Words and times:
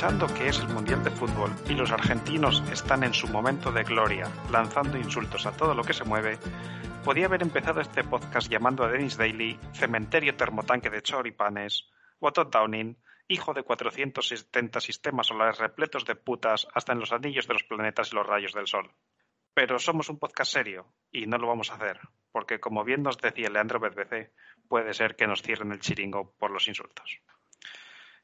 que 0.00 0.48
es 0.48 0.58
el 0.60 0.68
Mundial 0.68 1.04
de 1.04 1.10
Fútbol 1.10 1.54
y 1.68 1.74
los 1.74 1.90
argentinos 1.90 2.62
están 2.72 3.04
en 3.04 3.12
su 3.12 3.28
momento 3.28 3.70
de 3.70 3.82
gloria, 3.82 4.26
lanzando 4.50 4.96
insultos 4.96 5.44
a 5.44 5.54
todo 5.54 5.74
lo 5.74 5.84
que 5.84 5.92
se 5.92 6.04
mueve, 6.04 6.38
podía 7.04 7.26
haber 7.26 7.42
empezado 7.42 7.82
este 7.82 8.02
podcast 8.02 8.50
llamando 8.50 8.82
a 8.82 8.88
Dennis 8.88 9.18
Daly 9.18 9.60
cementerio 9.74 10.34
termotanque 10.36 10.88
de 10.88 11.02
choripanes, 11.02 11.90
Todd 12.18 12.50
Downing, 12.50 12.96
hijo 13.28 13.52
de 13.52 13.62
470 13.62 14.80
sistemas 14.80 15.26
solares 15.26 15.58
repletos 15.58 16.06
de 16.06 16.16
putas 16.16 16.66
hasta 16.72 16.94
en 16.94 17.00
los 17.00 17.12
anillos 17.12 17.46
de 17.46 17.52
los 17.52 17.64
planetas 17.64 18.10
y 18.10 18.16
los 18.16 18.26
rayos 18.26 18.54
del 18.54 18.68
sol. 18.68 18.90
Pero 19.52 19.78
somos 19.78 20.08
un 20.08 20.18
podcast 20.18 20.50
serio 20.50 20.94
y 21.12 21.26
no 21.26 21.36
lo 21.36 21.46
vamos 21.46 21.70
a 21.70 21.74
hacer, 21.74 22.00
porque 22.32 22.58
como 22.58 22.84
bien 22.84 23.02
nos 23.02 23.18
decía 23.18 23.50
Leandro 23.50 23.78
BBC, 23.78 24.32
puede 24.66 24.94
ser 24.94 25.14
que 25.14 25.26
nos 25.26 25.42
cierren 25.42 25.72
el 25.72 25.80
chiringo 25.80 26.34
por 26.38 26.50
los 26.50 26.68
insultos. 26.68 27.20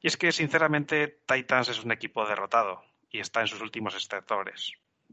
Y 0.00 0.08
es 0.08 0.16
que, 0.16 0.32
sinceramente, 0.32 1.22
Titans 1.26 1.68
es 1.68 1.84
un 1.84 1.92
equipo 1.92 2.26
derrotado 2.26 2.82
y 3.10 3.20
está 3.20 3.40
en 3.40 3.48
sus 3.48 3.60
últimos 3.60 3.94
extractores. 3.94 4.72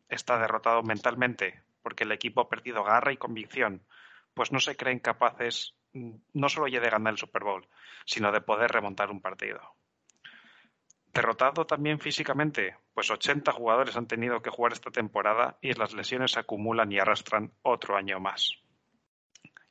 Está 0.09 0.37
derrotado 0.37 0.83
mentalmente 0.83 1.63
porque 1.81 2.03
el 2.03 2.11
equipo 2.11 2.41
ha 2.41 2.49
perdido 2.49 2.83
garra 2.83 3.11
y 3.11 3.17
convicción, 3.17 3.85
pues 4.33 4.51
no 4.51 4.59
se 4.59 4.75
creen 4.75 4.99
capaces 4.99 5.75
no 5.93 6.49
solo 6.49 6.67
ya 6.67 6.79
de 6.79 6.89
ganar 6.89 7.13
el 7.13 7.19
Super 7.19 7.43
Bowl, 7.43 7.67
sino 8.05 8.31
de 8.31 8.41
poder 8.41 8.71
remontar 8.71 9.11
un 9.11 9.21
partido. 9.21 9.75
Derrotado 11.13 11.67
también 11.67 11.99
físicamente, 11.99 12.75
pues 12.93 13.11
80 13.11 13.51
jugadores 13.51 13.95
han 13.95 14.07
tenido 14.07 14.41
que 14.41 14.49
jugar 14.49 14.73
esta 14.73 14.89
temporada 14.89 15.59
y 15.61 15.73
las 15.73 15.93
lesiones 15.93 16.31
se 16.31 16.39
acumulan 16.39 16.91
y 16.91 16.97
arrastran 16.97 17.53
otro 17.61 17.95
año 17.95 18.19
más. 18.19 18.57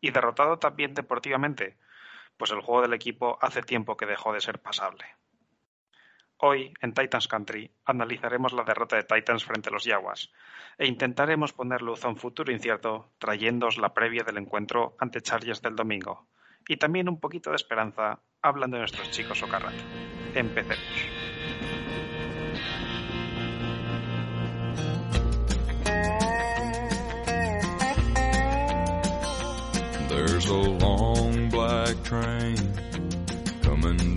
Y 0.00 0.10
derrotado 0.10 0.58
también 0.58 0.94
deportivamente, 0.94 1.78
pues 2.42 2.50
el 2.50 2.60
juego 2.60 2.82
del 2.82 2.94
equipo 2.94 3.38
hace 3.40 3.62
tiempo 3.62 3.96
que 3.96 4.04
dejó 4.04 4.32
de 4.32 4.40
ser 4.40 4.58
pasable. 4.58 5.04
Hoy, 6.38 6.74
en 6.80 6.92
Titans 6.92 7.28
Country, 7.28 7.70
analizaremos 7.84 8.52
la 8.52 8.64
derrota 8.64 8.96
de 8.96 9.04
Titans 9.04 9.44
frente 9.44 9.68
a 9.68 9.72
los 9.72 9.84
Jaguars 9.84 10.28
e 10.76 10.88
intentaremos 10.88 11.52
poner 11.52 11.82
luz 11.82 12.04
a 12.04 12.08
un 12.08 12.16
futuro 12.16 12.50
incierto, 12.50 13.12
trayéndoos 13.20 13.78
la 13.78 13.94
previa 13.94 14.24
del 14.24 14.38
encuentro 14.38 14.96
ante 14.98 15.20
Chargers 15.20 15.62
del 15.62 15.76
domingo. 15.76 16.26
Y 16.66 16.78
también 16.78 17.08
un 17.08 17.20
poquito 17.20 17.50
de 17.50 17.56
esperanza 17.56 18.18
hablando 18.42 18.76
de 18.76 18.80
nuestros 18.80 19.08
chicos 19.12 19.40
Ocarrat. 19.44 19.74
Empecemos. 20.34 20.82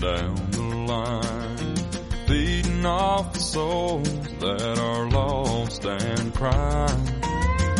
Down 0.05 0.35
the 0.51 0.61
line, 0.93 1.75
feeding 2.27 2.85
off 2.85 3.33
the 3.33 3.39
souls 3.39 4.07
that 4.39 4.77
are 4.77 5.09
lost 5.09 5.83
and 5.83 6.33
crying. 6.35 7.05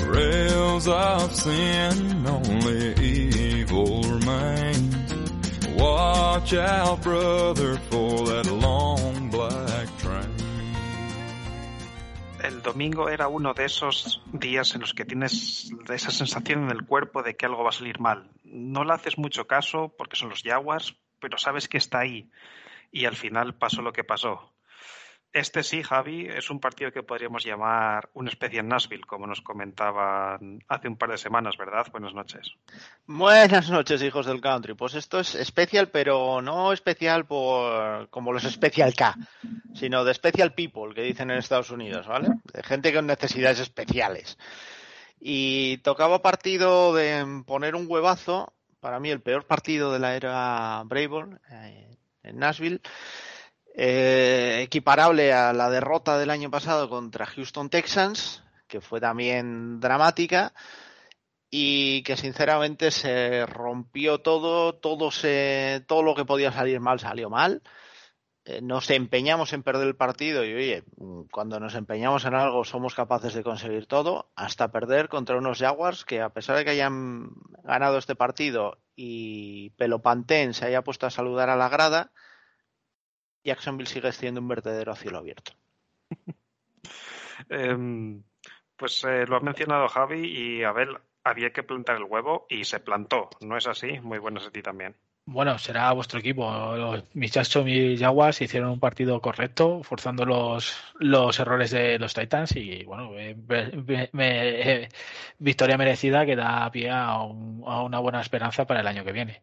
Rails 0.07 0.87
of 0.87 1.35
sin, 1.35 2.25
only 2.25 2.95
evil 2.95 4.01
remains. 4.01 5.13
Watch 5.77 6.53
out, 6.53 7.03
brother, 7.03 7.77
for 7.91 8.25
that 8.29 8.47
long 8.49 9.29
black 9.29 9.87
train. 9.99 10.35
El 12.41 12.63
domingo 12.63 13.09
era 13.09 13.27
uno 13.27 13.53
de 13.53 13.65
esos 13.65 14.21
días 14.33 14.73
en 14.73 14.81
los 14.81 14.93
que 14.95 15.05
tienes 15.05 15.71
esa 15.89 16.09
sensación 16.09 16.63
en 16.63 16.71
el 16.71 16.85
cuerpo 16.87 17.21
de 17.21 17.35
que 17.35 17.45
algo 17.45 17.63
va 17.63 17.69
a 17.69 17.73
salir 17.73 17.99
mal. 17.99 18.31
No 18.43 18.83
le 18.83 18.93
haces 18.93 19.19
mucho 19.19 19.45
caso 19.45 19.93
porque 19.95 20.15
son 20.15 20.29
los 20.29 20.41
Jaguars, 20.41 20.95
pero 21.25 21.39
sabes 21.39 21.67
que 21.67 21.79
está 21.79 22.01
ahí. 22.01 22.29
Y 22.91 23.05
al 23.05 23.15
final 23.15 23.55
pasó 23.55 23.81
lo 23.81 23.91
que 23.91 24.03
pasó. 24.03 24.53
Este 25.33 25.63
sí, 25.63 25.81
Javi, 25.81 26.27
es 26.27 26.51
un 26.51 26.59
partido 26.59 26.91
que 26.91 27.01
podríamos 27.01 27.43
llamar 27.43 28.09
una 28.13 28.29
especie 28.29 28.59
en 28.59 28.67
Nashville, 28.67 29.07
como 29.07 29.25
nos 29.25 29.41
comentaban 29.41 30.63
hace 30.67 30.87
un 30.87 30.97
par 30.97 31.09
de 31.09 31.17
semanas, 31.17 31.57
¿verdad? 31.57 31.87
Buenas 31.91 32.13
noches. 32.13 32.51
Buenas 33.07 33.71
noches, 33.71 34.03
hijos 34.03 34.27
del 34.27 34.39
country. 34.39 34.75
Pues 34.75 34.93
esto 34.93 35.19
es 35.19 35.33
especial, 35.33 35.89
pero 35.89 36.43
no 36.43 36.71
especial 36.71 37.25
por 37.25 38.07
como 38.11 38.31
los 38.31 38.43
Special 38.43 38.93
K, 38.93 39.15
sino 39.73 40.05
de 40.05 40.13
Special 40.13 40.53
People, 40.53 40.93
que 40.93 41.01
dicen 41.01 41.31
en 41.31 41.39
Estados 41.39 41.71
Unidos, 41.71 42.05
¿vale? 42.05 42.27
De 42.53 42.61
gente 42.61 42.93
con 42.93 43.07
necesidades 43.07 43.61
especiales. 43.61 44.37
Y 45.19 45.79
tocaba 45.79 46.21
partido 46.21 46.93
de 46.93 47.43
poner 47.47 47.73
un 47.73 47.87
huevazo, 47.89 48.53
para 48.85 48.99
mí 48.99 49.09
el 49.09 49.19
peor 49.19 49.47
partido 49.47 49.91
de 49.91 49.97
la 49.97 50.15
era 50.15 50.83
Brable, 50.85 51.39
eh, 51.49 51.97
en 52.21 52.37
Nashville. 52.37 52.81
Eh, 53.73 54.61
equiparable 54.61 55.33
a 55.33 55.53
la 55.53 55.71
derrota 55.71 56.19
del 56.19 56.29
año 56.29 56.51
pasado 56.51 56.87
contra 56.87 57.25
Houston 57.25 57.71
Texans, 57.71 58.43
que 58.67 58.81
fue 58.81 59.01
también 59.01 59.79
dramática 59.79 60.53
y 61.49 62.03
que 62.03 62.15
sinceramente 62.15 62.91
se 62.91 63.47
rompió 63.47 64.19
todo, 64.19 64.75
todo 64.75 65.09
se, 65.09 65.83
todo 65.87 66.03
lo 66.03 66.13
que 66.13 66.25
podía 66.25 66.51
salir 66.51 66.79
mal 66.79 66.99
salió 66.99 67.27
mal. 67.31 67.63
Eh, 68.45 68.61
nos 68.61 68.91
empeñamos 68.91 69.53
en 69.53 69.63
perder 69.63 69.87
el 69.87 69.95
partido 69.95 70.45
y 70.45 70.53
oye, 70.53 70.83
cuando 71.31 71.59
nos 71.59 71.73
empeñamos 71.73 72.25
en 72.25 72.35
algo 72.35 72.63
somos 72.63 72.93
capaces 72.93 73.33
de 73.33 73.43
conseguir 73.43 73.87
todo, 73.87 74.29
hasta 74.35 74.71
perder 74.71 75.09
contra 75.09 75.37
unos 75.37 75.57
Jaguars 75.57 76.05
que 76.05 76.21
a 76.21 76.29
pesar 76.29 76.55
de 76.55 76.63
que 76.63 76.69
hayan 76.69 77.31
ganado 77.63 77.97
este 77.97 78.15
partido 78.15 78.77
y 78.95 79.71
Pelopantén 79.71 80.53
se 80.53 80.65
haya 80.65 80.83
puesto 80.83 81.07
a 81.07 81.09
saludar 81.09 81.49
a 81.49 81.55
la 81.55 81.69
grada, 81.69 82.11
Jacksonville 83.43 83.89
sigue 83.89 84.11
siendo 84.11 84.41
un 84.41 84.47
vertedero 84.47 84.91
a 84.91 84.95
cielo 84.95 85.17
abierto. 85.17 85.53
Em, 87.49 88.23
pues 88.77 89.03
eh, 89.03 89.25
lo 89.27 89.35
ha 89.35 89.41
mencionado 89.41 89.89
Javi 89.89 90.25
y 90.25 90.63
Abel, 90.63 90.97
había 91.21 91.51
que 91.51 91.63
plantar 91.63 91.97
el 91.97 92.03
huevo 92.03 92.45
y 92.49 92.63
se 92.63 92.79
plantó, 92.79 93.29
¿no 93.41 93.57
es 93.57 93.67
así? 93.67 93.99
Muy 93.99 94.19
buenas 94.19 94.47
a 94.47 94.51
ti 94.51 94.61
también. 94.61 94.95
Bueno, 95.27 95.57
será 95.57 95.91
vuestro 95.91 96.19
equipo. 96.19 96.51
Los, 96.75 97.03
mis 97.15 97.31
Jackson 97.31 97.67
y 97.67 97.97
Jaguars 97.97 98.41
hicieron 98.41 98.69
un 98.69 98.79
partido 98.79 99.19
correcto, 99.21 99.81
forzando 99.83 100.23
los, 100.23 100.75
los 100.99 101.39
errores 101.39 101.71
de 101.71 101.97
los 101.97 102.13
Titans 102.13 102.55
y, 102.55 102.83
bueno, 102.83 103.09
me- 103.09 103.33
me- 104.13 104.83
eh, 104.83 104.89
victoria 105.39 105.77
merecida 105.79 106.27
que 106.27 106.35
da 106.35 106.69
pie 106.71 106.91
a, 106.91 107.21
un- 107.23 107.63
a 107.65 107.81
una 107.81 107.97
buena 107.99 108.21
esperanza 108.21 108.65
para 108.67 108.81
el 108.81 108.87
año 108.87 109.03
que 109.03 109.11
viene. 109.13 109.41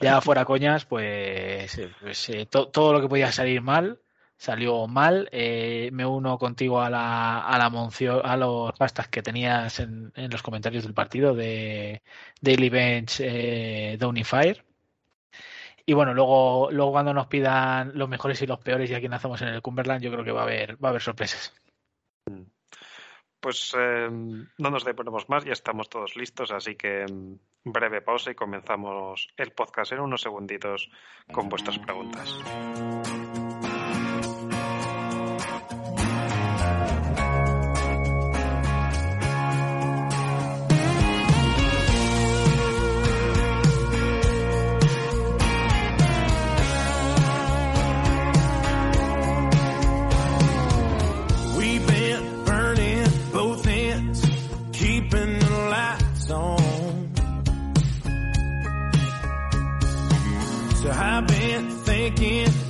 Ya 0.00 0.20
fuera 0.20 0.44
coñas, 0.44 0.84
pues, 0.84 1.78
eh, 1.78 1.90
pues, 2.00 2.28
eh, 2.28 2.44
to- 2.46 2.68
todo 2.68 2.92
lo 2.92 3.00
que 3.00 3.08
podía 3.08 3.32
salir 3.32 3.62
mal 3.62 4.00
salió 4.36 4.86
mal. 4.86 5.28
Eh, 5.32 5.88
me 5.92 6.04
uno 6.04 6.36
contigo 6.36 6.80
a 6.82 6.90
la, 6.90 7.40
a 7.40 7.56
la 7.58 7.70
moncio- 7.70 8.22
a 8.24 8.36
los 8.36 8.72
hashtags 8.78 9.08
que 9.08 9.22
tenías 9.22 9.78
en, 9.80 10.12
en 10.16 10.30
los 10.30 10.42
comentarios 10.42 10.84
del 10.84 10.94
partido 10.94 11.34
de 11.34 12.02
Daily 12.40 12.68
Bench 12.68 13.20
eh, 13.20 13.96
Downifire. 13.98 14.62
Y 15.84 15.94
bueno, 15.94 16.14
luego, 16.14 16.70
luego 16.70 16.92
cuando 16.92 17.12
nos 17.12 17.26
pidan 17.26 17.92
los 17.94 18.08
mejores 18.08 18.40
y 18.42 18.46
los 18.46 18.60
peores 18.60 18.90
y 18.90 18.94
a 18.94 19.00
quién 19.00 19.14
hacemos 19.14 19.42
en 19.42 19.48
el 19.48 19.62
Cumberland, 19.62 20.02
yo 20.02 20.12
creo 20.12 20.24
que 20.24 20.32
va 20.32 20.40
a 20.40 20.44
haber, 20.44 20.82
va 20.82 20.88
a 20.88 20.90
haber 20.90 21.02
sorpresas. 21.02 21.54
Pues 23.40 23.74
eh, 23.76 24.08
no 24.08 24.70
nos 24.70 24.84
deponemos 24.84 25.28
más, 25.28 25.44
ya 25.44 25.52
estamos 25.52 25.88
todos 25.88 26.14
listos, 26.14 26.52
así 26.52 26.76
que 26.76 27.04
mm, 27.10 27.34
breve 27.64 28.00
pausa 28.00 28.30
y 28.30 28.36
comenzamos 28.36 29.28
el 29.36 29.50
podcast 29.50 29.92
en 29.92 30.00
unos 30.00 30.22
segunditos 30.22 30.88
con 31.32 31.48
vuestras 31.48 31.78
preguntas. 31.80 32.38
drinking 62.10 62.61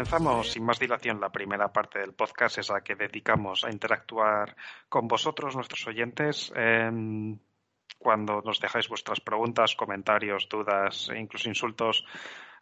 comenzamos 0.00 0.52
sin 0.52 0.64
más 0.64 0.78
dilación 0.78 1.20
la 1.20 1.28
primera 1.28 1.70
parte 1.70 1.98
del 1.98 2.14
podcast, 2.14 2.56
esa 2.56 2.80
que 2.80 2.94
dedicamos 2.94 3.64
a 3.64 3.70
interactuar 3.70 4.56
con 4.88 5.06
vosotros, 5.06 5.54
nuestros 5.54 5.86
oyentes, 5.86 6.50
em, 6.56 7.38
cuando 7.98 8.40
nos 8.40 8.60
dejáis 8.60 8.88
vuestras 8.88 9.20
preguntas, 9.20 9.76
comentarios, 9.76 10.48
dudas 10.48 11.10
e 11.10 11.18
incluso 11.18 11.50
insultos, 11.50 12.06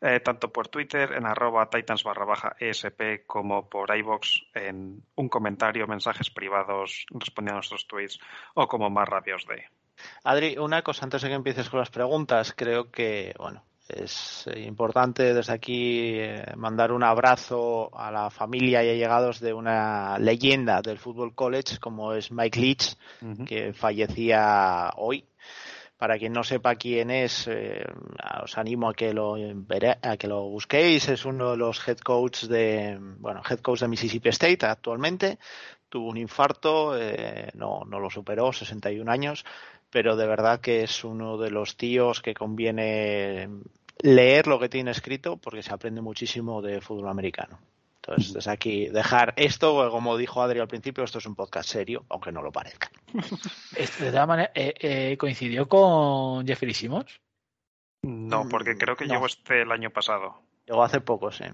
eh, 0.00 0.19
tanto 0.19 0.50
por 0.50 0.67
Twitter 0.67 1.12
en 1.12 1.26
arroba 1.26 1.70
titans 1.70 2.02
barra 2.02 2.25
baja 2.25 2.56
ESP 2.58 3.25
como 3.25 3.69
por 3.69 3.96
iVox 3.96 4.43
en 4.55 5.05
un 5.14 5.29
comentario, 5.29 5.87
mensajes 5.87 6.31
privados 6.31 7.06
respondiendo 7.11 7.58
a 7.58 7.62
nuestros 7.62 7.87
tweets 7.87 8.19
o 8.55 8.67
como 8.67 8.91
más 8.91 9.08
radios 9.08 9.46
de. 9.46 9.62
Adri, 10.25 10.58
una 10.58 10.82
cosa 10.82 11.05
antes 11.05 11.23
de 11.23 11.29
que 11.29 11.34
empieces 11.34 11.70
con 11.70 11.79
las 11.79 11.91
preguntas, 11.91 12.52
creo 12.52 12.91
que, 12.91 13.32
bueno, 13.38 13.62
es 13.88 14.46
importante 14.56 15.35
desde 15.35 15.52
aquí 15.52 16.19
eh, 16.19 16.44
mandar 16.56 16.93
un 16.93 17.02
abrazo 17.02 17.90
a 17.99 18.11
la 18.11 18.31
familia 18.31 18.85
y 18.85 18.90
allegados 18.90 19.40
de 19.40 19.55
una 19.55 20.19
leyenda 20.19 20.82
del 20.82 20.99
fútbol 20.99 21.35
college 21.35 21.79
como 21.79 22.12
es 22.12 22.31
Mike 22.31 22.61
Leach, 22.61 22.96
que 23.46 23.73
fallecía 23.73 24.93
hoy. 24.96 25.25
Para 25.96 26.17
quien 26.17 26.32
no 26.32 26.44
sepa 26.44 26.76
quién 26.76 27.11
es, 27.11 27.49
eh, 27.49 27.85
os 28.44 28.56
animo 28.56 28.90
a 28.90 28.94
que 28.94 29.12
lo 29.12 29.35
a 29.35 30.17
que 30.17 30.29
lo 30.29 30.43
busquéis. 30.44 31.08
Es 31.08 31.25
uno 31.25 31.52
de 31.52 31.56
los 31.56 31.88
head 31.88 31.99
coach 31.99 32.44
de 32.44 32.96
bueno 33.19 33.43
head 33.49 33.58
coach 33.58 33.81
de 33.81 33.88
Mississippi 33.88 34.29
State 34.29 34.64
actualmente. 34.64 35.38
Tuvo 35.88 36.11
un 36.11 36.19
infarto, 36.19 36.96
eh, 36.96 37.50
no 37.55 37.81
no 37.84 37.99
lo 37.99 38.11
superó, 38.11 38.52
61 38.52 39.11
años 39.11 39.44
pero 39.91 40.17
de 40.17 40.26
verdad 40.26 40.61
que 40.61 40.82
es 40.82 41.05
uno 41.05 41.38
de 41.38 41.50
los 41.50 41.76
tíos 41.76 42.20
que 42.20 42.34
conviene 42.34 43.49
leer 44.00 44.46
lo 44.46 44.58
que 44.58 44.68
tiene 44.68 44.90
escrito 44.90 45.36
porque 45.36 45.62
se 45.62 45.72
aprende 45.72 46.00
muchísimo 46.00 46.62
de 46.62 46.80
fútbol 46.80 47.08
americano. 47.08 47.58
Entonces, 47.96 48.32
desde 48.32 48.50
aquí, 48.50 48.86
dejar 48.86 49.34
esto, 49.36 49.90
como 49.90 50.16
dijo 50.16 50.40
Adri 50.40 50.60
al 50.60 50.68
principio, 50.68 51.04
esto 51.04 51.18
es 51.18 51.26
un 51.26 51.34
podcast 51.34 51.68
serio, 51.68 52.04
aunque 52.08 52.32
no 52.32 52.40
lo 52.40 52.50
parezca. 52.50 52.90
De 53.74 54.10
todas 54.10 54.28
maneras, 54.28 54.52
eh, 54.54 54.74
eh, 54.80 55.16
¿coincidió 55.18 55.68
con 55.68 56.46
Jeffrey 56.46 56.72
Simmons? 56.72 57.20
No, 58.02 58.48
porque 58.48 58.76
creo 58.78 58.96
que 58.96 59.06
llegó 59.06 59.26
este 59.26 59.62
el 59.62 59.72
año 59.72 59.90
pasado. 59.90 60.40
Llegó 60.66 60.82
hace 60.84 61.00
poco, 61.00 61.30
sí. 61.30 61.44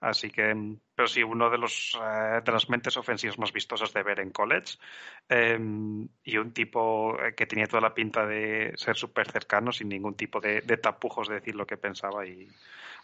Así 0.00 0.30
que, 0.30 0.54
pero 0.94 1.08
sí, 1.08 1.22
uno 1.22 1.50
de 1.50 1.58
los 1.58 1.98
eh, 2.02 2.40
de 2.44 2.52
las 2.52 2.68
mentes 2.68 2.96
ofensivas 2.96 3.38
más 3.38 3.52
vistosas 3.52 3.92
de 3.92 4.02
ver 4.02 4.20
en 4.20 4.30
college 4.30 4.78
em, 5.28 6.08
y 6.22 6.36
un 6.38 6.52
tipo 6.52 7.18
eh, 7.22 7.34
que 7.34 7.46
tenía 7.46 7.66
toda 7.66 7.80
la 7.80 7.94
pinta 7.94 8.26
de 8.26 8.72
ser 8.76 8.96
súper 8.96 9.30
cercano, 9.30 9.72
sin 9.72 9.88
ningún 9.88 10.14
tipo 10.16 10.40
de, 10.40 10.60
tapujos 10.78 11.28
de 11.28 11.36
decir 11.36 11.54
lo 11.54 11.66
que 11.66 11.76
pensaba 11.76 12.26
y 12.26 12.48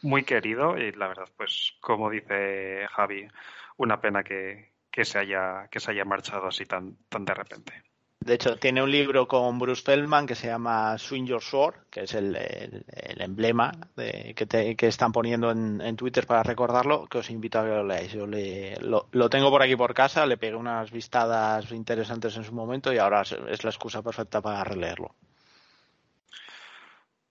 muy 0.02 0.24
querido 0.24 0.76
y 0.78 0.92
la 0.92 1.08
verdad, 1.08 1.28
pues 1.36 1.74
como 1.80 2.10
dice 2.10 2.86
Javi, 2.90 3.28
una 3.76 4.00
pena 4.00 4.22
que, 4.24 4.72
que 4.90 5.04
se 5.04 5.18
haya 5.18 5.68
que 5.70 5.80
se 5.80 5.90
haya 5.92 6.04
marchado 6.04 6.46
así 6.48 6.66
tan 6.66 6.96
tan 7.08 7.24
de 7.24 7.34
repente. 7.34 7.91
De 8.24 8.34
hecho, 8.34 8.56
tiene 8.56 8.82
un 8.82 8.90
libro 8.90 9.26
con 9.26 9.58
Bruce 9.58 9.82
Feldman 9.82 10.26
que 10.26 10.34
se 10.34 10.46
llama 10.46 10.96
Swing 10.96 11.24
Your 11.26 11.42
Sword, 11.42 11.74
que 11.90 12.02
es 12.02 12.14
el, 12.14 12.36
emblema 13.18 13.72
que, 13.96 14.76
están 14.80 15.12
poniendo 15.12 15.50
en, 15.50 15.96
Twitter 15.96 16.26
para 16.26 16.42
recordarlo, 16.42 17.06
que 17.06 17.18
os 17.18 17.30
invito 17.30 17.58
a 17.58 17.64
que 17.64 17.70
lo 17.70 17.84
leáis. 17.84 18.12
Yo 18.12 18.26
lo, 18.26 19.30
tengo 19.30 19.50
por 19.50 19.62
aquí 19.62 19.74
por 19.74 19.92
casa, 19.92 20.24
le 20.26 20.36
pegué 20.36 20.54
unas 20.54 20.90
vistadas 20.92 21.70
interesantes 21.72 22.36
en 22.36 22.44
su 22.44 22.52
momento 22.52 22.92
y 22.92 22.98
ahora 22.98 23.22
es 23.22 23.64
la 23.64 23.70
excusa 23.70 24.02
perfecta 24.02 24.40
para 24.40 24.62
releerlo. 24.62 25.14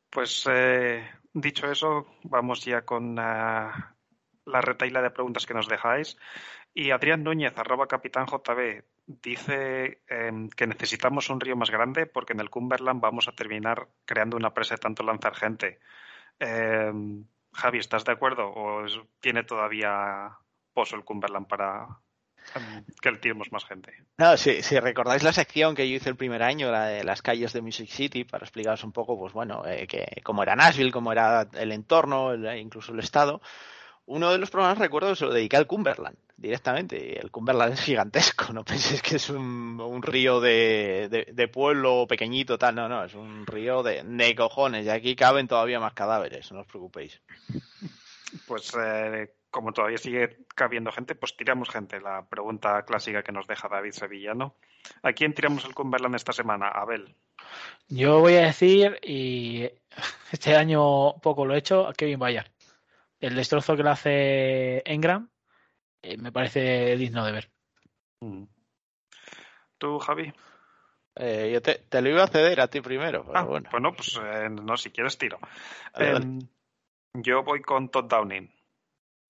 Pues 0.10 0.46
eh, 0.52 1.10
dicho 1.34 1.72
eso, 1.72 2.06
vamos 2.24 2.66
ya 2.66 2.82
con 2.82 3.18
uh, 3.18 3.72
la 4.46 4.62
retaila 4.62 5.02
de 5.02 5.12
preguntas 5.12 5.46
que 5.46 5.54
nos 5.54 5.70
dejáis. 5.70 6.18
Y 6.74 6.92
Adrián 6.92 7.24
Núñez, 7.24 7.58
arroba 7.58 7.88
capitán 7.88 8.26
JB, 8.26 8.84
dice 9.22 10.02
em, 10.08 10.50
que 10.50 10.68
necesitamos 10.68 11.30
un 11.30 11.40
río 11.40 11.56
más 11.56 11.70
grande 11.70 12.06
porque 12.06 12.34
en 12.34 12.40
el 12.40 12.50
Cumberland 12.50 13.02
vamos 13.02 13.28
a 13.28 13.34
terminar 13.34 13.88
creando 14.06 14.38
una 14.38 14.54
presa 14.54 14.76
de 14.76 14.82
tanto 14.82 15.04
lanzar 15.04 15.36
gente. 15.36 15.80
Em, 16.40 17.26
Javi, 17.54 17.80
¿estás 17.80 18.06
de 18.06 18.12
acuerdo 18.12 18.48
o 18.48 18.86
tiene 19.20 19.44
todavía 19.44 20.38
pozo 20.74 20.96
el 20.96 21.04
Cumberland 21.04 21.48
para 21.48 21.88
em, 22.56 22.86
que 23.02 23.12
le 23.12 23.18
tiremos 23.18 23.52
más 23.52 23.66
gente? 23.66 23.94
No, 24.18 24.38
si, 24.38 24.62
si, 24.62 24.80
recordáis 24.80 25.24
la 25.24 25.34
sección 25.34 25.76
que 25.76 25.90
yo 25.90 25.96
hice 25.96 26.10
el 26.10 26.16
primer 26.16 26.44
año, 26.44 26.72
la 26.72 26.86
de 26.86 27.04
las 27.04 27.22
calles 27.22 27.54
de 27.54 27.62
Music 27.62 27.90
City, 27.90 28.24
para 28.24 28.46
explicaros 28.46 28.84
un 28.84 28.92
poco, 28.92 29.18
pues 29.20 29.34
bueno, 29.34 29.64
eh, 29.66 29.88
que 29.88 30.22
cómo 30.24 30.44
era 30.44 30.56
Nashville, 30.56 30.92
cómo 30.92 31.12
era 31.12 31.48
el 31.54 31.72
entorno, 31.72 32.34
incluso 32.56 32.94
el 32.94 33.00
estado, 33.00 33.42
uno 34.06 34.32
de 34.32 34.38
los 34.38 34.50
programas 34.50 34.78
recuerdo 34.78 35.16
se 35.16 35.26
lo 35.26 35.34
dediqué 35.34 35.58
al 35.58 35.68
Cumberland 35.68 36.18
directamente. 36.36 37.14
Y 37.14 37.18
el 37.18 37.32
Cumberland 37.32 37.74
es 37.74 37.82
gigantesco, 37.82 38.52
no 38.54 38.66
penséis 38.66 39.02
que 39.02 39.16
es 39.18 39.30
un, 39.30 40.02
río 40.02 40.42
de, 40.42 41.28
de, 41.32 41.48
pueblo 41.48 42.08
pequeñito, 42.08 42.58
tal, 42.58 42.76
no, 42.76 42.90
no, 42.90 43.04
es 43.04 43.14
un 43.14 43.46
río 43.46 43.84
de, 43.84 44.04
de 44.04 44.36
cojones 44.36 44.86
y 44.86 44.90
aquí 44.90 45.16
caben 45.16 45.48
todavía 45.48 45.80
más 45.80 45.94
cadáveres, 45.94 46.52
no 46.52 46.62
os 46.62 46.68
preocupéis. 46.68 47.22
Pues 48.48 48.72
eh, 48.82 49.34
como 49.50 49.74
todavía 49.74 49.98
sigue 49.98 50.38
cabiendo 50.56 50.92
gente, 50.92 51.16
pues 51.16 51.36
tiramos 51.36 51.70
gente. 51.70 52.00
La 52.00 52.26
pregunta 52.26 52.84
clásica 52.84 53.24
que 53.24 53.32
nos 53.32 53.46
deja 53.46 53.68
David 53.68 53.92
Sevillano. 53.92 54.56
¿A 55.04 55.14
quién 55.14 55.34
tiramos 55.34 55.66
el 55.66 55.76
Cumberland 55.76 56.16
esta 56.16 56.34
semana? 56.34 56.70
Abel. 56.70 57.14
Yo 57.90 58.20
voy 58.20 58.36
a 58.36 58.46
decir, 58.46 59.00
y 59.04 59.70
este 60.32 60.56
año 60.56 61.16
poco 61.22 61.46
lo 61.46 61.54
he 61.54 61.60
hecho, 61.60 61.88
a 61.88 61.94
Kevin 61.94 62.20
Bayard. 62.20 62.50
El 63.22 63.36
destrozo 63.36 63.78
que 63.78 63.84
le 63.84 63.90
hace 63.92 64.82
Engram 64.86 65.30
eh, 66.02 66.18
me 66.18 66.32
parece 66.32 66.98
digno 66.98 67.24
de 67.24 67.32
ver. 67.32 67.52
Mm. 68.22 68.44
¿Tú, 69.78 70.00
Javi? 70.00 70.34
Eh, 71.16 71.52
yo 71.54 71.62
te, 71.62 72.02
lo 72.02 72.10
iba 72.10 72.24
a 72.24 72.28
ceder 72.28 72.60
a 72.62 72.68
ti 72.68 72.82
primero. 72.82 73.24
Pero 73.26 73.38
ah, 73.38 73.44
bueno. 73.44 73.70
bueno, 73.72 73.94
pues 73.94 74.20
eh, 74.24 74.50
no, 74.50 74.76
si 74.76 74.90
quieres 74.90 75.18
tiro. 75.18 75.40
Em, 75.94 76.40
yo 77.14 77.44
voy 77.44 77.62
con 77.62 77.90
Todd 77.90 78.06
Downing 78.06 78.52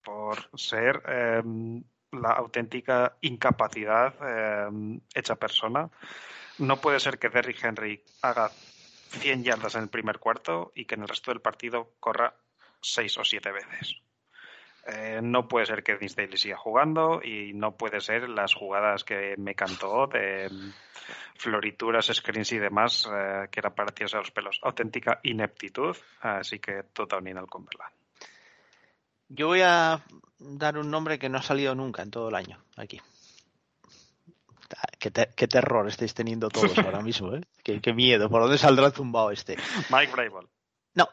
por 0.02 0.38
ser 0.58 1.02
em, 1.06 1.84
la 2.12 2.30
auténtica 2.30 3.16
incapacidad 3.20 4.14
em, 4.68 5.00
hecha 5.14 5.36
persona. 5.36 5.90
No 6.58 6.80
puede 6.80 6.98
ser 6.98 7.18
que 7.18 7.28
Derrick 7.28 7.62
Henry 7.62 8.02
haga 8.22 8.48
100 8.48 9.44
yardas 9.44 9.74
en 9.74 9.82
el 9.82 9.88
primer 9.88 10.18
cuarto 10.18 10.72
y 10.74 10.86
que 10.86 10.94
en 10.94 11.02
el 11.02 11.08
resto 11.08 11.30
del 11.30 11.40
partido 11.40 11.94
corra 12.00 12.34
6 12.82 13.18
o 13.18 13.24
7 13.24 13.52
veces. 13.52 14.02
Eh, 14.84 15.20
no 15.22 15.46
puede 15.46 15.66
ser 15.66 15.84
que 15.84 15.96
Daily 15.96 16.36
siga 16.36 16.56
jugando 16.56 17.22
y 17.22 17.52
no 17.54 17.76
puede 17.76 18.00
ser 18.00 18.28
las 18.28 18.52
jugadas 18.52 19.04
que 19.04 19.36
me 19.38 19.54
cantó 19.54 20.08
de 20.08 20.50
florituras, 21.36 22.10
screens 22.12 22.52
y 22.52 22.58
demás 22.58 23.08
eh, 23.12 23.48
que 23.50 23.60
eran 23.60 23.74
para 23.74 23.92
tirarse 23.92 24.16
a 24.16 24.20
los 24.20 24.32
pelos. 24.32 24.58
Auténtica 24.62 25.20
ineptitud, 25.22 25.96
así 26.20 26.58
que 26.58 26.82
total 26.92 27.26
al 27.28 27.46
Cumberland. 27.46 27.94
Yo 29.28 29.46
voy 29.46 29.60
a 29.62 30.02
dar 30.38 30.76
un 30.76 30.90
nombre 30.90 31.18
que 31.18 31.28
no 31.28 31.38
ha 31.38 31.42
salido 31.42 31.74
nunca 31.74 32.02
en 32.02 32.10
todo 32.10 32.28
el 32.28 32.34
año 32.34 32.58
aquí. 32.76 33.00
Qué, 34.98 35.10
terror 35.48 35.88
estáis 35.88 36.14
teniendo 36.14 36.48
todos 36.48 36.76
ahora 36.78 37.02
mismo, 37.02 37.34
¿eh? 37.34 37.42
Qué, 37.62 37.92
miedo. 37.92 38.28
¿Por 38.28 38.42
dónde 38.42 38.58
saldrá 38.58 38.86
el 38.86 38.92
zumbao 38.92 39.30
este? 39.30 39.56
Mike 39.90 40.12
Brable. 40.12 40.48
No. 40.94 41.08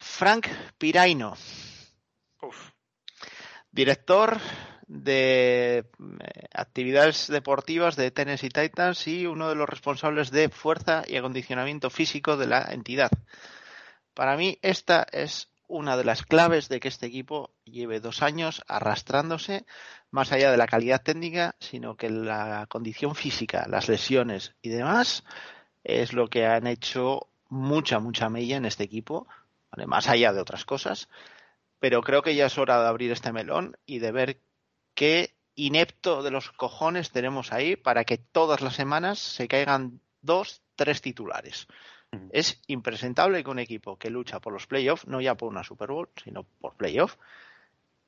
Frank 0.00 0.48
Piraino. 0.78 1.36
Director 3.70 4.40
de 4.88 5.78
eh, 5.78 5.84
actividades 6.52 7.28
deportivas 7.28 7.94
de 7.94 8.10
Tennessee 8.10 8.48
Titans 8.48 9.06
y 9.06 9.26
uno 9.26 9.48
de 9.48 9.54
los 9.54 9.68
responsables 9.68 10.32
de 10.32 10.48
fuerza 10.48 11.04
y 11.06 11.16
acondicionamiento 11.16 11.90
físico 11.90 12.36
de 12.36 12.48
la 12.48 12.62
entidad. 12.72 13.10
Para 14.14 14.36
mí 14.36 14.58
esta 14.62 15.06
es 15.12 15.48
una 15.68 15.96
de 15.96 16.04
las 16.04 16.24
claves 16.24 16.68
de 16.68 16.80
que 16.80 16.88
este 16.88 17.06
equipo 17.06 17.54
lleve 17.64 18.00
dos 18.00 18.22
años 18.22 18.64
arrastrándose 18.66 19.64
más 20.10 20.32
allá 20.32 20.50
de 20.50 20.56
la 20.56 20.66
calidad 20.66 21.02
técnica, 21.02 21.54
sino 21.60 21.96
que 21.96 22.10
la 22.10 22.66
condición 22.68 23.14
física, 23.14 23.66
las 23.68 23.88
lesiones 23.88 24.56
y 24.60 24.70
demás 24.70 25.22
es 25.84 26.12
lo 26.12 26.28
que 26.28 26.46
han 26.46 26.66
hecho 26.66 27.28
mucha, 27.48 28.00
mucha 28.00 28.28
mella 28.28 28.56
en 28.56 28.64
este 28.64 28.82
equipo, 28.82 29.28
más 29.86 30.08
allá 30.08 30.32
de 30.32 30.40
otras 30.40 30.64
cosas 30.64 31.08
pero 31.80 32.02
creo 32.02 32.22
que 32.22 32.36
ya 32.36 32.46
es 32.46 32.58
hora 32.58 32.80
de 32.80 32.88
abrir 32.88 33.10
este 33.10 33.32
melón 33.32 33.76
y 33.86 33.98
de 33.98 34.12
ver 34.12 34.40
qué 34.94 35.34
inepto 35.54 36.22
de 36.22 36.30
los 36.30 36.52
cojones 36.52 37.10
tenemos 37.10 37.52
ahí 37.52 37.74
para 37.74 38.04
que 38.04 38.18
todas 38.18 38.60
las 38.60 38.74
semanas 38.74 39.18
se 39.18 39.48
caigan 39.48 40.00
dos, 40.20 40.62
tres 40.76 41.00
titulares. 41.00 41.66
Es 42.32 42.60
impresentable 42.66 43.42
que 43.42 43.50
un 43.50 43.58
equipo 43.58 43.96
que 43.96 44.10
lucha 44.10 44.40
por 44.40 44.52
los 44.52 44.66
playoffs, 44.66 45.06
no 45.06 45.20
ya 45.20 45.36
por 45.36 45.48
una 45.48 45.64
Super 45.64 45.90
Bowl, 45.90 46.08
sino 46.22 46.44
por 46.60 46.74
playoffs, 46.74 47.18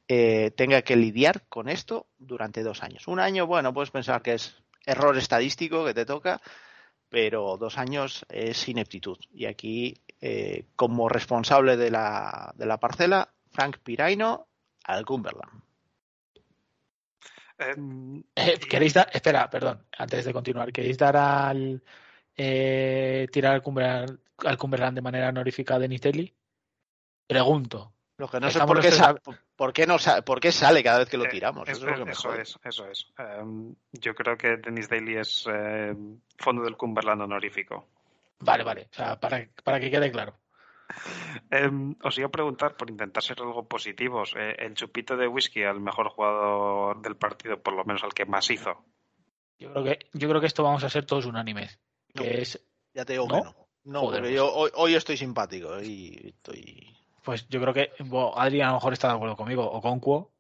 eh, 0.09 0.51
tenga 0.51 0.83
que 0.83 0.97
lidiar 0.97 1.47
con 1.49 1.69
esto 1.69 2.07
durante 2.19 2.63
dos 2.63 2.83
años. 2.83 3.07
Un 3.07 3.21
año, 3.21 3.47
bueno, 3.47 3.73
puedes 3.73 3.91
pensar 3.91 4.21
que 4.21 4.35
es 4.35 4.57
error 4.85 5.17
estadístico 5.17 5.85
que 5.85 5.95
te 5.95 6.05
toca, 6.05 6.43
pero 7.13 7.59
dos 7.59 7.77
años 7.77 8.25
es 8.31 8.67
ineptitud. 8.71 9.19
Y 9.35 9.45
aquí, 9.45 10.01
eh, 10.19 10.65
como 10.77 11.11
responsable 11.11 11.77
de 11.77 11.91
la, 11.91 12.55
de 12.57 12.65
la 12.65 12.79
parcela, 12.79 13.29
Frank 13.51 13.81
Piraino 13.85 14.49
al 14.85 15.05
Cumberland. 15.05 15.63
Em, 17.59 18.25
Eh, 18.35 18.59
¿Queréis 18.59 18.95
dar, 18.95 19.11
espera, 19.13 19.51
perdón, 19.51 19.87
antes 19.99 20.25
de 20.25 20.33
continuar, 20.33 20.73
¿queréis 20.73 20.97
dar 20.97 21.15
al 21.19 21.83
eh, 22.35 23.29
tirar 23.31 23.57
al 23.57 23.63
Cumberland, 23.63 24.19
al 24.39 24.57
Cumberland 24.57 24.95
de 24.95 25.03
manera 25.03 25.29
honorífica 25.29 25.75
a 25.75 25.79
Denis 25.79 26.01
Daly? 26.01 26.35
Pregunto. 27.27 27.93
Lo 28.17 28.27
que 28.27 28.41
no 28.41 28.51
sé 28.51 28.59
por 28.61 28.81
qué, 28.81 28.91
por, 29.57 29.73
qué 29.73 29.87
no 29.87 29.99
sa- 29.99 30.23
por 30.23 30.41
qué 30.41 30.51
sale 30.53 30.83
cada 30.83 30.99
vez 31.01 31.09
que 31.09 31.17
lo 31.17 31.25
eh, 31.27 31.29
tiramos. 31.29 31.69
es- 31.69 31.77
Eso 31.79 31.87
es 31.89 31.93
lo 31.93 31.99
que 31.99 32.05
me 32.07 32.13
eso 32.13 32.35
es, 32.35 32.59
eso 32.65 32.87
es. 32.89 33.13
Em, 33.19 33.75
yo 33.93 34.15
creo 34.15 34.37
que 34.37 34.57
Dennis 34.57 34.89
Daly 34.89 35.17
es 35.17 35.45
eh, 35.53 35.95
fondo 36.39 36.63
del 36.63 36.77
Cumberland 36.77 37.23
honorífico. 37.23 37.89
Vale, 38.41 38.65
vale, 38.65 38.89
o 38.91 38.95
sea, 38.95 39.19
para, 39.21 39.49
para 39.63 39.79
que 39.81 39.91
quede 39.91 40.11
claro. 40.11 40.35
Em, 41.51 41.95
os 42.03 42.19
iba 42.19 42.27
a 42.27 42.31
preguntar, 42.31 42.77
por 42.77 42.91
intentar 42.91 43.23
ser 43.23 43.41
algo 43.41 43.67
positivos, 43.67 44.35
eh, 44.37 44.57
el 44.59 44.75
chupito 44.75 45.17
de 45.17 45.27
whisky 45.29 45.63
al 45.63 45.81
mejor 45.81 46.09
jugador 46.11 47.01
del 47.03 47.17
partido, 47.17 47.63
por 47.63 47.75
lo 47.75 47.85
menos 47.85 48.03
al 48.05 48.13
que 48.13 48.25
más 48.27 48.51
hizo. 48.51 48.85
Yo 49.59 49.71
creo 49.73 49.85
que, 49.85 49.99
yo 50.13 50.29
creo 50.29 50.41
que 50.41 50.47
esto 50.49 50.63
vamos 50.65 50.83
a 50.85 50.91
ser 50.91 51.07
todos 51.07 51.25
unánimes. 51.27 51.79
No. 52.15 52.23
Que 52.23 52.43
es, 52.43 52.63
Ya 52.95 53.05
te 53.05 53.15
digo 53.15 53.27
¿No? 53.29 53.35
que 53.39 53.45
no. 53.45 53.57
No, 53.85 54.01
Joder, 54.03 54.21
porque 54.21 54.35
pues. 54.35 54.37
yo 54.37 54.53
hoy, 54.55 54.71
hoy 54.75 54.95
estoy 54.95 55.17
simpático 55.17 55.81
y 55.83 56.35
estoy. 56.37 56.97
Pues 57.23 57.49
yo 57.49 57.61
creo 57.61 57.75
que, 57.75 57.91
bueno, 58.01 58.33
Adri 58.37 58.61
a 58.61 58.69
lo 58.69 58.75
mejor 58.75 58.93
está 58.93 59.09
de 59.09 59.15
acuerdo 59.15 59.37
conmigo, 59.37 59.65
o 59.71 59.81
con 59.81 60.01
Cuo, 60.01 60.31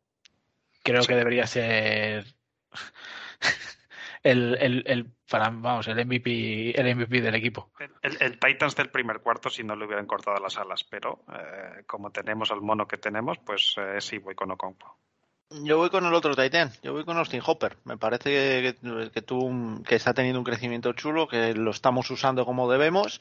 creo 0.82 1.02
Sí. 1.02 1.08
que 1.08 1.14
debería 1.16 1.46
ser 1.46 2.24
el, 4.22 4.56
el, 4.60 4.84
el, 4.86 5.06
para, 5.28 5.50
vamos, 5.50 5.88
el 5.88 6.04
MVP, 6.06 6.78
el 6.80 6.94
MVP 6.96 7.20
del 7.20 7.34
equipo. 7.34 7.70
El, 7.78 7.90
el- 8.02 8.16
el 8.20 8.38
Titans 8.38 8.76
del 8.76 8.90
primer 8.90 9.20
cuarto 9.20 9.50
si 9.50 9.64
no 9.64 9.74
le 9.76 9.84
hubieran 9.86 10.06
cortado 10.06 10.38
las 10.38 10.56
alas, 10.58 10.84
pero 10.84 11.24
eh, 11.32 11.82
como 11.86 12.10
tenemos 12.10 12.50
al 12.50 12.60
mono 12.60 12.86
que 12.86 12.98
tenemos, 12.98 13.38
pues 13.38 13.74
eh, 13.78 14.00
sí, 14.00 14.18
voy 14.18 14.34
con 14.34 14.50
Okonkwo. 14.52 14.96
Yo 15.64 15.76
voy 15.76 15.90
con 15.90 16.06
el 16.06 16.14
otro 16.14 16.34
Titan, 16.34 16.70
yo 16.82 16.94
voy 16.94 17.04
con 17.04 17.18
Austin 17.18 17.42
Hopper. 17.44 17.76
Me 17.84 17.98
parece 17.98 18.30
que, 18.80 19.10
que, 19.10 19.20
tú, 19.20 19.82
que 19.86 19.96
está 19.96 20.14
teniendo 20.14 20.38
un 20.38 20.44
crecimiento 20.46 20.94
chulo, 20.94 21.28
que 21.28 21.52
lo 21.52 21.72
estamos 21.72 22.10
usando 22.10 22.46
como 22.46 22.70
debemos 22.72 23.20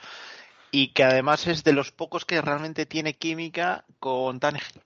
y 0.71 0.93
que 0.93 1.03
además 1.03 1.47
es 1.47 1.63
de 1.63 1.73
los 1.73 1.91
pocos 1.91 2.25
que 2.25 2.41
realmente 2.41 2.85
tiene 2.85 3.15
química 3.17 3.85
con 3.99 4.39
Tannehill. 4.39 4.81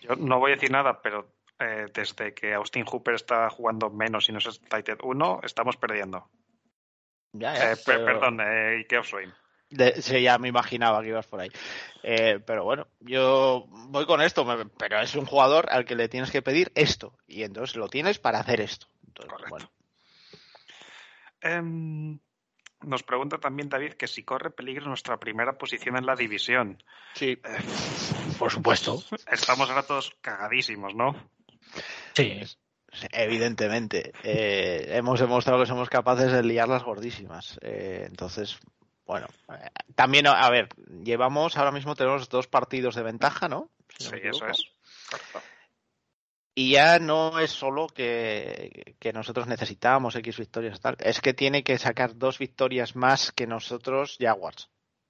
Yo 0.00 0.16
no 0.16 0.38
voy 0.38 0.52
a 0.52 0.54
decir 0.54 0.70
nada, 0.70 1.00
pero 1.02 1.32
eh, 1.58 1.86
desde 1.94 2.34
que 2.34 2.54
Austin 2.54 2.84
Hooper 2.84 3.14
está 3.14 3.48
jugando 3.50 3.90
menos 3.90 4.28
y 4.28 4.32
no 4.32 4.38
es 4.38 4.60
Titan 4.60 4.98
1, 5.02 5.40
estamos 5.44 5.76
perdiendo. 5.76 6.28
Ya, 7.32 7.54
ya, 7.54 7.72
Eh, 7.72 7.76
per- 7.76 7.84
pero- 7.84 8.04
Perdón, 8.06 8.40
eh, 8.40 8.80
y 8.80 8.84
Kev 8.86 9.04
Swain. 9.04 9.32
De- 9.70 10.02
sí, 10.02 10.20
ya 10.20 10.36
me 10.38 10.48
imaginaba 10.48 11.00
que 11.02 11.08
ibas 11.08 11.26
por 11.26 11.40
ahí. 11.40 11.48
Eh, 12.02 12.40
pero 12.44 12.62
bueno, 12.64 12.88
yo 13.00 13.64
voy 13.68 14.04
con 14.04 14.20
esto, 14.20 14.44
pero 14.76 15.00
es 15.00 15.14
un 15.14 15.24
jugador 15.24 15.66
al 15.70 15.86
que 15.86 15.94
le 15.94 16.08
tienes 16.10 16.30
que 16.30 16.42
pedir 16.42 16.70
esto. 16.74 17.16
Y 17.26 17.42
entonces 17.42 17.76
lo 17.76 17.88
tienes 17.88 18.18
para 18.18 18.40
hacer 18.40 18.60
esto. 18.60 18.86
Entonces, 19.06 19.32
Correcto. 19.32 19.50
bueno, 19.50 19.70
Em, 21.40 22.18
nos 22.84 23.02
pregunta 23.02 23.38
también 23.38 23.68
David 23.68 23.94
que 23.94 24.06
si 24.06 24.22
corre 24.22 24.50
peligro 24.50 24.86
nuestra 24.86 25.18
primera 25.18 25.58
posición 25.58 25.96
en 25.96 26.06
la 26.06 26.14
división. 26.14 26.82
sí, 27.14 27.38
Por 28.38 28.50
supuesto. 28.50 29.02
Estamos 29.30 29.68
ahora 29.70 29.82
todos 29.82 30.14
cagadísimos, 30.20 30.94
¿no? 30.94 31.14
Sí. 32.14 32.40
evidentemente. 33.12 34.12
Eh, 34.22 34.88
hemos 34.90 35.20
demostrado 35.20 35.60
que 35.60 35.66
somos 35.66 35.88
capaces 35.88 36.32
de 36.32 36.42
liarlas 36.42 36.82
gordísimas. 36.82 37.58
Eh, 37.62 38.04
entonces, 38.08 38.58
bueno, 39.06 39.26
eh, 39.48 39.68
también, 39.94 40.26
a 40.26 40.50
ver, 40.50 40.68
llevamos, 41.04 41.56
ahora 41.56 41.72
mismo 41.72 41.94
tenemos 41.94 42.28
dos 42.28 42.46
partidos 42.46 42.94
de 42.94 43.02
ventaja, 43.02 43.48
¿no? 43.48 43.70
Si 43.98 44.04
no 44.04 44.10
Sí, 44.10 44.20
eso 44.24 44.46
es. 44.46 44.64
Correcto. 45.10 45.40
Y 46.54 46.72
ya 46.72 46.98
no 46.98 47.38
es 47.38 47.50
solo 47.50 47.86
que, 47.86 48.94
que 48.98 49.12
nosotros 49.12 49.46
necesitamos 49.46 50.16
X 50.16 50.38
victorias 50.38 50.80
tal, 50.80 50.96
es 51.00 51.20
que 51.20 51.32
tiene 51.32 51.64
que 51.64 51.78
sacar 51.78 52.16
dos 52.16 52.38
victorias 52.38 52.94
más 52.94 53.32
que 53.32 53.46
nosotros 53.46 54.18
Jaguars. 54.20 54.68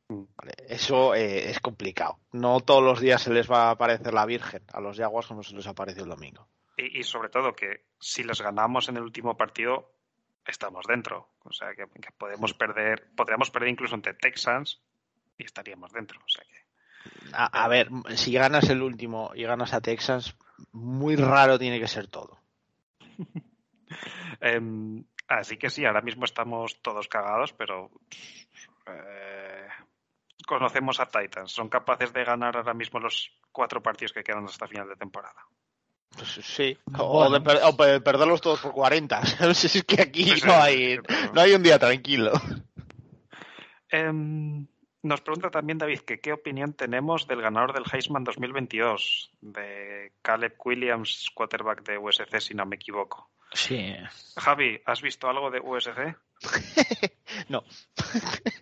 Mm. 0.08 0.22
Vale, 0.36 0.52
Eso 0.68 1.14
eh, 1.14 1.50
es 1.50 1.58
complicado. 1.58 2.18
No 2.32 2.60
todos 2.60 2.82
los 2.82 3.00
días 3.00 3.22
se 3.22 3.32
les 3.32 3.50
va 3.50 3.68
a 3.68 3.70
aparecer 3.70 4.14
la 4.14 4.26
Virgen 4.26 4.62
a 4.72 4.80
los 4.80 4.96
Jaguars 4.96 5.26
como 5.26 5.42
se 5.42 5.56
les 5.56 5.66
apareció 5.66 6.04
el 6.04 6.10
domingo. 6.10 6.46
Y, 6.76 7.00
y 7.00 7.02
sobre 7.02 7.28
todo 7.28 7.54
que 7.54 7.86
si 7.98 8.22
les 8.22 8.40
ganamos 8.40 8.88
en 8.88 8.96
el 8.96 9.02
último 9.02 9.36
partido, 9.36 9.90
estamos 10.46 10.86
dentro. 10.86 11.28
O 11.44 11.52
sea 11.52 11.74
que, 11.74 11.84
que 12.00 12.12
podemos 12.16 12.54
perder, 12.54 13.10
podríamos 13.16 13.50
perder 13.50 13.70
incluso 13.70 13.94
ante 13.94 14.14
Texans 14.14 14.80
y 15.38 15.44
estaríamos 15.44 15.92
dentro. 15.92 16.20
O 16.20 16.28
sea 16.28 16.44
que 16.44 17.32
A, 17.32 17.64
a 17.64 17.68
ver, 17.68 17.88
si 18.14 18.32
ganas 18.32 18.68
el 18.70 18.82
último 18.82 19.32
y 19.34 19.42
ganas 19.42 19.74
a 19.74 19.80
Texans, 19.80 20.36
muy 20.72 21.16
raro 21.16 21.58
tiene 21.58 21.80
que 21.80 21.88
ser 21.88 22.06
todo. 22.08 22.38
Em, 24.40 25.04
así 25.28 25.56
que 25.58 25.68
sí, 25.68 25.84
ahora 25.84 26.00
mismo 26.00 26.24
estamos 26.24 26.80
todos 26.80 27.06
cagados, 27.08 27.52
pero 27.52 27.90
eh, 28.86 29.66
conocemos 30.46 30.98
a 30.98 31.06
Titans. 31.06 31.52
Son 31.52 31.68
capaces 31.68 32.12
de 32.12 32.24
ganar 32.24 32.56
ahora 32.56 32.72
mismo 32.74 32.98
los 32.98 33.30
cuatro 33.52 33.82
partidos 33.82 34.12
que 34.12 34.24
quedan 34.24 34.44
hasta 34.46 34.66
final 34.66 34.88
de 34.88 34.96
temporada. 34.96 35.44
Pues 36.16 36.30
sí, 36.42 36.76
o, 36.98 37.18
Bueno. 37.28 37.38
de 37.38 37.40
per- 37.42 37.60
o 37.64 37.76
pe- 37.76 38.00
perderlos 38.00 38.40
todos 38.40 38.60
por 38.60 38.72
40. 38.72 39.24
¿sabes? 39.26 39.64
Es 39.64 39.84
que 39.84 40.00
aquí 40.02 40.24
sí, 40.24 40.30
no 40.46 40.52
sí, 40.52 40.58
hay, 40.60 40.98
no 41.34 41.40
hay 41.40 41.52
un 41.52 41.62
día 41.62 41.78
tranquilo. 41.78 42.32
Em, 43.90 44.66
nos 45.02 45.20
pregunta 45.20 45.50
también 45.50 45.78
David 45.78 46.00
que 46.00 46.20
qué 46.20 46.32
opinión 46.32 46.72
tenemos 46.74 47.26
del 47.26 47.42
ganador 47.42 47.72
del 47.72 47.84
Heisman 47.92 48.24
2022, 48.24 49.30
de 49.40 50.12
Caleb 50.22 50.54
Williams, 50.64 51.30
quarterback 51.34 51.82
de 51.82 51.98
USC, 51.98 52.40
si 52.40 52.54
no 52.54 52.64
me 52.66 52.76
equivoco. 52.76 53.28
Sí. 53.54 53.94
Javi, 54.36 54.80
¿has 54.86 55.02
visto 55.02 55.28
algo 55.28 55.50
de 55.50 55.60
USC? 55.60 56.16
No. 57.48 57.62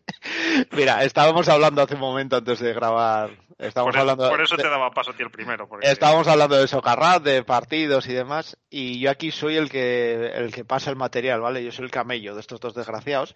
Mira, 0.73 1.02
estábamos 1.04 1.49
hablando 1.49 1.82
hace 1.82 1.94
un 1.94 2.00
momento 2.00 2.37
antes 2.37 2.61
de 2.61 2.73
grabar. 2.73 3.30
Estábamos 3.59 3.92
Por, 3.94 3.94
eso- 3.94 4.00
hablando 4.00 4.30
por 4.30 4.40
eso 4.40 4.56
de- 4.56 4.62
te 4.62 4.68
daba 4.68 4.90
paso 4.92 5.11
a 5.11 5.14
ti 5.16 5.23
el 5.23 5.30
primero. 5.30 5.68
porque- 5.68 5.90
Estábamos 5.90 6.28
hablando 6.28 6.56
de 6.56 6.68
Socarrat, 6.68 7.23
de 7.23 7.42
partidos 7.42 8.06
y 8.06 8.12
demás, 8.12 8.56
y 8.70 9.00
yo 9.00 9.11
aquí 9.11 9.30
soy 9.32 9.56
el 9.56 9.68
que 9.70 10.26
el 10.35 10.52
que 10.52 10.64
pasa 10.64 10.90
el 10.90 10.97
material, 10.97 11.40
¿vale? 11.40 11.64
Yo 11.64 11.73
soy 11.73 11.85
el 11.87 11.90
camello 11.90 12.35
de 12.35 12.40
estos 12.40 12.61
dos 12.61 12.75
desgraciados. 12.75 13.35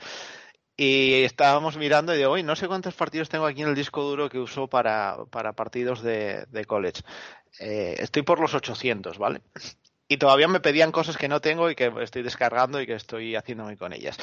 Y 0.76 1.22
estábamos 1.22 1.76
mirando 1.76 2.14
y 2.14 2.18
digo, 2.18 2.32
oye, 2.32 2.42
no 2.42 2.56
sé 2.56 2.66
cuántos 2.66 2.94
partidos 2.94 3.28
tengo 3.28 3.46
aquí 3.46 3.62
en 3.62 3.68
el 3.68 3.74
disco 3.74 4.02
duro 4.02 4.28
que 4.28 4.38
uso 4.38 4.68
para, 4.68 5.18
para 5.30 5.52
partidos 5.52 6.02
de, 6.02 6.46
de 6.46 6.64
college. 6.64 7.02
Eh, 7.60 7.94
estoy 7.98 8.22
por 8.22 8.40
los 8.40 8.54
800, 8.54 9.18
¿vale? 9.18 9.40
Y 10.08 10.16
todavía 10.16 10.48
me 10.48 10.60
pedían 10.60 10.90
cosas 10.92 11.16
que 11.16 11.28
no 11.28 11.40
tengo 11.40 11.70
y 11.70 11.76
que 11.76 11.92
estoy 12.00 12.22
descargando 12.22 12.80
y 12.80 12.86
que 12.86 12.94
estoy 12.94 13.36
haciéndome 13.36 13.76
con 13.76 13.92
ellas. 13.92 14.18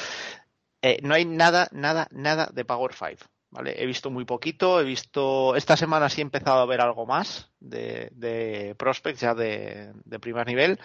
Eh, 0.82 1.00
no 1.04 1.14
hay 1.14 1.26
nada, 1.26 1.70
nada, 1.72 2.08
nada 2.12 2.50
de 2.54 2.66
Power 2.66 2.94
5. 2.94 3.26
¿vale? 3.52 3.76
He 3.82 3.86
visto 3.86 4.10
muy 4.10 4.26
poquito, 4.26 4.82
he 4.82 4.84
visto. 4.84 5.56
Esta 5.56 5.78
semana 5.78 6.10
sí 6.10 6.22
he 6.22 6.24
empezado 6.24 6.60
a 6.60 6.66
ver 6.66 6.82
algo 6.82 7.06
más 7.06 7.52
de, 7.60 8.10
de 8.14 8.76
prospects 8.78 9.22
ya 9.22 9.36
de, 9.36 9.92
de 10.06 10.20
primer 10.20 10.48
nivel. 10.48 10.80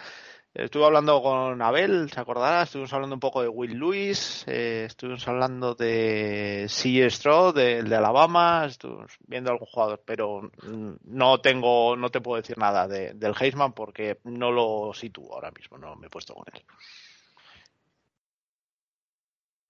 Estuve 0.57 0.85
hablando 0.85 1.21
con 1.21 1.61
Abel, 1.61 2.09
¿se 2.11 2.19
acordará? 2.19 2.63
Estuvimos 2.63 2.91
hablando 2.91 3.15
un 3.15 3.19
poco 3.19 3.43
de 3.43 3.47
Will 3.47 3.77
Lewis, 3.77 4.43
eh, 4.47 4.85
estuvimos 4.87 5.27
hablando 5.27 5.75
de 5.75 6.65
C. 6.67 7.07
Stroud, 7.11 7.53
del 7.53 7.87
de 7.87 7.95
Alabama, 7.95 8.65
estuvimos 8.65 9.11
viendo 9.27 9.51
algún 9.51 9.67
jugador, 9.67 10.01
pero 10.03 10.49
mm, 10.63 10.93
no 11.03 11.37
tengo, 11.41 11.95
no 11.95 12.09
te 12.09 12.21
puedo 12.21 12.41
decir 12.41 12.57
nada 12.57 12.87
de- 12.87 13.13
del 13.13 13.35
Heisman 13.39 13.73
porque 13.73 14.17
no 14.23 14.51
lo 14.51 14.93
sitúo 14.95 15.31
ahora 15.35 15.51
mismo, 15.51 15.77
no 15.77 15.95
me 15.95 16.07
he 16.07 16.09
puesto 16.09 16.33
con 16.33 16.45
él. 16.51 16.63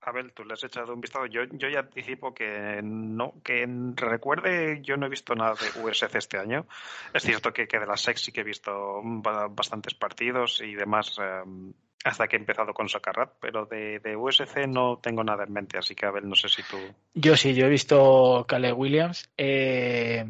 Abel, 0.08 0.32
tú 0.34 0.44
le 0.46 0.54
has 0.54 0.64
echado 0.64 0.94
un 0.94 1.02
vistazo. 1.02 1.26
Yo, 1.26 1.42
yo 1.52 1.68
ya 1.70 1.80
anticipo 1.80 2.34
que 2.34 2.80
no, 2.84 3.34
que 3.44 3.66
recuerde, 3.96 4.80
yo 4.82 4.96
no 4.98 5.06
he 5.06 5.10
visto 5.10 5.36
nada 5.36 5.54
de 5.56 5.82
USC 5.82 6.16
este 6.16 6.38
año. 6.38 6.66
Es 7.14 7.24
cierto 7.24 7.52
que, 7.52 7.68
que 7.68 7.80
de 7.80 7.86
la 7.86 7.98
SEC 7.98 8.18
sí 8.18 8.32
que 8.32 8.42
he 8.42 8.44
visto 8.46 9.02
ba- 9.04 9.48
bastantes 9.50 9.94
partidos 9.96 10.62
y 10.62 10.76
demás 10.76 11.18
eh, 11.22 11.42
hasta 12.06 12.28
que 12.28 12.38
he 12.38 12.40
empezado 12.40 12.74
con 12.74 12.88
Socarrat, 12.88 13.34
pero 13.42 13.66
de, 13.66 14.00
de 14.00 14.16
USC 14.16 14.66
no 14.68 15.00
tengo 15.00 15.24
nada 15.24 15.44
en 15.44 15.52
mente, 15.54 15.78
así 15.78 15.94
que 15.94 16.06
Abel, 16.06 16.28
no 16.30 16.36
sé 16.36 16.48
si 16.48 16.62
tú. 16.64 16.78
Yo 17.14 17.36
sí, 17.36 17.54
yo 17.54 17.66
he 17.66 17.70
visto 17.70 18.46
Caleb 18.48 18.78
Williams. 18.78 19.30
eh, 19.38 20.24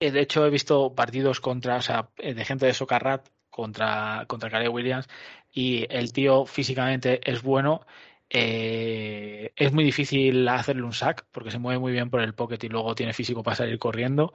eh, 0.00 0.10
de 0.10 0.20
hecho, 0.20 0.44
he 0.44 0.50
visto 0.50 0.94
partidos 0.94 1.40
contra, 1.40 1.78
eh, 2.18 2.34
de 2.34 2.44
gente 2.44 2.66
de 2.66 2.74
Socarrat 2.74 3.28
contra, 3.54 4.24
contra 4.28 4.50
Caleb 4.50 4.72
Williams 4.72 5.08
y 5.52 5.86
el 5.90 6.12
tío 6.12 6.46
físicamente 6.46 7.20
es 7.30 7.42
bueno. 7.42 7.86
eh, 8.30 9.52
es 9.56 9.72
muy 9.72 9.84
difícil 9.84 10.48
hacerle 10.48 10.82
un 10.82 10.92
sack 10.92 11.26
porque 11.30 11.50
se 11.50 11.58
mueve 11.58 11.78
muy 11.78 11.92
bien 11.92 12.10
por 12.10 12.20
el 12.20 12.34
pocket 12.34 12.58
y 12.62 12.68
luego 12.68 12.94
tiene 12.94 13.12
físico 13.12 13.42
para 13.42 13.56
salir 13.56 13.78
corriendo. 13.78 14.32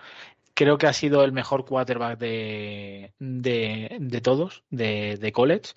Creo 0.53 0.77
que 0.77 0.87
ha 0.87 0.93
sido 0.93 1.23
el 1.23 1.31
mejor 1.31 1.65
quarterback 1.65 2.19
de, 2.19 3.13
de, 3.19 3.97
de 3.99 4.21
todos, 4.21 4.63
de, 4.69 5.17
de 5.17 5.31
college. 5.31 5.73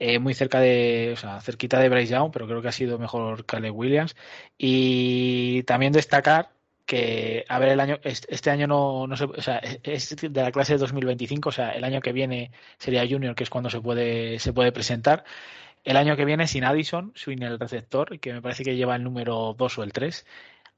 Eh, 0.00 0.18
muy 0.18 0.34
cerca 0.34 0.58
de, 0.60 1.12
o 1.14 1.16
sea, 1.16 1.40
cerquita 1.40 1.78
de 1.78 1.88
Bryce 1.88 2.12
Young, 2.14 2.32
pero 2.32 2.46
creo 2.46 2.60
que 2.60 2.68
ha 2.68 2.72
sido 2.72 2.98
mejor 2.98 3.46
Caleb 3.46 3.74
Williams. 3.76 4.16
Y 4.58 5.62
también 5.64 5.92
destacar 5.92 6.50
que 6.86 7.44
a 7.48 7.58
ver 7.58 7.70
el 7.70 7.80
año 7.80 7.98
este 8.02 8.50
año 8.50 8.66
no, 8.66 9.06
no 9.06 9.16
se, 9.16 9.24
o 9.24 9.40
sea, 9.42 9.58
es 9.58 10.16
de 10.16 10.42
la 10.42 10.52
clase 10.52 10.74
de 10.74 10.78
2025, 10.78 11.48
o 11.48 11.52
sea, 11.52 11.70
el 11.70 11.84
año 11.84 12.00
que 12.00 12.12
viene 12.12 12.52
sería 12.78 13.06
junior, 13.08 13.34
que 13.34 13.44
es 13.44 13.50
cuando 13.50 13.70
se 13.70 13.80
puede 13.80 14.38
se 14.38 14.52
puede 14.52 14.72
presentar. 14.72 15.24
El 15.84 15.96
año 15.96 16.16
que 16.16 16.24
viene 16.24 16.46
sin 16.48 16.64
Addison, 16.64 17.12
sin 17.14 17.42
el 17.42 17.58
receptor, 17.58 18.18
que 18.20 18.32
me 18.32 18.42
parece 18.42 18.64
que 18.64 18.76
lleva 18.76 18.96
el 18.96 19.04
número 19.04 19.54
2 19.58 19.78
o 19.78 19.82
el 19.82 19.92
3. 19.92 20.26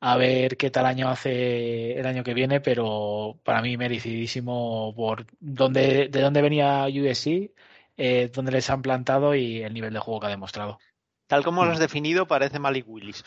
A 0.01 0.17
ver 0.17 0.57
qué 0.57 0.71
tal 0.71 0.87
año 0.87 1.09
hace 1.09 1.99
el 1.99 2.07
año 2.07 2.23
que 2.25 2.35
viene, 2.35 2.61
pero 2.61 3.39
para 3.45 3.63
mí 3.63 3.77
merecidísimo 3.77 4.93
por 4.97 5.27
dónde, 5.41 6.09
de 6.09 6.21
dónde 6.21 6.43
venía 6.43 6.87
USC, 6.87 7.53
eh, 7.97 8.31
dónde 8.33 8.53
les 8.53 8.69
han 8.71 8.83
plantado 8.83 9.35
y 9.35 9.63
el 9.63 9.73
nivel 9.75 9.93
de 9.95 10.01
juego 10.01 10.21
que 10.21 10.27
ha 10.27 10.31
demostrado. 10.31 10.79
Tal 11.27 11.45
como 11.45 11.65
lo 11.65 11.73
has 11.73 11.79
definido, 11.79 12.27
parece 12.27 12.59
Malik 12.59 12.87
Willis. 12.89 13.25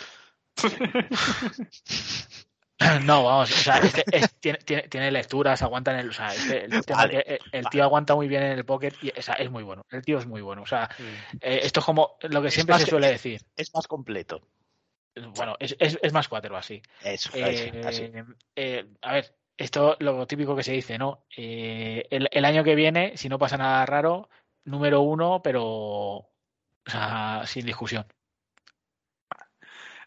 No, 3.06 3.24
vamos, 3.24 3.52
o 3.52 3.56
sea, 3.62 3.78
es 3.80 3.94
que 3.94 4.06
es- 4.12 4.34
tiene, 4.40 4.58
tiene, 4.60 4.84
tiene 4.84 5.12
lecturas, 5.12 5.62
aguanta 5.62 5.92
en 5.94 6.00
el, 6.00 6.10
o 6.10 6.14
sea, 6.14 6.30
el, 6.34 6.84
Vale, 6.88 7.24
tío 7.70 7.84
aguanta 7.84 8.16
muy 8.16 8.28
bien 8.28 8.44
en 8.44 8.52
el 8.54 8.66
pocket 8.66 8.94
y 9.02 9.12
o 9.18 9.22
sea, 9.22 9.36
es 9.36 9.52
muy 9.52 9.64
bueno, 9.64 9.86
el 9.92 10.02
tío 10.04 10.18
es 10.18 10.26
muy 10.26 10.42
bueno, 10.42 10.62
o 10.62 10.66
sea, 10.66 10.90
eh, 11.42 11.60
esto 11.64 11.82
es 11.82 11.86
como 11.86 12.18
lo 12.30 12.42
que 12.42 12.52
siempre 12.52 12.78
se 12.78 12.86
que- 12.86 12.90
suele 12.90 13.08
decir, 13.12 13.42
Es 13.56 13.74
más 13.74 13.88
completo. 13.88 14.42
bueno, 15.36 15.56
es, 15.60 15.76
es, 15.80 16.00
es 16.02 16.14
más 16.14 16.30
cuatro 16.30 16.56
así. 16.56 16.82
Eso, 17.04 17.32
Eh, 17.36 17.72
eso, 17.76 17.88
así. 17.88 18.12
eh, 18.56 18.86
a 19.02 19.14
ver, 19.14 19.36
esto 19.58 19.98
lo 20.00 20.26
típico 20.26 20.56
que 20.56 20.64
se 20.64 20.72
dice, 20.72 20.98
¿no? 20.98 21.26
El, 21.36 22.30
el 22.32 22.46
año 22.46 22.64
que 22.64 22.76
viene, 22.76 23.18
si 23.18 23.28
no 23.28 23.38
pasa 23.38 23.58
nada 23.58 23.86
raro, 23.86 24.30
número 24.64 25.02
uno, 25.02 25.42
pero 25.44 25.66
o 25.66 26.30
sea, 26.86 27.44
sin 27.46 27.66
discusión. 27.66 28.06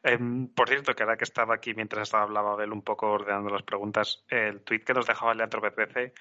Em, 0.04 0.49
por 0.49 0.68
cierto, 0.68 0.94
que 0.94 1.02
ahora 1.04 1.16
que 1.16 1.25
estaba 1.25 1.54
aquí 1.54 1.75
mientras 1.75 2.02
estaba 2.02 2.25
hablaba 2.25 2.52
Abel 2.52 2.73
un 2.73 2.82
poco 2.82 3.11
ordenando 3.11 3.50
las 3.50 3.62
preguntas, 3.62 4.25
el 4.28 4.62
tweet 4.62 4.80
que 4.80 4.94
nos 4.94 5.06
dejaba 5.06 5.35
Leandro 5.35 5.61
BPC 5.61 6.12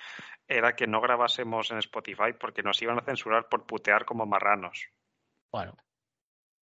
era 0.48 0.76
que 0.76 0.86
no 0.86 1.02
grabásemos 1.02 1.72
en 1.72 1.80
Spotify 1.80 2.34
porque 2.40 2.62
nos 2.62 2.82
iban 2.82 3.00
a 3.00 3.04
censurar 3.04 3.50
por 3.50 3.66
putear 3.66 4.06
como 4.06 4.26
marranos. 4.26 4.88
Bueno, 5.52 5.76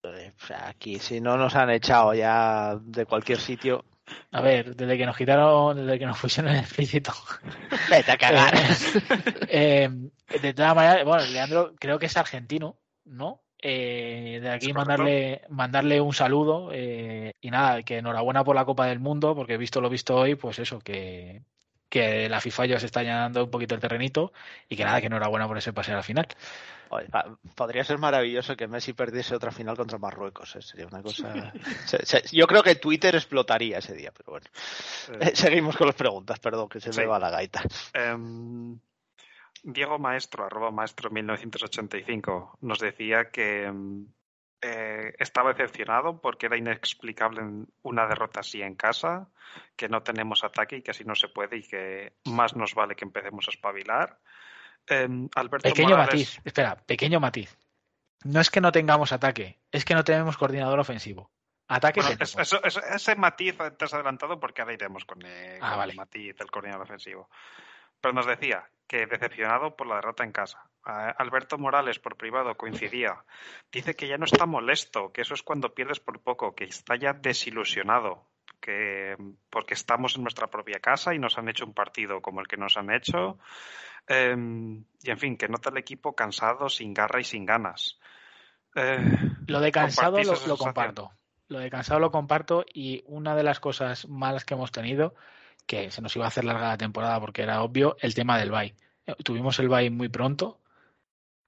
Eh, 0.03 0.33
aquí 0.63 0.97
si 0.97 1.19
no 1.19 1.35
nos 1.35 1.55
han 1.55 1.69
echado 1.71 2.13
ya 2.13 2.77
de 2.81 3.05
cualquier 3.05 3.37
sitio, 3.37 3.83
a 4.31 4.41
ver, 4.41 4.75
desde 4.75 4.97
que 4.97 5.05
nos 5.05 5.17
quitaron, 5.17 5.75
desde 5.75 5.99
que 5.99 6.05
nos 6.05 6.19
pusieron 6.19 6.53
el 6.53 6.61
explícito. 6.61 7.11
vete 7.89 8.11
a 8.11 8.17
cagar. 8.17 8.53
Eh, 9.51 9.89
de 10.41 10.53
todas 10.53 10.75
maneras, 10.75 11.03
bueno, 11.05 11.25
Leandro 11.25 11.73
creo 11.79 11.99
que 11.99 12.05
es 12.05 12.15
argentino, 12.15 12.79
¿no? 13.03 13.41
Eh, 13.61 14.39
de 14.41 14.49
aquí 14.51 14.71
mandarle, 14.73 15.41
mandarle 15.49 15.99
un 15.99 16.13
saludo 16.13 16.69
eh, 16.71 17.33
y 17.41 17.51
nada, 17.51 17.83
que 17.83 17.97
enhorabuena 17.97 18.43
por 18.43 18.55
la 18.55 18.63
Copa 18.65 18.85
del 18.87 18.99
Mundo, 18.99 19.35
porque 19.35 19.57
visto 19.57 19.81
lo 19.81 19.89
visto 19.89 20.15
hoy, 20.15 20.35
pues 20.35 20.59
eso, 20.59 20.79
que, 20.79 21.41
que 21.89 22.29
la 22.29 22.39
FIFA 22.39 22.65
ya 22.67 22.79
se 22.79 22.85
está 22.85 23.01
llenando 23.03 23.43
un 23.43 23.51
poquito 23.51 23.75
el 23.75 23.81
terrenito 23.81 24.31
y 24.69 24.77
que 24.77 24.85
nada, 24.85 25.01
que 25.01 25.07
enhorabuena 25.07 25.47
por 25.47 25.57
ese 25.57 25.73
pase 25.73 25.91
a 25.91 25.95
la 25.97 26.03
final. 26.03 26.27
Oye, 26.91 27.07
pa- 27.09 27.37
podría 27.53 27.83
ser 27.83 27.97
maravilloso 27.99 28.55
que 28.55 28.67
Messi 28.67 28.93
perdiese 28.93 29.35
otra 29.35 29.51
final 29.51 29.75
contra 29.75 29.99
Marruecos. 29.99 30.55
eh, 30.55 30.61
Sería 30.61 30.87
una 30.87 31.03
cosa. 31.03 31.51
se- 31.85 32.05
se- 32.05 32.23
yo 32.35 32.47
creo 32.47 32.63
que 32.63 32.75
Twitter 32.75 33.13
explotaría 33.13 33.77
ese 33.79 33.93
día, 33.93 34.11
pero 34.15 34.31
bueno. 34.31 34.47
Eh, 35.19 35.31
seguimos 35.35 35.75
con 35.77 35.85
las 35.87 35.95
preguntas, 35.95 36.39
perdón, 36.39 36.69
que 36.69 36.79
se 36.79 36.91
Sí. 36.93 37.01
me 37.01 37.05
va 37.07 37.19
la 37.19 37.29
gaita. 37.29 37.61
Em, 37.93 38.79
Diego 39.63 39.99
Maestro, 39.99 40.45
arroba 40.45 40.71
maestro 40.71 41.09
1985, 41.09 42.57
nos 42.61 42.79
decía 42.79 43.29
que 43.31 43.65
em, 43.65 44.07
eh, 44.61 45.13
estaba 45.19 45.53
decepcionado 45.53 46.19
porque 46.21 46.47
era 46.47 46.57
inexplicable 46.57 47.41
una 47.81 48.07
derrota 48.07 48.41
así 48.41 48.61
en 48.61 48.75
casa, 48.75 49.29
que 49.75 49.89
no 49.89 50.03
tenemos 50.03 50.43
ataque 50.43 50.77
y 50.77 50.81
que 50.81 50.91
así 50.91 51.03
no 51.05 51.15
se 51.15 51.27
puede 51.29 51.57
y 51.57 51.63
que 51.63 52.13
más 52.25 52.55
nos 52.55 52.75
vale 52.75 52.95
que 52.95 53.05
empecemos 53.05 53.47
a 53.47 53.51
espabilar. 53.51 54.19
Em, 54.87 55.29
Alberto 55.35 55.69
Pequeño 55.69 55.89
Morales, 55.89 56.13
matiz, 56.13 56.41
espera, 56.45 56.75
pequeño 56.75 57.19
matiz. 57.19 57.57
No 58.25 58.41
es 58.41 58.49
que 58.49 58.59
no 58.61 58.71
tengamos 58.71 59.11
ataque, 59.13 59.59
es 59.71 59.85
que 59.85 59.93
no 59.93 60.03
tenemos 60.03 60.35
coordinador 60.37 60.79
ofensivo. 60.79 61.31
Ataque 61.67 62.01
Bueno, 62.01 62.15
tenemos. 62.17 62.33
es- 62.35 62.39
eso- 62.41 62.63
eso- 62.63 62.81
ese 62.83 63.15
matiz 63.15 63.55
te 63.77 63.85
has 63.85 63.93
adelantado 63.93 64.39
porque 64.39 64.61
ahora 64.61 64.73
iremos 64.73 65.05
con, 65.05 65.21
eh, 65.23 65.59
Ah, 65.61 65.69
con 65.69 65.77
vale. 65.79 65.91
el 65.91 65.97
matiz 65.97 66.35
del 66.35 66.49
coordinador 66.51 66.83
ofensivo. 66.83 67.29
Pero 68.01 68.13
nos 68.13 68.25
decía 68.25 68.69
que 68.87 69.05
decepcionado 69.05 69.75
por 69.75 69.87
la 69.87 69.95
derrota 69.95 70.23
en 70.23 70.31
casa. 70.31 70.63
Alberto 70.83 71.57
Morales, 71.57 71.99
por 71.99 72.17
privado, 72.17 72.55
coincidía. 72.55 73.23
Dice 73.71 73.95
que 73.95 74.07
ya 74.07 74.17
no 74.17 74.25
está 74.25 74.45
molesto, 74.45 75.11
que 75.11 75.21
eso 75.21 75.35
es 75.35 75.43
cuando 75.43 75.73
pierdes 75.75 75.99
por 75.99 76.19
poco, 76.19 76.55
que 76.55 76.63
está 76.63 76.95
ya 76.95 77.13
desilusionado, 77.13 78.25
que 78.59 79.15
porque 79.51 79.75
estamos 79.75 80.15
en 80.15 80.23
nuestra 80.23 80.47
propia 80.47 80.79
casa 80.79 81.13
y 81.13 81.19
nos 81.19 81.37
han 81.37 81.49
hecho 81.49 81.65
un 81.65 81.73
partido 81.73 82.21
como 82.21 82.41
el 82.41 82.47
que 82.47 82.57
nos 82.57 82.77
han 82.77 82.91
hecho. 82.91 83.37
Eh, 84.07 84.35
y 85.03 85.11
en 85.11 85.17
fin, 85.19 85.37
que 85.37 85.47
nota 85.47 85.69
el 85.69 85.77
equipo 85.77 86.15
cansado, 86.15 86.69
sin 86.69 86.93
garra 86.93 87.19
y 87.19 87.23
sin 87.23 87.45
ganas. 87.45 87.99
Eh, 88.75 88.97
Lo 89.47 89.59
de 89.59 89.71
cansado 89.71 90.17
¿compartís 90.17 90.47
lo, 90.47 90.57
comparto. 90.57 91.11
Lo 91.47 91.59
de 91.59 91.69
cansado 91.69 91.99
lo 91.99 92.11
comparto 92.11 92.65
y 92.73 93.03
una 93.05 93.35
de 93.35 93.43
las 93.43 93.59
cosas 93.59 94.07
malas 94.07 94.45
que 94.45 94.55
hemos 94.55 94.71
tenido, 94.71 95.13
que 95.65 95.91
se 95.91 96.01
nos 96.01 96.15
iba 96.15 96.25
a 96.25 96.29
hacer 96.29 96.45
larga 96.45 96.69
la 96.69 96.77
temporada 96.77 97.19
porque 97.19 97.43
era 97.43 97.61
obvio, 97.63 97.97
el 98.01 98.13
tema 98.13 98.37
del 98.37 98.51
bye. 98.51 98.75
Eh, 99.05 99.15
Tuvimos 99.23 99.59
el 99.59 99.69
bye 99.69 99.89
muy 99.89 100.09
pronto 100.09 100.59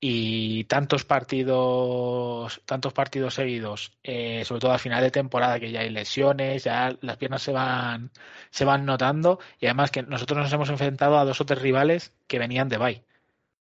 y 0.04 0.64
tantos 0.66 1.06
partidos, 1.06 2.62
tantos 2.66 2.92
partidos 2.92 3.36
seguidos, 3.36 3.94
eh, 4.02 4.44
sobre 4.46 4.62
todo 4.62 4.72
al 4.74 4.80
final 4.80 5.04
de 5.04 5.12
temporada 5.12 5.60
que 5.60 5.72
ya 5.72 5.82
hay 5.82 5.92
lesiones, 5.92 6.64
ya 6.64 6.98
las 7.02 7.18
piernas 7.18 7.44
se 7.44 7.52
van, 7.52 8.12
se 8.50 8.66
van 8.66 8.86
notando 8.86 9.40
y 9.60 9.68
además 9.68 9.92
que 9.92 10.02
nosotros 10.02 10.40
nos 10.40 10.52
hemos 10.52 10.70
enfrentado 10.70 11.20
a 11.20 11.26
dos 11.26 11.40
o 11.40 11.46
tres 11.46 11.62
rivales 11.62 12.14
que 12.28 12.40
venían 12.40 12.68
de 12.68 12.78
bye. 12.78 13.04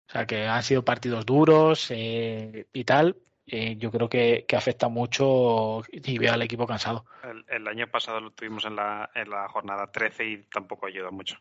O 0.08 0.12
sea, 0.12 0.26
que 0.26 0.46
han 0.46 0.62
sido 0.62 0.84
partidos 0.84 1.26
duros 1.26 1.86
eh, 1.90 2.66
y 2.72 2.84
tal. 2.84 3.16
Eh, 3.50 3.76
yo 3.78 3.90
creo 3.90 4.08
que, 4.10 4.44
que 4.46 4.56
afecta 4.56 4.88
mucho 4.88 5.82
y 5.90 6.18
veo 6.18 6.34
al 6.34 6.42
equipo 6.42 6.66
cansado. 6.66 7.06
El, 7.22 7.44
el 7.48 7.66
año 7.66 7.90
pasado 7.90 8.20
lo 8.20 8.30
tuvimos 8.30 8.66
en 8.66 8.76
la, 8.76 9.10
en 9.14 9.30
la 9.30 9.48
jornada 9.48 9.90
13 9.90 10.24
y 10.26 10.42
tampoco 10.44 10.86
ayuda 10.86 11.10
mucho. 11.10 11.36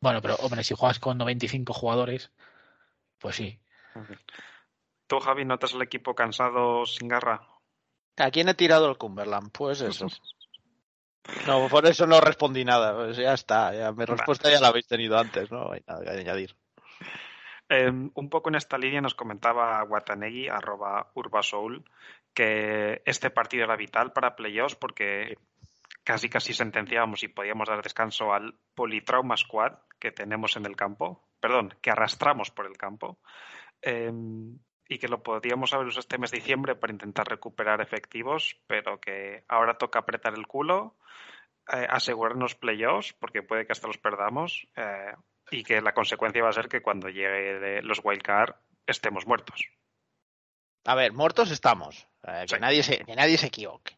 Bueno, 0.00 0.20
pero 0.20 0.34
hombre, 0.36 0.62
si 0.64 0.74
juegas 0.74 0.98
con 0.98 1.16
95 1.16 1.72
jugadores, 1.72 2.30
pues 3.18 3.36
sí. 3.36 3.58
¿Tú, 5.06 5.18
Javi, 5.18 5.46
notas 5.46 5.72
el 5.72 5.82
equipo 5.82 6.14
cansado 6.14 6.84
sin 6.84 7.08
garra? 7.08 7.40
¿A 8.18 8.30
quién 8.30 8.50
he 8.50 8.54
tirado 8.54 8.90
el 8.90 8.98
Cumberland? 8.98 9.50
Pues 9.52 9.80
eso. 9.80 10.06
No, 11.46 11.68
por 11.68 11.84
eso 11.84 12.06
no 12.06 12.22
respondí 12.22 12.64
nada. 12.64 12.94
Pues 12.94 13.18
ya 13.18 13.34
está. 13.34 13.74
Ya, 13.74 13.92
mi 13.92 14.06
respuesta 14.06 14.50
ya 14.50 14.60
la 14.60 14.68
habéis 14.68 14.86
tenido 14.86 15.18
antes, 15.18 15.50
¿no? 15.50 15.72
Hay 15.72 15.82
nada 15.86 16.02
que 16.02 16.08
añadir. 16.08 16.56
Eh, 17.68 17.90
un 17.90 18.30
poco 18.30 18.48
en 18.48 18.54
esta 18.54 18.78
línea 18.78 19.00
nos 19.00 19.14
comentaba 19.14 19.82
Watanegi, 19.84 20.48
arroba 20.48 21.10
Urbasoul, 21.14 21.84
que 22.32 23.02
este 23.04 23.30
partido 23.30 23.64
era 23.64 23.76
vital 23.76 24.12
para 24.12 24.36
playoffs 24.36 24.74
porque 24.74 25.36
casi 26.02 26.30
casi 26.30 26.54
sentenciábamos 26.54 27.22
y 27.22 27.28
podíamos 27.28 27.68
dar 27.68 27.82
descanso 27.82 28.32
al 28.32 28.54
politrauma 28.74 29.36
squad 29.36 29.72
que 29.98 30.12
tenemos 30.12 30.56
en 30.56 30.64
el 30.64 30.76
campo, 30.76 31.22
perdón, 31.40 31.74
que 31.82 31.90
arrastramos 31.90 32.50
por 32.50 32.66
el 32.66 32.78
campo, 32.78 33.18
eh, 33.82 34.10
y 34.88 34.98
que 34.98 35.08
lo 35.08 35.22
podíamos 35.22 35.74
haber 35.74 35.86
usado 35.86 36.00
este 36.00 36.16
mes 36.16 36.30
de 36.30 36.38
diciembre 36.38 36.74
para 36.74 36.92
intentar 36.92 37.28
recuperar 37.28 37.82
efectivos, 37.82 38.56
pero 38.66 38.98
que 39.00 39.44
ahora 39.48 39.76
toca 39.76 39.98
apretar 39.98 40.34
el 40.34 40.46
culo, 40.46 40.96
eh, 41.72 41.86
asegurarnos 41.88 42.54
playoffs, 42.54 43.12
porque 43.18 43.42
puede 43.42 43.66
que 43.66 43.72
hasta 43.72 43.86
los 43.86 43.98
perdamos, 43.98 44.66
eh, 44.76 45.12
y 45.50 45.64
que 45.64 45.80
la 45.80 45.92
consecuencia 45.94 46.42
va 46.42 46.50
a 46.50 46.52
ser 46.52 46.68
que 46.68 46.82
cuando 46.82 47.08
llegue 47.08 47.80
los 47.82 48.00
wildcard 48.02 48.54
estemos 48.86 49.26
muertos. 49.26 49.64
A 50.84 50.94
ver, 50.94 51.12
muertos 51.12 51.50
estamos. 51.50 52.06
Eh, 52.26 52.44
que, 52.48 52.54
Sí. 52.56 52.60
nadie 52.60 52.82
se, 52.82 52.98
que 53.04 53.14
nadie 53.14 53.36
se 53.38 53.46
equivoque. 53.48 53.96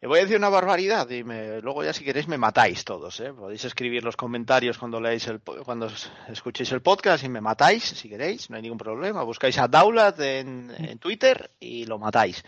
Y 0.00 0.06
voy 0.06 0.18
a 0.18 0.22
decir 0.22 0.36
una 0.36 0.48
barbaridad 0.48 1.08
y 1.10 1.22
me- 1.22 1.60
luego 1.60 1.84
ya 1.84 1.92
si 1.92 2.04
queréis 2.04 2.26
me 2.26 2.36
matáis 2.36 2.84
todos. 2.84 3.20
¿eh? 3.20 3.32
Podéis 3.32 3.64
escribir 3.64 4.02
los 4.02 4.16
comentarios 4.16 4.76
cuando 4.76 5.00
leáis 5.00 5.26
el, 5.28 5.40
cuando 5.40 5.86
es- 5.86 6.10
escuchéis 6.28 6.72
el 6.72 6.82
podcast 6.82 7.22
y 7.24 7.28
me 7.28 7.40
matáis 7.40 7.84
si 7.84 8.08
queréis, 8.08 8.50
no 8.50 8.56
hay 8.56 8.62
ningún 8.62 8.78
problema. 8.78 9.22
Buscáis 9.22 9.58
a 9.58 9.68
Daulat 9.68 10.18
en, 10.20 10.72
en 10.76 10.98
Twitter 10.98 11.52
y 11.60 11.86
lo 11.86 11.98
matáis. 12.00 12.42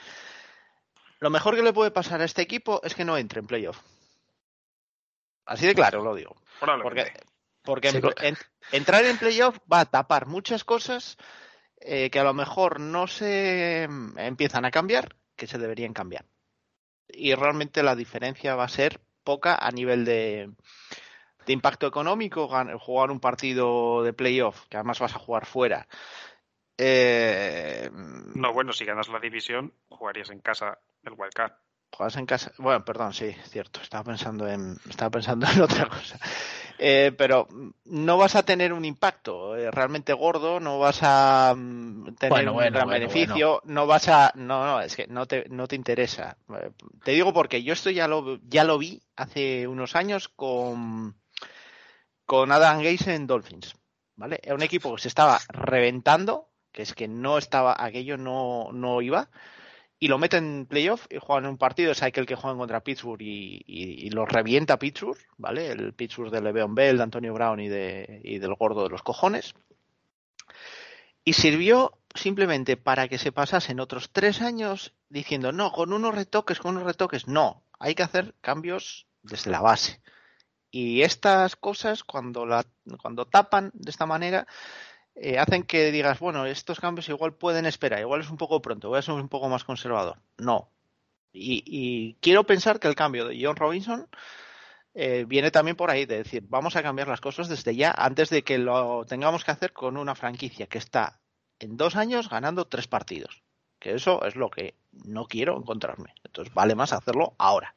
Lo 1.20 1.30
mejor 1.30 1.54
que 1.54 1.62
le 1.62 1.72
puede 1.72 1.92
pasar 1.92 2.20
a 2.20 2.24
este 2.24 2.42
equipo 2.42 2.80
es 2.82 2.94
que 2.94 3.04
no 3.04 3.16
entre 3.16 3.38
en 3.40 3.46
playoff. 3.46 3.78
Así 5.46 5.66
de 5.66 5.74
claro 5.74 6.02
lo 6.02 6.14
digo. 6.14 6.34
Porque, 6.58 6.58
Probablemente. 6.60 7.20
porque 7.62 7.90
Sí, 7.90 8.00
en- 8.22 8.36
entrar 8.72 9.04
en 9.04 9.18
playoff 9.18 9.58
va 9.70 9.80
a 9.80 9.84
tapar 9.86 10.26
muchas 10.26 10.64
cosas 10.64 11.16
eh, 11.80 12.08
que 12.10 12.18
a 12.18 12.24
lo 12.24 12.32
mejor 12.32 12.80
no 12.80 13.06
se 13.06 13.86
mm, 13.88 14.18
empiezan 14.18 14.64
a 14.64 14.70
cambiar, 14.70 15.16
que 15.36 15.46
se 15.46 15.58
deberían 15.58 15.92
cambiar. 15.92 16.24
Y 17.08 17.34
realmente 17.34 17.82
la 17.82 17.94
diferencia 17.94 18.54
va 18.54 18.64
a 18.64 18.68
ser 18.68 19.00
poca 19.22 19.54
a 19.54 19.70
nivel 19.70 20.04
de, 20.04 20.50
de 21.46 21.52
impacto 21.52 21.86
económico, 21.86 22.48
jugar 22.78 23.10
un 23.10 23.20
partido 23.20 24.02
de 24.02 24.12
playoff, 24.12 24.66
que 24.68 24.78
además 24.78 24.98
vas 25.00 25.14
a 25.14 25.18
jugar 25.18 25.44
fuera. 25.46 25.86
Eh, 26.78 27.90
No, 28.34 28.52
bueno, 28.52 28.72
si 28.72 28.84
ganas 28.84 29.08
la 29.08 29.20
división, 29.20 29.72
jugarías 29.88 30.30
en 30.30 30.40
casa 30.40 30.78
el 31.02 31.12
wildcard. 31.16 31.52
Juegas 31.94 32.16
en 32.16 32.26
casa. 32.26 32.52
Bueno, 32.58 32.84
perdón, 32.84 33.12
sí, 33.14 33.34
cierto. 33.48 33.80
Estaba 33.80 34.04
pensando 34.04 34.46
en, 34.48 34.76
estaba 34.88 35.10
pensando 35.10 35.46
en 35.52 35.62
otra 35.62 35.86
cosa. 35.86 36.18
Eh, 36.78 37.12
pero 37.16 37.46
no 37.84 38.18
vas 38.18 38.34
a 38.34 38.42
tener 38.42 38.72
un 38.72 38.84
impacto 38.84 39.56
eh, 39.56 39.70
realmente 39.70 40.12
gordo, 40.12 40.58
no 40.58 40.78
vas 40.78 40.98
a 41.02 41.54
mm, 41.56 42.16
tener 42.16 42.30
Bueno, 42.30 42.50
un 42.50 42.56
bueno, 42.56 42.74
gran 42.74 42.88
bueno, 42.88 43.06
beneficio, 43.06 43.62
no 43.64 43.86
vas 43.86 44.08
a, 44.08 44.32
no, 44.34 44.64
no, 44.64 44.80
es 44.80 44.96
que 44.96 45.06
no 45.06 45.26
te, 45.26 45.46
no 45.50 45.68
te 45.68 45.76
interesa. 45.76 46.36
Eh, 46.50 46.70
Te 47.04 47.12
digo 47.12 47.32
porque 47.32 47.62
yo 47.62 47.72
esto 47.72 47.90
ya 47.90 48.08
lo, 48.08 48.38
ya 48.48 48.64
lo 48.64 48.76
vi 48.78 49.00
hace 49.16 49.68
unos 49.68 49.94
años 49.94 50.28
con, 50.28 51.14
con 52.26 52.50
Adam 52.50 52.82
Gase 52.82 53.14
en 53.14 53.28
Dolphins, 53.28 53.76
¿vale? 54.16 54.40
Era 54.42 54.56
un 54.56 54.62
equipo 54.62 54.94
que 54.96 55.02
se 55.02 55.08
estaba 55.08 55.38
reventando, 55.48 56.50
que 56.72 56.82
es 56.82 56.92
que 56.92 57.06
no 57.06 57.38
estaba, 57.38 57.76
aquello 57.78 58.16
no, 58.16 58.70
no 58.72 59.00
iba, 59.00 59.28
y 59.98 60.08
lo 60.08 60.18
meten 60.18 60.44
en 60.44 60.66
playoff 60.66 61.06
y 61.10 61.18
juegan 61.18 61.46
un 61.46 61.56
partido, 61.56 61.92
es 61.92 62.02
aquel 62.02 62.26
que 62.26 62.34
juegan 62.34 62.58
contra 62.58 62.82
Pittsburgh 62.82 63.22
y, 63.22 63.62
y, 63.66 64.06
y 64.06 64.10
lo 64.10 64.26
revienta 64.26 64.78
Pittsburgh, 64.78 65.18
¿vale? 65.38 65.70
El 65.70 65.94
Pittsburgh 65.94 66.30
de 66.30 66.40
Le'Veon 66.40 66.74
Bell, 66.74 66.96
de 66.96 67.02
Antonio 67.02 67.32
Brown 67.32 67.60
y, 67.60 67.68
de, 67.68 68.20
y 68.24 68.38
del 68.38 68.54
gordo 68.54 68.84
de 68.84 68.90
los 68.90 69.02
cojones. 69.02 69.54
Y 71.24 71.32
sirvió 71.32 71.98
simplemente 72.14 72.76
para 72.76 73.08
que 73.08 73.18
se 73.18 73.32
pasasen 73.32 73.80
otros 73.80 74.10
tres 74.12 74.42
años 74.42 74.94
diciendo, 75.08 75.52
no, 75.52 75.72
con 75.72 75.92
unos 75.92 76.14
retoques, 76.14 76.58
con 76.58 76.76
unos 76.76 76.86
retoques, 76.86 77.26
no, 77.26 77.62
hay 77.78 77.94
que 77.94 78.02
hacer 78.02 78.34
cambios 78.40 79.06
desde 79.22 79.50
la 79.50 79.60
base. 79.60 80.00
Y 80.70 81.02
estas 81.02 81.56
cosas, 81.56 82.02
cuando, 82.02 82.46
la, 82.46 82.64
cuando 83.00 83.26
tapan 83.26 83.70
de 83.74 83.90
esta 83.90 84.06
manera, 84.06 84.46
eh, 85.16 85.38
hacen 85.38 85.62
que 85.62 85.90
digas, 85.92 86.18
bueno, 86.18 86.46
estos 86.46 86.80
cambios 86.80 87.08
igual 87.08 87.34
pueden 87.34 87.66
esperar, 87.66 88.00
igual 88.00 88.20
es 88.20 88.30
un 88.30 88.36
poco 88.36 88.60
pronto, 88.60 88.88
voy 88.88 88.98
a 88.98 89.02
ser 89.02 89.14
un 89.14 89.28
poco 89.28 89.48
más 89.48 89.64
conservador. 89.64 90.18
No. 90.38 90.68
Y, 91.32 91.62
y 91.66 92.14
quiero 92.20 92.44
pensar 92.44 92.78
que 92.78 92.88
el 92.88 92.94
cambio 92.94 93.26
de 93.26 93.38
John 93.42 93.56
Robinson 93.56 94.08
eh, 94.94 95.24
viene 95.26 95.50
también 95.50 95.76
por 95.76 95.90
ahí, 95.90 96.06
de 96.06 96.18
decir, 96.18 96.44
vamos 96.48 96.76
a 96.76 96.82
cambiar 96.82 97.08
las 97.08 97.20
cosas 97.20 97.48
desde 97.48 97.74
ya, 97.74 97.90
antes 97.90 98.30
de 98.30 98.44
que 98.44 98.58
lo 98.58 99.04
tengamos 99.04 99.44
que 99.44 99.50
hacer 99.50 99.72
con 99.72 99.96
una 99.96 100.14
franquicia 100.14 100.68
que 100.68 100.78
está 100.78 101.18
en 101.58 101.76
dos 101.76 101.96
años 101.96 102.28
ganando 102.28 102.66
tres 102.66 102.86
partidos. 102.86 103.42
Que 103.80 103.94
eso 103.94 104.24
es 104.24 104.36
lo 104.36 104.50
que 104.50 104.74
no 104.92 105.26
quiero 105.26 105.58
encontrarme. 105.58 106.14
Entonces 106.22 106.54
vale 106.54 106.74
más 106.76 106.92
hacerlo 106.92 107.34
ahora. 107.38 107.74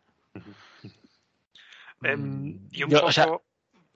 Em, 2.03 2.59
y 2.71 2.83
un 2.83 2.91
Yo, 2.91 2.97
poco. 2.99 3.07
o 3.07 3.11
sea, 3.11 3.27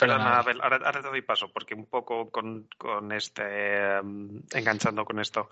Abel, 0.10 0.62
ahora, 0.62 0.78
ahora 0.78 1.02
te 1.02 1.10
doy 1.10 1.22
paso, 1.22 1.52
porque 1.52 1.76
un 1.76 1.86
poco 1.86 2.32
con, 2.32 2.68
con 2.78 3.12
este. 3.12 3.98
em, 3.98 4.42
enganchando 4.54 5.06
con 5.06 5.20
esto. 5.20 5.50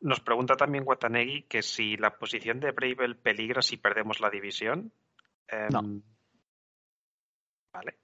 Nos 0.00 0.20
pregunta 0.20 0.56
también 0.56 0.84
Watanegi 0.86 1.42
que 1.42 1.62
si 1.62 1.96
la 1.96 2.16
posición 2.18 2.60
de 2.60 2.72
Bravel 2.72 3.16
peligra 3.16 3.62
si 3.62 3.76
perdemos 3.76 4.20
la 4.20 4.30
división. 4.30 4.92
Em, 5.48 5.68
No. 5.70 5.82
Vale. 7.72 7.98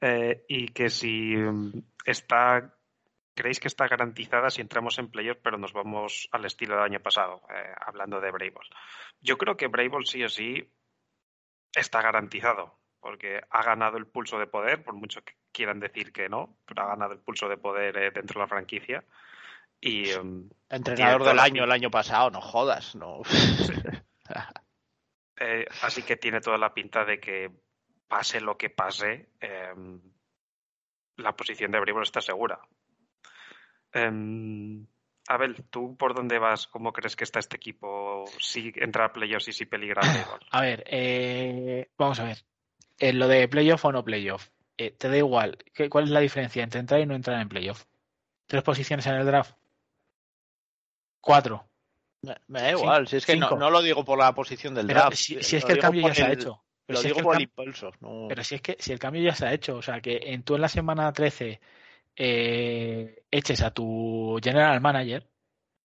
Eh, 0.00 0.44
y 0.48 0.68
que 0.68 0.88
si 0.88 1.34
em, 1.34 1.72
está. 2.04 2.74
¿Creéis 3.34 3.60
que 3.60 3.68
está 3.68 3.86
garantizada 3.88 4.50
si 4.50 4.60
entramos 4.60 4.98
en 4.98 5.10
playoff, 5.10 5.38
pero 5.42 5.56
nos 5.56 5.72
vamos 5.72 6.28
al 6.32 6.44
estilo 6.44 6.74
del 6.74 6.84
año 6.84 7.00
pasado, 7.00 7.42
eh, 7.48 7.72
hablando 7.86 8.20
de 8.20 8.30
Bravel? 8.30 8.68
Yo 9.20 9.38
creo 9.38 9.56
que 9.56 9.68
Bravel 9.68 10.04
sí 10.04 10.22
o 10.24 10.28
sí 10.28 10.68
está 11.74 12.02
garantizado, 12.02 12.79
porque 13.00 13.40
ha 13.48 13.62
ganado 13.62 13.96
el 13.96 14.06
pulso 14.06 14.38
de 14.38 14.46
poder, 14.46 14.84
por 14.84 14.94
mucho 14.94 15.22
que 15.22 15.34
quieran 15.52 15.80
decir 15.80 16.12
que 16.12 16.28
no, 16.28 16.58
pero 16.66 16.82
ha 16.82 16.88
ganado 16.88 17.12
el 17.12 17.20
pulso 17.20 17.48
de 17.48 17.56
poder 17.56 17.96
eh, 17.96 18.10
dentro 18.10 18.38
de 18.38 18.44
la 18.44 18.48
franquicia. 18.48 19.04
Y 19.80 20.10
em, 20.10 20.48
Entrenador 20.68 21.24
del 21.24 21.38
año 21.38 21.64
el 21.64 21.72
año 21.72 21.90
pasado, 21.90 22.30
no 22.30 22.40
jodas, 22.40 22.94
no. 22.94 23.22
eh, 25.40 25.66
así 25.82 26.02
que 26.02 26.16
tiene 26.16 26.40
toda 26.40 26.58
la 26.58 26.74
pinta 26.74 27.04
de 27.04 27.18
que 27.18 27.50
pase 28.06 28.40
lo 28.40 28.58
que 28.58 28.70
pase, 28.70 29.30
em, 29.40 30.00
la 31.16 31.34
posición 31.34 31.70
de 31.70 31.80
Bravel 31.80 32.02
está 32.02 32.20
segura. 32.20 32.60
Em, 33.92 34.86
Abel, 35.28 35.64
¿tú 35.70 35.96
por 35.96 36.14
dónde 36.14 36.38
vas? 36.38 36.66
¿Cómo 36.66 36.92
crees 36.92 37.16
que 37.16 37.24
está 37.24 37.38
este 37.38 37.56
equipo? 37.56 38.24
Si 38.38 38.72
entra 38.76 39.06
a 39.06 39.12
playoffs 39.12 39.48
y 39.48 39.52
si 39.52 39.64
peligra? 39.66 40.02
A 40.50 40.60
ver, 40.60 40.82
eh, 40.86 41.88
vamos 41.96 42.18
a 42.20 42.24
ver. 42.24 42.38
Eh, 43.00 43.12
lo 43.12 43.26
de 43.26 43.48
playoff 43.48 43.84
o 43.84 43.92
no 43.92 44.04
playoff. 44.04 44.48
Eh, 44.76 44.92
te 44.92 45.08
da 45.08 45.16
igual. 45.16 45.58
¿Qué- 45.74 45.88
¿Cuál 45.90 46.04
es 46.04 46.10
la 46.10 46.20
diferencia 46.20 46.62
entre 46.62 46.80
entrar 46.80 47.00
y 47.00 47.06
no 47.06 47.14
entrar 47.14 47.40
en 47.40 47.48
playoff? 47.48 47.84
¿Tres 48.46 48.62
posiciones 48.62 49.06
en 49.06 49.14
el 49.14 49.26
draft? 49.26 49.54
¿Cuatro? 51.20 51.68
Me, 52.22 52.36
me 52.48 52.60
da 52.62 52.70
igual, 52.72 53.08
si 53.08 53.16
es 53.16 53.26
que 53.26 53.36
no, 53.36 53.70
lo 53.70 53.82
digo 53.82 54.04
por 54.04 54.18
la 54.18 54.34
posición 54.34 54.74
del 54.74 54.86
Pero 54.86 55.00
draft. 55.00 55.16
si, 55.16 55.42
si 55.42 55.56
es 55.56 55.64
que 55.64 55.72
el 55.72 55.78
cambio 55.78 56.06
ya 56.06 56.14
se 56.14 56.24
ha 56.24 56.32
hecho. 56.32 56.62
Pero 56.86 56.98
Lo 56.98 57.02
si 57.02 57.08
es 57.08 57.14
digo 57.14 57.14
que 57.14 57.20
el 57.20 57.24
por 57.24 57.36
el 57.36 57.42
impulso. 57.42 57.92
No. 58.00 58.26
Pero 58.28 58.44
si 58.44 58.54
es 58.56 58.62
que 58.62 58.76
si 58.78 58.92
el 58.92 58.98
cambio 58.98 59.22
ya 59.22 59.34
se 59.34 59.46
ha 59.46 59.52
hecho, 59.52 59.76
o 59.76 59.82
sea, 59.82 60.00
que 60.00 60.20
en, 60.24 60.42
tú 60.42 60.54
en 60.56 60.60
la 60.60 60.68
semana 60.68 61.12
13 61.12 61.60
eh, 62.16 63.22
eches 63.30 63.62
a 63.62 63.70
tu 63.70 64.38
general 64.42 64.80
manager 64.80 65.26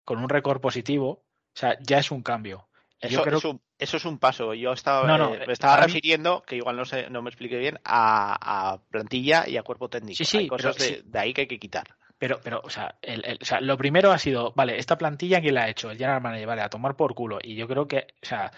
con 0.03 0.19
un 0.19 0.29
récord 0.29 0.61
positivo, 0.61 1.09
o 1.09 1.23
sea, 1.53 1.77
ya 1.81 1.99
es 1.99 2.11
un 2.11 2.23
cambio. 2.23 2.67
Eso, 2.99 3.17
Yo 3.17 3.23
creo 3.23 3.37
es 3.39 3.45
un, 3.45 3.61
eso 3.77 3.97
es 3.97 4.05
un 4.05 4.17
paso. 4.19 4.53
Yo 4.53 4.73
estaba, 4.73 5.07
No, 5.07 5.17
no, 5.17 5.33
eh, 5.35 5.43
me 5.47 5.53
estaba 5.53 5.73
ahora 5.75 5.87
mi- 5.87 5.93
refiriendo, 5.93 6.43
que 6.43 6.55
igual 6.55 6.77
no 6.77 6.85
sé, 6.85 7.09
no 7.09 7.21
me 7.21 7.29
expliqué 7.29 7.57
bien, 7.57 7.79
a, 7.83 8.71
a 8.73 8.81
plantilla 8.89 9.47
y 9.47 9.57
a 9.57 9.63
cuerpo 9.63 9.89
técnico. 9.89 10.17
Sí, 10.17 10.25
sí, 10.25 10.37
Hay 10.37 10.47
cosas 10.47 10.75
pero 10.77 10.89
de, 10.89 10.95
sí. 10.97 11.01
de 11.05 11.19
ahí 11.19 11.33
que 11.33 11.41
hay 11.41 11.47
que 11.47 11.59
quitar. 11.59 11.95
Pero, 12.17 12.39
pero, 12.41 12.61
o 12.63 12.69
sea, 12.69 12.95
el- 13.01 13.25
el- 13.25 13.39
o 13.41 13.45
sea, 13.45 13.59
lo 13.59 13.77
primero 13.77 14.11
ha 14.11 14.17
sido, 14.17 14.53
vale, 14.55 14.77
esta 14.79 14.97
plantilla, 14.97 15.41
¿quién 15.41 15.55
la 15.55 15.63
ha 15.63 15.69
hecho? 15.69 15.91
El 15.91 15.97
General 15.97 16.21
Manager, 16.21 16.47
vale, 16.47 16.61
a 16.61 16.69
tomar 16.69 16.95
por 16.95 17.13
culo. 17.13 17.39
Y 17.43 17.55
yo 17.55 17.67
creo 17.67 17.87
que, 17.87 18.07
o 18.23 18.25
sea, 18.25 18.51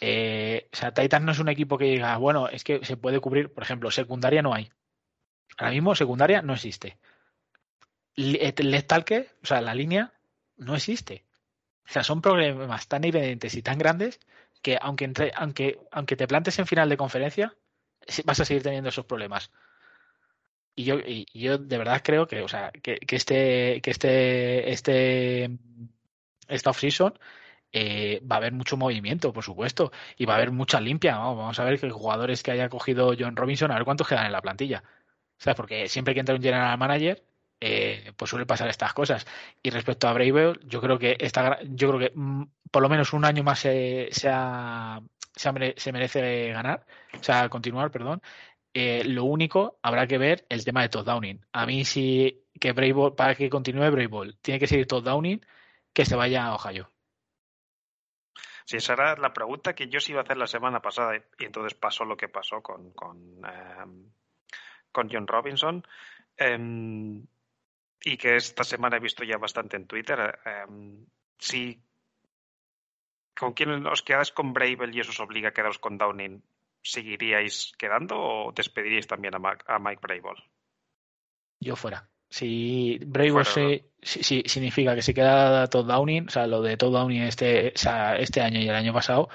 eh, 0.00 0.68
o 0.72 0.76
sea, 0.76 0.94
Titans 0.94 1.24
no 1.26 1.32
es 1.32 1.40
un 1.40 1.48
equipo 1.48 1.76
que 1.76 1.86
diga, 1.86 2.16
bueno, 2.18 2.48
es 2.48 2.62
que 2.64 2.84
se 2.84 2.96
puede 2.96 3.18
cubrir, 3.20 3.52
por 3.52 3.64
ejemplo, 3.64 3.90
secundaria 3.90 4.42
no 4.42 4.54
hay. 4.54 4.70
Ahora 5.58 5.72
mismo 5.72 5.94
secundaria 5.96 6.40
no 6.42 6.54
existe. 6.54 6.96
Eh, 8.16 8.54
Left 8.62 8.86
tackle, 8.88 9.28
o 9.42 9.46
sea, 9.46 9.60
la 9.60 9.74
línea 9.74 10.12
no 10.56 10.74
existe. 10.76 11.24
O 11.88 11.92
sea, 11.92 12.02
son 12.04 12.22
problemas 12.22 12.86
tan 12.86 13.04
evidentes 13.04 13.54
y 13.54 13.62
tan 13.62 13.78
grandes 13.78 14.20
que 14.62 14.78
aunque 14.80 15.04
entre, 15.04 15.32
aunque, 15.34 15.78
aunque 15.90 16.16
te 16.16 16.26
plantes 16.26 16.58
en 16.58 16.66
final 16.66 16.88
de 16.88 16.96
conferencia, 16.96 17.56
vas 18.24 18.40
a 18.40 18.44
seguir 18.44 18.62
teniendo 18.62 18.88
esos 18.90 19.06
problemas. 19.06 19.50
Y 20.74 20.84
yo, 20.84 20.98
y 20.98 21.26
yo 21.34 21.58
de 21.58 21.78
verdad 21.78 22.00
creo 22.04 22.26
que, 22.26 22.40
o 22.42 22.48
sea, 22.48 22.70
que, 22.70 22.96
que 22.98 23.16
este, 23.16 23.80
que 23.82 23.90
este, 23.90 24.70
este, 24.72 25.50
esta 26.48 26.70
off-season 26.70 27.18
eh, 27.72 28.20
va 28.30 28.36
a 28.36 28.38
haber 28.38 28.52
mucho 28.52 28.76
movimiento, 28.76 29.32
por 29.32 29.44
supuesto, 29.44 29.92
y 30.16 30.26
va 30.26 30.34
a 30.34 30.36
haber 30.36 30.50
mucha 30.52 30.80
limpia. 30.80 31.18
Vamos 31.18 31.58
a 31.58 31.64
ver 31.64 31.78
que 31.80 31.90
jugadores 31.90 32.42
que 32.42 32.50
haya 32.52 32.68
cogido 32.68 33.14
John 33.18 33.36
Robinson, 33.36 33.70
a 33.70 33.74
ver 33.74 33.84
cuántos 33.84 34.08
quedan 34.08 34.26
en 34.26 34.32
la 34.32 34.42
plantilla. 34.42 34.82
¿Sabes? 35.38 35.56
Porque 35.56 35.88
siempre 35.88 36.14
que 36.14 36.20
entra 36.20 36.34
un 36.34 36.42
general 36.42 36.78
manager, 36.78 37.22
eh, 37.60 38.12
pues 38.16 38.30
suele 38.30 38.46
pasar 38.46 38.68
estas 38.68 38.92
cosas. 38.94 39.26
Y 39.62 39.70
respecto 39.70 40.08
a 40.08 40.12
Brave, 40.12 40.54
yo 40.64 40.80
creo 40.80 40.98
que 40.98 41.16
esta, 41.20 41.58
yo 41.62 41.88
creo 41.88 42.00
que 42.00 42.12
mm, 42.14 42.44
por 42.70 42.82
lo 42.82 42.88
menos 42.88 43.12
un 43.12 43.24
año 43.24 43.42
más 43.42 43.60
se, 43.60 44.08
se, 44.12 44.28
ha- 44.32 45.00
se, 45.34 45.92
merece 45.92 46.48
ganar, 46.52 46.86
o 47.18 47.22
sea, 47.22 47.48
continuar, 47.48 47.90
perdón. 47.90 48.22
Eh, 48.72 49.02
lo 49.04 49.24
único, 49.24 49.78
habrá 49.82 50.06
que 50.06 50.18
ver 50.18 50.46
el 50.48 50.64
tema 50.64 50.82
de 50.82 50.88
Todd 50.90 51.04
Downing. 51.06 51.44
A 51.52 51.66
mí 51.66 51.84
sí 51.84 52.44
que 52.60 52.72
Brave 52.72 52.92
Ball- 52.94 53.14
para 53.16 53.34
que 53.34 53.50
continúe 53.50 53.90
Brave 53.90 54.06
Ball, 54.06 54.38
tiene 54.40 54.60
que 54.60 54.66
seguir 54.66 54.86
Todd 54.86 55.04
Downing, 55.04 55.44
que 55.92 56.04
se 56.04 56.16
vaya 56.16 56.44
a 56.46 56.54
Ohio. 56.54 56.90
Sí, 58.64 58.76
esa 58.76 58.92
era 58.92 59.16
la 59.16 59.32
pregunta 59.32 59.74
que 59.74 59.88
yo 59.88 59.98
sí 59.98 60.12
iba 60.12 60.20
a 60.20 60.24
hacer 60.24 60.36
la 60.36 60.46
semana 60.46 60.80
pasada 60.80 61.16
y 61.16 61.44
entonces 61.44 61.74
pasó 61.74 62.04
lo 62.04 62.16
que 62.16 62.28
pasó 62.28 62.62
con, 62.62 62.92
con, 62.92 63.40
con 64.92 65.08
John 65.10 65.26
Robinson. 65.26 65.84
Em, 66.36 67.26
y 68.04 68.16
que 68.16 68.36
esta 68.36 68.64
semana 68.64 68.96
he 68.96 69.00
visto 69.00 69.24
ya 69.24 69.36
bastante 69.38 69.76
en 69.76 69.86
Twitter. 69.86 70.38
em, 70.44 71.06
si 71.38 71.82
con 73.38 73.52
quién 73.54 73.86
os 73.86 74.02
quedáis 74.02 74.30
con 74.32 74.52
Bravel 74.52 74.94
y 74.94 75.00
eso 75.00 75.10
os 75.10 75.20
obliga 75.20 75.48
a 75.48 75.52
quedaros 75.52 75.78
con 75.78 75.96
Downing, 75.96 76.42
¿seguiríais 76.82 77.72
quedando 77.78 78.14
o 78.20 78.52
despediríais 78.52 79.06
también 79.06 79.34
a, 79.34 79.40
a 79.40 79.78
Mike 79.78 80.00
Bravel? 80.02 80.36
Yo 81.60 81.76
fuera. 81.76 82.08
Si 82.30 82.98
Brave 83.04 83.44
se, 83.44 83.84
si, 84.02 84.22
si- 84.22 84.42
significa 84.46 84.94
que 84.94 85.02
se 85.02 85.12
queda 85.12 85.66
Todd 85.66 85.86
Downing, 85.86 86.28
o 86.28 86.30
sea, 86.30 86.46
lo 86.46 86.62
de 86.62 86.76
Todd 86.76 86.92
Downing 86.92 87.22
este, 87.22 87.72
o 87.74 87.78
sea, 87.78 88.16
este 88.16 88.40
año 88.40 88.60
y 88.60 88.68
el 88.68 88.74
año 88.74 88.92
pasado, 88.94 89.28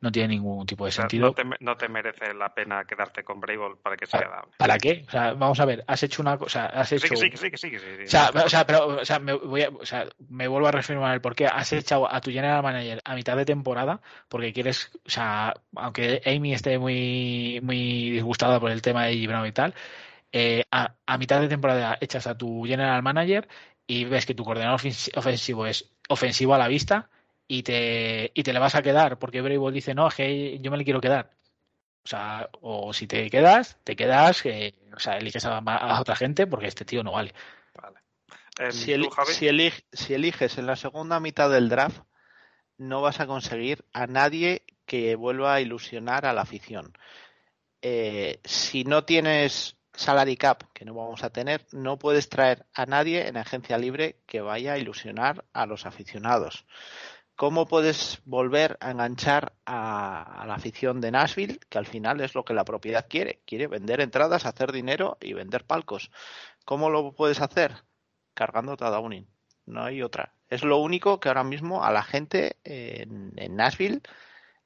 no 0.00 0.10
tiene 0.12 0.28
ningún 0.28 0.64
tipo 0.64 0.84
de 0.84 0.88
O 0.88 0.92
sea, 0.92 1.02
sentido. 1.02 1.26
no, 1.26 1.34
te, 1.34 1.42
no 1.60 1.76
te 1.76 1.88
merece 1.88 2.32
la 2.32 2.54
pena 2.54 2.84
quedarte 2.84 3.22
con 3.24 3.38
Bravel 3.40 3.76
para 3.82 3.96
que 3.96 4.06
sea 4.06 4.20
Downing. 4.20 4.54
¿Para 4.56 4.78
qué? 4.78 5.04
O 5.06 5.10
sea, 5.10 5.34
vamos 5.34 5.60
a 5.60 5.64
ver, 5.66 5.84
has 5.86 6.02
hecho 6.02 6.22
una 6.22 6.38
cosa, 6.38 6.66
has 6.66 6.90
hecho... 6.92 7.14
sí, 7.16 7.30
sí, 7.34 7.36
sí, 7.36 7.50
sí, 7.56 7.70
sí. 7.78 8.04
O 8.04 8.08
sea, 8.08 8.30
o 8.44 8.48
sea, 8.48 8.64
pero, 8.66 8.86
o 8.86 9.04
sea, 9.04 9.18
me 9.18 9.34
voy 9.34 9.62
a- 9.62 9.68
o 9.70 9.84
sea, 9.84 10.06
me 10.30 10.48
vuelvo 10.48 10.68
a 10.68 10.72
reafirmar 10.72 11.12
el 11.14 11.20
por 11.20 11.34
qué 11.34 11.46
has 11.46 11.70
echado 11.74 12.10
a 12.10 12.18
tu 12.22 12.30
general 12.30 12.62
manager 12.62 13.02
a 13.04 13.14
mitad 13.14 13.36
de 13.36 13.44
temporada 13.44 14.00
porque 14.28 14.52
quieres, 14.54 14.90
o 15.04 15.10
sea, 15.10 15.52
aunque 15.76 16.22
Amy 16.24 16.54
esté 16.54 16.78
muy, 16.78 17.60
muy 17.62 18.10
disgustada 18.10 18.58
por 18.58 18.70
el 18.70 18.80
tema 18.80 19.04
de 19.04 19.26
Brown 19.26 19.46
y 19.46 19.52
tal, 19.52 19.74
eh, 20.32 20.64
a, 20.70 20.94
a 21.06 21.18
mitad 21.18 21.40
de 21.40 21.48
temporada 21.48 21.98
echas 22.00 22.26
a 22.26 22.36
tu 22.36 22.64
general 22.64 23.02
manager 23.02 23.48
y 23.86 24.04
ves 24.04 24.26
que 24.26 24.34
tu 24.34 24.44
coordinador 24.44 24.78
ofens- 24.80 25.10
ofensivo 25.16 25.66
es 25.66 25.90
ofensivo 26.08 26.54
a 26.54 26.58
la 26.58 26.68
vista 26.68 27.08
y 27.46 27.62
te, 27.62 28.30
y 28.34 28.42
te 28.42 28.52
le 28.52 28.58
vas 28.58 28.74
a 28.74 28.82
quedar 28.82 29.18
porque 29.18 29.40
Brable 29.40 29.72
dice, 29.72 29.94
no, 29.94 30.08
que 30.10 30.58
yo 30.60 30.70
me 30.70 30.76
le 30.76 30.84
quiero 30.84 31.00
quedar. 31.00 31.30
O 32.04 32.08
sea, 32.08 32.48
o 32.60 32.92
si 32.92 33.06
te 33.06 33.28
quedas, 33.28 33.78
te 33.84 33.94
quedas, 33.96 34.44
eh, 34.46 34.74
o 34.94 35.00
sea, 35.00 35.18
eliges 35.18 35.44
a, 35.44 35.58
a 35.58 36.00
otra 36.00 36.16
gente 36.16 36.46
porque 36.46 36.66
este 36.66 36.84
tío 36.84 37.02
no 37.02 37.12
vale. 37.12 37.34
Vale. 37.74 37.98
Em, 38.58 38.72
Si, 38.72 39.46
si 39.92 40.14
eliges 40.14 40.58
en 40.58 40.66
la 40.66 40.76
segunda 40.76 41.20
mitad 41.20 41.50
del 41.50 41.68
draft, 41.68 42.02
no 42.78 43.02
vas 43.02 43.20
a 43.20 43.26
conseguir 43.26 43.84
a 43.92 44.06
nadie 44.06 44.62
que 44.86 45.16
vuelva 45.16 45.54
a 45.54 45.60
ilusionar 45.60 46.24
a 46.24 46.32
la 46.32 46.42
afición. 46.42 46.92
Eh, 47.82 48.40
si 48.44 48.84
no 48.84 49.04
tienes 49.04 49.76
salary 49.98 50.36
cap, 50.36 50.62
que 50.72 50.84
no 50.84 50.94
vamos 50.94 51.24
a 51.24 51.30
tener, 51.30 51.66
no 51.72 51.98
puedes 51.98 52.28
traer 52.28 52.66
a 52.72 52.86
nadie 52.86 53.26
en 53.26 53.36
agencia 53.36 53.76
libre 53.78 54.20
que 54.26 54.40
vaya 54.40 54.74
a 54.74 54.78
ilusionar 54.78 55.44
a 55.52 55.66
los 55.66 55.86
aficionados. 55.86 56.66
¿Cómo 57.34 57.66
puedes 57.66 58.20
volver 58.24 58.78
a 58.80 58.90
enganchar 58.90 59.52
a, 59.66 60.44
la 60.46 60.54
afición 60.54 61.00
de 61.00 61.10
Nashville, 61.10 61.60
que 61.68 61.78
al 61.78 61.86
final 61.86 62.20
es 62.20 62.34
lo 62.34 62.44
que 62.44 62.54
la 62.54 62.64
propiedad 62.64 63.06
quiere? 63.08 63.42
Quiere 63.44 63.66
vender 63.66 64.00
entradas, 64.00 64.46
hacer 64.46 64.72
dinero 64.72 65.18
y 65.20 65.34
vender 65.34 65.64
palcos. 65.64 66.10
¿Cómo 66.64 66.90
lo 66.90 67.12
puedes 67.12 67.40
hacer? 67.40 67.84
Cargándote 68.34 68.84
a 68.84 68.90
Downing. 68.90 69.28
No 69.66 69.84
hay 69.84 70.02
otra. 70.02 70.32
Es 70.48 70.64
lo 70.64 70.78
único 70.78 71.20
que 71.20 71.28
ahora 71.28 71.44
mismo 71.44 71.84
a 71.84 71.92
la 71.92 72.02
gente 72.02 72.56
en, 72.64 73.32
en 73.36 73.56
Nashville 73.56 74.02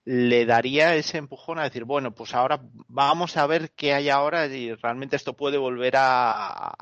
le 0.04 0.46
daría 0.46 0.94
ese 0.94 1.18
empujón 1.18 1.58
a 1.58 1.64
decir, 1.64 1.84
bueno, 1.84 2.12
pues 2.12 2.34
ahora 2.34 2.60
vamos 2.88 3.36
a 3.36 3.46
ver 3.46 3.70
qué 3.72 3.94
hay 3.94 4.08
ahora 4.08 4.46
y 4.46 4.74
realmente 4.74 5.16
esto 5.16 5.36
puede 5.36 5.58
volver 5.58 5.94
a, 5.96 6.74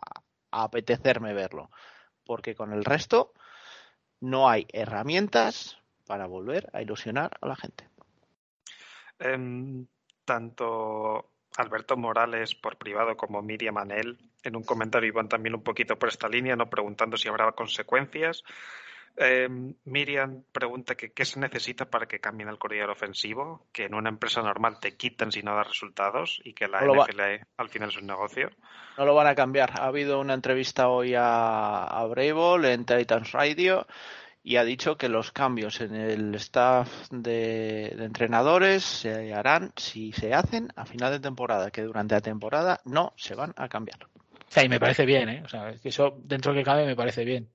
apetecerme 0.51 1.35
verlo. 1.35 1.71
Porque 2.25 2.55
con 2.55 2.73
el 2.73 2.85
resto 2.85 3.33
no 4.21 4.49
hay 4.49 4.67
herramientas 4.73 5.79
para 6.07 6.27
volver 6.27 6.69
a 6.73 6.83
ilusionar 6.83 7.37
a 7.41 7.47
la 7.47 7.57
gente. 7.57 7.89
Em, 9.19 9.87
tanto 10.25 11.33
Alberto 11.57 11.97
Morales 11.97 12.55
por 12.55 12.79
privado 12.79 13.17
como 13.17 13.43
Miriam 13.43 13.77
Anel 13.77 14.19
en 14.43 14.57
un 14.57 14.63
comentario 14.63 15.09
iban 15.09 15.29
también 15.29 15.55
un 15.55 15.63
poquito 15.63 15.99
por 15.99 16.09
esta 16.09 16.29
línea, 16.29 16.57
no 16.57 16.71
preguntando 16.71 17.17
si 17.17 17.29
habrá 17.29 17.53
consecuencias. 17.53 18.43
Em, 19.16 19.75
Miriam 19.85 20.44
pregunta 20.51 20.94
que 20.94 21.12
qué 21.12 21.25
se 21.25 21.38
necesita 21.38 21.85
para 21.90 22.07
que 22.07 22.20
cambien 22.20 22.49
el 22.49 22.59
corredor 22.59 22.90
ofensivo, 22.90 23.66
que 23.73 23.85
en 23.85 23.94
una 23.94 24.09
empresa 24.09 24.40
normal 24.40 24.79
te 24.81 24.96
quitan 24.96 25.31
si 25.31 25.42
no 25.42 25.55
das 25.55 25.68
resultados 25.68 26.40
y 26.44 26.55
que 26.55 26.68
la 26.68 26.81
No 26.81 26.94
va- 26.94 27.05
NFL 27.07 27.44
al 27.59 27.68
final 27.68 27.90
es 27.90 27.96
un 27.99 28.07
negocio. 28.07 28.51
No 28.96 29.05
lo 29.05 29.14
van 29.14 29.27
a 29.27 29.35
cambiar. 29.35 29.73
Ha 29.79 29.87
habido 29.87 30.20
una 30.20 30.35
entrevista 30.35 30.88
hoy 30.88 31.14
a, 31.14 31.85
a 31.85 32.07
Brable 32.07 32.73
en 32.73 32.87
Titans 32.87 33.33
Radio 33.33 33.87
y 34.42 34.57
ha 34.57 34.64
dicho 34.64 34.96
que 34.96 35.11
los 35.11 35.33
cambios 35.33 35.83
en 35.83 35.94
el 35.94 36.35
staff 36.37 36.88
de, 37.11 37.92
de 37.94 38.05
entrenadores 38.05 38.83
se 38.85 39.35
harán 39.35 39.73
si 39.77 40.12
se 40.12 40.33
hacen 40.33 40.68
a 40.77 40.87
final 40.87 41.12
de 41.12 41.20
temporada, 41.20 41.70
que 41.70 41.83
durante 41.83 42.14
la 42.14 42.23
temporada 42.23 42.81
no 42.87 43.12
se 43.16 43.35
van 43.35 43.53
a 43.57 43.68
cambiar. 43.68 43.99
O 44.05 44.53
sea, 44.53 44.64
y 44.64 44.68
me 44.70 44.81
parece 44.81 45.05
bien, 45.05 45.29
¿eh? 45.29 45.42
O 45.44 45.49
sea, 45.49 45.68
es 45.68 45.81
que 45.83 45.90
eso 45.90 46.16
dentro 46.25 46.55
que 46.55 46.64
cabe 46.64 46.87
me 46.87 46.96
parece 46.96 47.25
bien. 47.25 47.51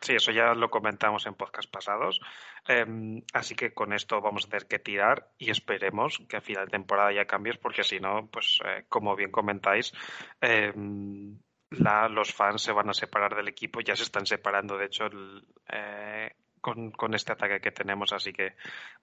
Sí, 0.00 0.14
eso 0.14 0.30
ya 0.30 0.54
lo 0.54 0.70
comentamos 0.70 1.26
en 1.26 1.34
podcast 1.34 1.70
pasados. 1.70 2.20
Em, 2.66 3.22
así 3.32 3.54
que 3.56 3.72
con 3.74 3.92
esto 3.92 4.20
vamos 4.20 4.46
a 4.46 4.48
tener 4.50 4.66
que 4.68 4.78
tirar 4.78 5.28
y 5.38 5.50
esperemos 5.50 6.18
que 6.28 6.36
a 6.36 6.40
final 6.40 6.66
de 6.66 6.70
temporada 6.70 7.08
haya 7.08 7.26
cambios, 7.26 7.58
porque 7.58 7.82
si 7.82 7.98
no, 7.98 8.28
pues 8.30 8.60
eh, 8.64 8.84
como 8.88 9.16
bien 9.16 9.30
comentáis, 9.32 9.92
em, 10.40 11.38
la- 11.70 12.08
los 12.08 12.32
fans 12.32 12.62
se 12.62 12.72
van 12.72 12.88
a 12.88 12.94
separar 12.94 13.34
del 13.34 13.48
equipo, 13.48 13.80
ya 13.80 13.96
se 13.96 14.04
están 14.04 14.24
separando, 14.26 14.78
de 14.78 14.86
hecho, 14.86 15.06
el- 15.06 15.44
eh, 15.68 16.32
con, 16.60 16.90
con 16.92 17.14
este 17.14 17.32
ataque 17.32 17.60
que 17.60 17.72
tenemos, 17.72 18.12
así 18.12 18.32
que 18.32 18.54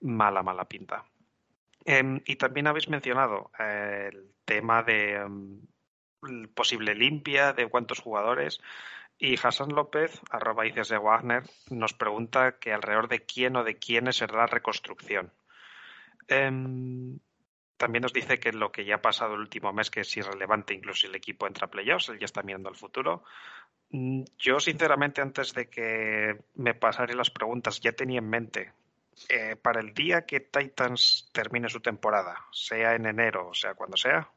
mala, 0.01 0.43
mala 0.43 0.65
pinta. 0.65 1.03
Em, 1.86 2.21
y 2.25 2.36
también 2.38 2.67
habéis 2.67 2.89
mencionado 2.89 3.51
eh, 3.60 4.10
el 4.12 4.31
tema 4.45 4.81
de 4.81 5.19
posible 6.55 6.95
limpia, 6.95 7.53
de 7.53 7.67
cuántos 7.67 7.99
jugadores. 7.99 8.60
Y 9.17 9.36
Hassan 9.41 9.69
López, 9.69 10.21
arroba 10.30 10.63
dices 10.63 10.89
de 10.89 10.97
Wagner, 10.97 11.43
nos 11.69 11.93
pregunta 11.93 12.58
que 12.60 12.73
alrededor 12.73 13.08
de 13.08 13.25
quién 13.25 13.56
o 13.56 13.63
de 13.63 13.78
quiénes 13.78 14.17
será 14.17 14.38
la 14.38 14.47
reconstrucción. 14.47 15.32
Em, 16.28 17.17
también 17.78 18.01
nos 18.01 18.13
dice 18.13 18.39
que 18.39 18.51
lo 18.51 18.71
que 18.71 18.86
ya 18.86 18.95
ha 18.95 19.01
pasado 19.01 19.36
el 19.36 19.41
último 19.41 19.71
mes, 19.73 19.89
que 19.89 20.01
es 20.01 20.17
irrelevante 20.17 20.73
incluso 20.73 21.01
si 21.01 21.08
el 21.08 21.15
equipo 21.15 21.47
entra 21.47 21.67
a 21.67 21.69
playoffs, 21.71 22.10
él 22.10 22.19
ya 22.19 22.25
está 22.25 22.41
mirando 22.43 22.69
al 22.69 22.75
futuro. 22.75 23.23
Mm, 23.91 24.23
Yo, 24.38 24.60
sinceramente, 24.60 25.21
antes 25.21 25.54
de 25.54 25.69
que 25.69 26.38
me 26.56 26.73
pasara 26.73 27.13
las 27.13 27.30
preguntas, 27.32 27.80
ya 27.82 27.91
tenía 27.93 28.19
en 28.19 28.30
mente, 28.30 28.73
eh, 29.30 29.56
para 29.56 29.80
el 29.82 29.93
día 29.93 30.25
que 30.25 30.41
Titans 30.41 31.30
termine 31.32 31.69
su 31.69 31.80
temporada, 31.80 32.36
sea 32.51 32.95
en 32.95 33.06
enero 33.06 33.47
o 33.49 33.54
sea 33.54 33.73
cuando 33.73 33.95
sea, 33.97 34.30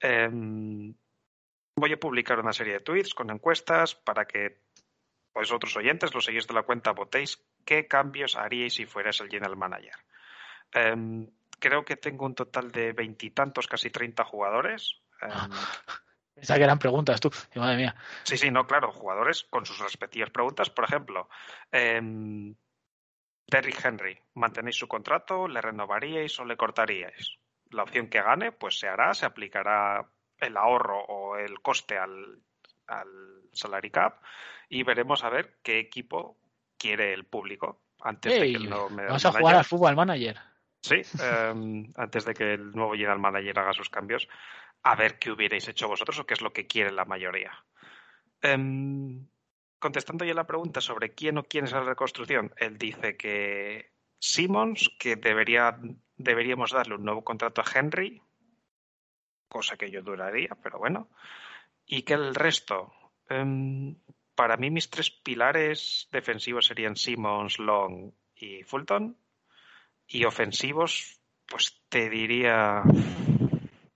em, 0.00 0.94
voy 1.76 1.92
a 1.92 2.00
publicar 2.00 2.38
una 2.38 2.52
serie 2.52 2.74
de 2.74 2.80
tweets 2.80 3.14
con 3.14 3.30
encuestas 3.30 3.94
para 3.94 4.26
que 4.26 4.60
vosotros 5.34 5.76
oyentes, 5.76 6.14
los 6.14 6.24
seguidores 6.24 6.48
de 6.48 6.54
la 6.54 6.62
cuenta, 6.62 6.92
votéis 6.92 7.42
qué 7.64 7.86
cambios 7.86 8.36
haríais 8.36 8.74
si 8.74 8.86
fueras 8.86 9.20
el 9.20 9.28
general 9.28 9.56
manager. 9.56 9.96
Em, 10.72 11.28
creo 11.58 11.84
que 11.84 11.96
tengo 11.96 12.26
un 12.26 12.34
total 12.34 12.70
de 12.70 12.92
veintitantos, 12.92 13.66
casi 13.66 13.90
treinta 13.90 14.24
jugadores. 14.24 15.00
Em, 15.20 15.30
Pensaba 16.34 16.58
que 16.58 16.64
eran 16.64 16.78
preguntas, 16.78 17.20
tú. 17.20 17.30
Madre 17.56 17.76
mía. 17.76 17.94
Sí, 18.24 18.38
sí, 18.38 18.50
no, 18.50 18.66
claro, 18.66 18.90
jugadores 18.90 19.44
con 19.44 19.66
sus 19.66 19.78
respectivas 19.78 20.30
preguntas. 20.30 20.70
Por 20.70 20.84
ejemplo, 20.84 21.28
em, 21.70 22.54
Derrick 23.46 23.84
Henry, 23.84 24.18
¿mantenéis 24.34 24.76
su 24.76 24.88
contrato? 24.88 25.46
¿Le 25.46 25.60
renovaríais 25.60 26.38
o 26.40 26.44
le 26.44 26.56
cortaríais? 26.56 27.38
La 27.70 27.82
opción 27.82 28.08
que 28.08 28.22
gane, 28.22 28.52
pues 28.52 28.78
se 28.78 28.88
hará, 28.88 29.12
se 29.14 29.26
aplicará 29.26 30.10
el 30.42 30.56
ahorro 30.56 31.00
o 31.04 31.36
el 31.36 31.60
coste 31.60 31.98
al, 31.98 32.40
al 32.86 33.08
salary 33.52 33.90
cap 33.90 34.22
y 34.68 34.82
veremos 34.82 35.24
a 35.24 35.30
ver 35.30 35.58
qué 35.62 35.78
equipo 35.78 36.38
quiere 36.78 37.12
el 37.12 37.24
público 37.24 37.82
antes 38.00 38.32
de 38.32 38.40
que 38.40 38.56
el 38.56 38.68
nuevo 38.68 38.88
vamos 38.90 39.24
a 39.24 39.32
jugar 39.32 39.56
al 39.56 39.64
fútbol 39.64 39.96
manager. 39.96 40.38
Sí, 40.82 40.96
eh, 40.96 41.84
antes 41.96 42.24
de 42.24 42.34
que 42.34 42.54
el 42.54 42.72
nuevo 42.72 42.92
general 42.92 43.20
manager 43.20 43.58
haga 43.60 43.72
sus 43.72 43.88
cambios, 43.88 44.28
a 44.82 44.96
ver 44.96 45.18
qué 45.18 45.30
hubierais 45.30 45.68
hecho 45.68 45.86
vosotros 45.86 46.18
o 46.18 46.26
qué 46.26 46.34
es 46.34 46.40
lo 46.40 46.52
que 46.52 46.66
quiere 46.66 46.90
la 46.90 47.04
mayoría. 47.04 47.52
Em, 48.40 49.28
contestando 49.78 50.24
ya 50.24 50.34
la 50.34 50.46
pregunta 50.46 50.80
sobre 50.80 51.14
quién 51.14 51.38
o 51.38 51.44
quién 51.44 51.66
es 51.66 51.72
la 51.72 51.82
reconstrucción, 51.82 52.52
él 52.56 52.78
dice 52.78 53.16
que 53.16 53.92
Simmons, 54.18 54.90
que 54.98 55.14
debería, 55.14 55.78
deberíamos 56.16 56.72
darle 56.72 56.96
un 56.96 57.04
nuevo 57.04 57.22
contrato 57.22 57.60
a 57.60 57.64
Henry, 57.72 58.20
cosa 59.52 59.76
que 59.76 59.90
yo 59.90 60.02
duraría, 60.02 60.56
pero 60.62 60.78
bueno, 60.78 61.08
y 61.86 62.02
que 62.02 62.14
el 62.14 62.34
resto, 62.34 62.92
em, 63.28 63.94
para 64.34 64.56
mí 64.56 64.70
mis 64.70 64.88
tres 64.88 65.10
pilares 65.10 66.08
defensivos 66.10 66.66
serían 66.66 66.96
Simmons, 66.96 67.58
Long 67.58 68.10
y 68.36 68.62
Fulton. 68.64 69.16
Y 70.06 70.24
ofensivos, 70.24 71.20
pues 71.46 71.80
te 71.88 72.10
diría 72.10 72.82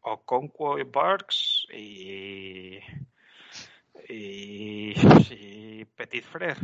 Okonkwo 0.01 0.79
y 0.79 0.85
Barks 0.85 1.66
y, 1.73 2.79
y, 4.09 4.95
y 5.31 5.85
Petit 5.85 6.25
Frere. 6.25 6.57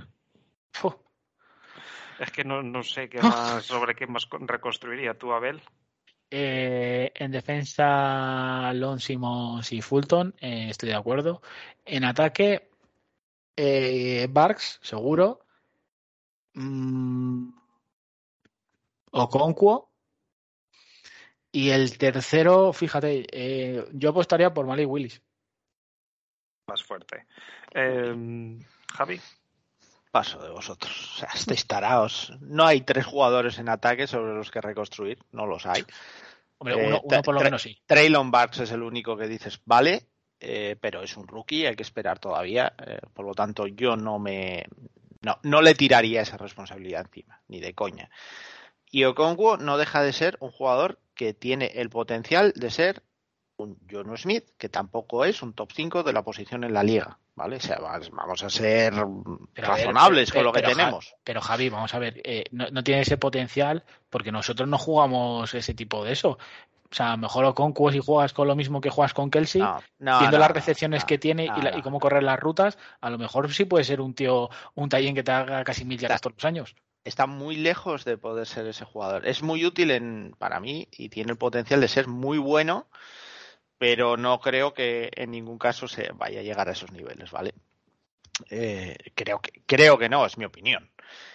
Fu. 0.73 0.95
Es 2.19 2.31
que 2.31 2.45
no, 2.45 2.63
no 2.63 2.83
sé 2.83 3.09
qué 3.09 3.21
más, 3.23 3.65
sobre 3.67 3.95
qué 3.95 4.07
más 4.07 4.27
con- 4.27 4.47
reconstruiría 4.47 5.15
tú, 5.19 5.33
Abel. 5.33 5.61
Eh, 6.35 7.13
en 7.15 7.31
defensa, 7.31 8.73
Lon 8.73 8.99
Simmons 9.01 9.71
y 9.71 9.83
Fulton, 9.83 10.35
eh, 10.41 10.69
estoy 10.71 10.89
de 10.89 10.95
acuerdo. 10.95 11.43
En 11.85 12.05
ataque, 12.05 12.71
eh, 13.55 14.27
Barks, 14.31 14.79
seguro. 14.81 15.45
Mm, 16.55 17.51
Okonkwo. 19.11 19.91
Y 21.53 21.69
el 21.69 21.99
tercero, 21.99 22.73
fíjate, 22.73 23.91
yo 23.93 24.09
apostaría 24.09 24.55
por 24.55 24.67
Malik 24.67 24.89
Willis. 24.89 25.21
Más 26.67 26.83
fuerte. 26.83 27.27
Javi. 28.95 29.21
Paso 30.13 30.39
de 30.43 30.51
vosotros. 30.51 31.15
O 31.15 31.19
sea, 31.21 31.31
estáis 31.35 31.67
taraos. 31.67 32.33
No 32.41 32.67
hay 32.67 32.83
tres 32.83 33.07
jugadores 33.07 33.59
en 33.59 33.69
ataque 33.69 34.07
sobre 34.07 34.35
los 34.35 34.51
que 34.51 34.61
reconstruir. 34.61 35.19
No 35.33 35.47
los 35.47 35.67
hay. 35.67 35.85
Hombre, 36.59 36.75
Eh, 36.75 36.87
uno, 36.87 37.01
uno 37.03 37.23
por 37.23 37.35
lo 37.35 37.41
menos 37.41 37.63
sí. 37.63 37.77
Traylon 37.87 38.31
Barks 38.31 38.61
es 38.61 38.71
el 38.73 38.83
único 38.83 39.17
que 39.17 39.27
dices, 39.27 39.61
vale, 39.65 40.03
eh, 40.39 40.77
pero 40.81 41.03
es 41.03 41.17
un 41.17 41.27
rookie, 41.27 41.67
hay 41.67 41.75
que 41.75 41.83
esperar 41.83 42.19
todavía. 42.19 42.75
eh, 42.87 42.99
por 43.15 43.25
lo 43.25 43.33
tanto, 43.33 43.67
yo 43.67 43.97
no 43.97 44.19
me. 44.19 44.67
No, 45.23 45.39
no 45.45 45.63
le 45.63 45.75
tiraría 45.75 46.21
esa 46.21 46.37
responsabilidad 46.37 47.07
encima, 47.07 47.41
ni 47.49 47.61
de 47.61 47.75
coña. 47.75 48.11
Y 48.91 49.05
Okonkwo 49.05 49.57
no 49.57 49.79
deja 49.79 50.03
de 50.03 50.13
ser 50.13 50.37
un 50.41 50.51
jugador 50.51 50.99
que 51.15 51.33
tiene 51.33 51.67
el 51.77 51.89
potencial 51.89 52.53
de 52.55 52.71
ser 52.71 53.03
un 53.57 53.79
John 53.91 54.17
Smith, 54.17 54.45
que 54.59 54.69
tampoco 54.69 55.25
es 55.25 55.43
un 55.43 55.53
top 55.53 55.71
5 55.73 56.03
de 56.03 56.13
la 56.13 56.23
posición 56.23 56.65
en 56.65 56.73
la 56.73 56.83
liga, 56.83 57.19
¿vale? 57.35 57.57
O 57.57 57.61
sea, 57.61 57.79
vamos 57.79 58.43
a 58.43 58.51
ser 58.51 58.93
Pero 58.93 59.03
a 59.05 59.75
ver, 59.75 59.85
razonables 59.85 60.31
pero- 60.31 60.39
con 60.41 60.45
lo 60.47 60.53
que 60.53 60.61
pero, 60.63 60.73
tenemos. 60.77 61.15
pero 61.23 61.41
Javi, 61.41 61.69
vamos 61.69 61.95
a 61.95 61.99
ver, 61.99 62.21
eh, 62.25 62.45
no, 62.51 62.67
no 62.71 62.83
tiene 62.83 63.03
ese 63.03 63.19
potencial 63.19 63.85
porque 64.11 64.33
nosotros 64.33 64.69
no 64.69 64.79
jugamos 64.79 65.53
ese 65.55 65.75
tipo 65.75 66.05
de 66.05 66.13
eso. 66.13 66.39
O 66.91 66.95
sea, 66.95 67.17
mejor 67.17 67.55
con 67.55 67.73
si 67.91 68.01
juegas 68.01 68.35
con 68.35 68.47
lo 68.49 68.55
mismo 68.55 68.81
que 68.83 68.91
juegas 68.91 69.15
con 69.15 69.31
Kelsey, 69.31 69.63
No, 69.63 69.83
no, 69.99 70.19
viendo 70.19 70.37
las 70.39 70.51
recepciones 70.51 71.07
que 71.07 71.17
tiene 71.17 71.45
y, 71.45 71.63
la- 71.63 71.77
y 71.79 71.81
cómo 71.81 71.99
correr 71.99 72.23
las 72.23 72.39
rutas, 72.39 72.77
a 73.01 73.09
lo 73.09 73.17
mejor 73.17 73.53
sí 73.55 73.65
puede 73.65 73.85
ser 73.85 74.01
un 74.03 74.13
tío, 74.15 74.51
un 74.75 74.89
tallén 74.91 75.15
que 75.15 75.23
te 75.23 75.33
haga 75.33 75.65
casi 75.65 75.87
mil 75.87 75.99
yardas 75.99 76.21
todos 76.21 76.35
los 76.37 76.45
años. 76.45 76.75
está 77.05 77.27
muy 77.27 77.57
lejos 77.57 78.05
de 78.05 78.19
poder 78.19 78.47
ser 78.47 78.67
ese 78.67 78.85
jugador. 78.85 79.27
Es 79.27 79.43
muy 79.43 79.65
útil 79.65 79.91
en, 79.91 80.35
para 80.39 80.61
mí 80.61 80.87
y 80.93 81.09
tiene 81.09 81.33
el 81.33 81.39
potencial 81.39 81.81
de 81.81 81.89
ser 81.89 82.09
muy 82.09 82.37
bueno, 82.39 82.87
pero 83.83 84.17
no 84.17 84.39
creo 84.41 84.73
que 84.73 85.11
en 85.17 85.33
ningún 85.33 85.59
caso 85.59 85.89
se 85.89 86.13
vaya 86.13 86.39
a 86.39 86.43
llegar 86.45 86.69
a 86.69 86.73
esos 86.73 86.93
niveles, 86.93 87.33
¿vale? 87.33 87.53
Eh, 88.49 88.97
creo 89.17 89.41
que 89.41 89.51
creo 89.67 89.99
que 89.99 90.09
no, 90.09 90.25
es 90.25 90.39
mi 90.39 90.45
opinión. 90.45 90.89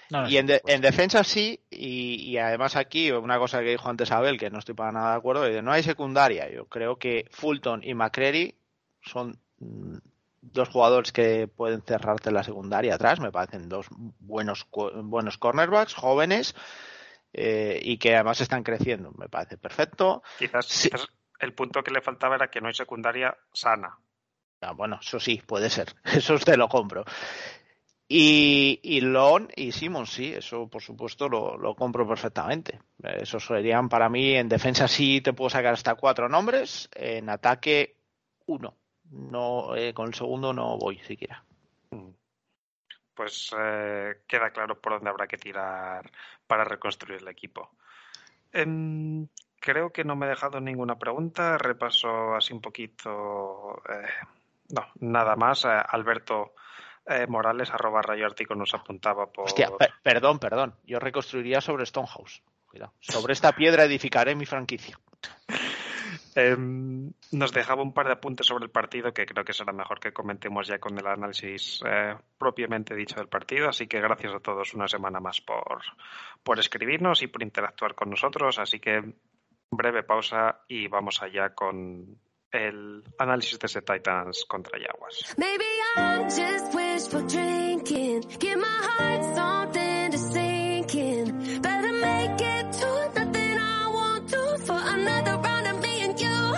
No, 0.10 0.21
no, 0.21 0.29
Y 0.29 0.38
en, 0.38 0.47
de- 0.47 0.62
pues, 0.62 0.73
en 0.73 0.81
defensa 0.81 1.25
sí, 1.25 1.60
y, 1.69 2.15
y 2.31 2.38
además 2.38 2.77
aquí 2.77 3.12
una 3.12 3.38
cosa 3.38 3.60
que 3.60 3.71
dijo 3.71 3.89
antes 3.89 4.12
Abel, 4.13 4.39
que 4.39 4.49
no 4.49 4.60
estoy 4.60 4.75
para 4.75 4.93
nada 4.93 5.12
de 5.12 5.17
acuerdo, 5.17 5.45
es 5.45 5.53
de 5.55 5.62
no 5.62 5.73
hay 5.73 5.83
secundaria. 5.83 6.49
Yo 6.49 6.67
creo 6.67 6.97
que 6.97 7.27
Fulton 7.31 7.81
y 7.83 7.93
McCreary 7.93 8.55
son 9.01 9.38
mm, 9.60 9.97
dos 10.41 10.69
jugadores 10.69 11.12
que 11.12 11.49
pueden 11.49 11.81
cerrarte 11.81 12.31
la 12.31 12.43
secundaria 12.45 12.95
atrás, 12.95 13.19
me 13.19 13.29
parecen 13.33 13.67
dos 13.67 13.88
buenos, 14.19 14.65
buenos 15.03 15.38
cornerbacks, 15.38 15.93
jóvenes, 15.95 16.55
eh, 17.33 17.81
y 17.83 17.97
que 17.97 18.15
además 18.15 18.39
están 18.39 18.63
creciendo. 18.63 19.12
Me 19.17 19.27
parece 19.27 19.57
perfecto. 19.57 20.23
Quizás, 20.39 20.65
Sí. 20.67 20.89
quizás 20.89 21.07
el 21.39 21.54
punto 21.54 21.84
que 21.84 21.91
le 21.91 22.02
faltaba 22.02 22.36
era 22.36 22.50
que 22.50 22.62
no 22.62 22.67
hay 22.67 22.73
secundaria 22.73 23.38
sana. 23.54 23.97
Ah, 24.62 24.71
bueno, 24.71 25.00
eso 25.02 25.19
sí, 25.19 25.41
puede 25.45 25.69
ser. 25.69 25.93
Eso 26.04 26.34
usted 26.34 26.56
lo 26.56 26.67
compro. 26.67 27.06
Y, 28.10 28.80
y 28.84 29.02
Lon 29.02 29.50
y 29.56 29.73
Simon, 29.73 30.08
sí, 30.08 30.34
eso 30.34 30.69
por 30.69 30.82
supuesto 30.82 31.28
lo, 31.28 31.58
lo 31.58 31.76
compro 31.76 32.08
perfectamente. 32.08 32.80
Esos 33.04 33.45
serían 33.45 33.89
para 33.89 34.08
mí, 34.08 34.34
en 34.34 34.47
defensa 34.47 34.88
sí 34.88 35.19
te 35.19 35.34
puedo 35.34 35.50
sacar 35.50 35.73
hasta 35.73 35.95
cuatro 35.95 36.30
nombres, 36.30 36.89
en 36.95 37.30
ataque 37.30 37.97
uno. 38.45 38.76
No, 39.12 39.76
eh, 39.76 39.93
con 39.93 40.08
el 40.08 40.13
segundo 40.13 40.54
no 40.54 40.78
voy 40.78 41.00
siquiera. 41.00 41.43
Pues 43.13 43.52
eh, 43.58 44.21
queda 44.28 44.52
claro 44.52 44.80
por 44.80 44.93
dónde 44.93 45.10
habrá 45.10 45.28
que 45.28 45.38
tirar 45.38 46.10
para 46.45 46.63
reconstruir 46.63 47.21
el 47.21 47.28
equipo. 47.28 47.71
Em, 48.54 49.28
creo 49.67 49.91
que 49.91 50.06
no 50.06 50.15
me 50.15 50.25
he 50.25 50.30
dejado 50.30 50.62
ninguna 50.62 50.97
pregunta. 50.97 51.58
Repaso 51.58 52.36
así 52.36 52.53
un 52.53 52.62
poquito. 52.62 53.82
eh, 53.89 54.08
no, 54.69 54.86
nada 55.01 55.36
más. 55.36 55.65
Eh, 55.65 55.67
Alberto 55.89 56.53
eh, 57.06 57.27
Morales, 57.27 57.69
arroba 57.71 58.01
Rayo 58.01 58.25
Ártico, 58.25 58.56
nos 58.56 58.73
apuntaba 58.73 59.25
por. 59.27 59.45
Hostia, 59.45 59.69
pe- 59.77 59.89
perdón, 60.01 60.39
perdón. 60.39 60.73
Yo 60.86 60.99
reconstruiría 60.99 61.60
sobre 61.60 61.86
Stonehouse. 61.86 62.41
Cuidado. 62.65 62.93
Sobre 63.01 63.34
esta 63.34 63.51
piedra 63.51 63.84
edificaré 63.84 64.36
mi 64.36 64.45
franquicia. 64.45 64.97
Em, 66.39 67.12
nos 67.32 67.51
dejaba 67.51 67.82
un 67.82 67.93
par 67.95 68.06
de 68.06 68.13
apuntes 68.13 68.45
sobre 68.45 68.65
el 68.65 68.69
partido 68.69 69.12
que 69.12 69.25
creo 69.25 69.43
que 69.43 69.53
será 69.53 69.73
mejor 69.73 69.99
que 69.99 70.13
comentemos 70.13 70.67
ya 70.67 70.77
con 70.77 70.95
el 70.95 71.08
análisis 71.08 71.82
eh, 71.84 72.15
propiamente 72.38 72.93
dicho 72.93 73.15
del 73.15 73.27
partido. 73.27 73.67
Así 73.69 73.88
que 73.88 73.99
gracias 73.99 74.36
a 74.36 74.39
todos 74.39 74.75
una 74.75 74.88
semana 74.88 75.19
más 75.19 75.41
por, 75.41 75.82
por 76.43 76.60
escribirnos 76.60 77.23
y 77.23 77.27
por 77.27 77.41
interactuar 77.41 77.95
con 77.95 78.12
nosotros. 78.12 78.60
Así 78.60 78.80
que 78.80 79.01
breve 79.71 80.03
pausa 80.03 80.63
y 80.67 80.88
vamos 80.88 81.21
allá 81.21 81.53
con 81.53 82.17
el 82.51 83.03
análisis 83.19 83.60
de 83.60 83.65
ese 83.67 83.82
Titans 83.82 84.45
contra 84.47 84.80
Jaguars. 84.80 85.36
Maybe 85.38 85.65
I'm 85.95 86.23
just 86.30 86.73
wishful 86.73 87.27
drinking. 87.27 88.21
Give 88.39 88.58
my 88.58 88.67
heart 88.67 89.36
something 89.36 90.12
to 90.12 90.17
sink 90.17 90.95
in. 90.95 91.62
Better 91.62 91.93
make 91.93 92.41
it 92.41 92.71
to 92.71 93.12
nothing 93.15 93.58
I 93.60 93.89
won't 93.93 94.32
do 94.32 94.58
for 94.65 94.80
another 94.80 95.38
round 95.38 95.67
of 95.67 95.82
me 95.82 96.01
and 96.01 96.19
you. 96.19 96.56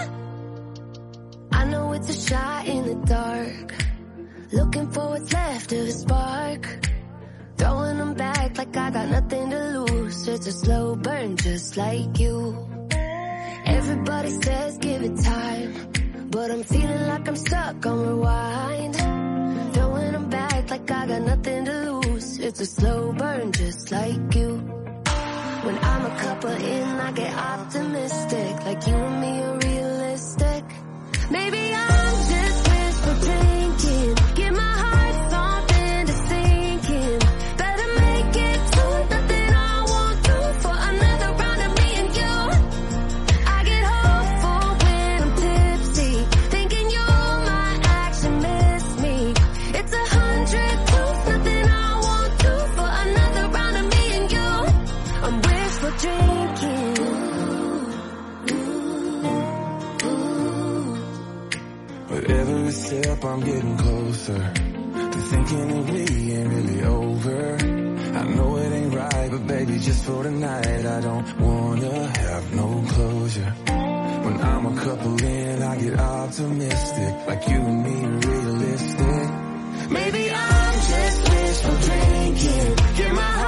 I 1.52 1.66
know 1.66 1.94
it's 1.94 2.10
a 2.10 2.30
shot 2.30 2.68
in 2.68 2.86
the 2.86 2.96
dark. 3.06 3.74
Looking 4.52 4.92
for 4.92 5.10
what's 5.10 5.34
left 5.34 5.72
of 5.72 5.80
a 5.80 5.92
spark. 5.92 6.80
Throwing 7.58 7.98
them 7.98 8.14
back 8.14 8.58
like 8.58 8.78
I 8.78 8.92
got 8.92 9.10
nothing 9.10 9.50
to 9.50 9.80
lose. 9.80 10.28
It's 10.28 10.48
a 10.48 10.52
slow 10.52 10.96
burn 10.96 11.36
just 11.36 11.76
like 11.76 12.20
you. 12.20 12.69
Everybody 13.90 14.30
says 14.44 14.78
give 14.78 15.02
it 15.02 15.16
time. 15.24 15.74
But 16.30 16.52
I'm 16.52 16.64
feeling 16.64 17.08
like 17.08 17.28
I'm 17.28 17.36
stuck 17.36 17.86
on 17.88 18.08
rewind. 18.08 18.96
Throwing 19.74 20.12
them 20.12 20.30
back 20.30 20.70
like 20.70 20.92
I 20.92 21.08
got 21.08 21.22
nothing 21.24 21.66
to 21.66 21.74
lose. 21.90 22.38
It's 22.38 22.60
a 22.62 22.68
slow 22.68 23.12
burn 23.14 23.52
just 23.52 23.92
like 23.92 24.36
you. 24.36 24.58
When 25.66 25.78
I'm 25.92 26.06
a 26.06 26.16
couple 26.20 26.52
in, 26.52 26.88
I 27.08 27.12
get 27.14 27.34
optimistic. 27.36 28.54
Like 28.68 28.86
you 28.86 28.94
and 28.94 29.22
me 29.22 29.42
are 29.42 29.58
realistic. 29.58 30.64
Maybe 31.32 31.74
I'm 31.74 32.09
step 63.20 63.32
I'm 63.32 63.40
getting 63.42 63.78
closer 63.78 64.54
to 64.54 65.20
thinking 65.32 65.68
that 65.68 65.94
we 65.94 66.34
ain't 66.34 66.50
really 66.50 66.84
over. 66.84 67.56
I 68.20 68.24
know 68.36 68.58
it 68.58 68.72
ain't 68.72 68.94
right, 68.94 69.32
but 69.32 69.48
baby, 69.48 69.80
just 69.80 70.06
for 70.06 70.24
tonight, 70.24 70.86
I 70.86 71.02
don't 71.02 71.40
wanna 71.40 72.08
have 72.18 72.54
no 72.56 72.84
closure. 72.90 73.54
When 74.26 74.42
I'm 74.42 74.66
a 74.66 74.76
couple 74.82 75.24
in, 75.24 75.62
I 75.62 75.78
get 75.78 76.00
optimistic, 76.00 77.28
like 77.28 77.48
you 77.48 77.58
and 77.58 77.84
me 77.84 77.96
are 78.06 78.20
realistic. 78.32 79.30
Maybe 79.90 80.32
I'm 80.32 80.74
just 80.94 81.30
wishful 81.30 81.78
drinking. 81.88 82.76
Give 82.98 83.14
my 83.16 83.39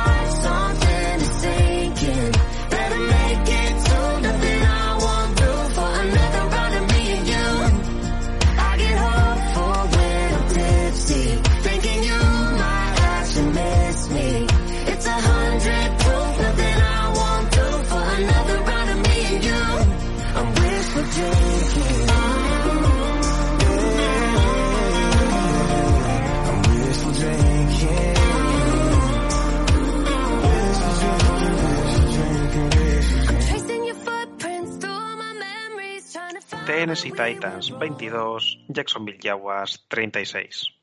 Tennessee 36.82 37.12
Titans 37.12 37.78
22, 37.78 38.66
Jacksonville 38.68 39.20
Jaguars 39.22 39.86
36. 39.88 40.74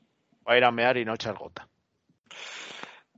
Va 0.47 0.53
a 0.53 0.57
ir 0.57 0.63
a 0.63 0.71
mear 0.71 0.95
y 0.95 1.03
no 1.03 1.13
echar 1.13 1.35
gota. 1.37 1.67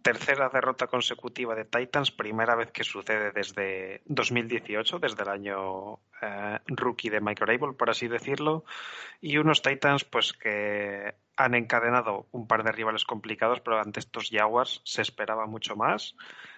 Tercera 0.01 0.49
derrota 0.49 0.87
consecutiva 0.87 1.53
de 1.53 1.65
Titans, 1.65 2.09
primera 2.09 2.55
vez 2.55 2.71
que 2.71 2.83
sucede 2.83 3.31
desde 3.33 4.01
2018, 4.05 4.97
desde 4.97 5.21
el 5.21 5.29
año 5.29 5.99
eh, 6.23 6.57
rookie 6.65 7.11
de 7.11 7.21
Mike 7.21 7.45
Rabel, 7.45 7.75
por 7.75 7.91
así 7.91 8.07
decirlo, 8.07 8.65
y 9.21 9.37
unos 9.37 9.61
Titans 9.61 10.03
pues 10.03 10.33
que 10.33 11.13
han 11.37 11.53
encadenado 11.53 12.25
un 12.31 12.47
par 12.47 12.63
de 12.63 12.71
rivales 12.71 13.05
complicados, 13.05 13.59
pero 13.59 13.79
ante 13.79 13.99
estos 13.99 14.29
Jaguars 14.31 14.81
se 14.85 15.03
esperaba 15.03 15.45
mucho 15.45 15.75
más, 15.75 16.15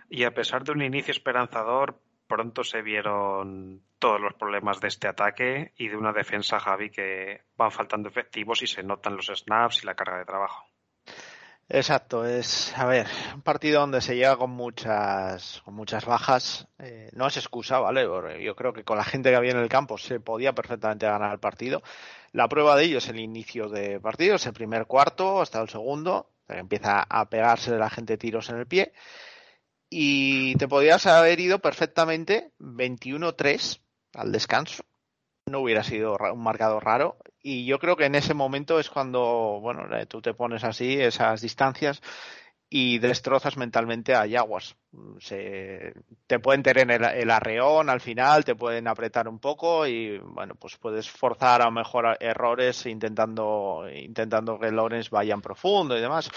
y 0.09 0.24
a 0.24 0.34
pesar 0.34 0.63
de 0.63 0.71
un 0.71 0.84
inicio 0.84 1.11
esperanzador, 1.11 1.99
pronto 2.28 2.63
se 2.63 2.82
vieron 2.82 3.82
todos 4.04 4.20
los 4.20 4.34
problemas 4.34 4.82
de 4.82 4.89
este 4.89 5.08
ataque 5.08 5.72
y 5.78 5.88
de 5.88 5.95
una 5.95 6.12
defensa, 6.12 6.60
Javi, 6.60 6.89
que 6.89 7.43
van 7.56 7.72
faltando 7.72 8.10
efectivos 8.10 8.62
y 8.62 8.68
se 8.68 8.84
notan 8.84 9.16
los 9.16 9.28
snaps 9.28 9.82
y 9.82 9.86
la 9.86 9.95
carga 9.95 10.18
de 10.18 10.26
trabajo. 10.26 10.66
Exacto, 11.70 12.26
es, 12.26 12.78
a 12.78 12.86
ver, 12.86 13.08
un 13.34 13.41
partido 13.43 13.80
donde 13.80 14.01
se 14.01 14.18
llega 14.18 14.36
con 14.36 14.49
muchas, 14.49 15.62
con 15.64 15.76
muchas 15.76 16.06
bajas, 16.06 16.68
eh, 16.80 17.12
no 17.14 17.28
es 17.28 17.38
excusa, 17.38 17.80
¿vale? 17.80 18.06
Yo 18.43 18.58
creo 18.58 18.74
que 18.74 18.84
con 18.84 18.97
la 18.97 19.06
gente 19.06 19.30
que 19.30 19.38
había 19.38 19.51
en 19.51 19.60
el 19.60 19.70
campo 19.70 19.97
se 19.97 20.20
podía 20.20 20.51
perfectamente 20.51 21.06
ganar 21.06 21.32
el 21.32 21.39
partido. 21.39 21.82
La 22.34 22.49
prueba 22.49 22.76
de 22.76 22.84
ello 22.84 22.97
es 22.97 23.08
el 23.08 23.22
inicio 23.22 23.70
de 23.70 24.01
partido, 24.01 24.36
es 24.36 24.45
el 24.45 24.54
primer 24.54 24.86
cuarto 24.86 25.41
hasta 25.41 25.62
el 25.62 25.70
segundo, 25.70 26.30
empieza 26.49 27.06
a 27.10 27.30
pegarse 27.30 27.72
de 27.72 27.80
la 27.80 27.89
gente 27.89 28.18
tiros 28.18 28.49
en 28.49 28.58
el 28.58 28.68
pie 28.68 28.91
y 29.89 30.56
te 30.56 30.68
podías 30.68 31.06
haber 31.06 31.39
ido 31.39 31.60
perfectamente 31.60 32.51
21-3 32.60 33.80
al 34.14 34.32
descanso. 34.32 34.84
No 35.45 35.59
hubiera 35.59 35.84
sido 35.84 36.18
un 36.34 36.43
marcador 36.43 36.84
raro. 36.84 37.18
Y 37.41 37.66
yo 37.66 37.80
creo 37.80 37.97
que 37.97 38.05
en 38.05 38.16
ese 38.16 38.34
momento 38.34 38.80
es 38.80 38.89
cuando, 38.89 39.59
bueno, 39.61 39.93
eh, 39.95 40.05
tú 40.05 40.22
te 40.22 40.34
pones 40.34 40.64
así, 40.64 40.99
esas 41.01 41.41
distancias, 41.41 42.01
y 42.70 42.97
destrozas 42.99 43.57
mentalmente 43.57 44.16
a 44.16 44.28
Jaguars. 44.28 44.76
Se, 45.20 45.93
te 46.26 46.39
pueden 46.39 46.64
tener 46.64 46.89
el, 46.89 47.03
el 47.03 47.30
arreón 47.30 47.89
al 47.89 48.01
final, 48.01 48.45
te 48.45 48.55
pueden 48.55 48.88
apretar 48.88 49.28
un 49.28 49.39
poco 49.39 49.86
y, 49.86 50.18
bueno, 50.18 50.55
pues 50.55 50.78
puedes 50.78 51.09
forzar 51.09 51.61
a 51.61 51.66
lo 51.66 51.72
mejor 51.72 52.18
errores 52.20 52.86
intentando, 52.86 53.86
intentando 53.93 54.59
que 54.59 54.72
Lawrence 54.72 55.09
vayan 55.11 55.41
profundo 55.41 55.97
y 55.97 56.01
demás 56.01 56.30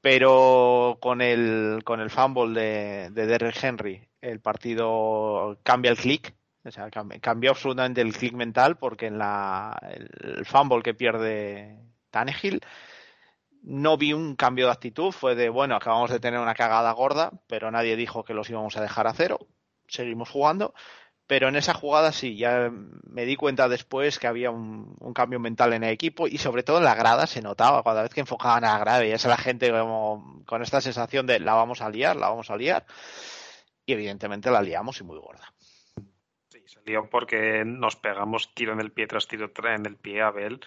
pero 0.00 0.98
con 1.00 1.22
el 1.22 1.80
con 1.82 1.98
el 2.00 2.10
fumble 2.10 2.60
de, 2.60 3.10
de 3.10 3.26
Derrick 3.26 3.64
Henry 3.64 4.06
el 4.20 4.38
partido 4.38 5.58
cambia 5.62 5.92
el 5.92 5.96
clic 5.96 6.34
o 6.64 6.70
sea 6.70 6.90
cambió 6.90 7.50
absolutamente 7.50 8.00
el 8.00 8.12
clic 8.12 8.34
mental 8.34 8.76
porque 8.76 9.06
en 9.06 9.18
la 9.18 9.78
el, 9.90 10.44
fumble 10.44 10.82
que 10.82 10.94
pierde 10.94 11.78
Tannehill 12.10 12.60
no 13.62 13.96
vi 13.96 14.12
un 14.12 14.36
cambio 14.36 14.66
de 14.66 14.72
actitud 14.72 15.12
fue 15.12 15.34
de 15.34 15.48
bueno 15.48 15.76
acabamos 15.76 16.10
de 16.10 16.20
tener 16.20 16.40
una 16.40 16.54
cagada 16.54 16.92
gorda 16.92 17.32
pero 17.46 17.70
nadie 17.70 17.96
dijo 17.96 18.24
que 18.24 18.34
los 18.34 18.48
íbamos 18.50 18.76
a 18.76 18.82
dejar 18.82 19.06
a 19.06 19.14
cero 19.14 19.46
seguimos 19.88 20.30
jugando 20.30 20.74
pero 21.26 21.48
en 21.48 21.56
esa 21.56 21.72
jugada 21.72 22.12
sí, 22.12 22.36
ya 22.36 22.70
me 22.70 23.24
di 23.24 23.36
cuenta 23.36 23.68
después 23.68 24.18
que 24.18 24.26
había 24.26 24.50
un, 24.50 24.94
un 25.00 25.14
cambio 25.14 25.40
mental 25.40 25.72
en 25.72 25.82
el 25.82 25.90
equipo 25.90 26.28
y 26.28 26.36
sobre 26.38 26.62
todo 26.62 26.78
en 26.78 26.84
la 26.84 26.94
grada 26.94 27.26
se 27.26 27.40
notaba, 27.40 27.82
cada 27.82 28.02
vez 28.02 28.12
que 28.12 28.20
enfocaban 28.20 28.64
a 28.64 28.74
la 28.74 28.78
grada, 28.78 28.98
veías 28.98 29.24
a 29.24 29.30
la 29.30 29.38
gente 29.38 29.70
como 29.70 30.42
con 30.46 30.62
esta 30.62 30.82
sensación 30.82 31.26
de 31.26 31.40
la 31.40 31.54
vamos 31.54 31.80
a 31.80 31.88
liar, 31.88 32.16
la 32.16 32.28
vamos 32.28 32.50
a 32.50 32.56
liar. 32.56 32.84
Y 33.86 33.92
evidentemente 33.94 34.50
la 34.50 34.62
liamos 34.62 35.00
y 35.00 35.04
muy 35.04 35.18
gorda. 35.18 35.53
Salió 36.84 37.08
porque 37.08 37.64
nos 37.64 37.96
pegamos 37.96 38.52
tiro 38.54 38.72
en 38.74 38.80
el 38.80 38.92
pie 38.92 39.06
tras 39.06 39.26
tiro 39.26 39.50
en 39.64 39.86
el 39.86 39.96
pie 39.96 40.20
a 40.22 40.30
Bell. 40.30 40.60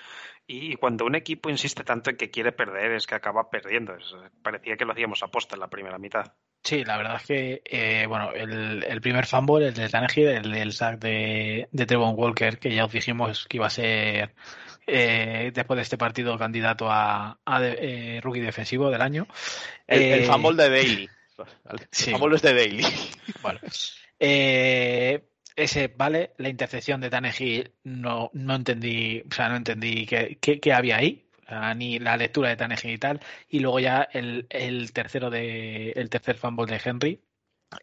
Y 0.48 0.76
cuando 0.78 1.06
un 1.06 1.16
equipo 1.16 1.50
insiste 1.50 1.84
tanto 1.84 2.10
en 2.10 2.18
que 2.18 2.32
quiere 2.32 2.52
perder, 2.52 2.94
es 2.94 3.06
que 3.06 3.16
acaba 3.16 3.50
perdiendo. 3.50 3.96
Es- 3.96 4.16
parecía 4.42 4.78
que 4.78 4.86
lo 4.86 4.94
hacíamos 4.94 5.22
aposta 5.22 5.56
en 5.56 5.60
la 5.60 5.68
primera 5.70 5.98
mitad. 6.00 6.34
Sí, 6.64 6.84
la 6.84 6.98
verdad 6.98 7.18
es 7.18 7.26
que, 7.28 7.62
eh, 7.66 8.06
bueno, 8.08 8.32
el, 8.34 8.84
el 8.84 9.02
primer 9.02 9.26
fumble, 9.26 9.68
el 9.68 9.74
de 9.74 9.90
Tannehill, 9.90 10.28
el 10.30 10.52
del 10.52 10.74
sack 10.74 11.00
de, 11.00 11.68
de 11.72 11.86
Trevon 11.86 12.16
Walker, 12.18 12.58
que 12.60 12.74
ya 12.74 12.86
os 12.86 12.92
dijimos 12.92 13.46
que 13.48 13.58
iba 13.58 13.68
a 13.68 13.70
ser 13.70 14.34
eh, 14.88 15.52
después 15.54 15.76
de 15.78 15.84
este 15.84 15.98
partido 15.98 16.38
candidato 16.38 16.90
a, 16.90 17.40
a 17.46 17.62
de- 17.62 17.78
eh, 18.18 18.22
rookie 18.22 18.42
defensivo 18.42 18.90
del 18.90 19.02
año. 19.02 19.28
El, 19.86 20.02
el 20.02 20.26
fumble 20.26 20.64
de 20.64 20.70
Daly. 20.70 21.10
¿vale? 21.64 21.88
sí. 21.92 22.12
El 22.12 22.18
fumble 22.18 22.36
es 22.38 22.42
de 22.42 22.54
Daly. 22.54 22.84
Bueno, 23.42 23.60
eh, 24.20 25.24
ese, 25.58 25.90
vale, 25.90 26.34
la 26.38 26.50
intercepción 26.50 27.02
de 27.02 27.10
Tannehill 27.10 27.74
no, 27.84 28.30
no 28.34 28.56
entendí, 28.56 29.24
o 29.30 29.34
sea, 29.34 29.50
no 29.50 29.58
entendí 29.58 30.06
qué, 30.06 30.38
qué- 30.42 30.74
había 30.74 30.98
ahí, 30.98 31.28
ni 31.76 32.00
la 32.00 32.18
lectura 32.18 32.50
de 32.50 32.56
Tannehill 32.58 32.92
y 32.94 32.98
tal, 33.00 33.20
y 33.50 33.60
luego 33.60 33.80
ya 33.80 34.08
el, 34.14 34.48
el 34.50 34.94
tercero 34.94 35.30
de, 35.30 35.92
el 35.92 36.10
tercer 36.10 36.38
fumble 36.38 36.66
de 36.72 36.82
Henry, 36.84 37.22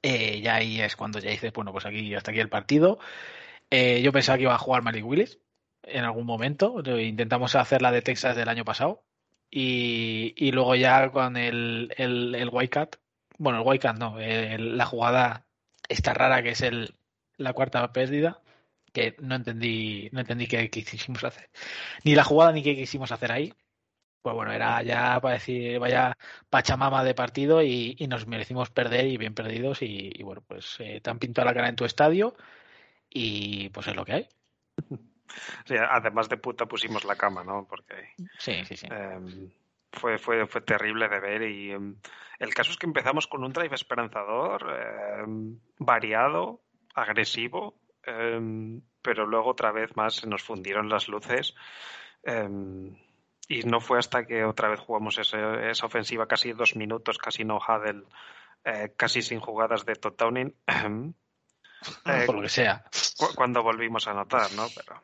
eh, 0.02 0.40
ya 0.42 0.56
ahí 0.56 0.80
es 0.80 0.96
cuando 0.96 1.18
ya 1.20 1.30
dices, 1.30 1.52
bueno, 1.52 1.72
pues 1.72 1.86
aquí, 1.86 2.14
hasta 2.14 2.30
aquí 2.32 2.40
el 2.40 2.48
partido. 2.50 2.98
Eh, 3.70 4.02
yo 4.02 4.12
pensaba 4.12 4.36
que 4.38 4.44
iba 4.44 4.54
a 4.54 4.58
jugar 4.58 4.82
Malik 4.82 5.04
Willis 5.06 5.38
en 5.82 6.04
algún 6.04 6.26
momento, 6.26 6.82
intentamos 7.00 7.54
hacer 7.56 7.82
la 7.82 7.92
de 7.92 8.02
Texas 8.02 8.36
del 8.36 8.48
año 8.48 8.64
pasado, 8.64 9.04
y, 9.50 10.34
y 10.36 10.52
luego 10.52 10.74
ya 10.76 11.10
con 11.10 11.36
el, 11.36 11.92
el, 11.98 12.34
el 12.34 12.50
bueno, 13.38 13.60
el 13.60 13.66
Wildcat 13.66 13.96
no, 13.98 14.16
la 14.18 14.86
jugada 14.86 15.46
esta 15.88 16.14
rara 16.14 16.42
que 16.42 16.50
es 16.50 16.62
el, 16.62 16.94
la 17.36 17.52
cuarta 17.52 17.92
pérdida, 17.92 18.40
que 18.92 19.16
no 19.20 19.34
entendí, 19.36 20.08
no 20.12 20.20
entendí 20.20 20.46
qué, 20.46 20.70
qué 20.70 20.84
quisimos 20.84 21.24
hacer. 21.24 21.50
Ni 22.04 22.14
la 22.14 22.24
jugada 22.24 22.52
ni 22.52 22.62
qué 22.62 22.74
quisimos 22.76 23.12
hacer 23.12 23.32
ahí. 23.32 23.54
Pues 24.22 24.34
bueno, 24.34 24.52
era 24.52 24.82
ya 24.82 25.20
para 25.20 25.34
decir, 25.34 25.78
vaya 25.78 26.16
pachamama 26.48 27.04
de 27.04 27.14
partido 27.14 27.62
y, 27.62 27.94
y 27.98 28.06
nos 28.06 28.26
merecimos 28.26 28.70
perder 28.70 29.06
y 29.06 29.18
bien 29.18 29.34
perdidos 29.34 29.82
y, 29.82 30.12
y 30.14 30.22
bueno, 30.22 30.42
pues 30.46 30.76
eh, 30.80 31.00
te 31.02 31.10
han 31.10 31.18
pintado 31.18 31.46
la 31.46 31.54
cara 31.54 31.68
en 31.68 31.76
tu 31.76 31.84
estadio 31.84 32.34
y 33.10 33.68
pues 33.70 33.86
es 33.88 33.96
lo 33.96 34.04
que 34.04 34.12
hay. 34.14 34.28
Además 35.90 36.28
de 36.28 36.36
puta 36.38 36.66
pusimos 36.66 37.04
la 37.04 37.16
cama, 37.16 37.44
¿no? 37.44 37.66
Porque 37.68 37.94
Sí, 38.38 38.64
sí, 38.64 38.76
sí. 38.76 38.86
eh, 38.90 39.20
fue, 39.92 40.18
fue, 40.18 40.46
fue 40.46 40.60
terrible 40.62 41.08
de 41.08 41.20
ver 41.20 41.42
y 41.42 41.72
eh, 41.72 41.78
el 42.38 42.54
caso 42.54 42.70
es 42.70 42.76
que 42.78 42.86
empezamos 42.86 43.26
con 43.26 43.44
un 43.44 43.52
drive 43.52 43.74
esperanzador, 43.74 44.66
eh, 44.74 45.24
variado, 45.78 46.63
agresivo, 46.94 47.74
eh, 48.04 48.80
pero 49.02 49.26
luego 49.26 49.50
otra 49.50 49.72
vez 49.72 49.94
más 49.96 50.14
se 50.16 50.26
nos 50.26 50.42
fundieron 50.42 50.88
las 50.88 51.08
luces 51.08 51.54
eh, 52.22 52.48
y 53.48 53.62
no 53.64 53.80
fue 53.80 53.98
hasta 53.98 54.24
que 54.26 54.44
otra 54.44 54.68
vez 54.68 54.80
jugamos 54.80 55.18
ese- 55.18 55.70
esa 55.70 55.86
ofensiva 55.86 56.26
casi 56.26 56.52
dos 56.52 56.76
minutos, 56.76 57.18
casi 57.18 57.44
no 57.44 57.58
huddle, 57.58 58.04
eh, 58.64 58.94
casi 58.96 59.20
sin 59.22 59.40
jugadas 59.40 59.84
de 59.84 59.94
Todd 59.96 60.14
Downing, 60.16 60.54
eh, 60.66 62.24
Por 62.26 62.36
lo 62.36 62.42
que 62.42 62.48
sea. 62.48 62.84
cu- 63.18 63.34
cuando 63.34 63.62
volvimos 63.62 64.06
a 64.08 64.12
anotar, 64.12 64.52
¿no? 64.54 64.66
Pero 64.74 65.02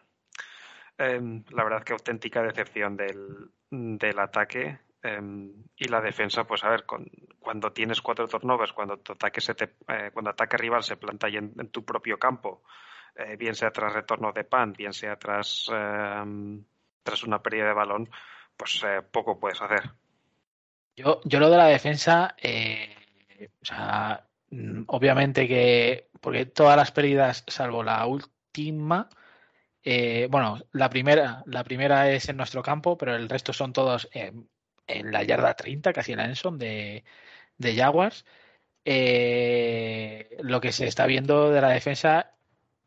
em, 0.98 1.44
la 1.50 1.64
verdad 1.64 1.82
que 1.82 1.92
auténtica 1.92 2.42
decepción 2.42 2.96
del, 2.96 3.50
del 3.70 4.18
ataque 4.18 4.78
em, 5.02 5.52
y 5.76 5.88
la 5.88 6.00
defensa, 6.00 6.44
pues 6.44 6.64
a 6.64 6.68
ver, 6.70 6.84
con- 6.84 7.10
cuando 7.38 7.72
tienes 7.72 8.00
cuatro 8.00 8.28
turnovers, 8.28 8.72
cuando 8.72 8.94
ataque 8.94 9.40
se 9.40 9.54
te, 9.54 9.76
eh, 9.88 10.10
cuando 10.12 10.30
ataque 10.30 10.56
rival 10.56 10.82
se 10.82 10.96
planta 10.96 11.26
ahí 11.26 11.36
en, 11.36 11.54
tu 11.70 11.84
propio 11.84 12.18
campo, 12.18 12.62
eh, 13.14 13.36
bien 13.36 13.54
sea 13.54 13.70
tras 13.70 13.92
retorno 13.92 14.32
de 14.32 14.44
pan, 14.44 14.72
bien 14.72 14.92
sea 14.92 15.16
tras 15.16 15.70
em, 15.72 16.64
tras 17.02 17.22
una 17.24 17.42
pérdida 17.42 17.66
de 17.66 17.72
balón, 17.72 18.10
pues 18.56 18.82
eh, 18.84 19.02
poco 19.10 19.38
puedes 19.40 19.60
hacer. 19.62 19.90
Yo, 20.96 21.20
yo 21.24 21.40
lo 21.40 21.50
de 21.50 21.56
la 21.56 21.66
defensa, 21.66 22.36
o 22.42 23.64
sea, 23.64 24.26
mm, 24.50 24.82
obviamente 24.88 25.48
que, 25.48 26.10
porque 26.20 26.46
todas 26.46 26.76
las 26.76 26.92
pérdidas, 26.92 27.44
salvo 27.46 27.82
la 27.82 28.06
última, 28.06 29.08
eh, 29.82 30.28
bueno, 30.30 30.58
la 30.72 30.90
primera, 30.90 31.42
la 31.46 31.64
primera 31.64 32.10
es 32.10 32.28
en 32.28 32.36
nuestro 32.36 32.62
campo, 32.62 32.98
pero 32.98 33.14
el 33.16 33.28
resto 33.28 33.52
son 33.52 33.72
todos 33.72 34.08
en 34.98 35.12
la 35.12 35.22
yarda 35.22 35.54
30, 35.54 35.92
casi 35.92 36.12
en 36.12 36.18
la 36.18 36.24
Enson 36.26 36.58
de, 36.58 37.04
de 37.58 37.76
Jaguars. 37.76 38.24
Eh, 38.84 40.36
lo 40.42 40.60
que 40.60 40.72
se 40.72 40.86
está 40.86 41.06
viendo 41.06 41.50
de 41.50 41.60
la 41.60 41.68
defensa 41.70 42.32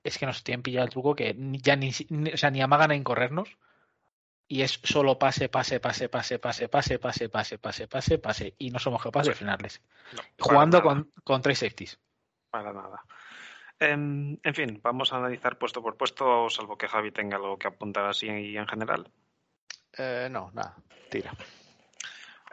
es 0.04 0.18
que 0.18 0.26
nos 0.26 0.44
tienen 0.44 0.64
pillado 0.64 0.86
el 0.86 0.92
truco 0.92 1.16
que 1.16 1.36
ya 1.38 1.76
ni, 1.76 1.92
ni- 2.10 2.32
o 2.34 2.38
sea, 2.38 2.52
ni 2.52 2.62
amagan 2.62 2.92
en 2.92 3.04
corrernos 3.04 3.50
y 4.48 4.62
es 4.64 4.80
solo 4.84 5.18
pase, 5.18 5.50
pase, 5.50 5.80
pase, 5.80 6.10
pase, 6.10 6.40
pase, 6.40 6.68
pase, 6.68 7.00
pase, 7.00 7.30
pase, 7.30 7.58
pase, 7.58 7.88
pase, 7.88 8.18
pase 8.20 8.54
y 8.58 8.70
no 8.72 8.80
somos 8.80 9.02
capaces 9.02 9.30
de 9.30 9.36
frenarles. 9.36 9.82
No, 10.16 10.22
Jugando 10.40 10.82
con, 10.82 11.12
con 11.24 11.42
tres 11.42 11.60
safeties. 11.60 12.00
Para 12.50 12.74
nada. 12.74 13.02
Em, 13.80 14.38
en 14.44 14.54
fin, 14.54 14.80
vamos 14.84 15.14
a 15.14 15.18
analizar 15.18 15.58
puesto 15.58 15.82
por 15.82 15.98
puesto, 15.98 16.50
salvo 16.50 16.78
que 16.78 16.88
Javi 16.88 17.12
tenga 17.12 17.38
algo 17.38 17.58
que 17.58 17.68
apuntar 17.68 18.06
así 18.06 18.28
en 18.28 18.68
general. 18.68 19.10
Eh, 19.98 20.28
no, 20.30 20.52
nada, 20.54 20.76
tira. 21.10 21.32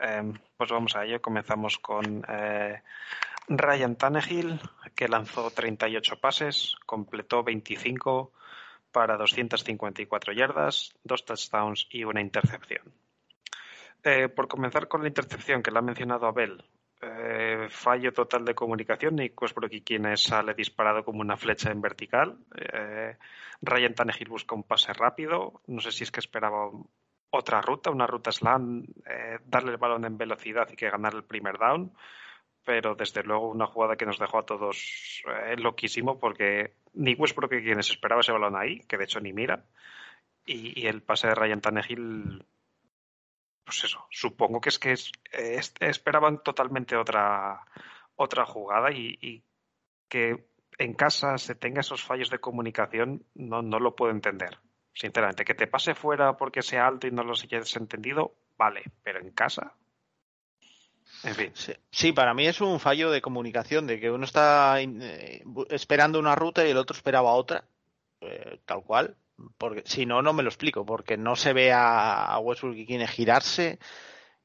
Eh, 0.00 0.32
pues 0.56 0.70
vamos 0.70 0.96
a 0.96 1.04
ello. 1.04 1.20
Comenzamos 1.20 1.78
con 1.78 2.24
eh, 2.28 2.82
Ryan 3.48 3.96
Tannehill, 3.96 4.60
que 4.94 5.08
lanzó 5.08 5.50
38 5.50 6.20
pases, 6.20 6.76
completó 6.86 7.42
25 7.42 8.32
para 8.90 9.16
254 9.16 10.32
yardas, 10.32 10.92
dos 11.04 11.24
touchdowns 11.24 11.86
y 11.90 12.04
una 12.04 12.20
intercepción. 12.20 12.92
Eh, 14.02 14.28
por 14.28 14.48
comenzar 14.48 14.88
con 14.88 15.02
la 15.02 15.08
intercepción 15.08 15.62
que 15.62 15.70
le 15.70 15.78
ha 15.78 15.82
mencionado 15.82 16.26
Abel, 16.26 16.64
eh, 17.02 17.66
fallo 17.68 18.12
total 18.12 18.44
de 18.44 18.54
comunicación. 18.54 19.16
Nick 19.16 19.40
Westbrook 19.40 19.72
quien 19.84 20.16
sale 20.16 20.54
disparado 20.54 21.04
como 21.04 21.20
una 21.20 21.36
flecha 21.36 21.70
en 21.70 21.80
vertical. 21.82 22.38
Ryan 23.62 23.94
Tannehill 23.94 24.28
busca 24.28 24.54
un 24.54 24.62
pase 24.62 24.92
rápido. 24.94 25.60
No 25.66 25.80
sé 25.80 25.92
si 25.92 26.04
es 26.04 26.10
que 26.10 26.20
esperaba 26.20 26.70
otra 27.30 27.60
ruta, 27.60 27.90
una 27.90 28.06
ruta 28.06 28.32
slam, 28.32 28.84
eh, 29.06 29.38
darle 29.46 29.72
el 29.72 29.76
balón 29.78 30.04
en 30.04 30.18
velocidad 30.18 30.68
y 30.70 30.76
que 30.76 30.90
ganar 30.90 31.14
el 31.14 31.24
primer 31.24 31.58
down. 31.58 31.92
Pero 32.64 32.94
desde 32.94 33.22
luego 33.22 33.48
una 33.48 33.66
jugada 33.66 33.96
que 33.96 34.06
nos 34.06 34.18
dejó 34.18 34.38
a 34.38 34.46
todos 34.46 35.22
eh, 35.46 35.56
loquísimo 35.56 36.18
porque 36.18 36.74
ni 36.94 37.14
Westbrook 37.14 37.50
quienes 37.50 37.90
esperaba 37.90 38.20
ese 38.20 38.32
balón 38.32 38.56
ahí, 38.56 38.80
que 38.80 38.98
de 38.98 39.04
hecho 39.04 39.20
ni 39.20 39.32
mira, 39.32 39.64
y, 40.44 40.86
el 40.86 41.02
pase 41.02 41.28
de 41.28 41.34
Ryan 41.34 41.60
Tannehill 41.60 42.44
pues 43.64 43.84
eso, 43.84 44.06
supongo 44.10 44.60
que 44.60 44.68
es 44.70 44.78
que 44.78 44.92
es- 44.92 45.12
esperaban 45.80 46.42
totalmente 46.42 46.96
otra, 46.96 47.64
otra 48.16 48.44
jugada 48.46 48.90
y, 48.92 49.16
y 49.20 49.44
que 50.08 50.46
en 50.78 50.94
casa 50.94 51.38
se 51.38 51.54
tenga 51.54 51.80
esos 51.80 52.02
fallos 52.02 52.30
de 52.30 52.40
comunicación, 52.40 53.24
no, 53.34 53.62
no 53.62 53.78
lo 53.78 53.94
puedo 53.96 54.12
entender. 54.12 54.58
Sinceramente, 54.92 55.44
que 55.44 55.54
te 55.54 55.66
pase 55.66 55.94
fuera 55.94 56.36
porque 56.36 56.62
sea 56.62 56.86
alto 56.86 57.06
y 57.06 57.10
no 57.10 57.22
lo 57.22 57.32
hayas 57.32 57.76
entendido, 57.76 58.34
vale, 58.58 58.82
pero 59.02 59.20
en 59.20 59.30
casa. 59.30 59.74
En 61.22 61.34
fin, 61.34 61.50
Sí, 61.54 61.72
sí, 61.90 62.12
para 62.12 62.32
mí 62.34 62.46
es 62.46 62.60
un 62.60 62.80
fallo 62.80 63.10
de 63.10 63.20
comunicación, 63.20 63.86
de 63.86 64.00
que 64.00 64.10
uno 64.10 64.24
está 64.24 64.80
eh, 64.80 65.42
esperando 65.68 66.18
una 66.18 66.34
ruta 66.34 66.66
y 66.66 66.70
el 66.70 66.76
otro 66.78 66.96
esperaba 66.96 67.32
otra, 67.32 67.64
eh, 68.22 68.60
tal 68.64 68.82
cual, 68.82 69.16
porque 69.58 69.82
si 69.84 70.06
no, 70.06 70.22
no 70.22 70.32
me 70.32 70.42
lo 70.42 70.48
explico, 70.48 70.86
porque 70.86 71.16
no 71.18 71.36
se 71.36 71.52
ve 71.52 71.72
a, 71.72 72.24
a 72.26 72.38
Westbrook 72.38 72.74
que 72.74 72.86
quiere 72.86 73.06
girarse, 73.06 73.78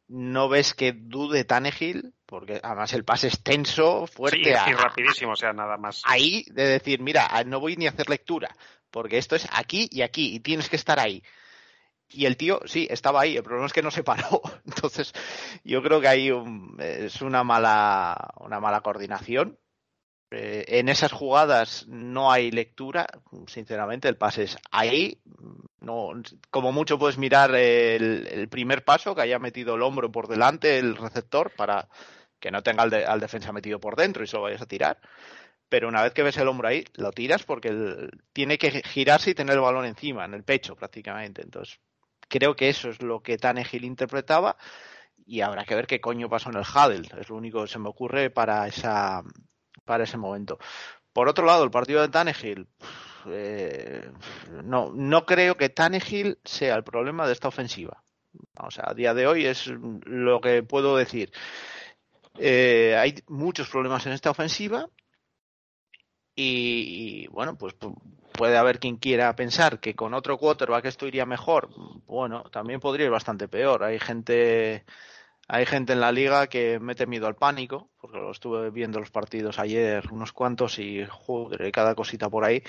no 0.10 0.50
ves 0.50 0.74
que 0.74 0.92
dude 0.94 1.46
Tannehill, 1.46 2.14
porque 2.26 2.60
además 2.62 2.92
el 2.94 3.06
pase 3.06 3.28
es 3.28 3.42
tenso, 3.42 4.06
fuerte, 4.08 4.44
sí, 4.44 4.50
a- 4.52 4.70
y 4.70 4.74
rapidísimo, 4.74 5.32
o 5.32 5.36
sea, 5.38 5.54
nada 5.54 5.78
más. 5.78 6.02
ahí 6.06 6.44
de 6.52 6.68
decir, 6.68 7.02
mira, 7.02 7.30
no 7.46 7.60
voy 7.62 7.78
ni 7.78 7.88
a 7.88 7.92
hacer 7.92 8.10
lectura, 8.10 8.54
porque 8.92 9.18
esto 9.18 9.36
es 9.36 9.48
aquí 9.54 9.88
y 9.92 10.02
aquí, 10.02 10.36
y 10.36 10.40
tienes 10.40 10.70
que 10.70 10.76
estar 10.78 11.00
ahí. 11.00 11.24
Y 12.10 12.26
el 12.26 12.38
tío, 12.38 12.60
sí, 12.66 12.88
estaba 12.90 13.22
ahí, 13.22 13.36
el 13.38 13.44
problema 13.44 13.66
es 13.68 13.74
que 13.74 13.82
no 13.82 13.92
se 13.92 14.04
paró. 14.04 14.42
Entonces, 14.66 15.14
yo 15.64 15.82
creo 15.84 16.00
que 16.02 16.08
ahí 16.08 16.32
un- 16.32 16.78
es 16.80 17.22
una 17.22 17.44
mala, 17.44 18.34
una 18.40 18.60
mala 18.60 18.82
coordinación. 18.82 19.58
Eh, 20.32 20.66
en 20.80 20.90
esas 20.90 21.12
jugadas 21.12 21.86
no 21.88 22.32
hay 22.32 22.52
lectura, 22.52 23.08
sinceramente, 23.48 24.10
el 24.10 24.18
pase 24.18 24.44
es 24.44 24.58
ahí. 24.72 25.22
No, 25.80 26.12
como 26.50 26.72
mucho 26.72 26.98
puedes 27.00 27.18
mirar 27.18 27.54
el, 27.56 28.48
primer 28.50 28.84
paso, 28.84 29.16
que 29.16 29.22
haya 29.22 29.40
metido 29.40 29.76
el 29.76 29.84
hombro 29.84 30.12
por 30.12 30.28
delante, 30.28 30.80
el 30.80 30.98
receptor, 30.98 31.52
para 31.56 31.88
que 32.40 32.52
no 32.52 32.64
tenga 32.64 32.84
al, 32.84 32.90
de- 32.90 33.06
al 33.06 33.20
defensa 33.20 33.52
metido 33.54 33.80
por 33.80 33.96
dentro 33.96 34.24
y 34.24 34.28
solo 34.28 34.44
vayas 34.44 34.62
a 34.62 34.66
tirar 34.68 35.00
pero 35.70 35.88
una 35.88 36.04
vez 36.04 36.14
que 36.14 36.24
ves 36.24 36.38
el 36.38 36.48
hombro 36.48 36.68
ahí, 36.68 36.86
lo 36.96 37.12
tiras 37.12 37.44
porque 37.44 37.70
el- 37.70 38.12
tiene 38.34 38.58
que 38.58 38.82
girarse 38.84 39.32
y 39.32 39.36
tener 39.36 39.56
el 39.56 39.62
balón 39.62 39.86
encima, 39.86 40.26
en 40.26 40.34
el 40.34 40.44
pecho 40.44 40.76
prácticamente. 40.76 41.42
Entonces, 41.42 41.80
creo 42.28 42.56
que 42.56 42.70
eso 42.70 42.90
es 42.90 43.02
lo 43.02 43.22
que 43.22 43.38
Tannehill 43.38 43.86
interpretaba 43.86 44.58
y 45.26 45.42
habrá 45.42 45.66
que 45.66 45.76
ver 45.76 45.88
qué 45.88 46.00
coño 46.00 46.30
pasó 46.30 46.50
en 46.50 46.58
el 46.58 46.64
Huddle. 46.64 47.10
Es 47.20 47.30
lo 47.30 47.36
único 47.36 47.62
que 47.62 47.68
se 47.68 47.80
me 47.80 47.90
ocurre 47.90 48.30
para, 48.30 48.68
esa, 48.68 49.24
para 49.84 50.04
ese 50.04 50.18
momento. 50.18 50.58
Por 51.14 51.30
otro 51.30 51.46
lado, 51.46 51.64
el 51.64 51.72
partido 51.72 52.02
de 52.02 52.10
Tannehill, 52.10 52.68
eh, 53.28 54.12
no, 54.64 54.92
no 54.94 55.26
creo 55.26 55.56
que 55.56 55.70
Tannehill 55.70 56.38
sea 56.44 56.76
el 56.76 56.84
problema 56.84 57.26
de 57.26 57.34
esta 57.34 57.48
ofensiva. 57.48 58.04
O 58.60 58.70
sea, 58.70 58.86
a 58.88 58.94
día 58.94 59.14
de 59.14 59.26
hoy 59.26 59.46
es 59.46 59.68
lo 59.68 60.42
que 60.42 60.62
puedo 60.62 60.98
decir. 60.98 61.32
Eh, 62.38 62.96
hay 63.00 63.16
muchos 63.28 63.70
problemas 63.70 64.06
en 64.06 64.12
esta 64.12 64.30
ofensiva 64.30 64.90
y, 66.36 67.28
bueno, 67.28 67.58
pues 67.58 67.78
pu- 67.80 67.96
puede 68.34 68.58
haber 68.58 68.80
quien 68.80 68.98
quiera 68.98 69.36
pensar 69.36 69.80
que 69.80 69.96
con 69.96 70.14
otro 70.14 70.38
quarterback 70.38 70.86
esto 70.86 71.08
iría 71.08 71.26
mejor. 71.26 71.70
Bueno, 72.06 72.44
también 72.52 72.80
podría 72.80 73.06
ir 73.06 73.12
bastante 73.12 73.48
peor. 73.48 73.84
Hay 73.84 74.00
gente, 74.00 74.84
hay 75.48 75.66
gente 75.66 75.94
en 75.94 76.02
la 76.02 76.12
liga 76.12 76.48
que 76.48 76.80
mete 76.80 77.06
miedo 77.08 77.28
al 77.28 77.36
pánico, 77.36 77.90
porque 78.02 78.18
lo 78.18 78.32
estuve 78.32 78.70
viendo 78.72 79.00
los 79.00 79.12
partidos 79.12 79.60
ayer, 79.60 80.04
unos 80.12 80.34
cuantos, 80.34 80.80
y 80.80 81.06
joder, 81.10 81.72
cada 81.72 81.96
cosita 81.96 82.30
por 82.30 82.44
ahí. 82.44 82.62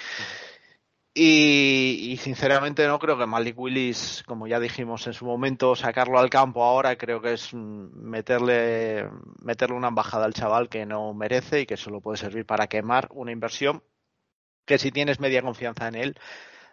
Y, 1.19 2.11
y 2.13 2.19
sinceramente 2.19 2.87
no 2.87 2.99
creo 2.99 3.17
que 3.17 3.25
Malik 3.25 3.59
Willis, 3.59 4.23
como 4.27 4.47
ya 4.47 4.61
dijimos 4.61 5.07
en 5.07 5.15
su 5.15 5.25
momento, 5.25 5.75
sacarlo 5.75 6.19
al 6.19 6.29
campo 6.29 6.63
ahora 6.63 6.99
creo 6.99 7.23
que 7.23 7.33
es 7.33 7.55
meterle, 7.55 9.09
meterle 9.41 9.77
una 9.77 9.89
embajada 9.89 10.27
al 10.27 10.35
chaval 10.35 10.69
que 10.69 10.85
no 10.85 11.15
merece 11.15 11.61
y 11.61 11.67
que 11.67 11.79
solo 11.79 12.03
puede 12.03 12.19
servir 12.19 12.45
para 12.45 12.67
quemar 12.67 13.09
una 13.13 13.33
inversión 13.33 13.83
que 14.67 14.77
si 14.77 14.93
tienes 14.93 15.19
media 15.19 15.41
confianza 15.41 15.89
en 15.89 15.95
él, 15.95 16.21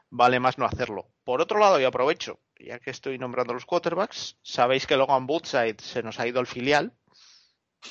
vale 0.09 0.41
más 0.41 0.57
no 0.57 0.65
hacerlo. 0.65 1.07
Por 1.23 1.39
otro 1.39 1.57
lado, 1.57 1.79
y 1.79 1.85
aprovecho, 1.85 2.41
ya 2.59 2.79
que 2.79 2.89
estoy 2.91 3.17
nombrando 3.17 3.53
los 3.53 3.65
quarterbacks, 3.65 4.37
sabéis 4.41 4.85
que 4.85 4.97
Logan 4.97 5.25
Woodside 5.25 5.77
se 5.79 6.03
nos 6.03 6.19
ha 6.19 6.27
ido 6.27 6.41
al 6.41 6.47
filial, 6.47 6.91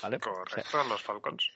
¿vale? 0.02 0.20
Correcto, 0.20 0.84
los 0.84 1.02
Falcons. 1.02 1.48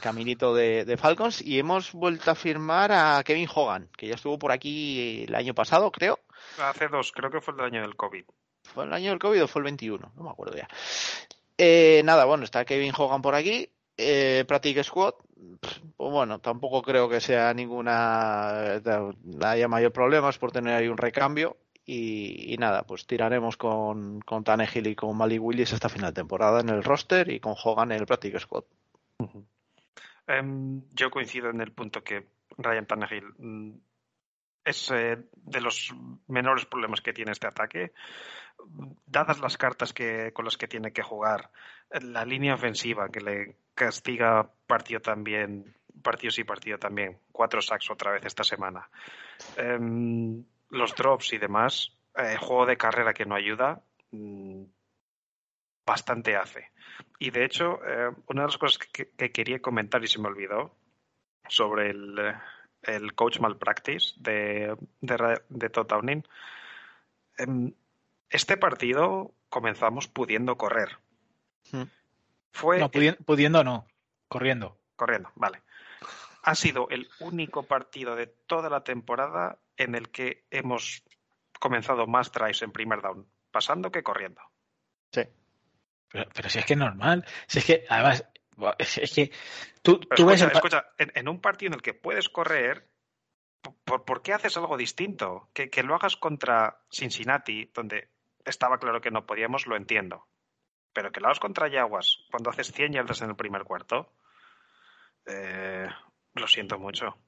Caminito 0.00 0.54
de, 0.54 0.84
de 0.84 0.96
Falcons 0.96 1.42
y 1.42 1.58
hemos 1.58 1.92
vuelto 1.92 2.30
a 2.30 2.34
firmar 2.34 2.92
a 2.92 3.22
Kevin 3.24 3.48
Hogan, 3.52 3.88
que 3.96 4.08
ya 4.08 4.14
estuvo 4.14 4.38
por 4.38 4.52
aquí 4.52 5.24
el 5.28 5.34
año 5.34 5.54
pasado, 5.54 5.90
creo. 5.90 6.18
Hace 6.58 6.88
dos, 6.88 7.12
creo 7.12 7.30
que 7.30 7.40
fue 7.40 7.54
el 7.54 7.60
año 7.60 7.82
del 7.82 7.96
COVID. 7.96 8.24
¿Fue 8.62 8.84
el 8.84 8.92
año 8.92 9.10
del 9.10 9.18
COVID 9.18 9.44
o 9.44 9.48
fue 9.48 9.60
el 9.60 9.64
21? 9.64 10.12
No 10.16 10.22
me 10.22 10.30
acuerdo 10.30 10.56
ya. 10.56 10.68
Eh, 11.58 12.02
nada, 12.04 12.24
bueno, 12.24 12.44
está 12.44 12.64
Kevin 12.64 12.92
Hogan 12.96 13.22
por 13.22 13.34
aquí. 13.34 13.70
Eh, 13.96 14.44
Practice 14.46 14.84
Squad, 14.84 15.14
pues 15.96 16.10
bueno, 16.12 16.38
tampoco 16.40 16.82
creo 16.82 17.08
que 17.08 17.20
sea 17.20 17.54
ninguna. 17.54 18.74
eh, 18.76 19.12
haya 19.42 19.68
mayor 19.68 19.92
problemas 19.92 20.36
por 20.38 20.52
tener 20.52 20.74
ahí 20.74 20.88
un 20.88 20.98
recambio. 20.98 21.56
Y, 21.88 22.52
y 22.52 22.56
nada, 22.56 22.82
pues 22.82 23.06
tiraremos 23.06 23.56
con, 23.56 24.20
con 24.22 24.42
Tannehill 24.42 24.88
y 24.88 24.96
con 24.96 25.16
Malik 25.16 25.40
Willis 25.40 25.72
esta 25.72 25.88
final 25.88 26.12
de 26.12 26.20
temporada 26.20 26.60
en 26.60 26.68
el 26.68 26.82
roster 26.82 27.30
y 27.30 27.38
con 27.38 27.54
Hogan 27.62 27.92
en 27.92 28.00
el 28.00 28.06
Practice 28.06 28.40
Squad. 28.40 28.64
Em, 30.26 30.82
yo 30.92 31.10
coincido 31.10 31.50
en 31.50 31.60
el 31.60 31.72
punto 31.72 32.02
que 32.02 32.26
Ryan 32.58 32.86
Tannehill 32.86 33.34
mm, 33.38 33.72
es 34.64 34.90
eh, 34.90 35.18
de 35.32 35.60
los 35.60 35.94
menores 36.26 36.66
problemas 36.66 37.00
que 37.00 37.12
tiene 37.12 37.32
este 37.32 37.46
ataque. 37.46 37.92
Dadas 39.06 39.40
las 39.40 39.56
cartas 39.56 39.92
que, 39.92 40.32
con 40.32 40.44
las 40.44 40.56
que 40.56 40.66
tiene 40.66 40.92
que 40.92 41.02
jugar, 41.02 41.50
la 41.90 42.24
línea 42.24 42.54
ofensiva 42.54 43.08
que 43.08 43.20
le 43.20 43.56
castiga 43.74 44.50
partido 44.66 45.00
también, 45.00 45.76
partido 46.02 46.32
sí, 46.32 46.42
partido 46.42 46.78
también, 46.78 47.20
cuatro 47.30 47.60
sacks 47.60 47.90
otra 47.90 48.12
vez 48.12 48.24
esta 48.24 48.42
semana. 48.42 48.88
Em, 49.56 50.44
los 50.70 50.94
drops 50.96 51.32
y 51.34 51.38
demás, 51.38 51.92
eh, 52.16 52.36
juego 52.36 52.66
de 52.66 52.76
carrera 52.76 53.14
que 53.14 53.26
no 53.26 53.36
ayuda, 53.36 53.82
mm, 54.10 54.64
bastante 55.86 56.36
hace. 56.36 56.70
Y 57.18 57.30
de 57.30 57.44
hecho, 57.44 57.78
eh, 57.86 58.10
una 58.26 58.42
de 58.42 58.48
las 58.48 58.58
cosas 58.58 58.78
que, 58.78 59.10
que 59.10 59.32
quería 59.32 59.62
comentar 59.62 60.02
y 60.02 60.08
se 60.08 60.18
me 60.20 60.28
olvidó 60.28 60.74
sobre 61.48 61.90
el, 61.90 62.34
el 62.82 63.14
coach 63.14 63.38
malpractice 63.38 64.14
de, 64.16 64.76
de, 65.00 65.40
de 65.48 65.70
Todd 65.70 65.86
Downing. 65.86 66.24
Em, 67.38 67.72
este 68.30 68.56
partido 68.56 69.32
comenzamos 69.48 70.08
pudiendo 70.08 70.56
correr. 70.56 70.98
Hmm. 71.72 71.84
Fue 72.52 72.78
No, 72.78 72.90
pudi- 72.90 73.16
pudiendo 73.24 73.62
no, 73.62 73.86
corriendo. 74.28 74.76
corriendo, 74.96 75.30
vale. 75.36 75.62
Ha 76.42 76.54
sido 76.54 76.88
el 76.90 77.08
único 77.20 77.64
partido 77.64 78.16
de 78.16 78.26
toda 78.26 78.70
la 78.70 78.82
temporada 78.84 79.58
en 79.76 79.94
el 79.94 80.10
que 80.10 80.44
hemos 80.50 81.02
comenzado 81.60 82.06
más 82.06 82.32
drives 82.32 82.62
en 82.62 82.72
primer 82.72 83.02
down, 83.02 83.26
pasando 83.50 83.90
que 83.90 84.02
corriendo. 84.02 84.40
Sí. 85.12 85.22
Pero, 86.08 86.28
pero 86.34 86.48
si 86.48 86.58
es 86.58 86.66
que 86.66 86.72
es 86.74 86.78
normal. 86.78 87.24
Si 87.46 87.58
es 87.58 87.64
que, 87.64 87.84
además, 87.88 88.24
es, 88.78 89.12
que 89.14 89.30
tú, 89.82 89.98
tú 90.00 90.26
ves 90.26 90.40
escucha, 90.40 90.44
el 90.44 90.50
pa- 90.52 90.58
escucha, 90.58 90.86
en, 90.98 91.12
en 91.14 91.28
un 91.28 91.40
partido 91.40 91.68
en 91.68 91.74
el 91.74 91.82
que 91.82 91.94
puedes 91.94 92.28
correr, 92.28 92.88
¿por, 93.84 94.04
por 94.04 94.22
qué 94.22 94.32
haces 94.32 94.56
algo 94.56 94.76
distinto? 94.76 95.50
Que, 95.52 95.68
que 95.70 95.82
lo 95.82 95.94
hagas 95.94 96.16
contra 96.16 96.78
Cincinnati, 96.90 97.70
donde 97.74 98.08
estaba 98.44 98.78
claro 98.78 99.00
que 99.00 99.10
no 99.10 99.26
podíamos, 99.26 99.66
lo 99.66 99.76
entiendo. 99.76 100.26
Pero 100.92 101.12
que 101.12 101.20
lo 101.20 101.26
hagas 101.26 101.40
contra 101.40 101.70
Jaguars, 101.70 102.24
cuando 102.30 102.50
haces 102.50 102.72
100 102.72 102.92
yardas 102.92 103.20
en 103.20 103.30
el 103.30 103.36
primer 103.36 103.64
cuarto, 103.64 104.12
eh, 105.26 105.88
lo 106.34 106.46
siento 106.46 106.78
mucho. 106.78 107.18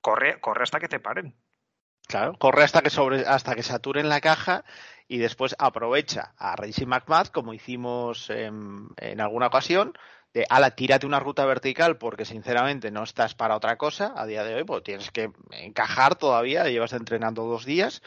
Corre, 0.00 0.40
corre 0.40 0.62
hasta 0.62 0.78
que 0.78 0.88
te 0.88 1.00
paren. 1.00 1.34
Claro, 2.08 2.32
corre 2.38 2.64
hasta 2.64 2.80
que 2.80 2.88
sobre, 2.88 3.26
hasta 3.26 3.54
que 3.54 3.62
saturen 3.62 4.08
la 4.08 4.22
caja 4.22 4.64
y 5.08 5.18
después 5.18 5.54
aprovecha 5.58 6.32
a 6.38 6.56
Racing 6.56 6.86
McMath, 6.86 7.30
como 7.30 7.52
hicimos 7.52 8.30
en, 8.30 8.88
en 8.96 9.20
alguna 9.20 9.48
ocasión, 9.48 9.92
de 10.32 10.46
ala, 10.48 10.70
tírate 10.70 11.04
una 11.04 11.20
ruta 11.20 11.44
vertical 11.44 11.98
porque 11.98 12.24
sinceramente 12.24 12.90
no 12.90 13.02
estás 13.02 13.34
para 13.34 13.56
otra 13.56 13.76
cosa 13.76 14.14
a 14.16 14.24
día 14.24 14.42
de 14.42 14.54
hoy, 14.54 14.64
porque 14.64 14.84
tienes 14.84 15.10
que 15.10 15.30
encajar 15.50 16.16
todavía, 16.16 16.64
llevas 16.64 16.94
entrenando 16.94 17.44
dos 17.44 17.66
días 17.66 18.02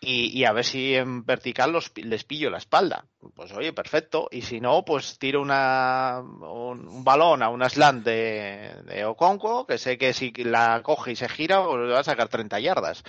y, 0.00 0.38
y 0.38 0.44
a 0.44 0.52
ver 0.52 0.64
si 0.64 0.94
en 0.94 1.24
vertical 1.24 1.72
los, 1.72 1.92
les 1.96 2.24
pillo 2.24 2.50
la 2.50 2.58
espalda. 2.58 3.06
Pues 3.34 3.52
oye, 3.52 3.72
perfecto. 3.72 4.28
Y 4.30 4.42
si 4.42 4.60
no, 4.60 4.84
pues 4.84 5.18
tiro 5.18 5.40
una, 5.40 6.20
un, 6.20 6.86
un 6.88 7.04
balón 7.04 7.42
a 7.42 7.48
una 7.48 7.68
slant 7.68 8.04
de, 8.04 8.74
de 8.84 9.04
Okonkwo, 9.04 9.66
que 9.66 9.78
sé 9.78 9.98
que 9.98 10.12
si 10.12 10.32
la 10.32 10.80
coge 10.82 11.12
y 11.12 11.16
se 11.16 11.28
gira, 11.28 11.64
pues 11.64 11.90
va 11.90 12.00
a 12.00 12.04
sacar 12.04 12.28
30 12.28 12.60
yardas. 12.60 13.02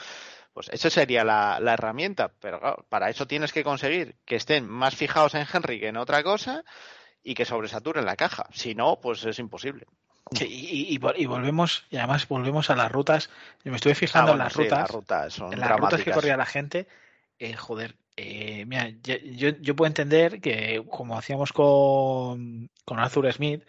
Pues 0.54 0.70
esa 0.72 0.90
sería 0.90 1.24
la, 1.24 1.60
la 1.60 1.74
herramienta. 1.74 2.32
Pero 2.40 2.60
claro, 2.60 2.86
para 2.90 3.10
eso 3.10 3.28
tienes 3.28 3.52
que 3.54 3.64
conseguir 3.64 4.18
que 4.26 4.36
estén 4.36 4.68
más 4.68 4.96
fijados 4.96 5.36
en 5.36 5.46
Henry 5.52 5.80
que 5.80 5.90
en 5.90 5.98
otra 5.98 6.24
cosa 6.24 6.64
y 7.22 7.36
que 7.36 7.46
sobresaturen 7.46 8.06
la 8.06 8.16
caja. 8.16 8.48
Si 8.54 8.74
no, 8.74 9.00
pues 9.02 9.24
es 9.26 9.38
imposible. 9.40 9.86
Sí, 10.34 10.46
y, 10.46 10.92
y- 10.92 10.96
y 10.96 11.00
vol- 11.00 11.16
y 11.18 11.26
volvemos, 11.26 11.86
y 11.90 11.98
además 11.98 12.28
volvemos 12.28 12.70
a 12.70 12.76
las 12.76 12.92
rutas. 12.92 13.30
Yo 13.64 13.72
me 13.72 13.78
estuve 13.78 13.96
fijando 13.96 14.32
Ah, 14.32 14.36
bueno, 14.36 14.44
en 14.44 14.46
las 14.46 14.54
sí, 14.54 14.60
rutas. 14.64 14.80
las 14.80 14.92
rutas 14.92 15.34
son 15.34 15.54
en 15.54 15.60
las 15.60 15.72
rutas 15.78 16.04
que 16.04 16.12
corría 16.12 16.38
la 16.38 16.46
gente, 16.46 16.88
eh, 17.40 17.54
joder, 17.54 17.96
eh, 18.16 18.66
mira, 18.66 18.90
yo, 19.04 19.16
yo, 19.18 19.50
yo 19.62 19.76
puedo 19.76 19.88
entender 19.88 20.42
que, 20.42 20.84
como 20.90 21.18
hacíamos 21.18 21.54
con, 21.54 22.70
con 22.84 23.00
Arthur 23.00 23.32
Smith, 23.32 23.64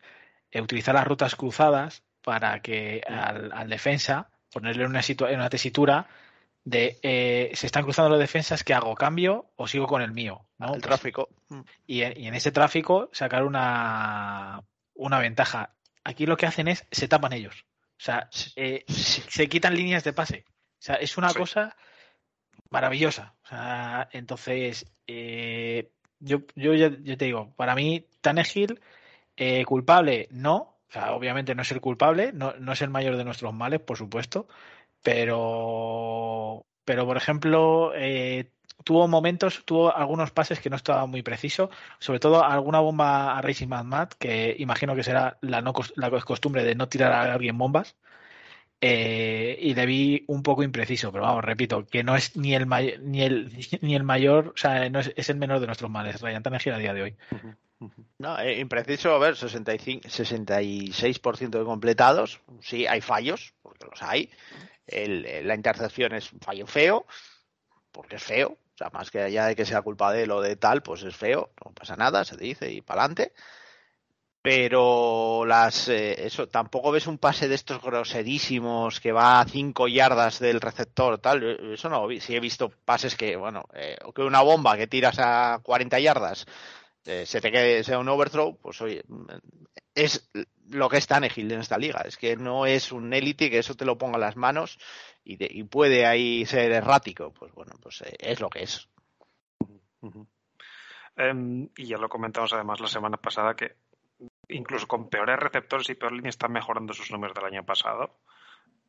eh, 0.51 0.61
utilizar 0.63 0.95
las 0.95 1.07
rutas 1.07 1.37
cruzadas 1.37 2.03
para 2.23 2.61
que 2.61 3.03
al, 3.07 3.53
al 3.53 3.69
defensa 3.69 4.31
ponerle 4.53 4.87
una, 4.87 5.01
situa- 5.01 5.35
una 5.35 5.51
tesitura 5.51 6.07
de 6.65 6.99
eh, 7.03 7.51
se 7.55 7.67
están 7.67 7.85
cruzando 7.85 8.11
las 8.11 8.19
defensas, 8.19 8.65
¿qué 8.65 8.75
hago? 8.75 8.95
¿Cambio 8.95 9.47
o 9.57 9.67
sigo 9.69 9.87
con 9.87 10.03
el 10.03 10.13
mío? 10.13 10.47
¿no? 10.59 10.67
El 10.67 10.73
Pues, 10.73 10.83
tráfico. 10.83 11.29
Mm. 11.51 11.61
y, 11.87 12.03
en- 12.03 12.19
y 12.21 12.27
en 12.29 12.35
ese 12.35 12.51
tráfico 12.53 13.09
sacar 13.13 13.45
una, 13.45 14.63
una 14.95 15.19
ventaja. 15.19 15.75
Aquí 16.05 16.27
lo 16.27 16.37
que 16.37 16.47
hacen 16.47 16.69
es 16.69 16.87
se 16.91 17.09
tapan 17.09 17.33
ellos. 17.33 17.65
O 17.99 18.01
sea, 18.01 18.29
eh, 18.57 18.85
se 18.89 19.49
quitan 19.49 19.75
líneas 19.75 20.05
de 20.05 20.13
pase. 20.13 20.45
O 20.49 20.81
sea, 20.83 20.95
es 20.97 21.19
una 21.19 21.31
Sí. 21.31 21.39
cosa 21.39 21.77
maravillosa. 22.71 23.35
O 23.45 23.49
sea, 23.49 24.09
entonces, 24.13 24.87
eh, 25.07 25.91
yo, 26.21 26.41
yo 26.55 26.75
ya 26.75 26.91
te 27.17 27.25
digo, 27.25 27.53
para 27.57 27.75
mí, 27.75 28.07
Tannehill, 28.21 28.81
eh, 29.37 29.65
culpable, 29.65 30.29
no. 30.31 30.77
O 30.89 30.93
sea, 30.93 31.13
obviamente 31.13 31.55
no 31.55 31.63
es 31.63 31.71
el 31.73 31.81
culpable, 31.81 32.33
no, 32.33 32.55
no 32.59 32.73
es 32.73 32.81
el 32.83 32.91
mayor 32.91 33.17
de 33.17 33.25
nuestros 33.25 33.53
males, 33.53 33.81
por 33.81 33.99
supuesto. 33.99 34.49
Pero, 35.03 36.65
pero 36.85 37.07
por 37.07 37.17
ejemplo, 37.17 37.93
eh, 37.95 38.51
tuvo 38.85 39.09
momentos, 39.09 39.63
tuvo 39.65 39.95
algunos 39.95 40.31
pases 40.31 40.61
que 40.61 40.71
no 40.71 40.77
estaba 40.77 41.07
muy 41.07 41.23
preciso, 41.23 41.71
sobre 41.99 42.21
todo 42.21 42.45
alguna 42.45 42.81
bomba 42.81 43.37
a 43.37 43.43
Racing 43.43 43.69
Mad 43.69 43.85
Mad, 43.85 44.09
que 44.19 44.57
imagino 44.59 44.95
que 44.95 45.03
será 45.03 45.39
la, 45.41 45.61
no, 45.63 45.73
la 45.97 46.11
costumbre 46.21 46.65
de 46.65 46.75
no 46.75 46.89
tirar 46.89 47.13
a 47.13 47.33
alguien 47.33 47.59
bombas. 47.59 47.97
Eh, 48.81 49.59
y 49.61 49.75
le 49.75 49.87
vi 49.87 50.25
un 50.29 50.45
poco 50.45 50.63
impreciso, 50.63 51.11
pero 51.11 51.25
vamos, 51.25 51.45
repito, 51.45 51.85
que 51.85 52.05
no 52.05 52.15
es 52.15 52.37
ni 52.37 52.55
el 52.55 52.67
mayor, 52.67 53.01
ni 53.01 53.23
el, 53.23 53.51
ni 53.83 53.97
el 53.97 54.05
mayor, 54.05 54.53
o 54.55 54.57
sea, 54.57 54.89
no 54.89 55.01
es, 55.01 55.13
es 55.17 55.29
el 55.31 55.37
menor 55.37 55.59
de 55.59 55.67
nuestros 55.67 55.91
males, 55.91 56.21
Ryan 56.21 56.45
Tannehill 56.45 56.75
a 56.75 56.79
día 56.79 56.95
de 56.95 57.03
hoy. 57.03 57.17
No, 58.19 58.39
eh, 58.41 58.59
impreciso, 58.59 59.15
a 59.15 59.19
ver, 59.19 59.37
65, 59.37 60.09
66% 60.09 61.59
de 61.59 61.65
completados. 61.65 62.41
Sí, 62.61 62.87
hay 62.87 63.01
fallos, 63.01 63.55
porque 63.63 63.87
los 63.87 64.03
hay. 64.03 64.31
Eh, 64.87 65.43
la 65.45 65.55
intercepción 65.55 66.15
es 66.15 66.33
un 66.33 66.41
fallo 66.41 66.67
feo, 66.67 67.07
porque 67.93 68.17
es 68.17 68.23
feo. 68.23 68.59
O 68.79 68.81
sea, 68.81 68.91
más 68.91 69.11
que 69.11 69.21
allá 69.21 69.47
de 69.47 69.57
que 69.57 69.67
sea 69.67 69.83
culpa 69.83 70.13
de 70.13 70.23
él 70.23 70.31
o 70.31 70.41
de 70.41 70.55
tal, 70.55 70.83
pues 70.83 71.03
es 71.03 71.17
feo. 71.17 71.51
No 71.65 71.73
pasa 71.73 71.97
nada, 71.97 72.25
se 72.25 72.37
dice 72.37 72.71
y 72.71 72.81
para 72.81 73.01
adelante. 73.03 73.33
Pero 74.41 75.45
las 75.45 75.89
eh, 75.89 76.25
eso 76.27 76.49
tampoco 76.49 76.93
ves 76.93 77.07
un 77.07 77.19
pase 77.19 77.49
de 77.49 77.57
estos 77.57 77.83
groserísimos 77.83 79.01
que 79.01 79.13
va 79.13 79.41
a 79.41 79.45
5 79.45 79.89
yardas 79.89 80.39
del 80.39 80.61
receptor, 80.61 81.19
tal. 81.19 81.43
eh, 81.43 81.75
Eso 81.75 81.89
no. 81.89 82.07
Sí 82.21 82.35
he 82.37 82.41
visto 82.41 82.71
pases 82.85 83.17
que, 83.17 83.37
bueno, 83.37 83.65
eh, 83.75 83.97
que 84.15 84.23
una 84.23 84.41
bomba 84.43 84.77
que 84.77 84.87
tiras 84.87 85.19
a 85.19 85.61
40 85.63 85.99
yardas 85.99 86.47
eh, 87.07 87.27
se 87.27 87.41
te 87.41 87.53
quede 87.53 87.85
sea 87.85 87.99
un 87.99 88.09
overthrow, 88.09 88.57
pues 88.59 88.81
oye, 88.83 89.03
es 89.95 90.31
lo 90.71 90.89
que 90.89 90.97
es 90.99 91.07
Tannehill 91.07 91.53
en 91.53 91.61
esta 91.61 91.79
liga. 91.79 92.01
Es 92.05 92.17
que 92.17 92.37
no 92.37 92.67
es 92.67 92.93
un 92.93 93.13
élite 93.13 93.51
que 93.51 93.59
eso 93.59 93.75
te 93.75 93.85
lo 93.85 93.97
ponga 93.99 94.17
en 94.17 94.21
las 94.23 94.37
manos 94.37 94.79
y, 95.25 95.37
de- 95.37 95.49
y 95.51 95.65
puede 95.65 96.07
ahí 96.07 96.45
ser 96.47 96.73
errático. 96.73 97.33
Pues 97.33 97.53
bueno, 97.53 97.73
pues 97.83 98.03
eh, 98.03 98.17
es 98.19 98.41
lo 98.41 98.49
que 98.51 98.63
es. 98.65 98.89
Em, 101.17 101.69
y 101.77 101.87
ya 101.87 101.99
lo 101.99 102.09
comentamos 102.09 102.53
además 102.53 102.81
la 102.81 102.87
semana 102.89 103.17
pasada 103.17 103.55
que 103.57 103.77
incluso 104.49 104.87
con 104.87 105.09
peores 105.09 105.39
receptores 105.39 105.89
y 105.91 105.95
peor 105.95 106.13
línea 106.13 106.31
están 106.31 106.53
mejorando 106.53 106.93
sus 106.93 107.11
números 107.11 107.35
del 107.35 107.45
año 107.47 107.65
pasado, 107.65 108.19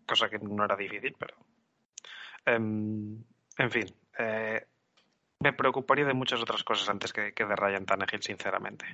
cosa 0.08 0.30
que 0.30 0.38
no 0.40 0.64
era 0.64 0.76
difícil, 0.76 1.16
pero 1.18 1.36
em, 2.46 3.24
en 3.58 3.72
fin, 3.72 3.94
eh, 4.18 4.66
me 5.40 5.54
preocuparía 5.54 6.06
de 6.06 6.14
muchas 6.14 6.42
otras 6.42 6.64
cosas 6.64 6.88
antes 6.90 7.12
que, 7.14 7.34
que 7.34 7.46
de 7.46 7.56
Ryan 7.56 7.86
Tannehill, 7.86 8.22
sinceramente. 8.22 8.86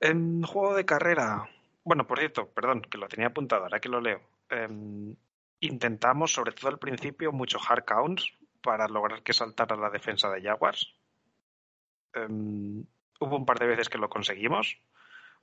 En 0.00 0.42
juego 0.42 0.74
de 0.74 0.84
carrera, 0.84 1.48
bueno, 1.84 2.06
por 2.06 2.18
cierto, 2.18 2.48
perdón, 2.48 2.80
que 2.82 2.98
lo 2.98 3.06
tenía 3.08 3.28
apuntado, 3.28 3.64
ahora 3.64 3.80
que 3.80 3.88
lo 3.88 4.00
leo. 4.00 4.20
Em, 4.48 5.14
intentamos, 5.60 6.32
sobre 6.32 6.52
todo 6.52 6.68
al 6.70 6.78
principio, 6.78 7.32
mucho 7.32 7.58
hard 7.66 7.84
counts 7.84 8.32
para 8.62 8.88
lograr 8.88 9.22
que 9.22 9.32
saltara 9.32 9.76
la 9.76 9.90
defensa 9.90 10.30
de 10.30 10.42
Jaguars. 10.42 10.94
Em, 12.14 12.84
hubo 13.20 13.36
un 13.36 13.44
par 13.46 13.58
de 13.58 13.66
veces 13.66 13.88
que 13.88 13.98
lo 13.98 14.08
conseguimos. 14.08 14.76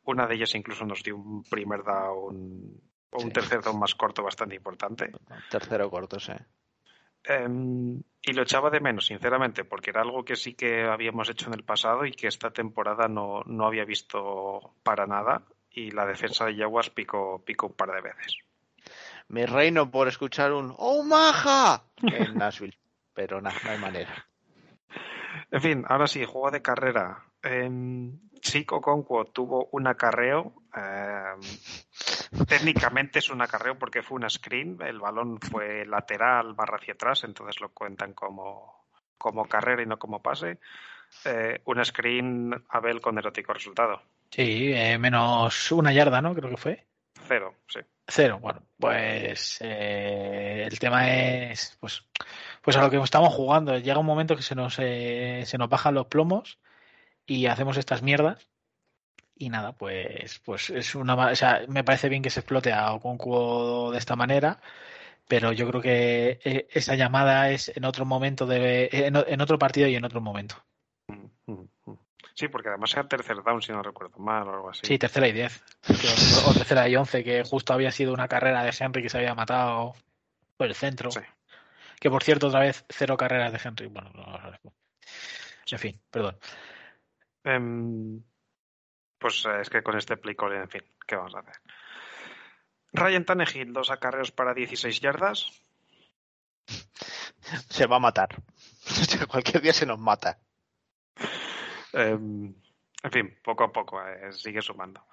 Una 0.03 0.25
de 0.27 0.35
ellas 0.35 0.55
incluso 0.55 0.85
nos 0.85 1.03
dio 1.03 1.15
un 1.17 1.43
primer 1.43 1.83
down 1.83 2.81
o 3.11 3.17
un 3.17 3.27
Sí. 3.27 3.31
tercer 3.31 3.61
down 3.61 3.79
más 3.79 3.95
corto 3.95 4.23
bastante 4.23 4.55
importante. 4.55 5.11
Tercero 5.49 5.89
corto, 5.89 6.19
sí. 6.19 6.33
Em, 7.27 8.01
y 8.21 8.33
lo 8.33 8.43
echaba 8.43 8.69
de 8.69 8.79
menos, 8.79 9.07
sinceramente, 9.07 9.65
porque 9.65 9.89
era 9.89 10.01
algo 10.01 10.23
que 10.23 10.35
sí 10.35 10.53
que 10.53 10.83
habíamos 10.83 11.29
hecho 11.29 11.47
en 11.47 11.53
el 11.53 11.63
pasado 11.63 12.05
y 12.05 12.11
que 12.11 12.27
esta 12.27 12.51
temporada 12.51 13.07
no, 13.07 13.41
no 13.45 13.65
había 13.65 13.85
visto 13.85 14.75
para 14.83 15.05
nada. 15.05 15.43
Y 15.71 15.91
la 15.91 16.05
defensa 16.05 16.45
de 16.45 16.55
Jaguars 16.55 16.89
picó, 16.89 17.43
picó 17.45 17.67
un 17.67 17.73
par 17.73 17.91
de 17.91 18.01
veces. 18.01 18.37
Me 19.27 19.45
reino 19.45 19.91
por 19.91 20.07
escuchar 20.07 20.53
un 20.53 20.73
¡Oh, 20.77 21.03
maja! 21.03 21.83
en 22.01 22.35
Nashville. 22.37 22.77
Pero 23.13 23.41
nada, 23.41 23.57
no 23.63 23.71
hay 23.71 23.77
manera. 23.77 24.27
En 25.51 25.61
fin, 25.61 25.85
ahora 25.87 26.07
sí, 26.07 26.25
juego 26.25 26.51
de 26.51 26.61
carrera. 26.61 27.23
Eh, 27.43 27.69
Chico 28.39 28.81
Conquo 28.81 29.25
tuvo 29.25 29.69
un 29.71 29.87
acarreo. 29.87 30.53
eh, 30.75 31.35
técnicamente 32.47 33.19
es 33.19 33.29
un 33.29 33.41
acarreo 33.41 33.77
porque 33.77 34.03
fue 34.03 34.15
una 34.17 34.29
screen. 34.29 34.77
El 34.81 34.99
balón 34.99 35.39
fue 35.39 35.85
lateral 35.85 36.53
barra 36.53 36.77
hacia 36.77 36.93
atrás, 36.93 37.23
entonces 37.23 37.59
lo 37.61 37.69
cuentan 37.69 38.13
como, 38.13 38.85
como 39.17 39.45
carrera 39.45 39.81
y 39.81 39.85
no 39.85 39.97
como 39.97 40.21
pase. 40.21 40.59
Eh, 41.25 41.61
una 41.65 41.85
screen 41.85 42.53
Abel 42.69 43.01
con 43.01 43.17
erótico 43.17 43.53
resultado. 43.53 44.01
Sí, 44.29 44.71
eh, 44.73 44.97
menos 44.97 45.71
una 45.71 45.93
yarda, 45.93 46.21
¿no? 46.21 46.35
Creo 46.35 46.49
que 46.49 46.57
fue. 46.57 46.85
Cero, 47.27 47.55
sí. 47.67 47.79
Cero. 48.07 48.39
Bueno, 48.41 48.61
pues 48.79 49.57
eh, 49.61 50.67
el 50.69 50.79
tema 50.79 51.09
es, 51.09 51.77
pues, 51.79 52.03
pues 52.67 52.75
a 52.75 52.81
lo 52.81 52.89
que 52.89 52.97
estamos 52.97 53.33
jugando. 53.33 53.77
Llega 53.77 53.97
un 53.97 54.05
momento 54.05 54.35
que 54.35 54.41
se 54.41 54.53
nos, 54.53 54.75
eh, 54.79 55.43
se 55.45 55.57
nos 55.57 55.69
bajan 55.69 55.93
los 55.93 56.07
plomos 56.07 56.59
y 57.25 57.45
hacemos 57.45 57.77
estas 57.77 58.01
mierdas. 58.01 58.49
Y 59.37 59.47
nada, 59.47 59.71
pues, 59.71 60.41
pues 60.43 60.69
es 60.71 60.93
una, 60.93 61.15
o 61.15 61.35
sea, 61.35 61.61
me 61.69 61.85
parece 61.85 62.09
bien 62.09 62.21
que 62.21 62.29
se 62.29 62.41
explote 62.41 62.73
a 62.73 62.91
Okonkwo 62.91 63.91
de 63.93 63.97
esta 63.97 64.17
manera, 64.17 64.59
pero 65.29 65.53
yo 65.53 65.65
creo 65.69 65.81
que 65.81 66.41
eh, 66.43 66.67
esa 66.69 66.95
llamada 66.95 67.51
es 67.51 67.71
en 67.73 67.85
otro 67.85 68.03
momento 68.03 68.45
de, 68.45 68.89
en, 68.91 69.39
otro 69.41 69.57
partido 69.57 69.87
y 69.87 69.95
en 69.95 70.03
otro 70.03 70.19
momento. 70.19 70.61
Sí, 72.33 72.49
porque 72.49 72.67
además 72.67 72.93
era 72.95 73.07
tercer 73.07 73.43
down, 73.45 73.61
si 73.61 73.71
no 73.71 73.81
recuerdo 73.81 74.19
mal 74.19 74.45
o 74.45 74.53
algo 74.53 74.69
así. 74.71 74.81
Sí, 74.83 74.97
tercera 74.97 75.29
y 75.29 75.31
diez. 75.31 75.63
O, 76.45 76.49
o 76.49 76.53
tercera 76.53 76.89
y 76.89 76.97
once, 76.97 77.23
que 77.23 77.45
justo 77.45 77.71
había 77.71 77.91
sido 77.91 78.13
una 78.13 78.27
carrera 78.27 78.61
de 78.65 78.75
Henry 78.77 79.03
que 79.03 79.09
se 79.09 79.19
había 79.19 79.35
matado 79.35 79.93
por 80.57 80.67
el 80.67 80.75
centro. 80.75 81.11
Sí. 81.11 81.21
Que 81.99 82.09
por 82.09 82.23
cierto, 82.23 82.47
otra 82.47 82.59
vez, 82.61 82.85
cero 82.89 83.17
carreras 83.17 83.51
de 83.51 83.59
Henry. 83.63 83.87
Bueno, 83.87 84.11
no, 84.13 84.23
no, 84.25 84.51
no. 84.63 84.73
en 85.71 85.79
fin, 85.79 86.01
perdón. 86.11 86.37
Em, 87.43 88.23
pues 89.17 89.45
eh, 89.45 89.61
es 89.61 89.69
que 89.69 89.81
con 89.81 89.97
este 89.97 90.17
play 90.17 90.35
call, 90.35 90.53
en 90.53 90.69
fin, 90.69 90.83
¿qué 91.07 91.15
vamos 91.15 91.33
a 91.35 91.39
hacer? 91.39 91.55
Ryan 92.93 93.25
Tannehill, 93.25 93.73
dos 93.73 93.89
acarreos 93.91 94.31
para 94.31 94.53
16 94.53 94.99
yardas. 95.01 95.47
Se 97.69 97.85
va 97.87 97.97
a 97.97 97.99
matar. 97.99 98.29
Cualquier 99.29 99.61
día 99.61 99.73
se 99.73 99.85
nos 99.85 99.99
mata. 99.99 100.39
Em, 101.93 102.53
en 103.03 103.11
fin, 103.11 103.39
poco 103.43 103.63
a 103.63 103.71
poco 103.71 104.01
eh, 104.05 104.31
sigue 104.33 104.61
sumando. 104.61 105.05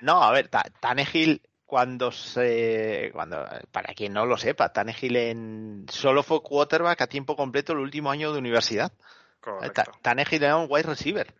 No, 0.00 0.22
a 0.22 0.32
ver, 0.32 0.48
Ta- 0.48 0.70
Tannehill 0.80 1.42
cuando 1.72 2.12
se 2.12 3.08
cuando 3.14 3.46
para 3.70 3.94
quien 3.94 4.12
no 4.12 4.26
lo 4.26 4.36
sepa, 4.36 4.74
Tannehill 4.74 5.16
en 5.16 5.86
solo 5.88 6.22
fue 6.22 6.42
quarterback 6.42 7.00
a 7.00 7.06
tiempo 7.06 7.34
completo 7.34 7.72
el 7.72 7.78
último 7.78 8.10
año 8.10 8.30
de 8.30 8.38
universidad. 8.38 8.92
Correcto. 9.40 9.84
Tannehill 10.02 10.44
era 10.44 10.58
un 10.58 10.66
wide 10.68 10.82
receiver. 10.82 11.34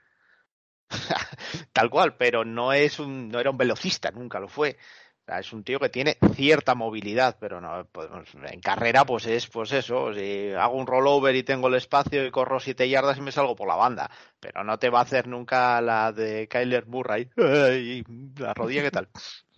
Tal 1.74 1.90
cual, 1.90 2.16
pero 2.16 2.46
no 2.46 2.72
es 2.72 2.98
un 2.98 3.28
no 3.28 3.40
era 3.40 3.50
un 3.50 3.58
velocista, 3.58 4.10
nunca 4.10 4.40
lo 4.40 4.48
fue. 4.48 4.78
O 5.20 5.24
sea, 5.26 5.38
es 5.38 5.52
un 5.52 5.64
tío 5.64 5.78
que 5.78 5.90
tiene 5.90 6.16
cierta 6.34 6.74
movilidad, 6.74 7.36
pero 7.38 7.60
no 7.60 7.86
pues, 7.92 8.08
en 8.34 8.60
carrera 8.62 9.04
pues 9.04 9.26
es 9.26 9.46
pues 9.48 9.70
eso, 9.72 10.14
si 10.14 10.50
hago 10.52 10.78
un 10.78 10.86
rollover 10.86 11.36
y 11.36 11.42
tengo 11.42 11.68
el 11.68 11.74
espacio 11.74 12.24
y 12.24 12.30
corro 12.30 12.58
siete 12.58 12.88
yardas 12.88 13.18
y 13.18 13.20
me 13.20 13.32
salgo 13.32 13.54
por 13.54 13.68
la 13.68 13.76
banda, 13.76 14.10
pero 14.40 14.64
no 14.64 14.78
te 14.78 14.88
va 14.88 15.00
a 15.00 15.02
hacer 15.02 15.28
nunca 15.28 15.78
la 15.82 16.10
de 16.10 16.48
Kyler 16.48 16.86
Murray. 16.86 17.28
Ay, 17.36 18.02
la 18.38 18.54
rodilla, 18.54 18.80
¿qué 18.80 18.90
tal? 18.90 19.10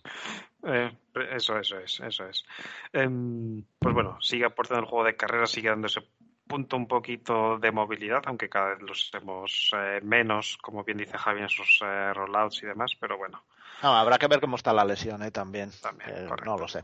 Eh, 0.65 0.91
eso, 1.31 1.57
eso 1.59 1.77
es, 1.79 1.99
eso 1.99 2.25
es. 2.27 2.43
Em, 2.91 3.63
pues 3.79 3.93
bueno, 3.93 4.17
sigue 4.21 4.45
aportando 4.45 4.83
el 4.83 4.89
juego 4.89 5.05
de 5.05 5.15
carrera, 5.15 5.45
sigue 5.45 5.69
dando 5.69 5.87
ese 5.87 6.01
punto 6.47 6.77
un 6.77 6.87
poquito 6.87 7.57
de 7.57 7.71
movilidad, 7.71 8.21
aunque 8.25 8.49
cada 8.49 8.69
vez 8.75 8.81
los 8.81 9.11
hemos 9.13 9.71
eh, 9.75 9.99
menos, 10.03 10.57
como 10.61 10.83
bien 10.83 10.97
dice 10.97 11.17
Javi, 11.17 11.41
en 11.41 11.49
sus 11.49 11.81
eh, 11.83 12.13
rollouts 12.13 12.61
y 12.63 12.67
demás, 12.67 12.91
pero 12.99 13.17
bueno, 13.17 13.43
No, 13.81 13.95
habrá 13.95 14.17
que 14.17 14.27
ver 14.27 14.39
cómo 14.39 14.55
está 14.55 14.71
la 14.73 14.85
lesión, 14.85 15.21
¿eh? 15.23 15.31
También. 15.31 15.71
También, 15.81 16.09
Eh, 16.11 16.29
no 16.45 16.57
lo 16.57 16.67
sé. 16.67 16.83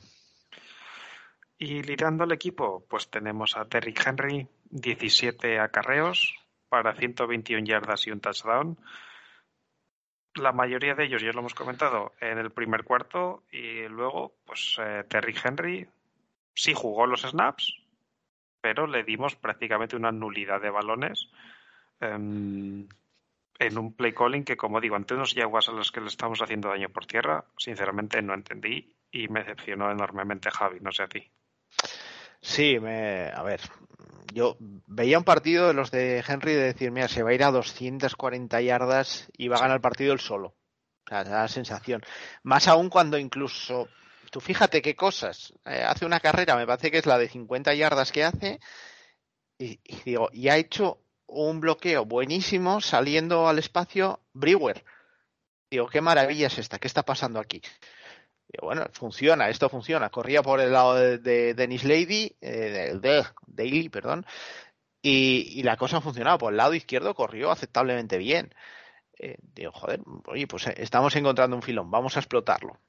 Y 1.58 1.84
liderando 1.84 2.24
el 2.24 2.32
equipo, 2.32 2.84
pues 2.90 3.10
tenemos 3.10 3.56
a 3.56 3.66
Derrick 3.66 4.04
Henry, 4.06 4.48
17 4.72 5.60
acarreos 5.60 6.36
para 6.70 6.96
121 6.96 7.66
yardas 7.66 8.08
y 8.08 8.12
un 8.12 8.20
touchdown. 8.20 8.78
La 10.36 10.54
mayoría 10.54 10.96
de 10.96 11.06
ellos, 11.06 11.22
ya 11.22 11.34
lo 11.34 11.40
hemos 11.40 11.54
comentado, 11.54 12.14
en 12.22 12.38
el 12.38 12.52
primer 12.52 12.84
cuarto 12.84 13.44
y 13.52 13.88
luego, 13.88 14.34
pues 14.46 14.78
eh, 14.80 15.04
Terry 15.10 15.36
Henry 15.44 15.90
sí 16.54 16.74
jugó 16.74 17.06
los 17.06 17.22
snaps, 17.22 17.74
pero 18.62 18.88
le 18.88 19.04
dimos 19.04 19.36
prácticamente 19.36 19.96
una 19.96 20.12
nulidad 20.12 20.62
de 20.62 20.70
balones 20.70 21.30
em, 22.00 22.88
en 23.60 23.78
un 23.78 23.94
play 23.94 24.14
calling 24.14 24.44
que, 24.44 24.56
como 24.56 24.80
digo, 24.80 24.96
ante 24.96 25.16
unos 25.16 25.34
Jaguars 25.34 25.70
a 25.70 25.74
los 25.74 25.92
que 25.92 26.02
le 26.02 26.08
estamos 26.08 26.42
haciendo 26.42 26.70
daño 26.70 26.90
por 26.90 27.06
tierra, 27.06 27.44
sinceramente 27.58 28.22
no 28.22 28.34
entendí 28.34 28.96
y 29.12 29.28
me 29.28 29.42
decepcionó 29.42 29.92
enormemente 29.92 30.50
Javi, 30.50 30.80
no 30.80 30.92
sé 30.92 31.04
a 31.04 31.08
ti. 31.08 31.30
Sí, 32.42 32.80
me, 32.80 33.30
a 33.30 33.44
ver, 33.44 33.62
yo 34.34 34.58
veía 34.60 35.18
un 35.18 35.24
partido 35.24 35.68
de 35.68 35.74
los 35.74 35.92
de 35.92 36.24
Henry 36.28 36.54
de 36.54 36.64
decir, 36.64 36.92
mira, 36.92 37.08
se 37.08 37.24
va 37.24 37.30
a 37.32 37.34
ir 37.34 37.44
a 37.44 37.52
240 37.52 38.62
yardas 38.62 39.28
y 39.38 39.48
va 39.48 39.58
a 39.58 39.62
ganar 39.62 39.76
el 39.76 39.82
partido 39.82 40.14
él 40.14 40.20
solo. 40.20 40.56
O 41.06 41.10
sea, 41.10 41.24
da 41.24 41.42
la 41.44 41.48
sensación. 41.48 42.02
Más 42.44 42.68
aún 42.68 42.90
cuando 42.90 43.18
incluso, 43.18 43.90
tú 44.32 44.40
fíjate 44.40 44.82
qué 44.82 44.96
cosas, 44.96 45.54
eh, 45.66 45.84
hace 45.86 46.06
una 46.06 46.20
carrera, 46.20 46.56
me 46.56 46.66
parece 46.66 46.92
que 46.92 46.98
es 46.98 47.06
la 47.06 47.18
de 47.18 47.30
50 47.30 47.74
yardas 47.76 48.12
que 48.12 48.24
hace, 48.24 48.60
y, 49.58 49.80
y 49.84 50.02
digo, 50.04 50.30
y 50.34 50.50
ha 50.50 50.58
hecho 50.58 51.04
un 51.28 51.60
bloqueo 51.60 52.06
buenísimo 52.06 52.82
saliendo 52.82 53.48
al 53.48 53.60
espacio 53.60 54.22
Brewer. 54.34 54.84
Digo, 55.70 55.88
qué 55.88 56.02
maravilla 56.02 56.48
es 56.48 56.58
esta, 56.58 56.80
¿qué 56.80 56.88
está 56.88 57.04
pasando 57.04 57.40
aquí? 57.40 57.62
Bueno, 58.62 58.86
funciona, 58.94 59.50
esto 59.50 59.70
funciona. 59.70 60.10
Corría 60.10 60.42
por 60.42 60.60
el 60.60 60.72
lado 60.74 60.96
de, 60.96 61.18
de 61.20 61.54
Dennis 61.54 61.84
Lady, 61.84 62.36
eh, 62.42 62.98
de, 63.00 63.26
Daly, 63.48 63.90
perdón, 63.90 64.26
y, 65.02 65.64
la 65.64 65.78
cosa 65.78 65.98
ha 65.98 66.02
funcionado. 66.02 66.38
Por 66.38 66.54
el 66.54 66.58
lado 66.58 66.74
izquierdo 66.74 67.16
corrió 67.16 67.52
aceptablemente 67.52 68.18
bien. 68.18 68.54
Eh, 69.20 69.38
digo, 69.42 69.72
joder, 69.72 70.02
oye, 70.28 70.48
pues 70.48 70.68
eh, 70.68 70.76
estamos 70.78 71.16
encontrando 71.16 71.56
un 71.56 71.62
filón, 71.62 71.92
vamos 71.92 72.18
a 72.18 72.20
explotarlo. 72.20 72.80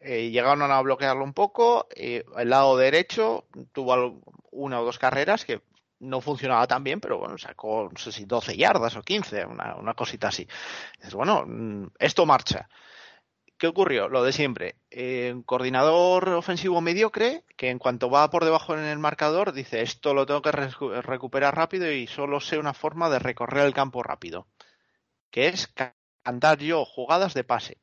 Eh, 0.00 0.30
llegaron 0.30 0.70
a 0.70 0.80
bloquearlo 0.82 1.24
un 1.24 1.32
poco. 1.32 1.88
Eh, 1.94 2.24
el 2.36 2.50
lado 2.50 2.76
derecho 2.76 3.46
tuvo 3.72 4.20
una 4.52 4.80
o 4.80 4.84
dos 4.84 4.98
carreras 4.98 5.44
que 5.44 5.62
no 5.98 6.20
funcionaba 6.20 6.66
tan 6.66 6.84
bien, 6.84 7.00
pero 7.00 7.18
bueno, 7.18 7.38
sacó, 7.38 7.88
no 7.90 7.98
sé 7.98 8.12
si 8.12 8.24
12 8.24 8.56
yardas 8.56 8.96
o 8.96 9.02
15, 9.02 9.46
una, 9.46 9.74
una 9.76 9.94
cosita 9.94 10.28
así. 10.28 10.46
Dices, 10.98 11.14
bueno, 11.14 11.44
mm, 11.46 11.88
esto 11.98 12.26
marcha. 12.26 12.68
¿Qué 13.58 13.66
ocurrió? 13.66 14.08
Lo 14.08 14.22
de 14.22 14.32
siempre. 14.32 14.76
Eh, 14.90 15.32
un 15.34 15.42
coordinador 15.42 16.28
ofensivo 16.30 16.82
mediocre 16.82 17.44
que 17.56 17.70
en 17.70 17.78
cuanto 17.78 18.10
va 18.10 18.28
por 18.28 18.44
debajo 18.44 18.74
en 18.74 18.84
el 18.84 18.98
marcador 18.98 19.52
dice 19.52 19.80
esto 19.80 20.12
lo 20.12 20.26
tengo 20.26 20.42
que 20.42 20.52
re 20.52 20.68
recuperar 21.00 21.56
rápido 21.56 21.90
y 21.90 22.06
solo 22.06 22.40
sé 22.40 22.58
una 22.58 22.74
forma 22.74 23.08
de 23.08 23.18
recorrer 23.18 23.64
el 23.64 23.72
campo 23.72 24.02
rápido, 24.02 24.46
que 25.30 25.48
es 25.48 25.72
cantar 26.22 26.58
yo 26.58 26.84
jugadas 26.84 27.32
de 27.32 27.44
pase. 27.44 27.78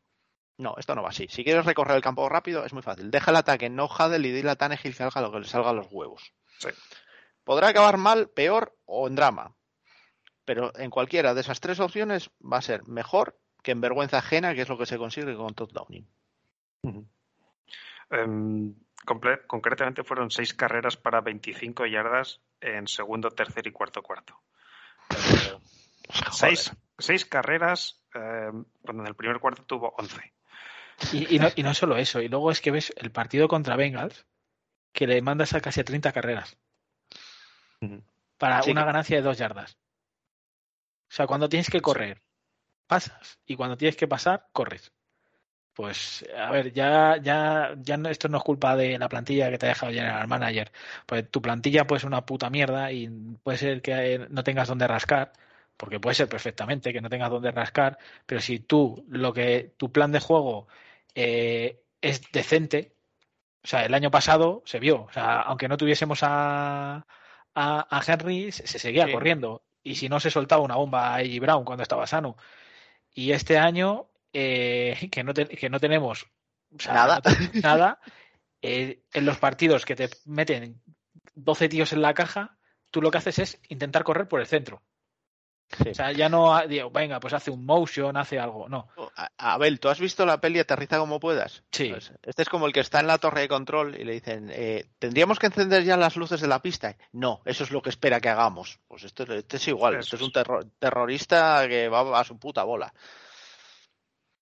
No, 0.57 0.75
esto 0.77 0.93
no 0.93 1.01
va 1.01 1.09
así. 1.09 1.27
Si 1.29 1.43
quieres 1.43 1.65
recorrer 1.65 1.95
el 1.95 2.03
campo 2.03 2.29
rápido 2.29 2.63
es 2.63 2.73
muy 2.73 2.83
fácil. 2.83 3.09
Deja 3.09 3.31
el 3.31 3.37
ataque 3.37 3.71
no 3.71 3.87
Hadel 3.87 4.27
y 4.27 4.31
dile 4.31 4.51
a 4.51 4.55
Tannehill 4.55 4.95
que 4.95 5.03
haga 5.03 5.21
lo 5.21 5.31
que 5.31 5.39
le 5.39 5.47
salga 5.47 5.71
a 5.71 5.73
los 5.73 5.87
huevos. 5.89 6.33
Sí. 6.59 6.69
Podrá 7.43 7.69
acabar 7.69 7.97
mal, 7.97 8.29
peor 8.29 8.77
o 8.85 9.07
en 9.07 9.15
drama. 9.15 9.55
Pero 10.45 10.71
en 10.77 10.91
cualquiera 10.91 11.33
de 11.33 11.41
esas 11.41 11.59
tres 11.59 11.79
opciones 11.79 12.29
va 12.41 12.57
a 12.57 12.61
ser 12.61 12.87
mejor 12.87 13.39
que 13.63 13.71
en 13.71 13.81
vergüenza 13.81 14.19
ajena, 14.19 14.53
que 14.53 14.61
es 14.61 14.69
lo 14.69 14.77
que 14.77 14.85
se 14.85 14.97
consigue 14.97 15.35
con 15.35 15.55
Todd 15.55 15.71
Downing. 15.71 16.07
Uh 16.83 16.91
-huh. 16.91 18.25
um, 18.25 18.75
concretamente 19.47 20.03
fueron 20.03 20.29
seis 20.29 20.53
carreras 20.53 20.97
para 20.97 21.21
25 21.21 21.85
yardas 21.85 22.41
en 22.59 22.87
segundo, 22.87 23.31
tercer 23.31 23.65
y 23.67 23.71
cuarto 23.71 24.03
cuarto. 24.03 24.39
Eh, 25.09 25.57
seis, 26.31 26.71
seis, 26.97 27.25
carreras, 27.25 28.03
eh, 28.13 28.51
cuando 28.81 29.03
en 29.03 29.07
el 29.07 29.15
primer 29.15 29.39
cuarto 29.39 29.63
tuvo 29.63 29.95
11. 29.97 30.33
Y, 31.13 31.35
y, 31.35 31.39
no, 31.39 31.47
y, 31.55 31.63
no, 31.63 31.73
solo 31.73 31.97
eso, 31.97 32.21
y 32.21 32.27
luego 32.27 32.51
es 32.51 32.61
que 32.61 32.71
ves 32.71 32.93
el 32.97 33.11
partido 33.11 33.47
contra 33.47 33.75
Bengals, 33.75 34.25
que 34.91 35.07
le 35.07 35.21
mandas 35.21 35.53
a 35.53 35.61
casi 35.61 35.79
a 35.79 35.85
30 35.85 36.11
carreras. 36.11 36.57
Uh 37.81 37.87
-huh. 37.87 38.03
Para 38.37 38.59
Así 38.59 38.71
una 38.71 38.81
que... 38.81 38.87
ganancia 38.87 39.15
de 39.17 39.23
dos 39.23 39.37
yardas. 39.37 39.77
O 41.09 41.15
sea, 41.15 41.27
cuando 41.27 41.47
tienes 41.49 41.69
que 41.69 41.81
correr, 41.81 42.21
pasas. 42.87 43.39
Y 43.45 43.55
cuando 43.55 43.77
tienes 43.77 43.95
que 43.95 44.07
pasar, 44.07 44.47
corres. 44.51 44.91
Pues, 45.73 46.23
a 46.37 46.51
ver, 46.51 46.71
ya, 46.71 47.17
ya, 47.21 47.73
ya 47.79 47.97
no, 47.97 48.09
esto 48.09 48.29
no 48.29 48.37
es 48.37 48.43
culpa 48.43 48.75
de 48.75 48.99
la 48.99 49.09
plantilla 49.09 49.49
que 49.49 49.57
te 49.57 49.65
ha 49.65 49.69
dejado 49.69 49.91
General 49.91 50.27
Manager. 50.27 50.71
Pues 51.07 51.29
tu 51.31 51.41
plantilla 51.41 51.87
puede 51.87 52.01
ser 52.01 52.07
una 52.07 52.25
puta 52.25 52.49
mierda 52.51 52.91
y 52.91 53.09
puede 53.41 53.57
ser 53.57 53.81
que 53.81 54.27
no 54.29 54.43
tengas 54.43 54.67
donde 54.67 54.87
rascar, 54.87 55.33
porque 55.75 55.99
puede 55.99 56.15
ser 56.15 56.29
perfectamente 56.29 56.93
que 56.93 57.01
no 57.01 57.09
tengas 57.09 57.31
donde 57.31 57.51
rascar, 57.51 57.97
pero 58.25 58.39
si 58.41 58.59
tú, 58.59 59.05
lo 59.09 59.33
que, 59.33 59.73
tu 59.77 59.91
plan 59.91 60.11
de 60.11 60.19
juego 60.19 60.67
eh, 61.15 61.81
es 62.01 62.21
decente, 62.31 62.95
o 63.63 63.67
sea, 63.67 63.85
el 63.85 63.93
año 63.93 64.11
pasado 64.11 64.61
se 64.65 64.79
vio, 64.79 65.03
o 65.03 65.11
sea, 65.13 65.41
aunque 65.41 65.67
no 65.67 65.77
tuviésemos 65.77 66.19
a, 66.23 67.05
a, 67.55 67.87
a 67.89 68.01
Henry, 68.05 68.51
se, 68.51 68.67
se 68.67 68.79
seguía 68.79 69.05
sí. 69.07 69.11
corriendo. 69.11 69.63
Y 69.83 69.95
si 69.95 70.09
no 70.09 70.19
se 70.19 70.31
soltaba 70.31 70.61
una 70.63 70.75
bomba 70.75 71.09
a 71.09 71.15
A.J. 71.17 71.39
Brown 71.41 71.65
cuando 71.65 71.83
estaba 71.83 72.07
sano, 72.07 72.37
y 73.13 73.31
este 73.31 73.57
año 73.57 74.09
eh, 74.33 75.09
que, 75.11 75.23
no 75.23 75.33
te, 75.33 75.47
que 75.47 75.69
no 75.69 75.79
tenemos 75.79 76.25
o 76.75 76.79
sea, 76.79 76.93
nada, 76.93 77.21
no 77.23 77.61
nada 77.61 77.99
eh, 78.61 79.03
en 79.13 79.25
los 79.25 79.37
partidos 79.37 79.85
que 79.85 79.95
te 79.95 80.09
meten 80.25 80.81
12 81.35 81.69
tíos 81.69 81.93
en 81.93 82.01
la 82.01 82.13
caja, 82.13 82.57
tú 82.91 83.01
lo 83.01 83.11
que 83.11 83.17
haces 83.17 83.39
es 83.39 83.61
intentar 83.69 84.03
correr 84.03 84.27
por 84.27 84.39
el 84.39 84.47
centro. 84.47 84.81
Sí. 85.81 85.89
O 85.89 85.93
sea, 85.93 86.11
ya 86.11 86.29
no 86.29 86.65
digo, 86.67 86.89
venga, 86.91 87.19
pues 87.19 87.33
hace 87.33 87.51
un 87.51 87.65
motion, 87.65 88.15
hace 88.17 88.39
algo, 88.39 88.67
no. 88.69 88.87
Abel, 89.37 89.79
¿tú 89.79 89.89
has 89.89 89.99
visto 89.99 90.25
la 90.25 90.39
peli 90.39 90.59
Aterriza 90.59 90.99
como 90.99 91.19
puedas? 91.19 91.63
Sí. 91.71 91.89
Pues 91.89 92.13
este 92.21 92.41
es 92.43 92.49
como 92.49 92.67
el 92.67 92.73
que 92.73 92.81
está 92.81 92.99
en 92.99 93.07
la 93.07 93.17
torre 93.17 93.41
de 93.41 93.47
control 93.47 93.95
y 93.99 94.03
le 94.03 94.13
dicen, 94.13 94.49
eh, 94.51 94.85
¿tendríamos 94.99 95.39
que 95.39 95.47
encender 95.47 95.83
ya 95.83 95.97
las 95.97 96.15
luces 96.15 96.41
de 96.41 96.47
la 96.47 96.61
pista? 96.61 96.95
No, 97.11 97.41
eso 97.45 97.63
es 97.63 97.71
lo 97.71 97.81
que 97.81 97.89
espera 97.89 98.19
que 98.19 98.29
hagamos. 98.29 98.79
Pues 98.87 99.03
esto, 99.03 99.23
esto 99.23 99.57
es 99.57 99.67
igual, 99.67 99.95
esto 99.95 100.15
es 100.15 100.21
un 100.21 100.31
terror, 100.31 100.65
terrorista 100.79 101.67
que 101.67 101.89
va 101.89 102.19
a 102.19 102.23
su 102.23 102.37
puta 102.37 102.63
bola. 102.63 102.93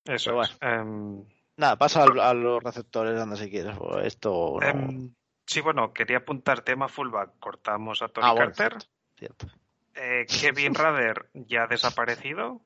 Eso 0.06 0.34
bueno. 0.34 0.50
es. 0.52 0.58
Um, 0.62 1.26
Nada, 1.58 1.78
pasa 1.78 2.04
a, 2.04 2.30
a, 2.30 2.34
los 2.34 2.64
receptores 2.64 3.16
donde 3.16 3.38
si 3.38 3.50
quieres. 3.50 3.78
Esto 4.04 4.58
no... 4.60 4.74
um, 4.74 5.14
sí, 5.46 5.62
bueno, 5.62 5.94
quería 5.94 6.18
apuntar 6.18 6.62
tema 6.62 6.88
fullback. 6.88 7.38
Cortamos 7.40 8.02
a 8.02 8.08
Tony 8.08 8.28
ah, 8.28 8.36
Carter. 8.36 8.70
Bueno, 8.70 8.86
cierto. 9.16 9.48
Eh, 9.96 10.26
Kevin 10.28 10.76
Rader 10.76 11.30
ya 11.34 11.64
ha 11.64 11.68
desaparecido. 11.68 12.62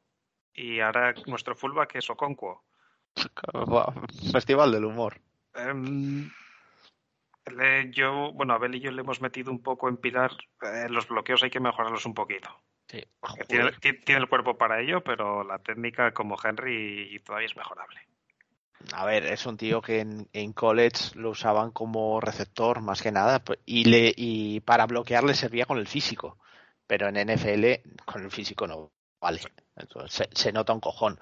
Y 0.53 0.79
ahora 0.79 1.13
nuestro 1.25 1.55
fullback 1.55 1.95
es 1.95 2.09
Okonkwo. 2.09 2.63
Festival 4.31 4.71
del 4.71 4.85
humor. 4.85 5.19
Um, 5.55 6.29
le, 7.51 7.91
yo, 7.91 8.31
bueno, 8.33 8.53
Abel 8.53 8.75
y 8.75 8.79
yo 8.79 8.91
le 8.91 9.01
hemos 9.01 9.21
metido 9.21 9.51
un 9.51 9.61
poco 9.61 9.89
en 9.89 9.97
pilar. 9.97 10.31
Eh, 10.61 10.89
los 10.89 11.07
bloqueos 11.07 11.43
hay 11.43 11.49
que 11.49 11.59
mejorarlos 11.59 12.05
un 12.05 12.13
poquito. 12.13 12.49
Sí. 12.87 13.03
Tiene, 13.47 13.71
tiene, 13.81 14.21
el 14.21 14.29
cuerpo 14.29 14.57
para 14.57 14.79
ello, 14.79 15.03
pero 15.03 15.43
la 15.43 15.59
técnica 15.59 16.11
como 16.11 16.37
Henry 16.41 17.19
todavía 17.25 17.47
es 17.47 17.57
mejorable. 17.57 17.99
A 18.93 19.05
ver, 19.05 19.25
es 19.25 19.45
un 19.45 19.57
tío 19.57 19.81
que 19.81 20.01
en, 20.01 20.27
en, 20.33 20.53
college 20.53 21.15
lo 21.15 21.31
usaban 21.31 21.71
como 21.71 22.19
receptor 22.21 22.81
más 22.81 23.01
que 23.01 23.11
nada 23.11 23.41
y, 23.65 23.85
le, 23.85 24.13
y 24.15 24.59
para 24.59 24.85
bloquear 24.85 25.23
le 25.23 25.33
servía 25.33 25.65
con 25.65 25.79
el 25.79 25.87
físico, 25.87 26.37
pero 26.87 27.07
en 27.07 27.15
NFL 27.15 27.65
con 28.05 28.23
el 28.23 28.31
físico 28.31 28.67
no 28.67 28.91
vale. 29.19 29.41
Entonces, 29.75 30.27
se, 30.33 30.51
nota 30.51 30.73
un 30.73 30.79
cojón. 30.79 31.19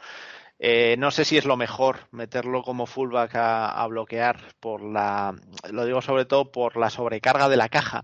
Eh, 0.59 0.95
no 0.97 1.11
sé 1.11 1.26
si 1.26 1.38
es 1.38 1.45
lo 1.45 1.57
mejor 1.57 2.07
meterlo 2.11 2.64
como 2.64 2.86
fullback 2.86 3.36
a, 3.36 3.88
bloquear 3.88 4.39
por 4.59 4.82
la, 4.82 5.36
lo 5.72 5.86
digo 5.86 6.01
sobre 6.01 6.26
todo 6.26 6.51
por 6.51 6.78
la 6.78 6.89
sobrecarga 6.89 7.49
de 7.49 7.57
la 7.57 7.70
caja 7.70 8.03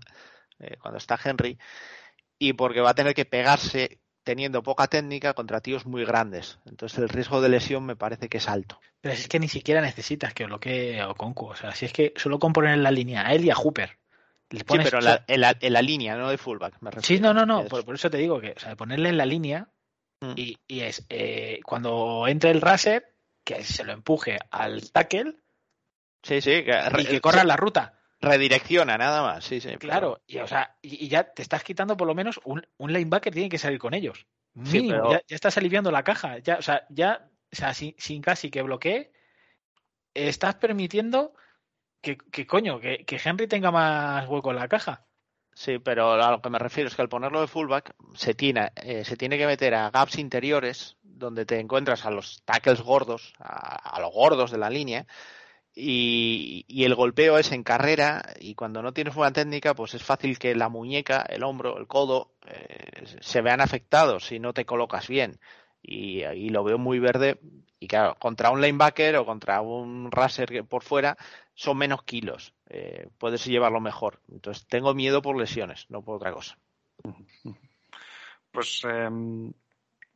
eh, 0.58 0.76
cuando 0.78 0.98
está 0.98 1.18
Henry 1.22 1.58
y 2.38 2.54
porque 2.54 2.80
va 2.80 2.90
a 2.90 2.94
tener 2.94 3.14
que 3.14 3.24
pegarse 3.24 4.00
teniendo 4.24 4.62
poca 4.62 4.86
técnica 4.88 5.34
contra 5.34 5.60
tíos 5.60 5.86
muy 5.86 6.04
grandes. 6.04 6.58
Entonces 6.66 6.98
el 6.98 7.08
riesgo 7.08 7.40
de 7.40 7.48
lesión 7.48 7.84
me 7.84 7.96
parece 7.96 8.28
que 8.28 8.38
es 8.38 8.48
alto. 8.48 8.80
Pero 9.00 9.14
es 9.14 9.28
que 9.28 9.38
ni 9.38 9.48
siquiera 9.48 9.80
necesitas 9.80 10.34
que 10.34 10.44
bloquee 10.44 11.00
a 11.00 11.08
Oconcu. 11.08 11.46
O 11.46 11.56
sea, 11.56 11.74
si 11.74 11.86
es 11.86 11.92
que 11.92 12.12
solo 12.16 12.38
con 12.38 12.52
poner 12.52 12.74
en 12.74 12.82
la 12.82 12.90
línea 12.90 13.26
a 13.26 13.32
él 13.32 13.44
y 13.44 13.50
a 13.50 13.54
Hooper. 13.54 13.98
Le 14.50 14.64
pones, 14.64 14.86
sí, 14.86 14.90
pero 14.90 14.98
en 14.98 15.04
la, 15.04 15.24
en, 15.26 15.40
la, 15.40 15.56
en 15.60 15.72
la, 15.72 15.82
línea, 15.82 16.16
no 16.16 16.28
de 16.28 16.38
fullback. 16.38 16.76
Me 16.80 16.90
sí, 17.02 17.20
no, 17.20 17.32
no, 17.32 17.46
no. 17.46 17.64
Por, 17.66 17.84
por, 17.84 17.94
eso 17.94 18.10
te 18.10 18.18
digo 18.18 18.40
que 18.40 18.52
o 18.56 18.58
sea, 18.58 18.76
ponerle 18.76 19.10
en 19.10 19.16
la 19.16 19.26
línea 19.26 19.68
mm. 20.20 20.32
y, 20.36 20.58
y, 20.66 20.80
es 20.80 21.06
eh, 21.08 21.60
cuando 21.64 22.26
entre 22.26 22.50
el 22.50 22.60
raser, 22.60 23.14
que 23.44 23.62
se 23.64 23.84
lo 23.84 23.92
empuje 23.92 24.38
al 24.50 24.90
tackle. 24.90 25.36
Sí, 26.22 26.40
sí. 26.40 26.64
Que, 26.64 26.80
y 26.98 27.04
que 27.06 27.20
corra 27.20 27.44
la 27.44 27.56
ruta 27.56 28.00
redirecciona 28.20 28.98
nada 28.98 29.22
más, 29.22 29.44
sí, 29.44 29.60
sí. 29.60 29.76
Claro, 29.78 30.20
y, 30.26 30.38
o 30.38 30.46
sea, 30.46 30.76
y, 30.82 31.04
y, 31.06 31.08
ya 31.08 31.24
te 31.24 31.42
estás 31.42 31.64
quitando 31.64 31.96
por 31.96 32.06
lo 32.06 32.14
menos 32.14 32.38
un, 32.44 32.66
un 32.76 32.92
linebacker 32.92 33.32
tiene 33.32 33.48
que 33.48 33.58
salir 33.58 33.78
con 33.78 33.94
ellos. 33.94 34.26
Sí, 34.64 34.86
pero... 34.88 35.12
ya, 35.12 35.22
ya, 35.26 35.34
estás 35.34 35.56
aliviando 35.56 35.90
la 35.90 36.04
caja, 36.04 36.38
ya, 36.38 36.56
o 36.56 36.62
sea, 36.62 36.86
ya, 36.90 37.28
o 37.50 37.56
sea, 37.56 37.72
sin, 37.72 37.94
sin 37.98 38.20
casi 38.20 38.50
que 38.50 38.62
bloquee, 38.62 39.12
estás 40.12 40.56
permitiendo 40.56 41.32
que, 42.00 42.16
que 42.16 42.46
coño, 42.46 42.80
que, 42.80 43.04
que, 43.04 43.20
Henry 43.22 43.46
tenga 43.46 43.70
más 43.70 44.28
hueco 44.28 44.50
en 44.50 44.56
la 44.56 44.68
caja. 44.68 45.06
Sí, 45.52 45.78
pero 45.78 46.12
a 46.12 46.30
lo 46.30 46.40
que 46.40 46.50
me 46.50 46.58
refiero 46.58 46.88
es 46.88 46.94
que 46.94 47.02
al 47.02 47.08
ponerlo 47.08 47.40
de 47.40 47.46
fullback 47.46 47.94
se 48.14 48.34
tiene, 48.34 48.70
eh, 48.76 49.04
se 49.04 49.16
tiene 49.16 49.36
que 49.36 49.46
meter 49.46 49.74
a 49.74 49.90
gaps 49.90 50.18
interiores 50.18 50.96
donde 51.02 51.44
te 51.44 51.58
encuentras 51.58 52.06
a 52.06 52.10
los 52.10 52.42
tackles 52.44 52.80
gordos, 52.80 53.34
a, 53.38 54.00
los 54.00 54.12
gordos 54.12 54.50
de 54.50 54.58
la 54.58 54.70
línea, 54.70 55.06
y, 55.74 56.64
y 56.66 56.84
el 56.84 56.94
golpeo 56.94 57.36
es 57.36 57.52
en 57.52 57.62
carrera 57.62 58.22
y 58.40 58.54
cuando 58.54 58.82
no 58.82 58.92
tienes 58.92 59.14
buena 59.14 59.32
técnica 59.32 59.74
pues 59.74 59.94
es 59.94 60.02
fácil 60.02 60.38
que 60.38 60.54
la 60.54 60.68
muñeca, 60.68 61.24
el 61.28 61.44
hombro, 61.44 61.78
el 61.78 61.86
codo 61.86 62.32
eh, 62.46 63.04
se 63.20 63.40
vean 63.40 63.60
afectados 63.60 64.26
si 64.26 64.40
no 64.40 64.52
te 64.52 64.64
colocas 64.64 65.06
bien 65.06 65.38
y, 65.82 66.24
y 66.24 66.48
lo 66.50 66.64
veo 66.64 66.78
muy 66.78 66.98
verde 66.98 67.38
y 67.80 67.88
claro, 67.88 68.14
contra 68.16 68.50
un 68.50 68.60
linebacker 68.60 69.16
o 69.16 69.24
contra 69.24 69.62
un 69.62 70.12
raser 70.12 70.64
por 70.64 70.82
fuera 70.82 71.16
son 71.54 71.78
menos 71.78 72.02
kilos, 72.02 72.54
eh, 72.68 73.08
puedes 73.18 73.46
llevarlo 73.46 73.80
mejor. 73.80 74.20
Entonces 74.30 74.66
tengo 74.66 74.94
miedo 74.94 75.22
por 75.22 75.36
lesiones, 75.36 75.86
no 75.88 76.02
por 76.02 76.16
otra 76.16 76.32
cosa. 76.32 76.56
Pues 78.52 78.82
em, 78.82 79.52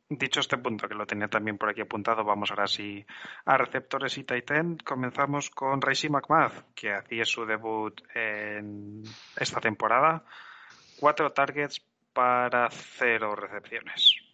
dicho 0.09 0.41
este 0.41 0.57
punto, 0.57 0.89
que 0.89 0.93
lo 0.93 1.05
tenía 1.05 1.29
también 1.29 1.57
por 1.57 1.69
aquí 1.69 1.79
apuntado, 1.79 2.25
vamos 2.25 2.51
ahora 2.51 2.67
sí 2.67 3.05
a 3.45 3.55
receptores 3.55 4.17
y 4.17 4.25
tight 4.25 4.51
end. 4.51 4.83
Comenzamos 4.83 5.49
con 5.49 5.81
Racy 5.81 6.09
McMath, 6.09 6.73
que 6.75 6.91
hacía 6.91 7.23
su 7.23 7.45
debut 7.45 8.01
en 8.13 9.03
esta 9.37 9.61
temporada. 9.61 10.25
Cuatro 10.99 11.31
targets 11.31 11.79
para 12.11 12.69
cero 12.69 13.37
recepciones. 13.37 14.24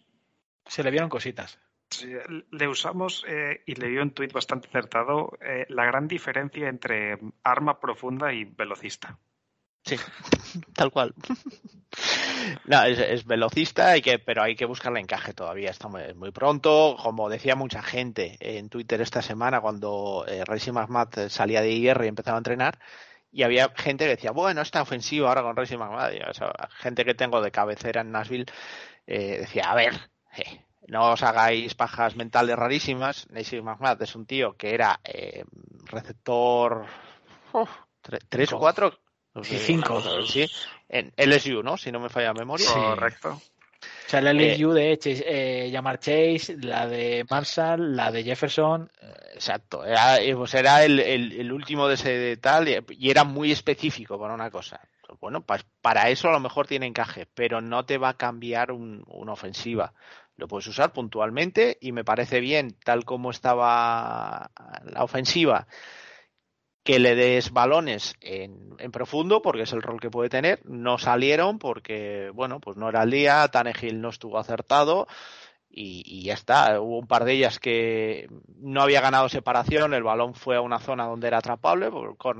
Se 0.66 0.82
le 0.82 0.90
vieron 0.90 1.08
cositas. 1.08 1.58
Sí, 1.90 2.10
le 2.50 2.68
usamos 2.68 3.24
eh, 3.28 3.62
y 3.66 3.74
le 3.74 3.88
dio 3.88 4.02
un 4.02 4.12
tuit 4.12 4.32
bastante 4.32 4.68
acertado 4.68 5.32
eh, 5.40 5.66
la 5.68 5.84
gran 5.84 6.08
diferencia 6.08 6.68
entre 6.68 7.18
arma 7.42 7.78
profunda 7.78 8.32
y 8.32 8.44
velocista. 8.44 9.18
Sí, 9.84 9.96
tal 10.74 10.90
cual. 10.90 11.14
No, 12.64 12.82
es, 12.84 12.98
es 12.98 13.24
velocista, 13.26 13.90
hay 13.90 14.02
que, 14.02 14.18
pero 14.18 14.42
hay 14.42 14.56
que 14.56 14.64
buscarle 14.64 15.00
encaje 15.00 15.34
todavía. 15.34 15.70
Está 15.70 15.88
muy, 15.88 16.14
muy 16.14 16.30
pronto. 16.32 16.96
Como 17.00 17.28
decía 17.28 17.54
mucha 17.54 17.82
gente 17.82 18.36
en 18.40 18.68
Twitter 18.68 19.00
esta 19.00 19.22
semana, 19.22 19.60
cuando 19.60 20.24
eh, 20.26 20.42
Racing 20.44 20.72
salía 21.28 21.60
de 21.60 21.70
IR 21.70 22.00
y 22.04 22.08
empezaba 22.08 22.36
a 22.36 22.40
entrenar, 22.40 22.78
y 23.30 23.42
había 23.42 23.72
gente 23.76 24.04
que 24.04 24.16
decía, 24.16 24.30
bueno, 24.30 24.60
está 24.60 24.82
ofensivo 24.82 25.28
ahora 25.28 25.42
con 25.42 25.56
Racing 25.56 25.78
o 25.78 26.34
sea, 26.34 26.52
gente 26.78 27.04
que 27.04 27.14
tengo 27.14 27.40
de 27.40 27.50
cabecera 27.50 28.02
en 28.02 28.12
Nashville 28.12 28.46
eh, 29.06 29.38
decía, 29.40 29.70
a 29.70 29.74
ver, 29.74 29.94
eh, 30.36 30.64
no 30.88 31.12
os 31.12 31.22
hagáis 31.22 31.74
pajas 31.74 32.16
mentales 32.16 32.56
rarísimas. 32.56 33.26
Racing 33.30 33.62
McMath 33.62 34.02
es 34.02 34.14
un 34.14 34.26
tío 34.26 34.56
que 34.56 34.74
era 34.74 35.00
eh, 35.04 35.44
receptor 35.84 36.86
tres 38.28 38.48
o 38.48 38.50
Cinco. 38.50 38.58
cuatro. 38.60 38.98
No 39.34 39.44
Sí, 39.44 39.58
sé, 39.58 39.66
cinco. 39.66 40.00
Sí, 40.26 40.46
en 40.88 41.12
LSU, 41.16 41.62
¿no? 41.62 41.76
Si 41.76 41.90
no 41.90 42.00
me 42.00 42.08
falla 42.10 42.28
la 42.28 42.40
memoria. 42.40 42.66
Correcto. 42.72 43.30
O 43.30 44.08
sea, 44.08 44.20
la 44.20 44.30
LSU 44.32 44.72
de 44.72 44.98
Chase, 44.98 45.24
eh, 45.26 45.72
Chase, 45.98 46.56
la 46.60 46.86
de 46.86 47.24
Marshall, 47.30 47.96
la 47.96 48.12
de 48.12 48.22
Jefferson. 48.24 48.90
Exacto, 49.34 49.84
era, 49.84 50.20
eh, 50.20 50.36
pues 50.36 50.52
era 50.54 50.84
el, 50.84 51.00
el- 51.00 51.32
el 51.32 51.52
último 51.52 51.88
de 51.88 51.94
ese 51.94 52.36
tal 52.36 52.68
y, 52.68 52.76
y 52.90 53.10
era 53.10 53.24
muy 53.24 53.50
específico 53.52 54.18
para 54.20 54.34
una 54.34 54.50
cosa. 54.50 54.80
Bueno, 55.20 55.40
pues 55.44 55.64
para 55.80 56.10
eso 56.10 56.28
a 56.28 56.32
lo 56.32 56.40
mejor 56.40 56.66
tiene 56.66 56.86
encaje, 56.86 57.26
pero 57.34 57.60
no 57.60 57.84
te 57.86 57.96
va 57.98 58.10
a 58.10 58.16
cambiar 58.16 58.70
un- 58.72 59.02
una 59.06 59.32
ofensiva. 59.32 59.94
Lo 60.42 60.48
puedes 60.48 60.66
usar 60.66 60.92
puntualmente 60.92 61.78
y 61.80 61.92
me 61.92 62.02
parece 62.02 62.40
bien, 62.40 62.76
tal 62.84 63.04
como 63.04 63.30
estaba 63.30 64.50
la 64.82 65.04
ofensiva, 65.04 65.68
que 66.82 66.98
le 66.98 67.14
des 67.14 67.52
balones 67.52 68.16
en, 68.20 68.76
profundo, 68.90 69.40
porque 69.40 69.62
es 69.62 69.72
el 69.72 69.82
rol 69.82 70.00
que 70.00 70.10
puede 70.10 70.30
tener. 70.30 70.58
No 70.66 70.98
salieron 70.98 71.60
porque, 71.60 72.32
bueno, 72.34 72.58
pues 72.58 72.76
no 72.76 72.88
era 72.88 73.04
el 73.04 73.12
día, 73.12 73.46
Tannehill 73.52 74.00
no 74.00 74.08
estuvo 74.08 74.36
acertado 74.36 75.06
y, 75.70 76.24
ya 76.24 76.34
está. 76.34 76.80
Hubo 76.80 76.98
un 76.98 77.06
par 77.06 77.24
de 77.24 77.34
ellas 77.34 77.60
que 77.60 78.28
no 78.56 78.82
había 78.82 79.00
ganado 79.00 79.28
separación, 79.28 79.94
el 79.94 80.02
balón 80.02 80.34
fue 80.34 80.56
a 80.56 80.60
una 80.60 80.80
zona 80.80 81.06
donde 81.06 81.28
era 81.28 81.38
atrapable, 81.38 81.86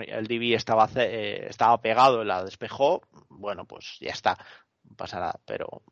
el 0.08 0.26
DB 0.26 0.56
estaba, 0.56 0.90
eh, 0.96 1.46
estaba 1.48 1.80
pegado 1.80 2.24
la 2.24 2.42
despejó. 2.42 3.02
Bueno, 3.28 3.64
pues 3.64 3.96
ya 4.00 4.10
está, 4.10 4.36
no 4.82 4.96
pasa 4.96 5.20
nada, 5.20 5.38
pero 5.44 5.84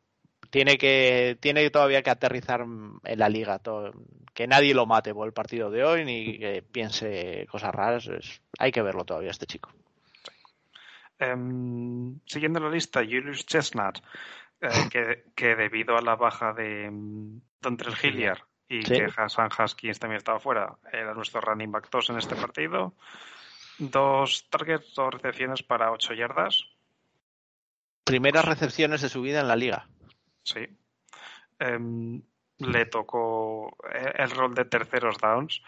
tiene 0.51 0.77
que 0.79 1.39
tiene 1.41 1.71
todavía 1.71 2.03
que 2.03 2.11
aterrizar 2.11 2.61
en 2.61 3.19
la 3.19 3.29
liga 3.29 3.59
todo- 3.61 3.93
que 4.35 4.47
nadie 4.47 4.75
lo 4.75 4.87
mate 4.87 5.15
por 5.15 5.27
el 5.27 5.33
partido 5.33 5.71
de 5.71 5.85
hoy 5.85 6.05
ni 6.05 6.39
que 6.39 6.63
piense 6.63 7.47
cosas 7.51 7.75
raras 7.75 8.07
es- 8.09 8.41
hay 8.59 8.71
que 8.73 8.83
verlo 8.83 9.05
todavía 9.05 9.31
este 9.31 9.47
chico 9.47 9.71
Em, 11.19 12.19
siguiendo 12.25 12.61
la 12.61 12.71
lista, 12.71 13.01
Julius 13.01 13.45
Chestnut, 13.45 13.99
eh, 14.61 14.69
que, 14.93 15.25
que 15.35 15.55
debido 15.55 15.97
a 15.97 16.01
la 16.03 16.17
baja 16.17 16.53
de 16.55 16.91
mm, 16.91 17.41
Dontrell 17.61 17.95
Hilliard 18.03 18.41
y 18.69 18.83
Sí. 18.83 18.95
que 18.95 19.09
Hassan 19.17 19.51
Haskins 19.57 19.99
también 19.99 20.19
estaba 20.19 20.39
fuera, 20.41 20.77
era 20.93 21.13
nuestro 21.13 21.41
running 21.41 21.71
back 21.73 21.91
2 21.91 22.09
en 22.11 22.19
este 22.19 22.37
partido. 22.37 22.95
Dos 23.79 24.47
targets, 24.49 24.95
dos 24.95 25.13
recepciones 25.13 25.63
para 25.63 25.91
8 25.93 26.15
yardas. 26.15 26.65
primeras 28.05 28.45
recepciones 28.45 29.03
de 29.03 29.09
su 29.09 29.21
vida 29.23 29.41
en 29.41 29.49
la 29.49 29.57
liga 29.57 29.87
Sí. 30.53 30.67
Em, 31.59 32.23
le 32.59 32.87
tocó 32.87 33.77
eh, 33.93 34.13
el 34.17 34.31
rol 34.31 34.55
de 34.55 34.65
terceros 34.65 35.19
downs 35.19 35.63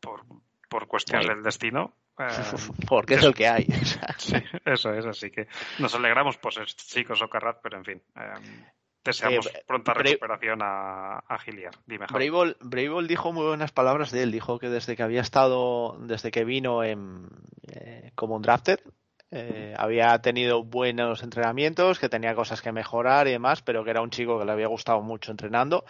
por, 0.00 0.24
por 0.68 0.86
cuestiones 0.86 1.28
del 1.28 1.42
destino. 1.42 1.94
Em, 2.18 2.86
porque 2.88 3.16
es 3.16 3.24
el 3.24 3.34
que 3.34 3.46
hay 3.46 3.64
Sí, 4.16 4.36
eso 4.64 4.94
es, 4.94 5.04
así 5.04 5.30
que 5.30 5.48
nos 5.78 5.94
alegramos 5.94 6.38
por 6.38 6.54
ser 6.54 6.64
chicos 6.64 7.20
o 7.20 7.28
Carrat, 7.28 7.58
pero 7.62 7.76
en 7.76 7.84
fin, 7.84 8.02
em, 8.14 8.64
deseamos 9.04 9.46
Eh, 9.48 9.62
pronta 9.66 9.92
recuperación 9.92 10.60
a, 10.62 11.18
a 11.18 11.38
Hilliard. 11.44 11.76
Dime, 11.84 12.06
Bravel 12.10 13.06
dijo 13.06 13.32
muy 13.34 13.44
buenas 13.44 13.70
palabras 13.70 14.12
de 14.12 14.22
él. 14.22 14.32
Dijo 14.32 14.58
que 14.58 14.70
desde 14.70 14.96
que 14.96 15.02
había 15.02 15.20
estado, 15.20 15.98
desde 16.00 16.30
que 16.30 16.44
vino 16.46 16.82
en, 16.82 17.28
eh, 17.68 18.12
como 18.14 18.36
un 18.36 18.42
drafted, 18.42 18.80
eh, 19.30 19.74
había 19.76 20.18
tenido 20.20 20.62
buenos 20.62 21.22
entrenamientos, 21.22 21.98
que 21.98 22.08
tenía 22.08 22.34
cosas 22.34 22.62
que 22.62 22.72
mejorar 22.72 23.28
y 23.28 23.32
demás, 23.32 23.62
pero 23.62 23.84
que 23.84 23.90
era 23.90 24.02
un 24.02 24.10
chico 24.10 24.38
que 24.38 24.44
le 24.44 24.52
había 24.52 24.68
gustado 24.68 25.02
mucho 25.02 25.30
entrenando 25.30 25.84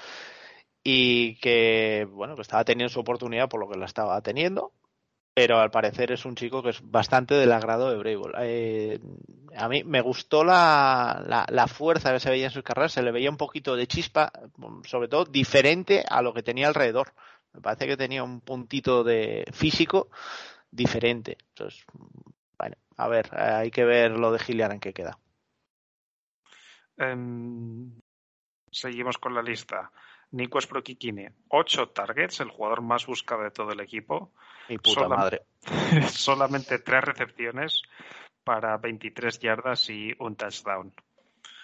y 0.82 1.36
que, 1.40 2.06
bueno, 2.10 2.36
que 2.36 2.42
estaba 2.42 2.64
teniendo 2.64 2.92
su 2.92 3.00
oportunidad 3.00 3.48
por 3.48 3.60
lo 3.60 3.68
que 3.68 3.78
la 3.78 3.86
estaba 3.86 4.20
teniendo. 4.20 4.72
Pero 5.34 5.58
al 5.58 5.70
parecer 5.70 6.12
es 6.12 6.24
un 6.24 6.34
chico 6.34 6.62
que 6.62 6.70
es 6.70 6.80
bastante 6.82 7.34
del 7.34 7.52
agrado 7.52 7.90
de 7.90 7.98
Bravel. 7.98 8.32
Eh, 8.40 9.00
a 9.54 9.68
mí 9.68 9.84
me 9.84 10.00
gustó 10.00 10.44
la, 10.44 11.22
la, 11.26 11.44
la 11.50 11.66
fuerza 11.66 12.10
que 12.12 12.20
se 12.20 12.30
veía 12.30 12.46
en 12.46 12.52
sus 12.52 12.62
carreras, 12.62 12.92
se 12.92 13.02
le 13.02 13.12
veía 13.12 13.28
un 13.28 13.36
poquito 13.36 13.76
de 13.76 13.86
chispa, 13.86 14.32
sobre 14.84 15.08
todo 15.08 15.26
diferente 15.26 16.04
a 16.08 16.22
lo 16.22 16.32
que 16.32 16.42
tenía 16.42 16.68
alrededor. 16.68 17.12
Me 17.52 17.60
parece 17.60 17.86
que 17.86 17.98
tenía 17.98 18.22
un 18.22 18.40
puntito 18.40 19.04
de 19.04 19.44
físico 19.52 20.08
diferente. 20.70 21.36
Entonces, 21.50 21.84
a 22.96 23.08
ver, 23.08 23.28
hay 23.38 23.70
que 23.70 23.84
ver 23.84 24.12
lo 24.12 24.32
de 24.32 24.38
Gillian 24.38 24.72
en 24.72 24.80
qué 24.80 24.92
queda. 24.92 25.18
Em, 26.96 27.98
seguimos 28.70 29.18
con 29.18 29.34
la 29.34 29.42
lista. 29.42 29.90
Nico 30.32 30.60
Sprokikine, 30.60 31.34
8 31.48 31.90
targets, 31.90 32.40
el 32.40 32.50
jugador 32.50 32.82
más 32.82 33.06
buscado 33.06 33.42
de 33.42 33.50
todo 33.50 33.72
el 33.72 33.80
equipo. 33.80 34.32
Mi 34.68 34.78
puta 34.78 35.08
madre. 35.08 35.42
Solamente 36.08 36.78
3 36.78 37.04
recepciones 37.04 37.82
para 38.42 38.76
23 38.78 39.38
yardas 39.38 39.88
y 39.90 40.14
un 40.18 40.36
touchdown. 40.36 40.92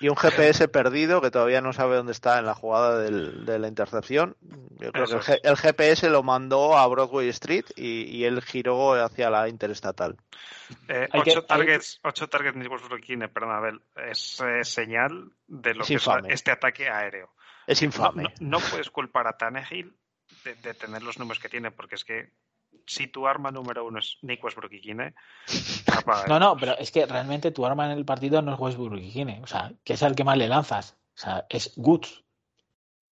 Y 0.00 0.08
un 0.08 0.16
GPS 0.16 0.66
perdido 0.66 1.20
que 1.20 1.30
todavía 1.30 1.60
no 1.60 1.72
sabe 1.72 1.94
dónde 1.96 2.10
está 2.10 2.40
en 2.40 2.46
la 2.46 2.54
jugada 2.54 2.98
del- 2.98 3.44
de 3.46 3.58
la 3.60 3.68
intercepción. 3.68 4.36
Yo 4.80 4.90
creo 4.90 5.04
Eso 5.04 5.20
que 5.20 5.38
el, 5.44 5.56
GPS 5.56 6.10
lo 6.10 6.24
mandó 6.24 6.76
a 6.76 6.84
Broadway 6.88 7.28
Street 7.28 7.66
y, 7.76 8.02
y 8.16 8.24
él 8.24 8.42
giró 8.42 8.94
hacia 8.94 9.30
la 9.30 9.48
interestatal. 9.48 10.16
Eh, 10.88 11.08
Hay 11.12 11.22
que- 11.22 11.30
ocho, 11.30 11.40
hay- 11.40 11.46
targets, 11.46 12.00
ocho 12.02 12.28
targets 12.28 12.58
Sprokikine, 12.84 13.28
perdón, 13.28 13.52
Abel, 13.52 13.80
es 14.08 14.40
eh, 14.40 14.64
señal 14.64 15.30
de 15.46 15.74
lo 15.74 15.82
Es 15.82 15.88
que 15.88 15.94
es 15.94 16.02
infame. 16.06 16.32
este 16.34 16.50
ataque 16.50 16.88
aéreo. 16.88 17.30
Es 17.68 17.80
No, 17.80 17.86
infame. 17.86 18.22
no- 18.24 18.58
no 18.58 18.58
puedes 18.58 18.90
culpar 18.90 19.28
a 19.28 19.36
Tannehill 19.36 19.94
de, 20.42 20.56
de 20.56 20.74
tener 20.74 21.04
los 21.04 21.16
números 21.18 21.40
que 21.40 21.48
tiene, 21.48 21.70
porque 21.70 21.94
es 21.94 22.04
que 22.04 22.32
si 22.86 23.06
tu 23.08 23.26
arma 23.26 23.50
número 23.50 23.84
uno 23.86 23.98
es 23.98 24.18
Nico 24.22 24.50
Sprokikine, 24.50 25.14
apaga. 25.86 26.26
No, 26.28 26.38
no, 26.38 26.56
pero 26.56 26.76
es 26.78 26.90
que 26.90 27.06
realmente 27.06 27.50
tu 27.50 27.64
arma 27.66 27.86
en 27.86 27.98
el 27.98 28.04
partido 28.04 28.42
no 28.42 28.54
es 28.54 28.60
Westbrook 28.60 29.00
y 29.00 29.10
Kine, 29.12 29.40
o 29.42 29.46
sea, 29.46 29.72
que 29.84 29.94
es 29.94 30.02
al 30.02 30.14
que 30.14 30.24
más 30.24 30.36
le 30.38 30.48
lanzas. 30.48 30.96
O 31.14 31.18
sea, 31.18 31.46
es 31.48 31.72
Goods. 31.76 32.24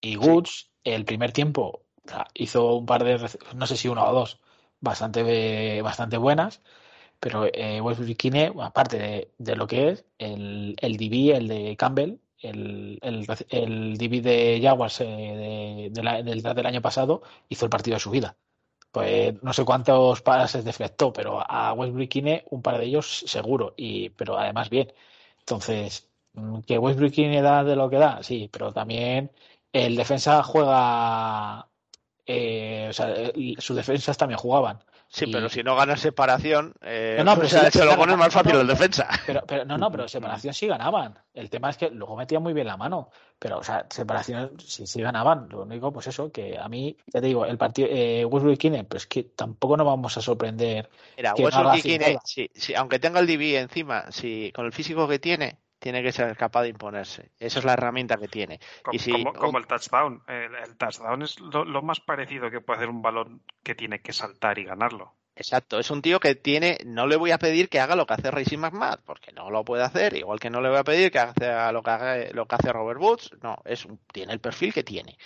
Y 0.00 0.16
Goods, 0.16 0.70
el 0.84 1.04
primer 1.04 1.32
tiempo, 1.32 1.84
o 2.04 2.08
sea, 2.08 2.26
hizo 2.34 2.74
un 2.76 2.86
par 2.86 3.04
de, 3.04 3.18
no 3.54 3.66
sé 3.66 3.76
si 3.76 3.88
una 3.88 4.04
o 4.04 4.12
dos, 4.14 4.40
bastante, 4.80 5.82
bastante 5.82 6.16
buenas, 6.16 6.62
pero 7.20 7.46
eh, 7.52 7.80
Westbrook 7.80 8.10
y 8.10 8.14
Kine, 8.16 8.52
aparte 8.60 8.98
de, 8.98 9.32
de 9.38 9.56
lo 9.56 9.66
que 9.66 9.90
es, 9.90 10.06
el, 10.18 10.74
el 10.80 10.96
DB, 10.96 11.36
el 11.36 11.48
de 11.48 11.76
Campbell, 11.76 12.18
el, 12.38 12.98
el, 13.02 13.26
el 13.50 13.98
DB 13.98 14.22
de 14.22 14.60
Jaguars 14.62 15.00
eh, 15.02 15.04
de- 15.04 15.88
de 15.92 16.02
la- 16.02 16.22
del 16.22 16.42
del 16.42 16.66
año 16.66 16.80
pasado, 16.82 17.22
hizo 17.48 17.66
el 17.66 17.70
partido 17.70 17.96
de 17.96 18.00
su 18.00 18.10
vida. 18.10 18.36
Pues 18.91 19.41
no 19.43 19.53
sé 19.53 19.64
cuántos 19.64 20.20
pases 20.22 20.64
deflectó, 20.64 21.12
pero 21.12 21.41
a 21.49 21.72
Westbrook 21.74 22.09
Kine 22.09 22.45
un 22.51 22.62
par 22.62 22.78
de 22.78 22.86
ellos 22.86 23.24
seguro, 23.26 23.74
y, 23.76 24.11
pero 24.11 24.36
además 24.38 24.68
bien. 24.70 24.93
Entonces, 25.41 26.09
mm, 26.34 26.61
que 26.62 26.78
Westbrook 26.78 27.12
tiene 27.12 27.41
da 27.43 27.62
de 27.64 27.76
lo 27.76 27.88
que 27.91 27.97
da, 27.99 28.22
sí, 28.22 28.49
pero 28.53 28.72
también 28.72 29.30
el 29.72 29.97
defensa 29.97 30.43
juega. 30.43 31.68
eh, 32.26 32.88
o 32.91 32.93
sea, 32.93 33.14
sus 33.59 33.76
defensas 33.76 34.16
también 34.18 34.38
jugaban. 34.38 34.80
Sí, 35.12 35.24
Y- 35.26 35.32
pero 35.32 35.48
si 35.48 35.64
no 35.64 35.74
ganas 35.74 36.00
separación, 36.00 36.72
eh, 36.82 37.16
No, 37.18 37.24
no, 37.24 37.34
pero 37.34 37.46
o 37.46 37.50
sea, 37.50 37.68
sí, 37.70 37.78
se 37.78 37.84
lo 37.84 37.96
pones 37.96 38.16
más 38.16 38.32
fácil 38.32 38.52
no, 38.52 38.61
al 38.61 38.66
defensa. 38.68 39.08
Pero, 39.26 39.42
pero 39.46 39.64
no, 39.64 39.76
no, 39.76 39.90
pero 39.90 40.06
separación 40.08 40.54
sí 40.54 40.68
ganaban. 40.68 41.18
El 41.34 41.50
tema 41.50 41.70
es 41.70 41.76
que 41.76 41.90
luego 41.90 42.16
metían 42.16 42.42
muy 42.42 42.52
bien 42.52 42.68
la 42.68 42.76
mano. 42.76 43.11
Pero, 43.38 43.58
o 43.58 43.62
sea, 43.64 43.86
separación 43.90 44.52
sí, 44.61 44.86
sí 44.86 45.02
ganaban. 45.02 45.48
Lo 45.48 45.62
único, 45.62 45.92
pues 45.92 46.06
eso, 46.06 46.30
que 46.30 46.56
a 46.56 46.68
mí, 46.68 46.96
ya 47.12 47.20
te 47.20 47.26
digo, 47.26 47.44
el 47.44 47.58
partido 47.58 47.88
eh, 47.90 48.24
Westbrook 48.24 48.54
y 48.54 48.58
Kine, 48.58 48.84
pues 48.84 49.06
que 49.06 49.24
tampoco 49.24 49.76
nos 49.76 49.86
vamos 49.86 50.16
a 50.16 50.20
sorprender. 50.20 50.88
Mira, 51.16 51.34
Westbrook 51.34 51.74
y 51.76 51.82
Kine, 51.82 52.18
sí, 52.24 52.50
sí, 52.54 52.74
aunque 52.74 52.98
tenga 53.00 53.18
el 53.18 53.26
DB 53.26 53.58
encima, 53.58 54.11
si 54.12 54.52
con 54.54 54.64
el 54.66 54.72
físico 54.72 55.08
que 55.08 55.18
tiene, 55.18 55.58
tiene 55.81 56.03
que 56.03 56.12
ser 56.12 56.37
capaz 56.37 56.62
de 56.62 56.68
imponerse. 56.68 57.33
Esa 57.41 57.59
es 57.59 57.64
la 57.64 57.72
herramienta 57.72 58.16
que 58.18 58.28
tiene. 58.28 58.61
Como, 58.83 58.95
Y 58.95 58.99
si- 59.01 59.11
como- 59.11 59.33
como 59.33 59.59
el 59.59 59.66
touchdown. 59.66 60.22
El, 60.28 60.55
el 60.55 60.76
touchdown 60.76 61.22
es 61.22 61.41
lo, 61.41 61.64
lo 61.64 61.83
más 61.83 61.99
parecido 62.01 62.51
que 62.51 62.61
puede 62.61 62.76
hacer 62.78 62.89
un 62.91 63.03
balón 63.03 63.43
que 63.64 63.74
tiene 63.74 64.01
que 64.01 64.12
saltar 64.12 64.59
y 64.59 64.64
ganarlo. 64.64 65.16
Exacto, 65.35 65.78
es 65.78 65.91
un 65.91 66.03
tío 66.03 66.20
que 66.20 66.35
tiene, 66.35 66.78
no 66.85 67.07
le 67.07 67.16
voy 67.16 67.31
a 67.31 67.39
pedir 67.39 67.70
que 67.70 67.81
haga 67.81 67.97
lo 67.97 68.05
que 68.05 68.12
hace 68.12 68.31
Racing 68.31 68.59
McMahon, 68.59 69.01
porque 69.07 69.33
no 69.33 69.49
lo 69.51 69.64
puede 69.64 69.83
hacer, 69.83 70.14
igual 70.14 70.39
que 70.39 70.51
no 70.51 70.61
le 70.61 70.68
voy 70.68 70.76
a 70.78 70.85
pedir 70.85 71.11
que 71.11 71.18
haga 71.18 71.72
lo 71.72 71.83
que, 71.83 71.91
haga, 71.91 72.16
lo 72.33 72.47
que 72.47 72.55
hace 72.57 72.72
Robert 72.72 73.01
Woods, 73.01 73.31
no, 73.43 73.57
es 73.64 73.87
un- 73.87 73.99
tiene 74.12 74.35
el 74.35 74.41
perfil 74.41 74.74
que 74.74 74.85
tiene. 74.85 75.16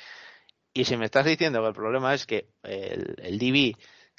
Y 0.73 0.85
si 0.85 0.97
me 0.97 1.07
estás 1.07 1.25
diciendo 1.25 1.61
que 1.63 1.69
el 1.69 1.75
problema 1.75 2.15
es 2.15 2.27
que 2.27 2.49
el, 2.63 3.17
el 3.19 3.39
DB 3.39 3.77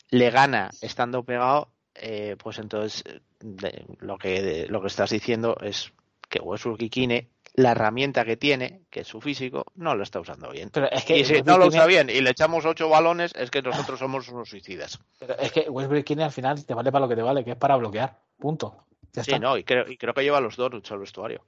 le 0.10 0.30
gana 0.32 0.70
estando 0.82 1.24
pegado, 1.24 1.70
eh, 1.94 2.36
pues 2.44 2.60
entonces 2.60 3.04
eh, 3.08 3.22
de- 3.40 3.86
lo 4.00 4.18
que 4.18 4.66
lo 4.70 4.82
que 4.82 4.88
estás 4.88 5.12
diciendo 5.12 5.56
es 5.62 5.94
que 6.36 6.42
Westbrook 6.42 6.82
y 6.82 6.90
Kine, 6.90 7.30
la 7.54 7.72
herramienta 7.72 8.26
que 8.26 8.36
tiene, 8.36 8.82
que 8.90 9.02
es 9.02 9.08
su 9.08 9.22
físico, 9.22 9.66
no 9.76 9.96
lo 9.96 10.04
está 10.04 10.20
usando 10.20 10.50
bien. 10.52 10.70
Pero 10.72 10.90
es 10.92 11.06
que 11.06 11.18
Y 11.20 11.24
si 11.26 11.42
no 11.42 11.58
lo 11.58 11.68
usa 11.68 11.86
bien 11.86 12.10
y 12.10 12.20
le 12.22 12.32
echamos 12.32 12.66
ocho 12.66 12.90
balones, 12.90 13.34
es 13.36 13.50
que 13.50 13.62
nosotros 13.62 14.00
somos 14.00 14.28
unos 14.30 14.50
suicidas. 14.50 15.00
pero 15.20 15.38
es 15.38 15.52
que 15.52 15.70
Westbrook 15.70 16.20
al 16.20 16.32
final 16.32 16.66
te 16.66 16.74
vale 16.74 16.92
para 16.92 17.06
lo 17.06 17.10
que 17.10 17.16
te 17.16 17.22
vale, 17.22 17.44
que 17.46 17.52
es 17.52 17.58
para 17.58 17.78
bloquear. 17.78 18.18
Punto. 18.38 18.84
Ya 19.14 19.24
Sí, 19.24 19.32
está. 19.32 19.40
no, 19.40 19.58
y 19.58 19.64
creo, 19.64 19.90
y 19.90 19.96
creo 19.98 20.14
que 20.14 20.24
lleva 20.24 20.42
los 20.42 20.58
donuts 20.58 20.92
al 20.92 21.00
vestuario. 21.00 21.42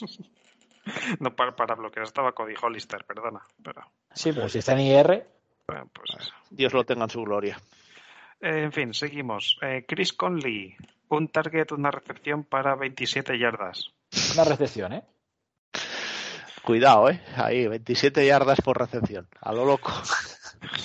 No 1.20 1.36
para, 1.36 1.54
para 1.54 1.74
bloquear 1.74 2.04
estaba 2.06 2.32
Cody 2.32 2.54
Hollister, 2.60 3.04
perdona. 3.04 3.42
Pero 3.62 3.82
Sí, 4.12 4.32
pero 4.32 4.48
si 4.48 4.58
está 4.58 4.72
en 4.72 4.80
IR, 4.80 5.26
pues. 5.66 6.10
Dios 6.48 6.72
lo 6.72 6.84
tenga 6.84 7.04
en 7.04 7.10
su 7.10 7.22
gloria. 7.22 7.60
Eh, 8.40 8.62
en 8.64 8.72
fin, 8.72 8.94
seguimos. 8.94 9.58
Eh, 9.60 9.84
Chris 9.86 10.14
Conley, 10.14 10.74
un 11.10 11.28
target, 11.28 11.72
una 11.72 11.90
recepción 11.90 12.44
para 12.44 12.74
27 12.74 13.38
yardas. 13.38 13.92
una 14.34 14.44
recepción, 14.44 14.92
¿eh? 14.94 15.02
Cuidado, 16.64 17.08
¿eh? 17.10 17.20
Ahí, 17.36 17.66
27 17.66 18.24
yardas 18.26 18.60
por 18.60 18.78
recepción. 18.78 19.28
A 19.40 19.52
lo 19.52 19.64
loco. 19.64 19.92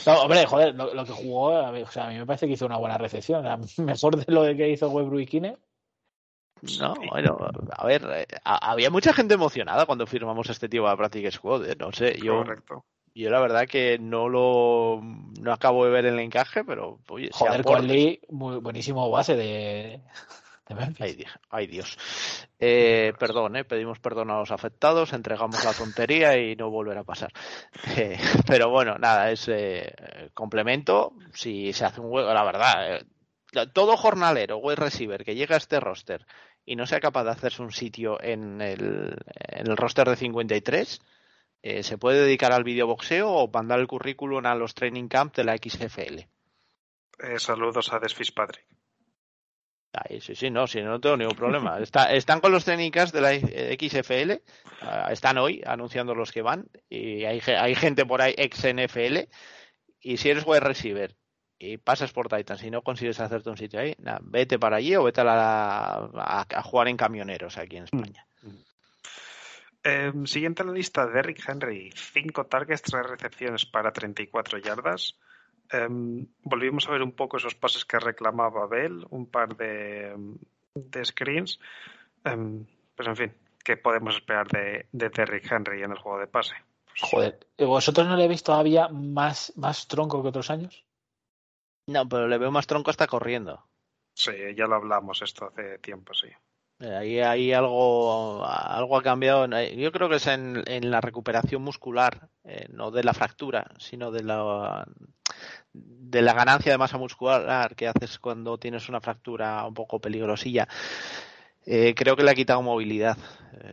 No, 0.05 0.21
hombre, 0.21 0.45
joder, 0.45 0.73
lo, 0.73 0.93
lo 0.93 1.05
que 1.05 1.11
jugó, 1.11 1.57
a 1.57 1.71
mí, 1.71 1.81
o 1.81 1.87
sea, 1.91 2.07
a 2.07 2.09
mí 2.09 2.17
me 2.17 2.25
parece 2.25 2.47
que 2.47 2.53
hizo 2.53 2.65
una 2.65 2.77
buena 2.77 2.97
recepción. 2.97 3.45
O 3.45 3.67
sea, 3.67 3.83
mejor 3.83 4.15
de 4.17 4.31
lo 4.33 4.43
de 4.43 4.55
que 4.55 4.69
hizo 4.69 4.89
Westbrook 4.89 5.21
y 5.21 5.25
Kine. 5.25 5.57
No, 6.79 6.95
bueno, 7.11 7.37
a 7.77 7.85
ver, 7.85 8.03
eh, 8.09 8.25
a- 8.45 8.71
había 8.71 8.89
mucha 8.89 9.13
gente 9.13 9.33
emocionada 9.33 9.85
cuando 9.85 10.07
firmamos 10.07 10.49
este 10.49 10.69
tipo 10.69 10.89
de 10.89 10.95
Practice 10.97 11.31
Squad. 11.31 11.69
eh, 11.69 11.75
No 11.77 11.91
sé, 11.91 12.17
yo, 12.23 12.37
Correcto. 12.37 12.85
Yo 13.15 13.29
la 13.29 13.39
verdad 13.39 13.65
que 13.65 13.97
no 13.97 14.27
lo 14.27 15.01
no 15.01 15.53
acabo 15.53 15.85
de 15.85 15.91
ver 15.91 16.05
el 16.05 16.19
encaje, 16.19 16.63
pero 16.65 16.99
oye, 17.07 17.29
Joder, 17.31 17.63
Conley, 17.63 18.19
muy 18.29 18.57
buenísimo 18.57 19.09
base 19.09 19.35
de, 19.37 20.01
de 20.67 20.75
Memphis. 20.75 21.01
Ay, 21.01 21.15
Dios. 21.15 21.31
Ay, 21.49 21.67
Dios. 21.67 21.97
Eh, 22.59 23.13
perdón, 23.17 23.55
eh, 23.55 23.63
pedimos 23.63 23.99
perdón 23.99 24.31
a 24.31 24.39
los 24.39 24.51
afectados, 24.51 25.13
entregamos 25.13 25.63
la 25.63 25.73
tontería 25.73 26.37
y 26.37 26.57
no 26.57 26.69
volverá 26.69 27.01
a 27.01 27.05
pasar. 27.05 27.31
Eh, 27.97 28.17
pero 28.47 28.69
bueno, 28.69 28.97
nada, 28.97 29.31
es 29.31 29.47
eh, 29.47 30.29
complemento. 30.33 31.13
Si 31.33 31.71
se 31.71 31.85
hace 31.85 32.01
un 32.01 32.09
juego, 32.09 32.33
la 32.33 32.43
verdad, 32.43 33.05
todo 33.73 33.95
jornalero, 33.95 34.57
wide 34.57 34.75
receiver 34.75 35.23
que 35.23 35.35
llega 35.35 35.55
a 35.55 35.59
este 35.59 35.79
roster 35.79 36.25
y 36.65 36.75
no 36.75 36.85
sea 36.85 36.99
capaz 36.99 37.23
de 37.23 37.31
hacerse 37.31 37.61
un 37.61 37.71
sitio 37.71 38.21
en 38.21 38.61
el, 38.61 39.15
en 39.37 39.67
el 39.67 39.77
roster 39.77 40.09
de 40.09 40.17
53, 40.17 40.99
eh, 41.67 41.81
se 41.81 41.97
puede 41.97 42.21
dedicar 42.21 42.51
al 42.51 42.63
videoboxeo 42.63 43.27
o 43.27 43.47
mandar 43.51 43.79
el 43.79 43.87
currículum 43.87 44.45
a 44.45 44.53
los 44.53 44.75
training 44.75 45.07
camps 45.07 45.35
de 45.37 45.43
la 45.45 45.57
XFL. 45.57 46.27
Eh, 47.19 47.39
saludos 47.39 47.91
a 47.91 47.97
Des 47.99 48.13
Fitzpatrick. 48.13 48.67
Ahí, 49.93 50.19
sí, 50.21 50.35
sí, 50.35 50.51
no, 50.51 50.67
sí, 50.67 50.81
no 50.83 50.99
tengo 50.99 51.17
ningún 51.17 51.35
problema. 51.35 51.79
Está- 51.81 52.13
están 52.13 52.39
con 52.39 52.51
los 52.51 52.65
técnicas 52.65 53.11
de 53.11 53.21
la 53.21 53.31
XFL, 53.33 54.41
ah, 54.81 55.07
están 55.11 55.37
hoy 55.39 55.63
anunciando 55.65 56.13
los 56.13 56.31
que 56.31 56.41
van, 56.43 56.67
y 56.89 57.23
hay, 57.25 57.39
ge- 57.41 57.57
hay 57.57 57.73
gente 57.73 58.05
por 58.05 58.21
ahí 58.21 58.35
ex 58.37 58.63
NFL, 58.65 59.27
y 60.01 60.17
si 60.17 60.29
eres 60.29 60.43
wide 60.45 60.59
receiver 60.59 61.15
y 61.57 61.77
pasas 61.77 62.11
por 62.11 62.27
Titans 62.27 62.61
y 62.63 62.69
no 62.69 62.81
consigues 62.83 63.19
hacerte 63.21 63.49
un 63.49 63.57
sitio 63.57 63.79
ahí, 63.79 63.95
nada, 63.97 64.19
vete 64.21 64.59
para 64.59 64.75
allí 64.75 64.95
o 64.97 65.03
vete 65.05 65.21
a, 65.21 65.23
la- 65.23 66.09
a- 66.13 66.45
a 66.47 66.61
jugar 66.61 66.89
en 66.89 66.97
camioneros 66.97 67.57
aquí 67.57 67.77
en 67.77 67.85
España. 67.85 68.27
Eh, 69.87 70.11
siguiente 70.25 70.63
en 70.63 70.69
la 70.69 70.73
lista, 70.73 71.05
Derrick 71.05 71.47
Henry, 71.47 71.91
5 71.93 72.47
targets, 72.47 72.81
3 72.81 73.05
recepciones 73.05 73.67
para 73.67 73.93
34 73.93 74.57
yardas. 74.57 75.15
Eh, 75.71 75.87
volvimos 76.41 76.87
a 76.87 76.91
ver 76.91 77.03
un 77.03 77.11
poco 77.11 77.37
esos 77.37 77.53
pases 77.53 77.85
que 77.85 77.99
reclamaba 77.99 78.65
Bell, 78.65 79.05
un 79.11 79.27
par 79.27 79.55
de, 79.55 80.15
de 80.73 81.05
screens. 81.05 81.59
Eh, 82.23 82.65
pues 82.95 83.07
en 83.07 83.15
fin, 83.15 83.33
¿qué 83.63 83.77
podemos 83.77 84.15
esperar 84.15 84.47
de, 84.47 84.87
de 84.91 85.09
Derrick 85.09 85.51
Henry 85.51 85.83
en 85.83 85.91
el 85.91 85.99
juego 85.99 86.19
de 86.19 86.27
pase? 86.27 86.55
Joder, 87.01 87.45
¿vosotros 87.59 88.07
no 88.07 88.15
le 88.15 88.23
habéis 88.23 88.41
todavía 88.41 88.87
más, 88.87 89.53
más 89.55 89.87
tronco 89.87 90.23
que 90.23 90.29
otros 90.29 90.49
años? 90.49 90.83
No, 91.85 92.09
pero 92.09 92.27
le 92.27 92.39
veo 92.39 92.49
más 92.49 92.65
tronco 92.65 92.89
hasta 92.89 93.05
corriendo. 93.05 93.63
Sí, 94.15 94.31
ya 94.55 94.65
lo 94.65 94.77
hablamos 94.77 95.21
esto 95.21 95.45
hace 95.45 95.77
tiempo, 95.77 96.15
sí. 96.15 96.29
Eh, 96.79 96.93
Ahí, 96.93 97.19
ahí 97.21 97.53
algo, 97.53 98.45
algo 98.45 98.97
ha 98.97 99.01
cambiado. 99.03 99.45
Eh, 99.57 99.75
Yo 99.77 99.91
creo 99.91 100.09
que 100.09 100.17
es 100.17 100.27
en, 100.27 100.61
en 100.67 100.91
la 100.91 100.99
recuperación 101.01 101.61
muscular, 101.61 102.27
eh, 102.43 102.67
no 102.69 102.91
de 102.91 103.03
la 103.03 103.13
fractura, 103.13 103.71
sino 103.77 104.11
de 104.11 104.23
la, 104.23 104.85
de 105.73 106.21
la 106.21 106.33
ganancia 106.33 106.71
de 106.71 106.77
masa 106.77 106.97
muscular 106.97 107.75
que 107.75 107.87
haces 107.87 108.19
cuando 108.19 108.57
tienes 108.57 108.89
una 108.89 108.99
fractura 108.99 109.65
un 109.65 109.73
poco 109.73 109.99
peligrosilla. 109.99 110.67
Eh, 111.65 111.95
creo 111.95 112.15
que 112.15 112.23
le 112.23 112.31
ha 112.31 112.35
quitado 112.35 112.61
movilidad. 112.61 113.17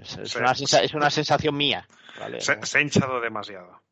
Es, 0.01 0.17
es 0.19 0.31
Sí. 0.31 0.39
una, 0.39 0.53
es 0.53 0.95
una 0.95 1.11
sensación 1.11 1.57
mía. 1.57 1.87
¿vale? 2.21 2.41
Se, 2.41 2.65
se 2.65 2.79
ha 2.79 2.81
hinchado 2.83 3.21
demasiado. 3.21 3.83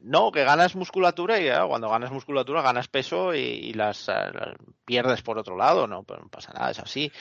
No, 0.00 0.32
que 0.32 0.42
ganas 0.44 0.74
musculatura 0.74 1.38
y 1.38 1.50
cuando 1.68 1.90
ganas 1.90 2.10
musculatura 2.10 2.62
ganas 2.62 2.88
peso 2.88 3.34
y, 3.34 3.40
y 3.40 3.74
las, 3.74 4.08
las 4.08 4.54
pierdes 4.86 5.20
por 5.20 5.38
otro 5.38 5.56
lado, 5.58 5.86
no, 5.86 6.04
pero 6.04 6.22
no 6.22 6.28
pasa 6.30 6.52
nada, 6.54 6.70
es 6.70 6.78
así. 6.78 7.12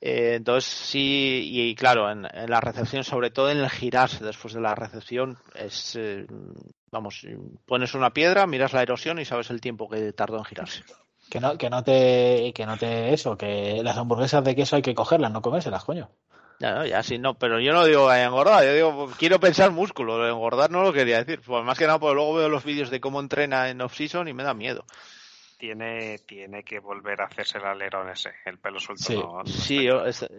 Eh, 0.00 0.34
entonces 0.36 0.70
sí, 0.70 1.50
y, 1.52 1.74
claro, 1.74 2.10
en, 2.10 2.26
en 2.32 2.50
la 2.50 2.60
recepción, 2.60 3.02
sobre 3.04 3.30
todo 3.30 3.50
en 3.50 3.58
el 3.58 3.70
girarse 3.70 4.24
después 4.24 4.54
de 4.54 4.60
la 4.60 4.74
recepción, 4.74 5.38
es, 5.54 5.96
eh, 5.96 6.26
vamos, 6.90 7.26
pones 7.64 7.94
una 7.94 8.10
piedra, 8.10 8.46
miras 8.46 8.72
la 8.72 8.82
erosión 8.82 9.18
y 9.18 9.24
sabes 9.24 9.50
el 9.50 9.60
tiempo 9.60 9.88
que 9.88 10.12
tardó 10.12 10.38
en 10.38 10.44
girarse. 10.44 10.84
Que 11.30 11.40
no, 11.40 11.58
que 11.58 11.70
no 11.70 11.82
te, 11.82 12.52
que 12.54 12.66
no 12.66 12.76
te 12.76 13.12
eso, 13.12 13.36
que 13.36 13.80
las 13.82 13.96
hamburguesas 13.96 14.44
de 14.44 14.54
queso 14.54 14.76
hay 14.76 14.82
que 14.82 14.94
cogerlas, 14.94 15.32
no 15.32 15.42
comérselas, 15.42 15.84
coño. 15.84 16.10
Ya, 16.58 16.72
no, 16.72 16.86
ya 16.86 17.02
sí, 17.02 17.18
no, 17.18 17.34
pero 17.34 17.60
yo 17.60 17.72
no 17.72 17.84
digo 17.84 18.10
engordar, 18.12 18.64
yo 18.64 18.72
digo, 18.72 19.10
quiero 19.18 19.38
pensar 19.38 19.72
músculo, 19.72 20.26
engordar 20.26 20.70
no 20.70 20.82
lo 20.82 20.92
quería 20.92 21.22
decir, 21.22 21.42
pues 21.44 21.64
más 21.64 21.76
que 21.76 21.86
nada 21.86 21.98
porque 21.98 22.14
luego 22.14 22.34
veo 22.34 22.48
los 22.48 22.64
vídeos 22.64 22.88
de 22.88 23.00
cómo 23.00 23.20
entrena 23.20 23.68
en 23.68 23.82
off-season 23.82 24.28
y 24.28 24.32
me 24.32 24.42
da 24.42 24.54
miedo. 24.54 24.86
Tiene, 25.58 26.18
tiene 26.18 26.62
que 26.64 26.80
volver 26.80 27.22
a 27.22 27.26
hacerse 27.26 27.56
el 27.58 27.64
alerón 27.64 28.10
ese, 28.10 28.30
el 28.44 28.58
pelo 28.58 28.78
suelto. 28.78 29.02
Sí. 29.04 29.14
no- 29.16 29.38
no 29.38 29.46
Sí, 29.46 29.88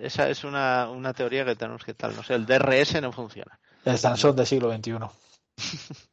esa 0.02 0.30
es 0.30 0.44
una, 0.44 0.90
una 0.92 1.14
teoría 1.14 1.44
que 1.44 1.56
tenemos 1.56 1.84
que 1.84 1.96
tal, 1.96 2.16
no 2.16 2.22
sé, 2.24 2.36
el 2.36 2.46
DRS 2.46 3.02
no 3.02 3.12
funciona. 3.12 3.60
El 3.84 3.98
Sansón 3.98 4.36
del 4.36 4.46
siglo 4.46 4.72
XXI. 4.72 4.98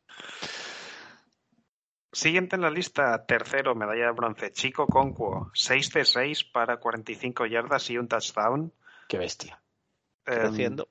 Siguiente 2.13 2.55
en 2.57 2.63
la 2.63 2.71
lista, 2.71 3.27
tercero, 3.27 3.75
medalla 3.75 4.07
de 4.07 4.13
bronce, 4.13 4.53
Chico 4.53 4.87
Conquo, 4.87 5.51
6 5.53 5.93
de 5.93 6.05
6 6.05 6.45
para 6.45 6.77
45 6.77 7.47
yardas 7.47 7.91
y 7.91 7.99
un 7.99 8.07
touchdown. 8.07 8.73
Qué 9.09 9.19
bestia. 9.19 9.61
Em, 10.25 10.39
Creciendo. 10.39 10.89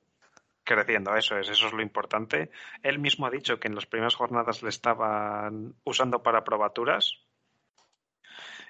creciendo, 0.65 1.15
eso 1.15 1.37
es, 1.37 1.47
eso 1.49 1.67
es 1.67 1.73
lo 1.73 1.81
importante. 1.81 2.51
Él 2.83 2.99
mismo 2.99 3.25
ha 3.25 3.29
dicho 3.29 3.57
que 3.57 3.69
en 3.69 3.75
las 3.75 3.85
primeras 3.85 4.15
jornadas 4.15 4.61
le 4.63 4.69
estaban 4.69 5.73
usando 5.85 6.21
para 6.21 6.43
probaturas 6.43 7.21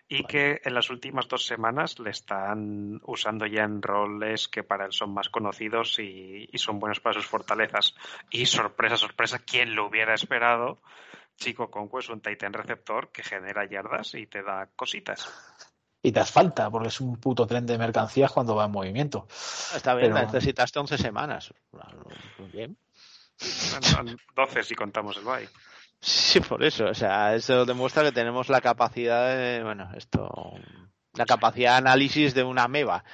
y 0.07 0.25
que 0.25 0.61
en 0.63 0.73
las 0.75 0.89
últimas 0.89 1.27
dos 1.27 1.45
semanas 1.45 1.97
le 1.99 2.09
están 2.11 2.99
usando 3.03 3.45
ya 3.45 3.63
en 3.63 3.81
roles 3.81 4.47
que 4.47 4.63
para 4.63 4.85
él 4.85 4.91
son 4.93 5.13
más 5.13 5.29
conocidos 5.29 5.97
y, 5.99 6.47
y 6.51 6.57
son 6.57 6.79
buenos 6.79 6.99
para 6.99 7.15
sus 7.15 7.25
fortalezas. 7.25 7.95
Y 8.29 8.45
sorpresa, 8.45 8.97
sorpresa, 8.97 9.39
¿quién 9.39 9.73
lo 9.75 9.87
hubiera 9.87 10.13
esperado? 10.13 10.81
Chico 11.37 11.71
Conquo 11.71 11.99
es 11.99 12.09
un 12.09 12.21
Titan 12.21 12.53
receptor 12.53 13.11
que 13.11 13.23
genera 13.23 13.65
yardas 13.65 14.13
y 14.13 14.27
te 14.27 14.43
da 14.43 14.69
cositas. 14.75 15.27
y 16.03 16.11
te 16.11 16.23
falta, 16.25 16.69
porque 16.69 16.89
es 16.89 17.01
un 17.01 17.15
puto 17.19 17.47
tren 17.47 17.65
de 17.65 17.77
mercancías 17.77 18.31
cuando 18.31 18.55
va 18.55 18.65
en 18.65 18.71
movimiento. 18.71 19.25
Está 19.75 19.95
bien, 19.95 20.13
Pero- 20.13 20.25
necesitaste 20.25 20.77
11 20.79 20.97
semanas. 20.97 21.51
Muy 22.37 22.49
bien. 22.49 22.77
Bueno, 23.93 24.15
12 24.35 24.63
si 24.63 24.75
contamos 24.75 25.17
el 25.17 25.23
bye. 25.23 25.49
Sí, 26.05 26.41
por 26.41 26.61
eso. 26.63 26.85
O 26.87 26.93
sea, 26.93 27.33
eso 27.33 27.65
demuestra 27.65 28.03
que 28.03 28.11
tenemos 28.11 28.49
la 28.49 28.59
capacidad 28.59 29.37
de, 29.37 29.63
bueno, 29.63 29.89
esto, 29.95 30.29
la 31.13 31.25
capacidad 31.25 31.71
de 31.71 31.77
análisis 31.77 32.33
de 32.33 32.43
una 32.43 32.67
meba. 32.67 33.05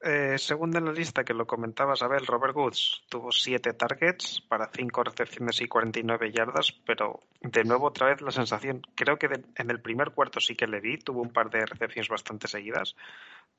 Eh, 0.00 0.36
segundo 0.36 0.78
en 0.78 0.86
la 0.86 0.92
lista 0.92 1.22
que 1.22 1.32
lo 1.32 1.46
comentabas, 1.46 2.02
Abel, 2.02 2.26
Robert 2.26 2.56
Woods 2.56 3.04
tuvo 3.08 3.30
7 3.30 3.72
targets 3.74 4.40
para 4.40 4.68
5 4.74 5.04
recepciones 5.04 5.60
y 5.60 5.68
49 5.68 6.32
yardas, 6.32 6.72
pero 6.84 7.20
de 7.40 7.62
nuevo 7.62 7.86
otra 7.86 8.08
vez 8.08 8.20
la 8.20 8.32
sensación, 8.32 8.82
creo 8.96 9.18
que 9.18 9.28
en 9.54 9.70
el 9.70 9.80
primer 9.80 10.10
cuarto 10.10 10.40
sí 10.40 10.56
que 10.56 10.66
le 10.66 10.80
vi, 10.80 10.98
tuvo 10.98 11.22
un 11.22 11.32
par 11.32 11.50
de 11.50 11.64
recepciones 11.64 12.08
bastante 12.08 12.48
seguidas, 12.48 12.96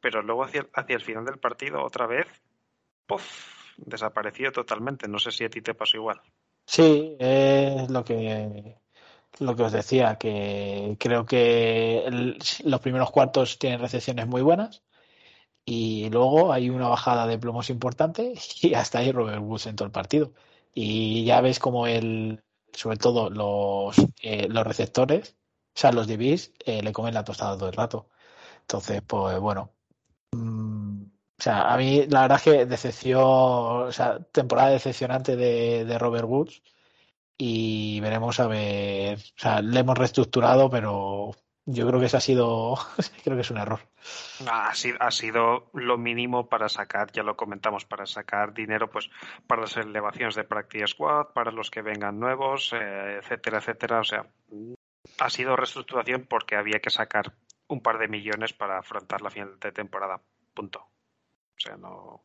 pero 0.01 0.21
luego 0.21 0.43
hacia, 0.43 0.67
hacia 0.73 0.97
el 0.97 1.01
final 1.01 1.23
del 1.23 1.39
partido 1.39 1.81
otra 1.81 2.07
vez, 2.07 2.27
¡puf! 3.05 3.23
desapareció 3.77 4.51
totalmente. 4.51 5.07
No 5.07 5.19
sé 5.19 5.31
si 5.31 5.45
a 5.45 5.49
ti 5.49 5.61
te 5.61 5.73
pasó 5.73 5.97
igual. 5.97 6.21
Sí, 6.67 7.15
es 7.19 7.89
lo 7.89 8.03
que 8.03 8.75
lo 9.39 9.55
que 9.55 9.63
os 9.63 9.71
decía, 9.73 10.17
que 10.17 10.97
creo 10.99 11.25
que 11.25 12.05
los 12.65 12.81
primeros 12.81 13.11
cuartos 13.11 13.59
tienen 13.59 13.79
recepciones 13.81 14.27
muy 14.27 14.41
buenas 14.43 14.83
y 15.65 16.09
luego 16.11 16.53
hay 16.53 16.69
una 16.71 16.89
bajada 16.89 17.27
de 17.27 17.39
plomos 17.39 17.69
importante 17.71 18.33
y 18.61 18.73
hasta 18.75 18.99
ahí 18.99 19.11
Robert 19.13 19.41
Woods 19.43 19.67
en 19.67 19.75
todo 19.77 19.87
el 19.87 19.91
partido. 19.93 20.33
Y 20.73 21.25
ya 21.25 21.41
ves 21.41 21.59
como 21.59 21.87
el, 21.87 22.43
sobre 22.73 22.97
todo 22.97 23.29
los, 23.31 23.97
eh, 24.23 24.47
los 24.49 24.67
receptores, 24.67 25.37
o 25.75 25.79
sea, 25.79 25.91
los 25.93 26.07
DBs, 26.07 26.53
eh, 26.65 26.83
le 26.83 26.93
comen 26.93 27.15
la 27.15 27.25
tostada 27.25 27.57
todo 27.57 27.69
el 27.69 27.75
rato. 27.75 28.09
Entonces, 28.61 29.03
pues 29.07 29.39
bueno. 29.39 29.73
Mm, 31.37 31.41
o 31.41 31.43
sea, 31.43 31.73
a 31.73 31.77
mí 31.77 32.05
la 32.09 32.21
verdad 32.21 32.37
es 32.37 32.43
que 32.43 32.65
decepción, 32.65 33.21
o 33.23 33.91
sea, 33.91 34.19
temporada 34.31 34.69
decepcionante 34.69 35.35
de, 35.35 35.85
de 35.85 35.99
Robert 35.99 36.27
Woods 36.27 36.61
y 37.37 37.99
veremos 38.01 38.39
a 38.39 38.47
ver, 38.47 39.17
o 39.19 39.39
sea, 39.39 39.61
le 39.61 39.79
hemos 39.79 39.97
reestructurado, 39.97 40.69
pero 40.69 41.35
yo 41.69 41.85
creo 41.85 41.99
que 41.99 42.05
eso 42.05 42.17
ha 42.17 42.21
sido, 42.21 42.75
creo 43.23 43.35
que 43.35 43.41
es 43.41 43.51
un 43.51 43.57
error. 43.57 43.81
Ha 44.49 44.73
sido, 44.73 44.97
ha 45.01 45.11
sido 45.11 45.69
lo 45.73 45.97
mínimo 45.97 46.47
para 46.47 46.69
sacar, 46.69 47.11
ya 47.11 47.23
lo 47.23 47.35
comentamos, 47.35 47.85
para 47.85 48.05
sacar 48.05 48.53
dinero 48.53 48.89
pues 48.89 49.09
para 49.45 49.61
las 49.61 49.75
elevaciones 49.77 50.35
de 50.35 50.45
Practice 50.45 50.87
Squad, 50.87 51.27
para 51.33 51.51
los 51.51 51.69
que 51.69 51.81
vengan 51.81 52.19
nuevos, 52.19 52.73
eh, 52.73 53.19
etcétera, 53.21 53.57
etcétera. 53.59 53.99
O 53.99 54.03
sea, 54.03 54.25
ha 55.19 55.29
sido 55.29 55.55
reestructuración 55.55 56.25
porque 56.27 56.55
había 56.55 56.79
que 56.79 56.89
sacar 56.89 57.33
un 57.67 57.81
par 57.81 57.99
de 57.99 58.07
millones 58.07 58.53
para 58.53 58.79
afrontar 58.79 59.21
la 59.21 59.29
final 59.29 59.59
de 59.59 59.71
temporada. 59.73 60.21
Punto. 60.53 60.87
O 61.57 61.59
sea, 61.59 61.77
no. 61.77 62.23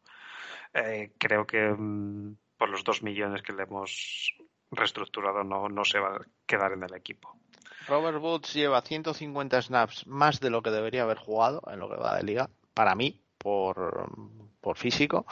eh, 0.75 1.13
creo 1.19 1.47
que 1.47 1.69
mm, 1.77 2.37
por 2.57 2.69
los 2.69 2.85
dos 2.85 3.03
millones 3.03 3.43
que 3.43 3.53
le 3.53 3.65
hemos 3.65 4.35
reestructurado 4.71 5.45
no, 5.45 5.69
no 5.69 5.85
se 5.85 5.99
va 5.99 6.17
a 6.17 6.21
quedar 6.47 6.73
en 6.73 6.83
el 6.85 6.95
equipo. 6.95 7.37
Robert 7.89 8.19
Woods 8.19 8.55
lleva 8.55 8.81
150 8.83 9.61
snaps 9.63 10.07
más 10.07 10.41
de 10.41 10.51
lo 10.51 10.63
que 10.63 10.71
debería 10.71 11.03
haber 11.03 11.19
jugado 11.19 11.63
en 11.71 11.81
lo 11.81 11.89
que 11.91 11.97
va 11.97 12.17
de 12.17 12.23
liga, 12.23 12.49
para 12.75 12.95
mí, 12.95 13.21
por, 13.39 14.09
por 14.61 14.77
físico, 14.77 15.27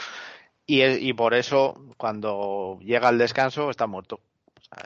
y, 0.67 0.83
y 0.83 1.13
por 1.13 1.35
eso 1.35 1.75
cuando 1.97 2.79
llega 2.81 3.09
el 3.09 3.19
descanso 3.19 3.71
está 3.71 3.87
muerto. 3.87 4.21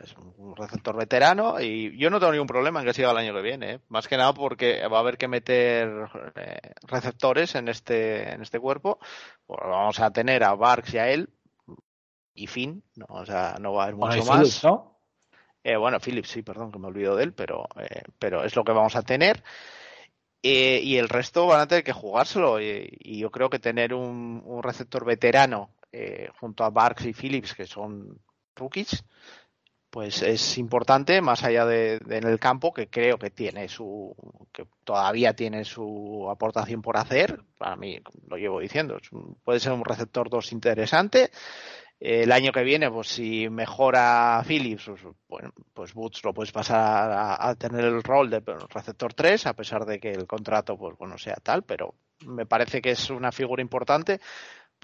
Es 0.02 0.14
un 0.38 0.56
receptor 0.56 0.96
veterano 0.96 1.60
y 1.60 1.96
yo 1.98 2.08
no 2.08 2.18
tengo 2.18 2.32
ningún 2.32 2.46
problema 2.46 2.80
en 2.80 2.86
que 2.86 2.94
siga 2.94 3.10
el 3.10 3.18
año 3.18 3.34
que 3.34 3.42
viene, 3.42 3.72
¿eh? 3.72 3.80
más 3.88 4.08
que 4.08 4.16
nada 4.16 4.32
porque 4.32 4.86
va 4.88 4.96
a 4.96 5.00
haber 5.00 5.18
que 5.18 5.28
meter 5.28 6.08
eh, 6.36 6.72
receptores 6.88 7.54
en 7.54 7.68
este, 7.68 8.32
en 8.32 8.40
este 8.40 8.58
cuerpo. 8.58 8.98
Pues 9.46 9.60
vamos 9.62 10.00
a 10.00 10.10
tener 10.10 10.42
a 10.42 10.54
Barks 10.54 10.94
y 10.94 10.98
a 10.98 11.10
él 11.10 11.28
y 12.34 12.46
fin, 12.46 12.82
¿no? 12.96 13.06
o 13.10 13.26
sea, 13.26 13.56
no 13.60 13.74
va 13.74 13.82
a 13.82 13.84
haber 13.84 13.96
mucho 13.96 14.24
más. 14.24 14.38
Phillips, 14.38 14.64
¿no? 14.64 15.00
Eh, 15.62 15.76
bueno, 15.76 15.98
Phillips, 16.00 16.30
sí, 16.30 16.42
perdón, 16.42 16.72
que 16.72 16.78
me 16.78 16.88
olvido 16.88 17.16
de 17.16 17.24
él, 17.24 17.32
pero, 17.34 17.66
eh, 17.78 18.02
pero 18.18 18.44
es 18.44 18.56
lo 18.56 18.64
que 18.64 18.72
vamos 18.72 18.96
a 18.96 19.02
tener. 19.02 19.42
Eh, 20.42 20.80
y 20.82 20.98
el 20.98 21.08
resto 21.08 21.46
van 21.46 21.60
a 21.60 21.66
tener 21.66 21.84
que 21.84 21.92
jugárselo. 21.92 22.60
Y, 22.60 22.88
y 23.00 23.18
yo 23.18 23.30
creo 23.30 23.48
que 23.48 23.58
tener 23.58 23.94
un, 23.94 24.42
un 24.44 24.62
receptor 24.62 25.04
veterano 25.06 25.70
eh, 25.90 26.28
junto 26.38 26.64
a 26.64 26.70
Barks 26.70 27.06
y 27.06 27.14
Phillips, 27.14 27.54
que 27.54 27.66
son 27.66 28.20
rookies, 28.56 29.04
pues 29.94 30.22
es 30.22 30.58
importante, 30.58 31.20
más 31.20 31.44
allá 31.44 31.64
de, 31.66 32.00
en 32.08 32.26
el 32.26 32.40
campo, 32.40 32.74
que 32.74 32.88
creo 32.88 33.16
que 33.16 33.30
tiene 33.30 33.68
su, 33.68 34.12
que 34.52 34.66
todavía 34.82 35.34
tiene 35.34 35.64
su 35.64 36.28
aportación 36.28 36.82
por 36.82 36.96
hacer. 36.96 37.40
Para 37.56 37.76
mí, 37.76 38.00
lo 38.26 38.36
llevo 38.36 38.58
diciendo, 38.58 38.98
puede 39.44 39.60
ser 39.60 39.70
un 39.70 39.84
receptor 39.84 40.28
2 40.28 40.50
interesante. 40.50 41.30
El 42.00 42.32
año 42.32 42.50
que 42.50 42.64
viene, 42.64 42.90
pues 42.90 43.06
si 43.06 43.48
mejora 43.48 44.42
Phillips, 44.44 44.90
pues, 45.28 45.44
pues 45.72 45.94
Boots 45.94 46.24
lo 46.24 46.34
puedes 46.34 46.50
pasar 46.50 47.12
a, 47.12 47.48
a 47.48 47.54
tener 47.54 47.84
el 47.84 48.02
rol 48.02 48.30
de 48.30 48.42
receptor 48.70 49.14
3, 49.14 49.46
a 49.46 49.52
pesar 49.54 49.86
de 49.86 50.00
que 50.00 50.10
el 50.10 50.26
contrato, 50.26 50.76
pues 50.76 50.98
bueno, 50.98 51.16
sea 51.18 51.36
tal, 51.36 51.62
pero 51.62 51.94
me 52.26 52.46
parece 52.46 52.82
que 52.82 52.90
es 52.90 53.10
una 53.10 53.30
figura 53.30 53.62
importante 53.62 54.20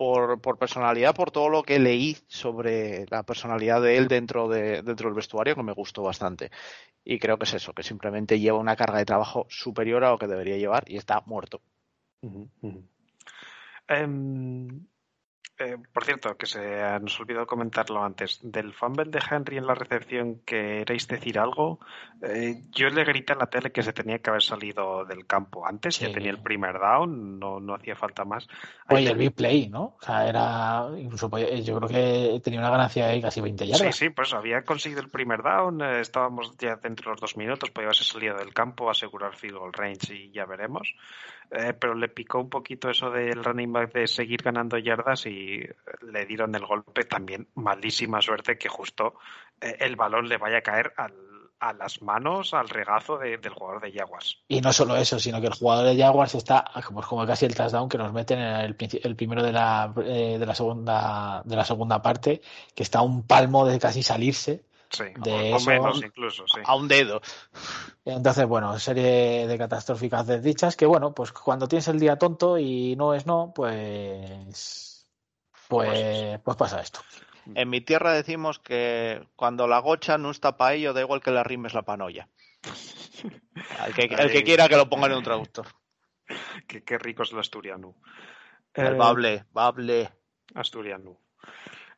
por, 0.01 0.41
por 0.41 0.57
personalidad, 0.57 1.15
por 1.15 1.31
todo 1.31 1.51
lo 1.51 1.63
que 1.63 1.79
leí 1.79 2.17
sobre 2.27 3.05
la 3.11 3.23
personalidad 3.23 3.83
de 3.83 3.99
él 3.99 4.09
dentro, 4.09 4.49
de, 4.49 4.81
dentro 4.81 5.11
del 5.11 5.15
vestuario, 5.15 5.55
que 5.55 5.63
me 5.63 5.75
gustó 5.75 6.03
bastante. 6.03 6.51
Y 7.05 7.19
creo 7.19 7.37
que 7.37 7.45
es 7.45 7.53
eso, 7.53 7.75
que 7.75 7.83
simplemente 7.83 8.41
lleva 8.41 8.57
una 8.57 8.77
carga 8.77 8.97
de 8.97 9.05
trabajo 9.05 9.45
superior 9.51 10.03
a 10.03 10.13
lo 10.13 10.19
que 10.19 10.27
debería 10.27 10.57
llevar 10.57 10.85
y 10.87 10.97
está 10.97 11.23
muerto. 11.27 11.61
Em, 13.89 14.87
eh, 15.59 15.77
por 15.93 16.05
cierto, 16.05 16.37
que 16.39 16.47
se 16.47 16.59
nos 17.01 17.21
olvidó 17.21 17.47
comentarlo 17.47 18.03
antes, 18.03 18.39
del 18.43 18.73
fumble 18.73 19.05
de 19.11 19.21
Henry 19.31 19.59
en 19.59 19.67
la 19.67 19.75
recepción, 19.75 20.41
¿queréis 20.47 21.07
decir 21.07 21.39
algo? 21.39 21.81
Eh, 22.23 22.63
yo 22.71 22.89
le 22.89 23.05
grité 23.05 23.35
a 23.35 23.37
la 23.37 23.47
tele 23.47 23.71
que 23.71 23.83
se 23.83 23.93
tenía 23.93 24.19
que 24.21 24.31
haber 24.31 24.43
salido 24.43 25.05
del 25.05 25.27
campo 25.27 25.67
antes, 25.67 25.97
Sí. 25.97 26.07
ya 26.07 26.13
tenía 26.15 26.31
el 26.31 26.41
primer 26.43 26.79
down, 26.79 27.39
no, 27.39 27.61
no 27.61 27.75
hacía 27.75 27.95
falta 27.95 28.25
más. 28.25 28.47
Oye, 28.89 29.03
le- 29.05 29.11
el 29.11 29.19
big 29.19 29.35
play, 29.35 29.69
¿no? 29.69 29.97
O 30.01 30.03
sea, 30.03 30.27
era, 30.27 30.89
incluso 30.99 31.29
podía- 31.29 31.55
yo 31.61 31.77
creo 31.77 31.89
que 31.91 32.41
tenía 32.43 32.61
una 32.61 32.71
ganancia 32.71 33.07
de 33.09 33.21
casi 33.21 33.43
20 33.43 33.65
Sí, 33.67 33.71
yardas. 33.73 33.97
sí, 33.97 34.09
pues 34.09 34.33
había 34.33 34.63
conseguido 34.65 35.03
el 35.03 35.11
primer 35.11 35.43
down, 35.43 35.83
eh, 35.83 36.01
estábamos 36.01 36.57
ya 36.57 36.77
dentro 36.77 37.11
de 37.11 37.15
los 37.17 37.21
dos 37.21 37.37
minutos, 37.37 37.71
podía 37.71 37.89
haberse 37.89 38.05
salido 38.05 38.37
del 38.39 38.55
campo, 38.55 38.89
asegurar 38.89 39.37
field 39.37 39.57
goal 39.59 39.73
range 39.75 40.15
y 40.15 40.31
ya 40.33 40.47
veremos. 40.47 40.95
Eh, 41.53 41.73
pero 41.73 41.95
le 41.95 42.09
picó 42.09 42.39
un 42.39 42.49
poquito 42.49 42.89
eso 42.91 43.11
del 43.11 43.43
running 43.45 43.73
back 43.73 43.93
de 43.93 44.07
seguir 44.07 44.41
ganando 44.43 44.79
yardas 44.79 45.27
y 45.27 45.61
le 46.13 46.27
dieron 46.27 46.55
el 46.55 46.65
golpe 46.65 47.05
también. 47.05 47.49
Malísima 47.55 48.21
suerte 48.23 48.57
que 48.57 48.69
justo 48.69 49.15
eh, 49.61 49.77
el 49.81 49.97
balón 49.97 50.29
le 50.29 50.37
vaya 50.39 50.59
a 50.59 50.63
caer 50.63 50.93
al- 50.97 51.13
a 51.63 51.75
las 51.75 52.01
manos, 52.01 52.55
al 52.55 52.69
regazo 52.71 53.19
de- 53.19 53.37
del 53.37 53.53
jugador 53.53 53.83
de 53.83 53.93
Jaguars. 53.93 54.39
Y 54.49 54.63
no 54.63 54.73
solo 54.73 54.97
eso, 54.97 55.19
sino 55.19 55.41
que 55.43 55.49
el 55.49 55.53
jugador 55.53 55.85
de 55.95 56.01
Jaguars 56.01 56.35
está, 56.35 56.65
pues 56.95 57.05
como 57.07 57.27
casi 57.27 57.45
el 57.45 57.55
touchdown 57.55 57.89
que 57.89 57.99
nos 57.99 58.13
meten 58.15 58.39
en 58.39 58.55
el, 58.61 58.77
el 59.03 59.17
primero 59.17 59.43
de 59.43 59.53
la, 59.53 59.93
eh, 60.07 60.37
de 60.39 60.47
la 60.47 60.55
segunda 60.55 61.43
de 61.45 61.57
la 61.57 61.65
segunda 61.67 62.01
parte, 62.01 62.41
que 62.75 62.83
está 62.83 63.03
un 63.03 63.27
palmo 63.27 63.67
de 63.67 63.79
casi 63.79 64.03
salirse. 64.03 64.63
Sí, 64.91 65.05
De 65.17 65.33
o, 65.33 65.55
o 65.55 65.57
eso- 65.57 65.71
menos 65.71 66.03
incluso, 66.03 66.45
sí. 66.49 66.61
A 66.65 66.75
un 66.75 66.89
dedo. 66.89 67.21
Entonces, 68.05 68.45
bueno, 68.47 68.77
serie 68.79 69.47
de 69.47 69.59
catastróficas 69.59 70.27
desdichas 70.27 70.77
que, 70.77 70.87
bueno, 70.87 71.15
pues 71.15 71.33
cuando 71.33 71.69
tienes 71.69 71.87
el 71.89 72.01
día 72.01 72.17
tonto 72.17 72.59
y 72.59 72.97
no 72.97 73.15
es 73.15 73.25
no, 73.27 73.53
pues, 73.55 75.07
pues, 75.69 76.39
pues 76.43 76.57
pasa 76.57 76.81
esto. 76.81 77.01
En 77.55 77.69
mi 77.71 77.81
tierra 77.81 78.13
decimos 78.13 78.59
que 78.59 79.27
cuando 79.37 79.67
la 79.69 79.79
gocha 79.79 80.19
no 80.19 80.31
está 80.31 80.57
para 80.57 80.75
ello, 80.75 80.93
da 80.93 81.01
igual 81.01 81.21
que 81.23 81.31
la 81.31 81.43
rimes 81.45 81.73
la 81.75 81.83
panoya. 81.83 82.29
El 83.87 83.95
que, 83.95 84.03
el 84.05 84.31
que 84.31 84.39
Ahí. 84.39 84.45
quiera 84.45 84.69
que 84.69 84.77
lo 84.77 84.89
ponga 84.89 85.07
en 85.07 85.15
un 85.15 85.23
traductor. 85.23 85.67
Qué, 86.67 86.83
qué 86.85 86.99
rico 86.99 87.23
es 87.23 87.33
el 87.33 87.39
asturiano. 87.39 87.95
El 88.75 88.95
Eh, 88.95 88.97
bable, 88.97 89.45
bable. 89.53 90.11
Asturiano. 90.55 91.19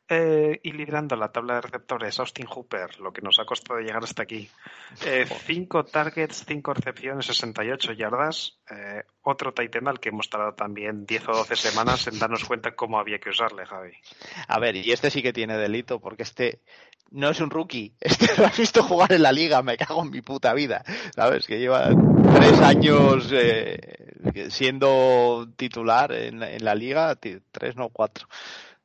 Eh, 0.09 0.59
y 0.63 0.73
liderando 0.73 1.15
la 1.15 1.31
tabla 1.31 1.55
de 1.55 1.61
receptores, 1.61 2.19
Austin 2.19 2.45
Hooper, 2.45 2.99
lo 2.99 3.13
que 3.13 3.21
nos 3.21 3.39
ha 3.39 3.45
costado 3.45 3.79
llegar 3.79 4.03
hasta 4.03 4.23
aquí. 4.23 4.49
Eh, 5.05 5.25
cinco 5.45 5.85
targets, 5.85 6.43
cinco 6.45 6.73
recepciones, 6.73 7.25
68 7.25 7.93
yardas. 7.93 8.59
Eh, 8.69 9.03
otro 9.21 9.53
Titan 9.53 9.87
al 9.87 9.99
que 10.01 10.09
hemos 10.09 10.29
tardado 10.29 10.53
también 10.55 11.05
10 11.05 11.29
o 11.29 11.31
12 11.37 11.55
semanas 11.55 12.05
en 12.07 12.19
darnos 12.19 12.43
cuenta 12.43 12.75
cómo 12.75 12.99
había 12.99 13.17
que 13.19 13.29
usarle, 13.29 13.65
Javi. 13.65 13.93
A 14.49 14.59
ver, 14.59 14.75
y 14.75 14.91
este 14.91 15.09
sí 15.09 15.23
que 15.23 15.31
tiene 15.31 15.57
delito, 15.57 15.99
porque 16.01 16.23
este 16.23 16.59
no 17.11 17.29
es 17.29 17.39
un 17.39 17.49
rookie. 17.49 17.93
Este 18.01 18.27
lo 18.37 18.45
has 18.47 18.57
visto 18.57 18.83
jugar 18.83 19.13
en 19.13 19.23
la 19.23 19.31
liga, 19.31 19.61
me 19.63 19.77
cago 19.77 20.03
en 20.03 20.11
mi 20.11 20.21
puta 20.21 20.53
vida. 20.53 20.83
¿Sabes? 21.15 21.47
Que 21.47 21.59
lleva 21.59 21.89
tres 22.33 22.59
años 22.59 23.29
eh, 23.31 24.49
siendo 24.49 25.47
titular 25.55 26.11
en, 26.11 26.39
la- 26.39 26.51
en 26.51 26.63
la 26.65 26.75
liga, 26.75 27.15
tres 27.15 27.75
no 27.77 27.89
cuatro. 27.89 28.27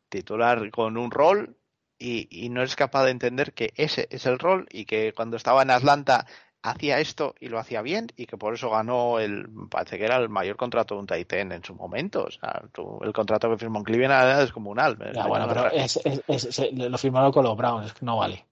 Titular 0.09 0.71
con 0.71 0.97
un 0.97 1.11
rol 1.11 1.57
y, 1.99 2.29
y 2.31 2.49
no 2.49 2.63
es 2.63 2.77
capaz 2.77 3.05
de 3.05 3.11
entender 3.11 3.53
que 3.53 3.73
ese 3.77 4.07
es 4.11 4.27
el 4.27 4.39
rol 4.39 4.67
y 4.71 4.85
que 4.85 5.13
cuando 5.13 5.37
estaba 5.37 5.63
en 5.63 5.71
Atlanta 5.71 6.27
hacía 6.63 6.99
esto 7.01 7.35
y 7.41 7.49
lo 7.49 7.59
hacía 7.59 7.83
bien 7.83 8.09
y 8.17 8.27
que 8.27 8.37
por 8.37 8.55
eso 8.55 8.71
ganó 8.71 9.19
el, 9.21 9.47
parece 9.71 9.97
que 9.99 10.05
era 10.05 10.17
el 10.17 10.29
mayor 10.29 10.57
contrato 10.57 10.95
de 10.95 11.01
un 11.01 11.07
Titan 11.07 11.53
en 11.53 11.65
su 11.65 11.75
momento. 11.75 12.25
O 12.25 12.31
sea, 12.31 12.63
tú- 12.73 12.99
el 13.03 13.13
contrato 13.13 13.49
que 13.51 13.59
firmó 13.59 13.79
en 13.79 13.85
Cleveland 13.85 14.25
era 14.29 14.39
descomunal. 14.41 14.97
Ya, 15.15 15.27
bueno, 15.27 15.47
pero 15.49 15.71
es- 15.71 16.01
es- 16.05 16.23
es- 16.27 16.55
se- 16.55 16.73
lo 16.73 16.99
firmaron 16.99 17.33
con 17.33 17.45
los 17.45 17.57
Browns, 17.57 17.87
es 17.87 17.93
que 17.95 18.05
no 18.05 18.17
vale. 18.17 18.45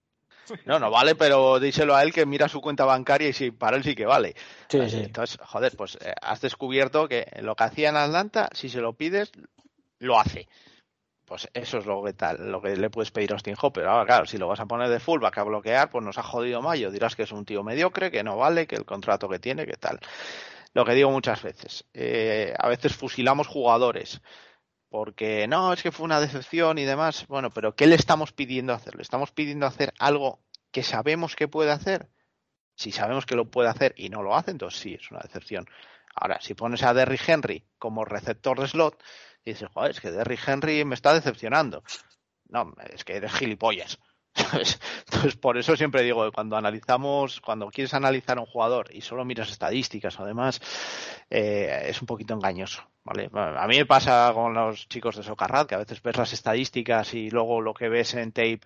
No, 0.64 0.78
no 0.78 0.92
vale, 0.92 1.16
pero 1.16 1.58
díselo 1.58 1.96
a 1.96 2.04
él 2.04 2.12
que 2.12 2.24
mira 2.24 2.48
su 2.48 2.60
cuenta 2.60 2.84
bancaria 2.84 3.28
y 3.28 3.32
si 3.32 3.50
para 3.50 3.76
él 3.76 3.82
sí 3.82 3.96
que 3.96 4.06
vale. 4.06 4.34
Sí, 4.68 4.88
sí. 4.88 4.98
Entonces, 4.98 5.38
joder, 5.42 5.76
pues 5.76 5.96
eh, 6.00 6.14
has 6.22 6.40
descubierto 6.40 7.08
que 7.08 7.26
lo 7.42 7.56
que 7.56 7.64
hacía 7.64 7.88
en 7.88 7.96
Atlanta, 7.96 8.48
si 8.52 8.68
se 8.68 8.80
lo 8.80 8.92
pides, 8.92 9.32
lo 9.98 10.20
hace. 10.20 10.48
Pues 11.27 11.48
eso 11.53 11.78
es 11.78 11.86
lo 11.86 12.03
que 12.05 12.12
tal, 12.12 12.51
lo 12.51 12.62
que 12.62 12.77
le 12.77 12.89
puedes 12.89 13.11
pedir 13.11 13.32
a 13.32 13.35
Austin 13.35 13.57
Hopper. 13.61 13.85
Ahora, 13.86 14.07
claro, 14.07 14.27
si 14.27 14.39
lo 14.39 14.47
vas 14.48 14.61
a 14.61 14.66
poner 14.66 14.89
de 14.89 15.01
fullback 15.01 15.39
a 15.39 15.43
bloquear, 15.43 15.90
pues 15.90 16.05
nos 16.05 16.16
ha 16.19 16.23
jodido 16.23 16.62
Mayo. 16.62 16.90
Dirás 16.90 17.16
que 17.16 17.24
es 17.24 17.32
un 17.32 17.44
tío 17.44 17.65
mediocre, 17.65 18.11
que 18.11 18.23
no 18.23 18.36
vale, 18.36 18.66
que 18.66 18.77
el 18.77 18.85
contrato 18.85 19.28
que 19.28 19.40
tiene, 19.40 19.66
que 19.66 19.77
tal. 19.77 19.98
Lo 20.73 20.85
que 20.85 20.94
digo 20.94 21.11
muchas 21.11 21.43
veces. 21.43 21.85
eh, 21.94 22.55
a 22.59 22.69
veces 22.69 22.94
fusilamos 22.97 23.48
jugadores 23.48 24.20
porque 24.89 25.47
no, 25.48 25.73
es 25.73 25.82
que 25.82 25.93
fue 25.93 26.05
una 26.05 26.20
decepción 26.20 26.78
y 26.78 26.85
demás. 26.85 27.27
Bueno, 27.28 27.51
pero 27.51 27.74
¿qué 27.74 27.86
le 27.86 27.97
estamos 27.97 28.32
pidiendo 28.32 28.73
hacer? 28.73 28.94
¿Le 28.94 29.03
estamos 29.03 29.32
pidiendo 29.32 29.66
hacer 29.66 29.93
algo 29.98 30.40
que 30.70 30.82
sabemos 30.82 31.36
que 31.36 31.48
puede 31.48 31.70
hacer? 31.70 32.09
Si 32.77 32.93
sabemos 32.93 33.27
que 33.27 33.36
lo 33.36 33.51
puede 33.51 33.69
hacer 33.69 33.94
y 33.97 34.11
no 34.11 34.23
lo 34.23 34.36
hace, 34.36 34.53
entonces 34.53 34.81
sí, 34.81 34.94
es 34.94 35.11
una 35.11 35.20
decepción. 35.20 35.66
Ahora, 36.16 36.40
si 36.40 36.55
pones 36.55 36.82
a 36.82 36.94
Derrick 36.94 37.28
Henry 37.28 37.64
como 37.78 38.05
receptor 38.05 38.59
de 38.59 38.68
slot, 38.68 39.02
dices, 39.44 39.68
joder, 39.72 39.90
es 39.90 40.01
que 40.01 40.10
Derrick 40.10 40.48
Henry 40.48 40.84
me 40.84 40.94
está 40.94 41.12
decepcionando. 41.12 41.82
No, 42.48 42.72
es 42.93 43.05
que 43.05 43.16
eres 43.16 43.32
gilipollas. 43.32 43.98
Entonces, 44.34 45.36
por 45.36 45.59
eso 45.59 45.76
siempre 45.76 46.02
digo 46.02 46.24
que 46.24 46.32
cuando 46.32 46.56
analizamos, 46.56 47.40
cuando 47.40 47.68
quieres 47.68 47.94
analizar 47.94 48.38
a 48.38 48.40
un 48.40 48.47
jugador 48.47 48.88
y 48.93 49.01
solo 49.01 49.24
miras 49.24 49.51
estadísticas 49.51 50.18
o 50.18 50.24
demás, 50.24 50.60
eh, 51.30 51.86
es 51.86 52.01
un 52.01 52.06
poquito 52.06 52.34
engañoso. 52.34 52.82
¿vale? 53.05 53.30
A 53.32 53.66
mí 53.66 53.76
me 53.76 53.86
pasa 53.86 54.30
con 54.34 54.55
los 54.55 54.88
chicos 54.88 55.16
de 55.16 55.22
Socarrat, 55.22 55.68
que 55.68 55.74
a 55.74 55.78
veces 55.78 56.02
ves 56.02 56.16
las 56.16 56.32
estadísticas 56.32 57.14
y 57.14 57.30
luego 57.30 57.60
lo 57.60 57.74
que 57.74 57.88
ves 57.88 58.14
en 58.14 58.32
tape 58.32 58.60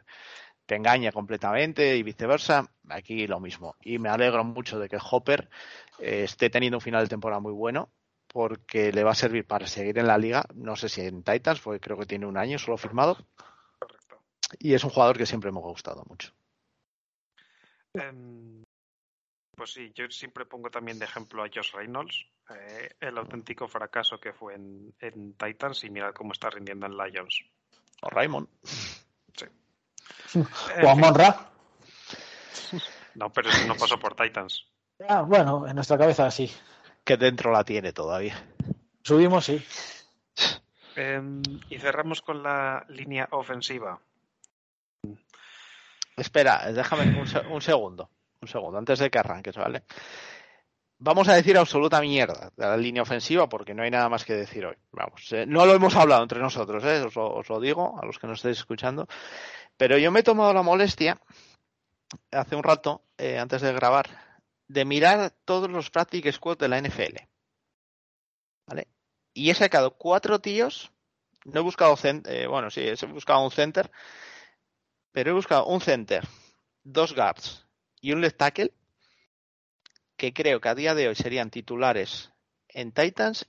te 0.70 0.76
engaña 0.76 1.10
completamente 1.10 1.96
y 1.96 2.04
viceversa. 2.04 2.70
Aquí 2.90 3.26
lo 3.26 3.40
mismo. 3.40 3.74
Y 3.82 3.98
me 3.98 4.08
alegro 4.08 4.44
mucho 4.44 4.78
de 4.78 4.88
que 4.88 4.98
Hopper 5.02 5.50
eh, 5.98 6.22
esté 6.22 6.48
teniendo 6.48 6.76
un 6.76 6.80
final 6.80 7.02
de 7.02 7.08
temporada 7.08 7.40
muy 7.40 7.52
bueno 7.52 7.90
porque 8.28 8.92
le 8.92 9.02
va 9.02 9.10
a 9.10 9.16
servir 9.16 9.44
para 9.44 9.66
seguir 9.66 9.98
en 9.98 10.06
la 10.06 10.16
liga. 10.16 10.44
No 10.54 10.76
sé 10.76 10.88
si 10.88 11.00
en 11.00 11.24
Titans, 11.24 11.58
porque 11.58 11.80
creo 11.80 11.98
que 11.98 12.06
tiene 12.06 12.24
un 12.24 12.36
año 12.36 12.56
solo 12.56 12.76
firmado. 12.76 13.16
Correcto. 13.80 14.22
Y 14.60 14.74
es 14.74 14.84
un 14.84 14.90
jugador 14.90 15.18
que 15.18 15.26
siempre 15.26 15.50
me 15.50 15.58
ha 15.58 15.62
gustado 15.62 16.04
mucho. 16.08 16.30
Em, 17.94 18.62
pues 19.56 19.72
sí, 19.72 19.90
yo 19.92 20.08
siempre 20.08 20.46
pongo 20.46 20.70
también 20.70 21.00
de 21.00 21.06
ejemplo 21.06 21.42
a 21.42 21.48
Josh 21.52 21.72
Reynolds, 21.72 22.26
eh, 22.48 22.90
el 23.00 23.18
auténtico 23.18 23.66
fracaso 23.66 24.20
que 24.20 24.32
fue 24.32 24.54
en, 24.54 24.94
en 25.00 25.34
Titans 25.34 25.82
y 25.82 25.90
mira 25.90 26.12
cómo 26.12 26.30
está 26.30 26.48
rindiendo 26.48 26.86
en 26.86 26.96
Lions. 26.96 27.44
O 28.02 28.08
Raymond. 28.08 28.46
En 29.42 29.59
O 30.82 30.88
a 30.88 30.94
Monra. 30.94 31.50
no, 33.14 33.30
pero 33.32 33.48
eso 33.50 33.66
no 33.66 33.74
pasó 33.76 33.98
por 33.98 34.14
Titans. 34.14 34.64
Ah, 35.08 35.22
bueno, 35.22 35.66
en 35.66 35.74
nuestra 35.74 35.98
cabeza 35.98 36.30
sí. 36.30 36.50
Que 37.04 37.16
dentro 37.16 37.50
la 37.50 37.64
tiene 37.64 37.92
todavía. 37.92 38.34
Subimos, 39.02 39.44
sí. 39.46 39.64
Em, 40.96 41.40
y 41.70 41.78
cerramos 41.78 42.20
con 42.20 42.42
la 42.42 42.84
línea 42.88 43.26
ofensiva. 43.30 43.98
Espera, 46.16 46.70
déjame 46.72 47.18
un, 47.18 47.26
se- 47.26 47.40
un 47.48 47.62
segundo. 47.62 48.10
Un 48.42 48.48
segundo, 48.48 48.78
antes 48.78 48.98
de 48.98 49.10
que 49.10 49.18
arranques, 49.18 49.56
¿vale? 49.56 49.82
Vamos 51.02 51.28
a 51.28 51.34
decir 51.34 51.56
absoluta 51.56 51.98
mierda 52.02 52.52
de 52.54 52.66
la 52.66 52.76
línea 52.76 53.02
ofensiva 53.02 53.48
porque 53.48 53.72
no 53.72 53.82
hay 53.82 53.90
nada 53.90 54.10
más 54.10 54.22
que 54.26 54.34
decir 54.34 54.66
hoy. 54.66 54.76
Vamos, 54.92 55.32
eh, 55.32 55.46
no 55.46 55.64
lo 55.64 55.72
hemos 55.72 55.96
hablado 55.96 56.22
entre 56.22 56.40
nosotros, 56.40 56.84
¿eh? 56.84 57.00
os, 57.00 57.16
os 57.16 57.48
lo 57.48 57.58
digo 57.58 57.98
a 57.98 58.04
los 58.04 58.18
que 58.18 58.26
nos 58.26 58.40
estéis 58.40 58.58
escuchando. 58.58 59.08
Pero 59.78 59.96
yo 59.96 60.10
me 60.10 60.20
he 60.20 60.22
tomado 60.22 60.52
la 60.52 60.62
molestia 60.62 61.18
hace 62.30 62.54
un 62.54 62.62
rato, 62.62 63.02
eh, 63.16 63.38
antes 63.38 63.62
de 63.62 63.72
grabar, 63.72 64.10
de 64.68 64.84
mirar 64.84 65.32
todos 65.46 65.70
los 65.70 65.88
practice 65.88 66.32
squad 66.32 66.58
de 66.58 66.68
la 66.68 66.78
NFL. 66.78 67.16
¿Vale? 68.66 68.88
Y 69.32 69.48
he 69.48 69.54
sacado 69.54 69.96
cuatro 69.96 70.38
tíos. 70.40 70.92
No 71.46 71.60
he 71.60 71.62
buscado, 71.62 71.96
eh, 72.04 72.46
bueno, 72.46 72.70
sí, 72.70 72.82
he 72.82 73.06
buscado 73.06 73.42
un 73.42 73.50
center, 73.50 73.90
pero 75.12 75.30
he 75.30 75.34
buscado 75.34 75.64
un 75.64 75.80
center, 75.80 76.28
dos 76.84 77.14
guards 77.14 77.66
y 78.02 78.12
un 78.12 78.20
left 78.20 78.36
tackle 78.36 78.74
que 80.20 80.34
creo 80.34 80.60
que 80.60 80.68
a 80.68 80.74
día 80.74 80.94
de 80.94 81.08
hoy 81.08 81.14
serían 81.14 81.48
titulares 81.48 82.30
en 82.68 82.92
Titans 82.92 83.48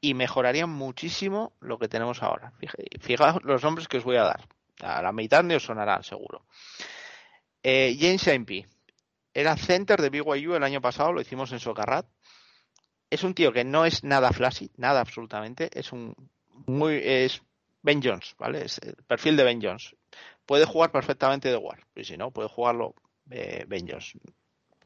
y 0.00 0.14
mejorarían 0.14 0.68
muchísimo 0.68 1.52
lo 1.60 1.78
que 1.78 1.86
tenemos 1.86 2.24
ahora. 2.24 2.50
Fija- 2.58 2.74
Fijaos 3.00 3.44
los 3.44 3.62
nombres 3.62 3.86
que 3.86 3.98
os 3.98 4.04
voy 4.04 4.16
a 4.16 4.24
dar. 4.24 4.48
A 4.80 5.00
la 5.00 5.12
mitad 5.12 5.44
ni 5.44 5.54
os 5.54 5.62
sonarán, 5.62 6.02
seguro. 6.02 6.44
Eh, 7.62 7.96
James 8.00 8.26
MP 8.26 8.66
era 9.32 9.56
center 9.56 10.02
de 10.02 10.10
BYU 10.10 10.56
el 10.56 10.64
año 10.64 10.80
pasado, 10.80 11.12
lo 11.12 11.20
hicimos 11.20 11.52
en 11.52 11.60
Socarrat. 11.60 12.04
Es 13.08 13.22
un 13.22 13.32
tío 13.34 13.52
que 13.52 13.62
no 13.62 13.84
es 13.84 14.02
nada 14.02 14.32
flashy, 14.32 14.72
nada 14.78 15.00
absolutamente. 15.00 15.70
Es 15.72 15.92
un 15.92 16.14
muy 16.66 16.96
es 17.00 17.42
Ben 17.82 18.00
Jones, 18.02 18.34
¿vale? 18.38 18.64
Es 18.64 18.78
el 18.78 18.96
perfil 19.06 19.36
de 19.36 19.44
Ben 19.44 19.60
Jones. 19.62 19.94
Puede 20.46 20.64
jugar 20.64 20.90
perfectamente 20.90 21.48
de 21.48 21.56
guard, 21.56 21.84
y 21.94 22.02
si 22.02 22.16
no, 22.16 22.32
puede 22.32 22.48
jugarlo 22.48 22.96
eh, 23.30 23.64
Ben 23.68 23.86
Jones. 23.88 24.14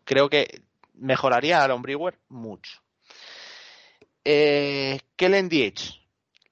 Creo 0.05 0.29
que 0.29 0.61
mejoraría 0.97 1.61
a 1.61 1.65
Aaron 1.65 1.83
Brewer 1.83 2.19
mucho. 2.29 2.81
Eh, 4.25 4.99
Kellen 5.15 5.49
Dietz, 5.49 6.01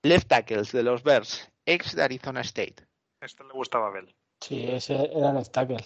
left 0.03 0.29
tackles 0.29 0.73
de 0.73 0.83
los 0.83 1.03
Bears, 1.03 1.51
ex 1.67 1.97
de 1.97 2.03
Arizona 2.05 2.41
State. 2.43 2.87
Este 3.21 3.43
le 3.43 3.53
gustaba 3.53 3.89
a 3.89 3.91
Bell. 3.91 4.15
Sí, 4.41 4.65
ese 4.67 5.11
era 5.13 5.31
el 5.31 5.51
tackle. 5.51 5.85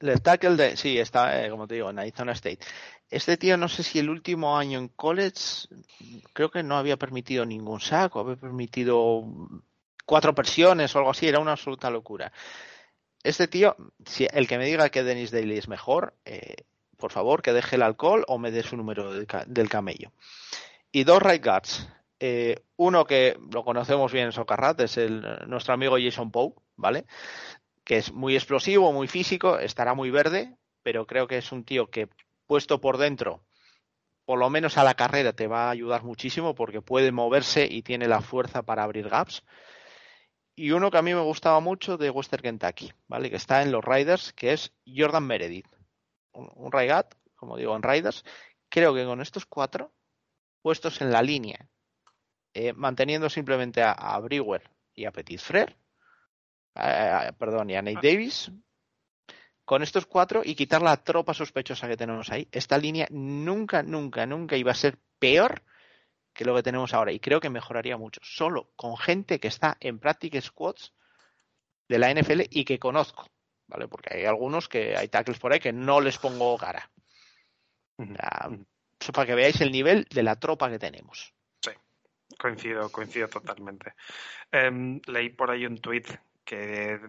Left 0.00 0.22
tackle 0.22 0.56
de, 0.56 0.76
sí, 0.76 0.98
está, 0.98 1.44
eh, 1.44 1.50
como 1.50 1.66
te 1.66 1.74
digo, 1.74 1.90
en 1.90 1.98
Arizona 1.98 2.32
State. 2.32 2.60
Este 3.08 3.36
tío, 3.36 3.56
no 3.56 3.68
sé 3.68 3.82
si 3.82 3.98
el 3.98 4.10
último 4.10 4.56
año 4.56 4.78
en 4.78 4.88
college, 4.88 5.68
creo 6.32 6.50
que 6.50 6.62
no 6.62 6.76
había 6.76 6.96
permitido 6.96 7.44
ningún 7.44 7.80
saco, 7.80 8.20
había 8.20 8.36
permitido 8.36 9.24
cuatro 10.04 10.34
presiones 10.34 10.94
o 10.94 10.98
algo 10.98 11.10
así, 11.10 11.28
era 11.28 11.38
una 11.38 11.52
absoluta 11.52 11.90
locura. 11.90 12.32
Este 13.22 13.48
tío, 13.48 13.76
si 14.04 14.26
el 14.32 14.46
que 14.46 14.58
me 14.58 14.66
diga 14.66 14.88
que 14.88 15.02
Dennis 15.02 15.30
Daly 15.30 15.58
es 15.58 15.68
mejor, 15.68 16.14
eh, 16.24 16.56
por 16.96 17.12
favor, 17.12 17.42
que 17.42 17.52
deje 17.52 17.76
el 17.76 17.82
alcohol 17.82 18.24
o 18.28 18.38
me 18.38 18.50
dé 18.50 18.62
su 18.62 18.76
número 18.76 19.12
del, 19.12 19.26
ca- 19.26 19.44
del 19.46 19.68
camello. 19.68 20.12
Y 20.92 21.04
dos 21.04 21.22
right 21.22 21.44
guards. 21.44 21.88
Eh, 22.18 22.62
uno 22.76 23.04
que 23.04 23.38
lo 23.52 23.62
conocemos 23.64 24.10
bien 24.12 24.26
en 24.26 24.32
Socarrat 24.32 24.80
es 24.80 24.96
el, 24.96 25.22
nuestro 25.46 25.74
amigo 25.74 25.96
Jason 26.02 26.30
Poe, 26.30 26.54
¿vale? 26.76 27.04
Que 27.84 27.98
es 27.98 28.12
muy 28.12 28.34
explosivo, 28.34 28.92
muy 28.92 29.06
físico, 29.06 29.58
estará 29.58 29.92
muy 29.94 30.10
verde, 30.10 30.56
pero 30.82 31.06
creo 31.06 31.26
que 31.26 31.36
es 31.38 31.52
un 31.52 31.64
tío 31.64 31.90
que 31.90 32.08
puesto 32.46 32.80
por 32.80 32.96
dentro, 32.96 33.44
por 34.24 34.38
lo 34.38 34.48
menos 34.50 34.78
a 34.78 34.84
la 34.84 34.94
carrera, 34.94 35.34
te 35.34 35.46
va 35.46 35.66
a 35.66 35.70
ayudar 35.70 36.04
muchísimo 36.04 36.54
porque 36.54 36.80
puede 36.80 37.12
moverse 37.12 37.66
y 37.70 37.82
tiene 37.82 38.08
la 38.08 38.22
fuerza 38.22 38.62
para 38.62 38.82
abrir 38.82 39.08
gaps. 39.08 39.44
Y 40.58 40.70
uno 40.70 40.90
que 40.90 40.96
a 40.96 41.02
mí 41.02 41.14
me 41.14 41.20
gustaba 41.20 41.60
mucho 41.60 41.98
de 41.98 42.08
Western 42.08 42.42
Kentucky, 42.42 42.90
¿vale? 43.08 43.28
Que 43.28 43.36
está 43.36 43.62
en 43.62 43.70
los 43.70 43.84
Riders, 43.84 44.32
que 44.32 44.54
es 44.54 44.72
Jordan 44.86 45.26
Meredith. 45.26 45.66
Un, 46.36 46.50
un 46.54 46.72
Raigat, 46.72 47.14
como 47.34 47.56
digo, 47.56 47.74
en 47.74 47.82
Riders. 47.82 48.24
Creo 48.68 48.94
que 48.94 49.04
con 49.04 49.20
estos 49.20 49.46
cuatro 49.46 49.92
puestos 50.62 51.00
en 51.00 51.12
la 51.12 51.22
línea, 51.22 51.68
eh, 52.54 52.72
manteniendo 52.72 53.28
simplemente 53.30 53.82
a, 53.82 53.92
a 53.92 54.18
Brewer 54.20 54.70
y 54.94 55.04
a 55.04 55.12
Petit 55.12 55.40
Frere, 55.40 55.76
eh, 56.74 57.32
perdón, 57.38 57.70
y 57.70 57.76
a 57.76 57.82
Nate 57.82 58.00
Davis, 58.02 58.50
con 59.64 59.82
estos 59.82 60.06
cuatro 60.06 60.42
y 60.44 60.54
quitar 60.54 60.82
la 60.82 60.96
tropa 60.96 61.34
sospechosa 61.34 61.88
que 61.88 61.96
tenemos 61.96 62.30
ahí, 62.30 62.48
esta 62.52 62.78
línea 62.78 63.06
nunca, 63.10 63.82
nunca, 63.82 64.26
nunca 64.26 64.56
iba 64.56 64.70
a 64.70 64.74
ser 64.74 64.98
peor 65.18 65.62
que 66.32 66.44
lo 66.44 66.54
que 66.54 66.62
tenemos 66.62 66.94
ahora. 66.94 67.12
Y 67.12 67.18
creo 67.18 67.40
que 67.40 67.50
mejoraría 67.50 67.96
mucho. 67.96 68.20
Solo 68.22 68.70
con 68.76 68.96
gente 68.96 69.40
que 69.40 69.48
está 69.48 69.76
en 69.80 69.98
practice 69.98 70.40
squads 70.40 70.92
de 71.88 71.98
la 71.98 72.12
NFL 72.12 72.42
y 72.50 72.64
que 72.64 72.78
conozco. 72.78 73.26
¿Vale? 73.68 73.88
Porque 73.88 74.14
hay 74.14 74.24
algunos 74.24 74.68
que 74.68 74.96
hay 74.96 75.08
tackles 75.08 75.38
por 75.38 75.52
ahí 75.52 75.58
que 75.58 75.72
no 75.72 76.00
les 76.00 76.18
pongo 76.18 76.56
cara. 76.56 76.88
Eso 77.98 79.12
para 79.12 79.26
que 79.26 79.34
veáis 79.34 79.60
el 79.60 79.72
nivel 79.72 80.06
de 80.10 80.22
la 80.22 80.36
tropa 80.36 80.70
que 80.70 80.78
tenemos. 80.78 81.34
Coincido, 82.38 82.90
coincido 82.90 83.28
totalmente. 83.28 83.94
Em, 84.50 85.00
leí 85.06 85.30
por 85.30 85.50
ahí 85.50 85.64
un 85.64 85.78
tuit 85.78 86.06
que, 86.44 87.00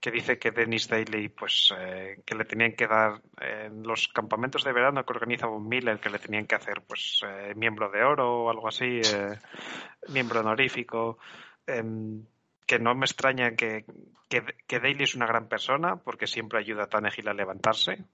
que 0.00 0.10
dice 0.10 0.38
que 0.38 0.50
Dennis 0.50 0.88
Daly, 0.88 1.28
pues, 1.28 1.72
eh, 1.78 2.20
que 2.26 2.34
le 2.34 2.44
tenían 2.44 2.72
que 2.72 2.86
dar 2.86 3.22
en 3.40 3.82
los 3.82 4.08
campamentos 4.08 4.64
de 4.64 4.72
verano 4.72 5.04
que 5.04 5.12
organiza 5.12 5.46
Von 5.46 5.66
Miller, 5.66 5.98
que 5.98 6.10
le 6.10 6.18
tenían 6.18 6.46
que 6.46 6.56
hacer, 6.56 6.82
pues, 6.82 7.22
eh, 7.26 7.54
miembro 7.56 7.90
de 7.90 8.02
oro 8.02 8.44
o 8.44 8.50
algo 8.50 8.68
así, 8.68 9.00
eh, 9.02 9.38
miembro 10.08 10.40
honorífico. 10.40 11.18
Que 12.66 12.78
no 12.78 12.94
me 12.94 13.06
extraña 13.06 13.54
que, 13.54 13.84
que, 14.28 14.42
que 14.66 14.80
Daly 14.80 15.04
es 15.04 15.14
una 15.14 15.26
gran 15.26 15.48
persona 15.48 15.96
porque 15.96 16.26
siempre 16.26 16.58
ayuda 16.58 16.84
a 16.84 16.88
Tannehill 16.88 17.28
a 17.28 17.34
levantarse. 17.34 18.04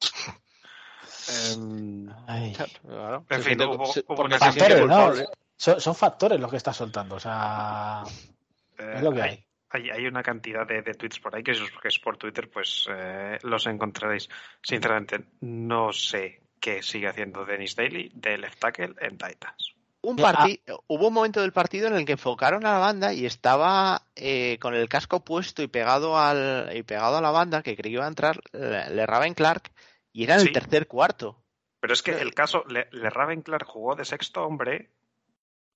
Em, 1.54 2.08
Ay. 2.26 2.52
Claro. 2.82 3.24
En 3.30 3.42
fin. 3.42 3.58
Son, 5.56 5.80
son 5.80 5.94
factores 5.94 6.40
los 6.40 6.50
que 6.50 6.56
está 6.56 6.72
soltando. 6.72 7.14
O 7.14 7.20
sea, 7.20 8.02
eh, 8.76 8.92
es 8.96 9.02
lo 9.02 9.12
que 9.12 9.22
hay, 9.22 9.46
hay. 9.70 9.82
hay, 9.82 9.90
hay 9.90 10.06
una 10.06 10.22
cantidad 10.22 10.66
de, 10.66 10.82
de 10.82 10.94
tweets 10.94 11.20
por 11.20 11.36
ahí 11.36 11.44
que 11.44 11.54
si 11.54 11.62
os 11.62 11.70
buscáis 11.70 12.00
por 12.00 12.16
Twitter, 12.16 12.50
pues 12.50 12.88
eh, 12.90 13.38
los 13.42 13.66
encontraréis. 13.66 14.28
Sinceramente, 14.60 15.24
no 15.42 15.92
sé 15.92 16.42
qué 16.58 16.82
sigue 16.82 17.08
haciendo 17.08 17.44
Dennis 17.44 17.76
Daly 17.76 18.10
de 18.14 18.38
left 18.38 18.58
tackle 18.58 18.94
en 19.00 19.16
Titans. 19.16 19.71
Un 20.02 20.18
Ah. 20.20 20.22
parti- 20.32 20.60
Hubo 20.88 21.08
un 21.08 21.14
momento 21.14 21.40
del 21.40 21.52
partido 21.52 21.86
en 21.86 21.94
el 21.94 22.04
que 22.04 22.12
enfocaron 22.12 22.66
a 22.66 22.72
la 22.72 22.78
banda 22.78 23.12
y 23.14 23.24
estaba 23.24 24.02
eh, 24.16 24.58
con 24.60 24.74
el 24.74 24.88
casco 24.88 25.24
puesto 25.24 25.62
y 25.62 25.68
pegado 25.68 26.18
al 26.18 26.70
y 26.76 26.82
pegado 26.82 27.16
a 27.18 27.20
la 27.20 27.30
banda 27.30 27.62
que 27.62 27.76
creía 27.76 27.82
que 27.92 27.94
iba 27.98 28.04
a 28.04 28.08
entrar 28.08 28.40
le, 28.52 28.90
le 28.90 29.06
Raven 29.06 29.34
Clark 29.34 29.70
y 30.12 30.24
era 30.24 30.34
en 30.34 30.40
Sí. 30.40 30.46
el 30.48 30.52
tercer 30.52 30.86
cuarto. 30.88 31.38
Pero 31.80 31.94
es 31.94 32.02
que 32.02 32.12
el 32.12 32.34
caso, 32.34 32.64
Le, 32.68 32.88
Le 32.92 33.10
Ravenclar 33.10 33.64
jugó 33.64 33.94
de 33.96 34.04
sexto 34.04 34.44
hombre 34.44 34.90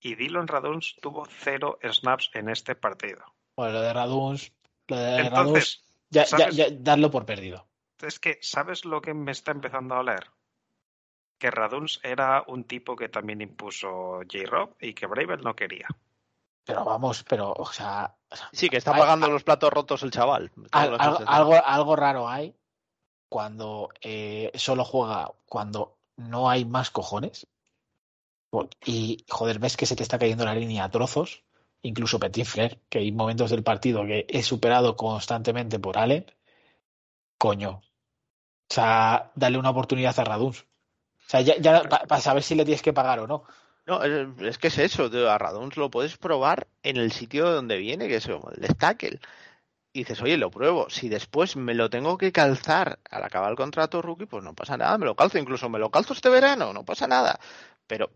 y 0.01 0.15
Dylan 0.15 0.47
Raduns 0.47 0.97
tuvo 1.01 1.27
cero 1.27 1.79
snaps 1.83 2.31
en 2.35 2.49
este 2.49 2.75
partido. 2.77 3.25
Bueno, 3.57 3.73
lo 3.75 3.81
de 3.81 3.93
Raduns, 3.93 4.53
lo 4.89 4.97
de 4.97 5.17
Raduns, 5.23 5.27
Entonces, 5.29 5.85
ya, 6.11 6.23
ya, 6.25 6.27
¿sabes? 6.27 6.57
ya 6.57 6.67
darlo 6.71 7.11
por 7.11 7.27
perdido. 7.27 7.67
es 8.03 8.19
que, 8.21 8.39
¿sabes 8.43 8.85
lo 8.85 9.01
que 9.01 9.15
me 9.15 9.33
está 9.33 9.51
empezando 9.53 9.95
a 9.95 10.01
oler? 10.01 10.27
Que 11.39 11.51
Raduns 11.51 12.01
era 12.03 12.43
un 12.47 12.65
tipo 12.65 12.97
que 12.97 13.09
también 13.09 13.41
impuso 13.43 14.21
J-Rob 14.31 14.75
y 14.81 14.95
que 14.95 15.07
Bravel 15.07 15.43
no 15.43 15.55
quería. 15.55 15.87
Pero 16.65 16.85
vamos, 16.85 17.23
pero, 17.25 17.53
o 17.53 17.67
sea, 17.67 18.17
Sí, 18.53 18.69
que 18.69 18.79
está 18.79 18.93
Hay- 18.95 19.01
pagando 19.01 19.29
los 19.29 19.45
platos 19.45 19.73
rotos 19.73 20.03
el 20.03 20.11
chaval. 20.11 20.51
al- 20.73 20.97
algo, 21.27 21.55
algo, 21.65 21.95
raro 21.97 22.29
hay 22.29 22.55
cuando 23.29 23.91
eh, 24.01 24.51
solo 24.55 24.85
juega 24.85 25.31
cuando 25.47 25.99
no 26.17 26.49
hay 26.51 26.65
más 26.65 26.91
cojones. 26.91 27.47
Y, 28.85 29.25
joder, 29.29 29.59
ves 29.59 29.77
que 29.77 29.87
se 29.87 29.95
te 29.97 30.03
está 30.03 30.19
cayendo 30.19 30.45
la 30.45 30.55
línea 30.55 30.85
a 30.85 30.91
trozos. 30.91 31.45
Incluso 31.83 32.19
Petit 32.19 32.47
Frere, 32.47 32.81
que 32.89 32.99
hay 32.99 33.13
momentos 33.13 33.51
del 33.51 33.63
partido 33.63 34.05
que 34.07 34.27
es 34.29 34.47
superado 34.47 34.97
constantemente 34.97 35.79
por 35.79 35.99
Allen. 35.99 36.25
Coño. 37.39 37.83
O 38.69 38.75
sea, 38.75 39.31
dale 39.37 39.59
una 39.59 39.71
oportunidad 39.71 40.19
a 40.19 40.25
Raduns. 40.25 40.67
O 41.27 41.29
sea, 41.29 41.41
ya, 41.41 41.57
ya 41.59 41.83
para 41.83 42.21
saber 42.21 42.43
si 42.43 42.55
le 42.55 42.65
tienes 42.65 42.83
que 42.83 42.93
pagar 42.93 43.19
o 43.19 43.27
no. 43.27 43.45
No, 43.87 44.03
es, 44.03 44.59
que 44.59 44.69
es 44.69 44.79
eso, 44.79 45.11
tío, 45.11 45.31
a 45.31 45.39
Raduns 45.39 45.77
lo 45.77 45.91
puedes 45.91 46.17
probar 46.17 46.67
en 46.83 46.97
el 46.97 47.13
sitio 47.13 47.47
de 47.47 47.55
donde 47.55 47.77
viene, 47.79 48.09
que 48.09 48.17
es 48.17 48.27
el 48.27 48.77
tackle. 48.77 49.21
Y 49.93 50.01
dices, 50.01 50.21
oye, 50.23 50.37
lo 50.37 50.51
pruebo. 50.51 50.91
Si 50.91 51.09
después 51.09 51.57
me 51.57 51.75
lo 51.75 51.89
tengo 51.89 52.19
que 52.19 52.33
calzar 52.33 52.99
al 53.11 53.25
acabar 53.25 53.51
el 53.51 53.57
contrato 53.57 54.03
rookie, 54.03 54.27
pues 54.27 54.45
no 54.45 54.55
pasa 54.55 54.77
nada, 54.77 54.99
me 54.99 55.07
lo 55.07 55.15
calzo. 55.15 55.39
Incluso 55.39 55.69
me 55.69 55.79
lo 55.79 55.91
calzo 55.91 56.13
este 56.13 56.29
verano, 56.29 56.73
no 56.73 56.85
pasa 56.85 57.07
nada. 57.07 57.41
Pero 57.87 58.11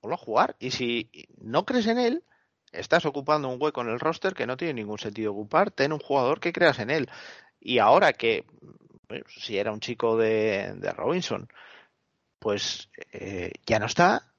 ponlo 0.00 0.16
a 0.16 0.18
jugar. 0.18 0.56
Y 0.58 0.72
si 0.72 1.10
no 1.38 1.64
crees 1.64 1.86
en 1.86 1.98
él, 1.98 2.24
estás 2.72 3.06
ocupando 3.06 3.48
un 3.48 3.62
hueco 3.62 3.80
en 3.80 3.88
el 3.88 4.00
roster 4.00 4.34
que 4.34 4.46
no 4.46 4.56
tiene 4.56 4.74
ningún 4.74 4.98
sentido 4.98 5.32
ocupar. 5.32 5.70
Ten 5.70 5.92
un 5.92 6.00
jugador 6.00 6.40
que 6.40 6.52
creas 6.52 6.80
en 6.80 6.90
él. 6.90 7.08
Y 7.60 7.78
ahora 7.78 8.12
que, 8.12 8.44
si 9.28 9.56
era 9.56 9.72
un 9.72 9.80
chico 9.80 10.16
de, 10.16 10.74
de 10.76 10.92
Robinson, 10.92 11.48
pues 12.42 12.90
eh, 13.12 13.52
ya 13.64 13.78
no 13.78 13.86
está, 13.86 14.34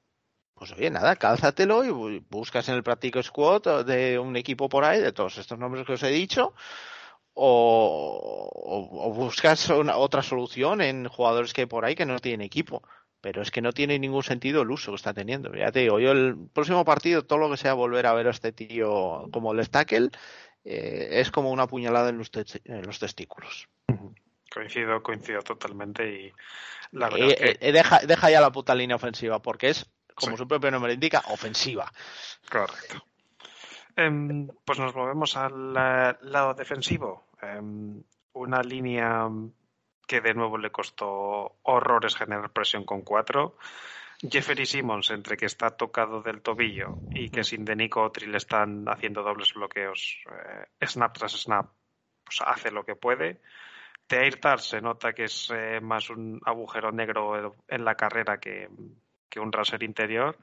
pues 0.54 0.72
oye, 0.72 0.90
nada, 0.90 1.16
cálzatelo 1.16 1.84
y 1.84 1.88
bu- 1.88 2.24
buscas 2.28 2.68
en 2.68 2.74
el 2.74 2.82
Practice 2.82 3.22
Squad 3.24 3.86
de 3.86 4.18
un 4.18 4.36
equipo 4.36 4.68
por 4.68 4.84
ahí, 4.84 5.00
de 5.00 5.12
todos 5.12 5.38
estos 5.38 5.58
nombres 5.58 5.86
que 5.86 5.94
os 5.94 6.02
he 6.02 6.10
dicho, 6.10 6.54
o, 7.32 9.12
buscas 9.16 9.68
una, 9.70 9.96
otra 9.96 10.22
solución 10.22 10.80
en 10.82 11.08
jugadores 11.08 11.52
que 11.52 11.62
hay 11.62 11.66
por 11.66 11.84
ahí 11.84 11.94
que 11.94 12.06
no 12.06 12.18
tienen 12.18 12.42
equipo. 12.42 12.82
Pero 13.20 13.40
es 13.40 13.50
que 13.50 13.62
no 13.62 13.72
tiene 13.72 13.98
ningún 13.98 14.22
sentido 14.22 14.60
el 14.60 14.70
uso 14.70 14.92
que 14.92 14.96
está 14.96 15.14
teniendo. 15.14 15.54
Ya 15.54 15.72
te 15.72 15.80
digo, 15.80 15.98
yo 15.98 16.12
el 16.12 16.36
próximo 16.52 16.84
partido, 16.84 17.24
todo 17.24 17.38
lo 17.38 17.50
que 17.50 17.56
sea 17.56 17.72
volver 17.72 18.06
a 18.06 18.12
ver 18.12 18.26
a 18.26 18.32
este 18.32 18.52
tío 18.52 19.28
como 19.32 19.52
el 19.52 19.70
tackle, 19.70 20.10
eh, 20.62 21.08
es 21.12 21.30
como 21.30 21.50
una 21.50 21.66
puñalada 21.66 22.10
en 22.10 22.18
los, 22.18 22.30
en 22.64 22.82
los 22.82 22.98
testículos. 22.98 23.66
Coincido, 24.52 25.02
coincido 25.02 25.40
totalmente 25.40 26.06
y 26.06 26.32
la 26.94 27.08
verdad 27.10 27.28
Eh, 27.30 27.36
que 27.58 27.68
eh, 27.68 27.72
deja, 27.72 27.98
deja 28.00 28.30
ya 28.30 28.40
la 28.40 28.50
puta 28.52 28.74
línea 28.74 28.96
ofensiva, 28.96 29.40
porque 29.40 29.68
es, 29.70 29.86
como 30.14 30.32
Sí. 30.36 30.42
su 30.42 30.48
propio 30.48 30.70
nombre 30.70 30.92
indica, 30.94 31.22
ofensiva. 31.28 31.90
Correcto. 32.50 33.04
Em, 33.96 34.48
pues 34.64 34.78
nos 34.78 34.94
movemos 34.94 35.36
al 35.36 35.74
eh, 35.76 36.16
lado 36.22 36.54
defensivo. 36.54 37.26
Em, 37.40 38.02
una 38.32 38.62
línea 38.62 39.28
que 40.06 40.20
de 40.20 40.34
nuevo 40.34 40.58
le 40.58 40.70
costó 40.70 41.58
horrores 41.62 42.16
generar 42.16 42.50
presión 42.50 42.84
con 42.84 43.02
cuatro. 43.02 43.56
Jeffery 44.20 44.64
Simmons, 44.66 45.10
entre 45.10 45.36
que 45.36 45.46
está 45.46 45.70
tocado 45.70 46.22
del 46.22 46.40
tobillo 46.40 46.98
y 47.14 47.28
que 47.28 47.44
sin 47.44 47.64
Denico 47.64 48.02
Otri 48.02 48.26
le 48.26 48.38
están 48.38 48.86
haciendo 48.88 49.22
dobles 49.22 49.52
bloqueos, 49.54 50.18
eh, 50.30 50.86
snap 50.86 51.12
tras 51.16 51.32
snap, 51.32 51.70
pues 52.24 52.38
hace 52.44 52.70
lo 52.70 52.84
que 52.84 52.96
puede. 52.96 53.40
Teir 54.06 54.40
Tar 54.40 54.60
se 54.60 54.80
nota 54.80 55.12
que 55.12 55.24
es 55.24 55.50
eh, 55.54 55.80
más 55.80 56.10
un 56.10 56.40
agujero 56.44 56.92
negro 56.92 57.56
en 57.68 57.84
la 57.84 57.94
carrera 57.94 58.38
que, 58.38 58.68
que 59.28 59.40
un 59.40 59.52
raser 59.52 59.82
interior. 59.82 60.38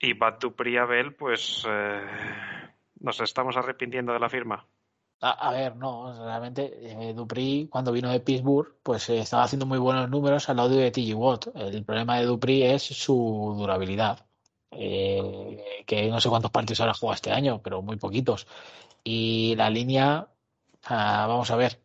Y 0.00 0.12
Bad 0.14 0.38
Dupree 0.38 0.78
Abel, 0.78 1.14
pues 1.14 1.64
eh, 1.68 2.00
nos 3.00 3.20
estamos 3.20 3.56
arrepintiendo 3.56 4.12
de 4.12 4.20
la 4.20 4.28
firma. 4.28 4.66
A, 5.20 5.50
ver, 5.50 5.74
no, 5.74 6.14
realmente 6.24 6.78
eh, 6.80 7.12
Dupri 7.12 7.66
cuando 7.68 7.90
vino 7.90 8.08
de 8.08 8.20
Pittsburgh 8.20 8.76
pues 8.84 9.08
estaba 9.08 9.42
haciendo 9.42 9.66
muy 9.66 9.78
buenos 9.78 10.08
números 10.08 10.48
al 10.48 10.58
lado 10.58 10.68
de 10.68 10.92
TG 10.92 11.16
Watt. 11.16 11.48
El 11.56 11.84
problema 11.84 12.18
de 12.18 12.26
Dupri 12.26 12.62
es 12.62 12.82
su 12.82 13.54
durabilidad. 13.58 14.24
Que 14.70 16.08
no 16.10 16.20
sé 16.20 16.28
cuántos 16.28 16.52
partidos 16.52 16.80
habrá 16.80 16.94
jugado 16.94 17.14
este 17.16 17.32
año, 17.32 17.60
pero 17.62 17.82
muy 17.82 17.96
poquitos. 17.96 18.46
Y 19.02 19.56
la 19.56 19.70
línea, 19.70 20.28
ah, 20.84 21.26
vamos 21.26 21.50
a 21.50 21.56
ver, 21.56 21.80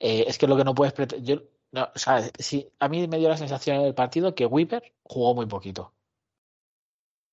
eh, 0.00 0.24
es 0.26 0.38
que 0.38 0.46
lo 0.46 0.56
que 0.56 0.64
no 0.64 0.74
puedes 0.74 0.92
pretender. 0.92 1.24
Yo, 1.26 1.42
no, 1.72 1.88
o 1.94 1.98
sea, 1.98 2.22
sí, 2.38 2.70
a 2.78 2.88
mí 2.88 3.06
me 3.08 3.18
dio 3.18 3.28
la 3.28 3.36
sensación 3.36 3.76
en 3.76 3.82
el 3.86 3.94
partido 3.94 4.34
que 4.34 4.46
Weaver 4.46 4.94
jugó 5.02 5.34
muy 5.34 5.46
poquito. 5.46 5.92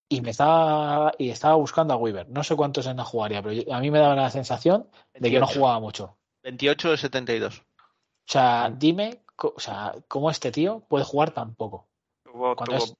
Y 0.09 0.21
me 0.21 0.31
estaba, 0.31 1.13
y 1.17 1.29
estaba 1.29 1.55
buscando 1.55 1.93
a 1.93 1.97
Weaver. 1.97 2.29
No 2.29 2.43
sé 2.43 2.55
cuántos 2.55 2.85
en 2.85 2.97
la 2.97 3.03
jugaría, 3.03 3.41
pero 3.41 3.53
yo- 3.53 3.73
a 3.73 3.79
mí 3.79 3.89
me 3.89 3.99
daba 3.99 4.15
la 4.15 4.29
sensación 4.29 4.89
de 5.13 5.29
que 5.31 5.39
no 5.39 5.45
28. 5.47 5.59
jugaba 5.59 5.79
mucho. 5.79 6.17
28 6.43 6.91
de 6.91 6.97
72. 6.97 7.59
O 7.59 7.63
sea, 8.27 8.69
dime, 8.75 9.23
o 9.41 9.59
sea, 9.59 9.95
cómo 10.07 10.29
este 10.29 10.51
tío 10.51 10.81
puede 10.87 11.05
jugar 11.05 11.31
tan 11.31 11.55
poco. 11.55 11.87
Tuvo, 12.23 12.55
¿Cuánto 12.55 12.75
tuvo, 12.75 12.83
es? 12.83 12.95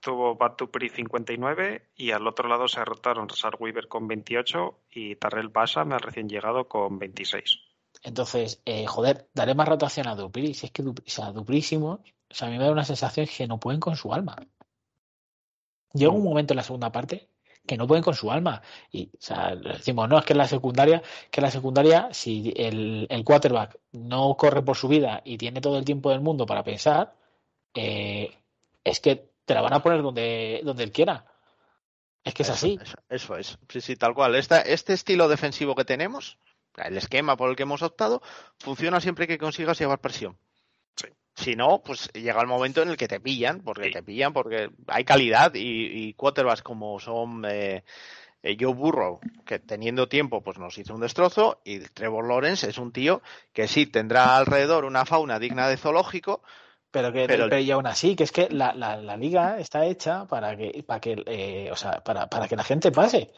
tuvo 0.00 0.34
Bad 0.36 0.56
Dupree 0.56 0.88
59 0.90 1.90
y 1.94 2.10
al 2.10 2.26
otro 2.26 2.48
lado 2.48 2.66
se 2.66 2.84
rotaron 2.84 3.28
Rasar 3.28 3.56
Weaver 3.60 3.86
con 3.86 4.08
28 4.08 4.80
y 4.90 5.14
Tarrell 5.16 5.48
Basham, 5.48 5.92
el 5.92 6.00
recién 6.00 6.28
llegado, 6.28 6.66
con 6.68 6.98
26. 6.98 7.60
Entonces, 8.02 8.62
eh, 8.64 8.86
joder, 8.86 9.28
daré 9.34 9.54
más 9.54 9.68
rotación 9.68 10.06
a 10.08 10.14
Dupri. 10.14 10.54
Si 10.54 10.66
es 10.66 10.72
que 10.72 10.82
Dupri, 10.82 11.04
o 11.06 11.10
sea, 11.10 11.32
Duprísimos, 11.32 12.00
o 12.00 12.34
sea, 12.34 12.48
a 12.48 12.50
mí 12.50 12.58
me 12.58 12.64
da 12.64 12.72
una 12.72 12.84
sensación 12.84 13.26
que 13.26 13.46
no 13.46 13.58
pueden 13.60 13.80
con 13.80 13.96
su 13.96 14.12
alma. 14.12 14.36
Llega 15.92 16.12
un 16.12 16.22
momento 16.22 16.52
en 16.52 16.58
la 16.58 16.62
segunda 16.62 16.92
parte 16.92 17.28
que 17.66 17.76
no 17.76 17.86
pueden 17.86 18.02
con 18.02 18.14
su 18.14 18.32
alma. 18.32 18.62
Y, 18.90 19.10
o 19.14 19.20
sea, 19.20 19.54
decimos, 19.54 20.08
no, 20.08 20.18
es 20.18 20.24
que 20.24 20.32
en 20.32 20.38
la 20.38 20.48
secundaria, 20.48 21.02
que 21.30 21.40
en 21.40 21.44
la 21.44 21.50
secundaria, 21.50 22.08
si 22.12 22.52
el, 22.56 23.06
el 23.10 23.24
quarterback 23.24 23.78
no 23.92 24.36
corre 24.36 24.62
por 24.62 24.76
su 24.76 24.88
vida 24.88 25.20
y 25.24 25.38
tiene 25.38 25.60
todo 25.60 25.78
el 25.78 25.84
tiempo 25.84 26.10
del 26.10 26.20
mundo 26.20 26.46
para 26.46 26.64
pensar, 26.64 27.14
eh, 27.74 28.34
es 28.82 29.00
que 29.00 29.30
te 29.44 29.54
la 29.54 29.60
van 29.60 29.74
a 29.74 29.82
poner 29.82 30.02
donde, 30.02 30.62
donde 30.64 30.84
él 30.84 30.92
quiera. 30.92 31.26
Es 32.24 32.34
que 32.34 32.42
es 32.42 32.48
Eso, 32.48 32.56
así. 32.56 32.78
Eso, 32.82 32.96
eso 33.08 33.36
es. 33.36 33.58
Sí, 33.68 33.80
sí, 33.80 33.96
tal 33.96 34.14
cual. 34.14 34.34
Esta, 34.34 34.60
este 34.60 34.94
estilo 34.94 35.28
defensivo 35.28 35.74
que 35.74 35.84
tenemos, 35.84 36.38
el 36.86 36.96
esquema 36.96 37.36
por 37.36 37.50
el 37.50 37.56
que 37.56 37.62
hemos 37.64 37.82
optado, 37.82 38.22
funciona 38.58 39.00
siempre 39.00 39.26
que 39.26 39.38
consigas 39.38 39.78
llevar 39.78 40.00
presión. 40.00 40.38
Sí. 40.96 41.08
Si 41.36 41.54
no, 41.56 41.82
pues 41.84 42.10
llega 42.12 42.40
el 42.40 42.46
momento 42.46 42.82
en 42.82 42.88
el 42.90 42.96
que 42.96 43.08
te 43.08 43.20
pillan, 43.20 43.60
porque 43.62 43.84
Sí. 43.86 43.90
te 43.92 44.02
pillan, 44.02 44.32
porque 44.32 44.70
hay 44.88 45.04
calidad 45.04 45.54
y, 45.54 45.60
y 46.08 46.14
quarterbacks 46.14 46.62
como 46.62 46.98
son 46.98 47.44
eh, 47.48 47.84
eh, 48.42 48.56
Joe 48.58 48.74
Burrow, 48.74 49.20
que 49.46 49.58
teniendo 49.58 50.08
tiempo 50.08 50.42
pues 50.42 50.58
nos 50.58 50.76
hizo 50.78 50.94
un 50.94 51.00
destrozo, 51.00 51.60
y 51.64 51.80
Trevor 51.80 52.26
Lawrence 52.28 52.68
es 52.68 52.78
un 52.78 52.92
tío 52.92 53.22
que 53.52 53.68
sí 53.68 53.86
tendrá 53.86 54.36
alrededor 54.36 54.84
una 54.84 55.04
fauna 55.04 55.38
digna 55.38 55.68
de 55.68 55.76
zoológico, 55.76 56.42
Pero 56.90 57.12
que 57.12 57.26
Pero- 57.26 57.48
pero 57.50 57.58
y 57.60 57.70
aún 57.70 57.86
así, 57.86 58.16
que 58.16 58.24
es 58.24 58.32
que 58.32 58.48
la, 58.50 58.72
la, 58.72 58.96
la 58.96 59.16
liga 59.16 59.58
está 59.60 59.84
hecha 59.84 60.24
para 60.26 60.56
que, 60.56 60.82
para 60.86 61.00
que 61.00 61.22
eh, 61.26 61.68
o 61.70 61.76
sea, 61.76 62.02
para, 62.02 62.28
para 62.28 62.48
que 62.48 62.56
la 62.56 62.64
gente 62.64 62.90
pase. 62.90 63.30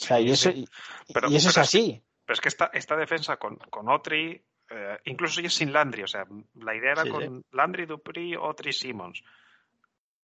O 0.00 0.04
sea, 0.06 0.16
Sí, 0.16 0.22
y 0.24 0.30
eso, 0.30 0.50
sí. 0.50 0.64
Pero- 1.12 1.28
y 1.30 1.36
eso 1.36 1.50
es 1.50 1.58
así. 1.58 2.02
Pero 2.24 2.34
es 2.34 2.40
que 2.40 2.48
esta, 2.48 2.70
esta 2.72 2.96
defensa 2.96 3.36
con, 3.36 3.56
con 3.56 3.88
Otri, 3.88 4.40
eh, 4.70 4.98
incluso 5.04 5.40
ya 5.40 5.50
sin 5.50 5.72
Landry, 5.72 6.02
o 6.04 6.06
sea, 6.06 6.24
la 6.54 6.74
idea 6.74 6.92
era 6.92 7.02
Sí, 7.02 7.10
con 7.10 7.44
Landry, 7.52 7.86
Dupree, 7.86 8.36
Otri, 8.36 8.72
Simmons. 8.72 9.22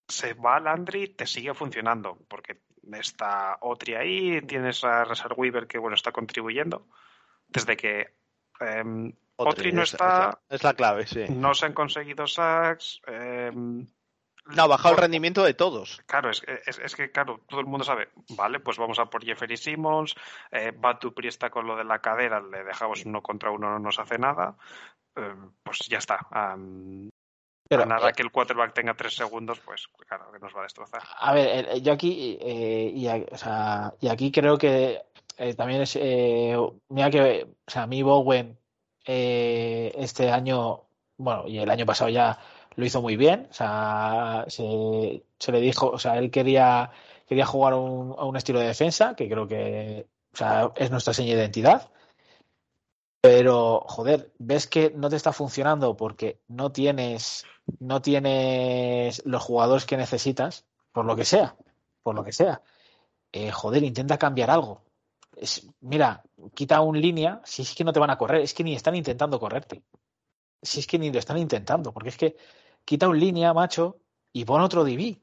Se 0.09 0.35
va 0.35 0.61
Landry, 0.61 1.09
te 1.09 1.27
sigue 1.27 1.53
funcionando, 1.55 2.17
porque 2.29 2.61
está 2.93 3.59
Otri 3.63 3.95
ahí, 3.95 4.41
tienes 4.43 4.85
a 4.85 5.05
Resar 5.05 5.33
Weaver 5.37 5.67
que 5.67 5.79
bueno 5.79 5.97
está 5.97 6.13
contribuyendo. 6.13 6.87
Desde 7.49 7.77
que 7.77 8.15
em, 8.61 9.13
Otri 9.37 9.73
no 9.73 9.83
es- 9.83 9.93
está. 9.95 10.07
Es 10.07 10.19
la, 10.51 10.57
es 10.57 10.63
la 10.65 10.75
clave, 10.75 11.07
sí. 11.07 11.25
no 11.29 11.55
se 11.55 11.67
han 11.67 11.73
conseguido 11.73 12.27
sacks. 12.29 13.01
eh, 13.09 13.51
No, 14.55 14.63
ha 14.63 14.67
bajado 14.67 14.95
el 14.95 15.01
rendimiento 15.01 15.43
de 15.43 15.55
todos. 15.55 16.01
Claro, 16.07 16.31
es, 16.31 16.43
es, 16.67 16.79
es 16.79 16.95
que 16.95 17.11
claro, 17.11 17.41
todo 17.49 17.61
el 17.61 17.67
mundo 17.67 17.85
sabe, 17.85 18.09
vale, 18.37 18.61
pues 18.61 18.79
vamos 18.79 18.99
a 18.99 19.07
por 19.07 19.25
Jeffery 19.25 19.57
Simmons, 19.57 20.15
eh, 20.53 20.73
Batu 20.77 21.13
Priesta 21.13 21.51
con 21.51 21.67
lo 21.67 21.77
de 21.77 21.85
la 21.85 21.99
cadera, 22.01 22.41
le 22.41 22.63
dejamos 22.65 23.05
uno 23.05 23.23
contra 23.23 23.51
uno, 23.51 23.71
no 23.71 23.79
nos 23.79 23.99
hace 23.99 24.19
nada, 24.19 24.57
eh, 25.17 25.35
pues 25.63 25.81
ya 25.89 25.99
está. 25.99 26.19
Pero, 27.69 27.83
a 27.83 27.87
nada 27.87 28.11
eh, 28.11 28.13
que 28.15 28.23
el 28.23 28.31
quarterback 28.31 28.73
tenga 28.75 28.95
tres 28.95 29.17
segundos, 29.17 29.59
pues 29.61 29.89
claro 30.07 30.31
que 30.31 30.39
nos 30.39 30.55
va 30.55 30.61
a 30.61 30.65
destrozar. 30.65 31.03
A 31.19 31.35
ver, 31.35 31.67
eh, 31.69 31.81
yo 31.83 31.93
aquí, 31.93 32.39
eh, 32.41 32.93
y, 32.95 33.09
a- 33.09 33.25
o 33.33 33.37
sea, 33.37 33.93
y 34.01 34.07
aquí 34.09 34.31
creo 34.31 34.57
que 34.57 35.03
eh, 35.37 35.55
también 35.55 35.83
es, 35.83 35.97
eh, 36.01 36.57
mira 36.91 37.11
que, 37.11 37.49
o 37.67 37.71
sea, 37.71 37.83
a 37.83 37.87
mí 37.89 38.03
Bowen 38.03 38.57
eh, 39.05 39.93
este 39.97 40.31
año, 40.31 40.83
bueno, 41.19 41.49
y 41.49 41.59
el 41.59 41.69
año 41.71 41.85
pasado 41.87 42.11
ya 42.11 42.39
lo 42.77 42.85
hizo 42.85 43.03
muy 43.03 43.17
bien, 43.17 43.49
o 43.51 43.55
sea, 43.55 44.45
se, 44.49 45.23
le 45.53 45.61
dijo, 45.61 45.89
o 45.89 45.99
sea, 45.99 46.19
él 46.19 46.31
quería, 46.31 46.91
quería 47.27 47.47
jugar 47.47 47.73
a 47.73 47.77
un 47.77 48.37
estilo 48.37 48.61
de 48.61 48.67
defensa, 48.67 49.15
que 49.17 49.29
creo 49.29 49.49
que, 49.49 50.07
es 50.77 50.91
nuestra 50.91 51.15
seña 51.15 51.35
de 51.35 51.41
identidad. 51.41 51.91
Pero, 53.21 53.85
joder, 53.89 54.33
ves 54.39 54.67
que 54.67 54.93
no 54.95 55.09
te 55.09 55.17
está 55.17 55.33
funcionando 55.33 55.97
porque 55.97 56.39
no 56.49 56.71
tienes, 56.71 57.45
no 57.81 58.01
tienes 58.03 59.25
los 59.25 59.43
jugadores 59.43 59.87
que 59.87 59.97
necesitas, 59.97 60.65
por 60.93 61.07
lo 61.07 61.17
que 61.17 61.25
sea, 61.25 61.57
por 62.03 62.15
lo 62.15 62.23
que 62.23 62.33
sea. 62.33 62.63
Eh, 63.33 63.51
joder, 63.51 63.83
intenta 63.83 64.19
cambiar 64.19 64.51
algo. 64.51 64.83
Mira, 65.81 66.23
quita 66.55 66.81
un 66.83 67.01
línea, 67.01 67.41
si 67.45 67.63
es 67.63 67.75
que 67.75 67.85
no 67.85 67.93
te 67.93 68.01
van 68.01 68.11
a 68.11 68.19
correr, 68.19 68.43
es 68.43 68.55
que 68.55 68.65
ni 68.65 68.75
están 68.75 68.95
intentando 68.95 69.41
correrte. 69.41 69.83
Si 70.63 70.81
es 70.81 70.87
que 70.87 70.99
ni 70.99 71.11
lo 71.11 71.19
están 71.19 71.39
intentando, 71.39 71.93
porque 71.93 72.11
es 72.11 72.17
que 72.17 72.37
quita 72.87 73.09
un 73.09 73.19
línea, 73.21 73.53
macho, 73.53 73.99
y 74.33 74.45
pon 74.47 74.63
otro 74.63 74.83
DB. 74.85 75.19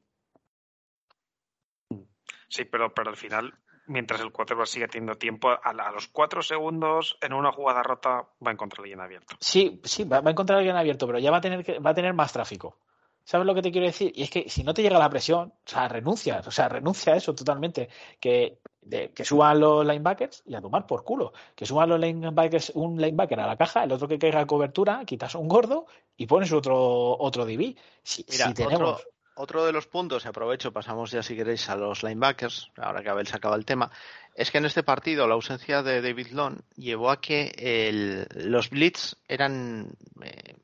Sí, 2.47 2.65
pero, 2.65 2.93
pero 2.93 3.09
al 3.09 3.17
final, 3.17 3.53
mientras 3.87 4.21
el 4.21 4.31
quarterback 4.31 4.67
sigue 4.67 4.87
teniendo 4.87 5.15
tiempo, 5.15 5.49
a, 5.49 5.73
la- 5.73 5.87
a 5.87 5.91
los 5.91 6.07
cuatro 6.07 6.43
segundos 6.43 7.17
en 7.21 7.33
una 7.33 7.51
jugada 7.51 7.81
rota 7.81 8.27
va 8.45 8.51
a 8.51 8.51
encontrar 8.51 8.81
alguien 8.81 9.01
abierto. 9.01 9.35
Sí, 9.39 9.81
sí, 9.83 10.03
va, 10.03 10.21
va 10.21 10.29
a 10.29 10.31
encontrar 10.31 10.57
a 10.57 10.59
alguien 10.59 10.75
abierto, 10.75 11.07
pero 11.07 11.17
ya 11.19 11.31
va 11.31 11.37
a 11.37 11.41
tener 11.41 11.63
que, 11.65 11.79
va 11.79 11.89
a 11.91 11.93
tener 11.95 12.13
más 12.13 12.31
tráfico. 12.31 12.77
¿Sabes 13.25 13.47
lo 13.47 13.55
que 13.55 13.61
te 13.61 13.71
quiero 13.71 13.87
decir? 13.87 14.11
Y 14.15 14.23
es 14.23 14.29
que 14.29 14.49
si 14.49 14.63
no 14.63 14.73
te 14.73 14.81
llega 14.81 14.99
la 14.99 15.09
presión, 15.09 15.49
o 15.49 15.69
sea, 15.69 15.87
renuncias, 15.87 16.45
o 16.47 16.51
sea, 16.51 16.67
renuncia 16.69 17.13
a 17.13 17.17
eso 17.17 17.33
totalmente. 17.33 17.89
Que, 18.19 18.59
de- 18.81 19.11
que 19.11 19.23
suban 19.23 19.61
los 19.61 19.85
linebackers 19.85 20.43
y 20.45 20.55
a 20.55 20.61
tomar 20.61 20.85
por 20.85 21.05
culo. 21.05 21.31
Que 21.55 21.65
suban 21.65 21.87
los 21.87 21.99
linebackers, 21.99 22.71
un 22.75 22.99
linebacker 23.01 23.39
a 23.39 23.47
la 23.47 23.55
caja, 23.55 23.85
el 23.85 23.91
otro 23.93 24.07
que 24.09 24.19
caiga 24.19 24.41
a 24.41 24.45
cobertura, 24.45 25.03
quitas 25.05 25.35
un 25.35 25.47
gordo 25.47 25.85
y 26.17 26.25
pones 26.27 26.51
otro, 26.51 27.17
otro 27.17 27.45
DB. 27.45 27.75
Si, 28.03 28.25
Mira, 28.29 28.47
si 28.47 28.53
tenemos. 28.53 28.89
otro, 28.99 29.09
otro 29.35 29.65
de 29.65 29.71
los 29.71 29.87
puntos, 29.87 30.25
y 30.25 30.27
aprovecho, 30.27 30.73
pasamos 30.73 31.11
ya 31.11 31.23
si 31.23 31.35
queréis 31.35 31.69
a 31.69 31.77
los 31.77 32.03
linebackers, 32.03 32.71
ahora 32.75 33.01
que 33.01 33.09
Abel 33.09 33.25
sacaba 33.25 33.55
el 33.55 33.63
tema, 33.65 33.89
es 34.35 34.51
que 34.51 34.57
en 34.57 34.65
este 34.65 34.83
partido 34.83 35.27
la 35.27 35.35
ausencia 35.35 35.81
de 35.81 36.01
David 36.01 36.27
Long 36.31 36.59
llevó 36.75 37.09
a 37.09 37.21
que 37.21 37.53
el- 37.57 38.27
los 38.35 38.69
blitz 38.69 39.15
eran 39.29 39.95
eh, 40.21 40.57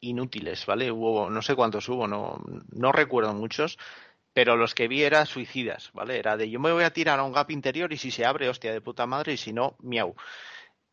inútiles, 0.00 0.66
¿vale? 0.66 0.90
Hubo, 0.90 1.30
no 1.30 1.42
sé 1.42 1.54
cuántos 1.54 1.88
hubo, 1.88 2.06
no, 2.06 2.42
no 2.70 2.92
recuerdo 2.92 3.32
muchos, 3.34 3.78
pero 4.32 4.56
los 4.56 4.74
que 4.74 4.88
vi 4.88 5.02
eran 5.02 5.26
suicidas, 5.26 5.90
¿vale? 5.92 6.18
Era 6.18 6.36
de 6.36 6.50
yo 6.50 6.60
me 6.60 6.72
voy 6.72 6.84
a 6.84 6.92
tirar 6.92 7.18
a 7.18 7.24
un 7.24 7.32
gap 7.32 7.50
interior 7.50 7.92
y 7.92 7.96
si 7.96 8.10
se 8.10 8.24
abre, 8.24 8.48
hostia 8.48 8.72
de 8.72 8.80
puta 8.80 9.06
madre, 9.06 9.32
y 9.32 9.36
si 9.36 9.52
no, 9.52 9.76
miau. 9.80 10.14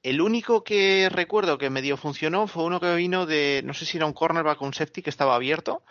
El 0.04 0.22
único 0.22 0.64
que 0.64 1.10
recuerdo 1.10 1.58
que 1.58 1.70
medio 1.70 1.98
funcionó 1.98 2.48
fue 2.48 2.64
uno 2.64 2.80
que 2.80 2.96
vino 2.96 3.26
de, 3.26 3.62
no 3.66 3.74
sé 3.74 3.86
si 3.86 3.98
era 3.98 4.06
un 4.06 4.14
cornerback 4.14 4.62
o 4.62 4.66
un 4.66 4.74
safety 4.74 5.02
que 5.02 5.10
estaba 5.10 5.36
abierto 5.36 5.84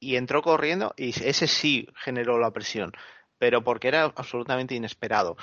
y 0.00 0.16
entró 0.16 0.42
corriendo 0.42 0.94
y 0.96 1.10
ese 1.10 1.46
sí 1.46 1.86
generó 1.94 2.38
la 2.38 2.52
presión, 2.52 2.92
pero 3.38 3.62
porque 3.64 3.88
era 3.88 4.04
absolutamente 4.04 4.74
inesperado. 4.74 5.36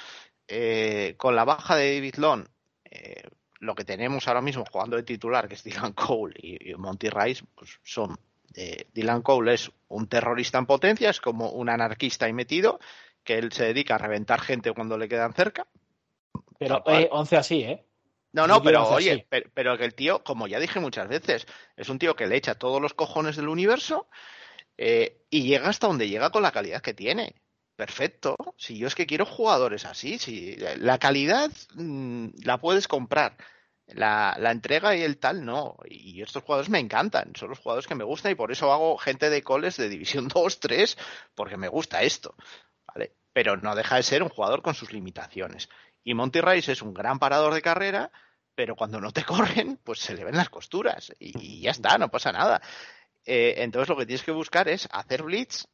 Eh, 0.48 1.16
con 1.18 1.36
la 1.36 1.46
baja 1.46 1.76
de 1.76 1.96
David 1.96 2.16
Long, 2.16 2.46
eh, 2.86 3.24
lo 3.62 3.76
que 3.76 3.86
tenemos 3.86 4.28
ahora 4.28 4.42
mismo 4.42 4.66
jugando 4.70 4.98
de 4.98 5.04
titular, 5.04 5.48
que 5.48 5.56
es 5.56 5.64
Dylan 5.64 5.94
Cole 5.94 6.36
y, 6.38 6.72
y 6.72 6.76
Monty 6.76 7.10
Rice, 7.10 7.46
pues 7.56 7.80
son 7.84 8.18
eh, 8.56 8.88
Dylan 8.94 9.22
Cole 9.22 9.54
es 9.54 9.72
un 9.88 10.08
terrorista 10.08 10.58
en 10.58 10.66
potencia, 10.66 11.10
es 11.10 11.22
como 11.22 11.52
un 11.52 11.70
anarquista 11.70 12.26
ahí 12.26 12.34
metido, 12.34 12.80
que 13.24 13.38
él 13.38 13.52
se 13.52 13.66
dedica 13.66 13.96
a 13.96 14.00
reventar 14.00 14.42
gente 14.42 14.74
cuando 14.74 14.98
le 14.98 15.08
quedan 15.08 15.34
cerca. 15.34 15.68
Pero 16.58 16.84
eh, 16.88 17.08
11 17.12 17.38
así, 17.38 17.62
¿eh? 17.62 17.86
No, 18.34 18.48
no, 18.48 18.62
pero 18.64 18.88
oye, 18.88 19.26
pero, 19.30 19.50
pero 19.54 19.78
que 19.78 19.84
el 19.84 19.94
tío, 19.94 20.24
como 20.24 20.48
ya 20.48 20.60
dije 20.60 20.80
muchas 20.80 21.08
veces, 21.08 21.46
es 21.76 21.90
un 21.90 22.00
tío 22.00 22.16
que 22.16 22.28
le 22.28 22.38
echa 22.38 22.56
todos 22.56 22.82
los 22.82 22.94
cojones 22.94 23.36
del 23.36 23.50
universo 23.50 24.08
eh, 24.78 25.26
y 25.30 25.44
llega 25.44 25.68
hasta 25.68 25.88
donde 25.88 26.08
llega 26.08 26.30
con 26.30 26.42
la 26.42 26.52
calidad 26.52 26.82
que 26.82 26.94
tiene. 26.94 27.36
Perfecto. 27.76 28.36
Si 28.58 28.78
yo 28.78 28.88
es 28.88 28.96
que 28.96 29.08
quiero 29.08 29.26
jugadores 29.26 29.86
así, 29.86 30.20
si 30.20 30.56
la 30.56 31.00
calidad 31.00 31.52
mm, 31.74 32.28
la 32.44 32.60
puedes 32.60 32.88
comprar, 32.88 33.36
la, 33.88 34.52
entrega 34.52 34.96
y 34.96 35.02
el 35.02 35.18
tal 35.18 35.46
no. 35.46 35.78
Y 35.86 36.22
estos 36.22 36.44
jugadores 36.44 36.70
me 36.70 36.80
encantan, 36.80 37.34
son 37.36 37.50
los 37.50 37.60
jugadores 37.60 37.88
que 37.88 37.96
me 37.96 38.04
gustan 38.04 38.32
y 38.32 38.36
por 38.36 38.52
eso 38.52 38.72
hago 38.72 38.98
gente 38.98 39.30
de 39.30 39.44
coles 39.44 39.78
de 39.78 39.90
División 39.90 40.28
2, 40.34 40.60
3, 40.60 40.98
porque 41.36 41.58
me 41.58 41.68
gusta 41.68 42.04
esto. 42.04 42.36
¿vale? 42.94 43.16
Pero 43.34 43.58
no 43.58 43.76
deja 43.76 43.96
de 43.96 44.04
ser 44.04 44.24
un 44.24 44.30
jugador 44.30 44.62
con 44.62 44.76
sus 44.76 44.94
limitaciones. 44.94 45.70
Y 46.04 46.14
Monty 46.14 46.42
Rice 46.42 46.72
es 46.72 46.82
un 46.82 46.94
gran 46.94 47.20
parador 47.20 47.54
de 47.54 47.62
carrera, 47.62 48.12
pero 48.56 48.76
cuando 48.76 49.00
no 49.00 49.12
te 49.12 49.24
corren, 49.26 49.80
pues 49.84 50.00
se 50.00 50.14
le 50.16 50.24
ven 50.24 50.36
las 50.36 50.50
costuras 50.50 51.14
y, 51.20 51.38
y 51.40 51.62
ya 51.62 51.72
está, 51.72 51.98
no 51.98 52.10
pasa 52.10 52.32
nada. 52.32 52.62
Eh, 53.26 53.56
entonces 53.58 53.90
lo 53.90 53.98
que 53.98 54.06
tienes 54.06 54.24
que 54.24 54.32
buscar 54.32 54.68
es 54.68 54.88
hacer 54.92 55.24
blitz 55.24 55.66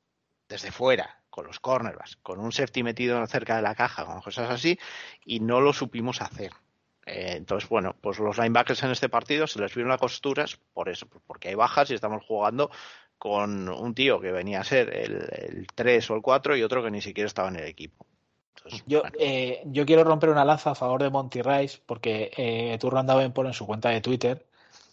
desde 0.50 0.72
fuera, 0.72 1.24
con 1.38 1.46
los 1.46 1.60
cornerbacks, 1.60 2.18
con 2.24 2.40
un 2.40 2.52
safety 2.52 2.82
metido 2.82 3.24
cerca 3.28 3.58
de 3.58 3.62
la 3.62 3.76
caja, 3.76 4.06
con 4.06 4.22
cosas 4.22 4.50
así, 4.50 4.80
y 5.24 5.40
no 5.40 5.62
lo 5.62 5.72
supimos 5.72 6.20
hacer. 6.20 6.52
Eh, 7.06 7.36
entonces, 7.38 7.70
bueno, 7.70 7.96
pues 8.02 8.18
los 8.18 8.40
linebackers 8.40 8.82
en 8.82 8.90
este 8.90 9.08
partido 9.08 9.46
se 9.46 9.60
les 9.60 9.72
vieron 9.76 9.92
las 9.92 10.00
costuras 10.00 10.60
por 10.74 10.90
eso, 10.90 11.08
porque 11.28 11.50
hay 11.50 11.54
bajas 11.54 11.92
y 11.92 11.94
estamos 11.94 12.26
jugando 12.26 12.72
con 13.20 13.70
un 13.70 13.94
tío 13.94 14.20
que 14.20 14.32
venía 14.32 14.62
a 14.62 14.64
ser 14.64 14.92
el, 14.92 15.30
el 15.32 15.68
3 15.76 16.10
o 16.10 16.16
el 16.16 16.24
4 16.24 16.58
y 16.58 16.64
otro 16.64 16.84
que 16.84 16.90
ni 16.90 17.02
siquiera 17.02 17.28
estaba 17.28 17.50
en 17.50 17.58
el 17.58 17.66
equipo. 17.66 18.08
Entonces, 18.56 18.84
Yo, 18.88 19.02
bueno, 19.02 19.16
eh, 19.20 19.62
yo 19.66 19.86
quiero 19.86 20.04
romper 20.04 20.30
una 20.30 20.44
lanza 20.44 20.72
a 20.72 20.76
favor 20.76 21.04
de 21.04 21.12
Monty 21.12 21.44
Rice 21.44 21.80
porque 21.86 22.32
eh, 22.36 22.76
Turran 22.80 23.06
Davenport 23.06 23.50
en 23.50 23.54
su 23.54 23.68
cuenta 23.68 23.90
de 23.90 24.02
Twitter, 24.02 24.48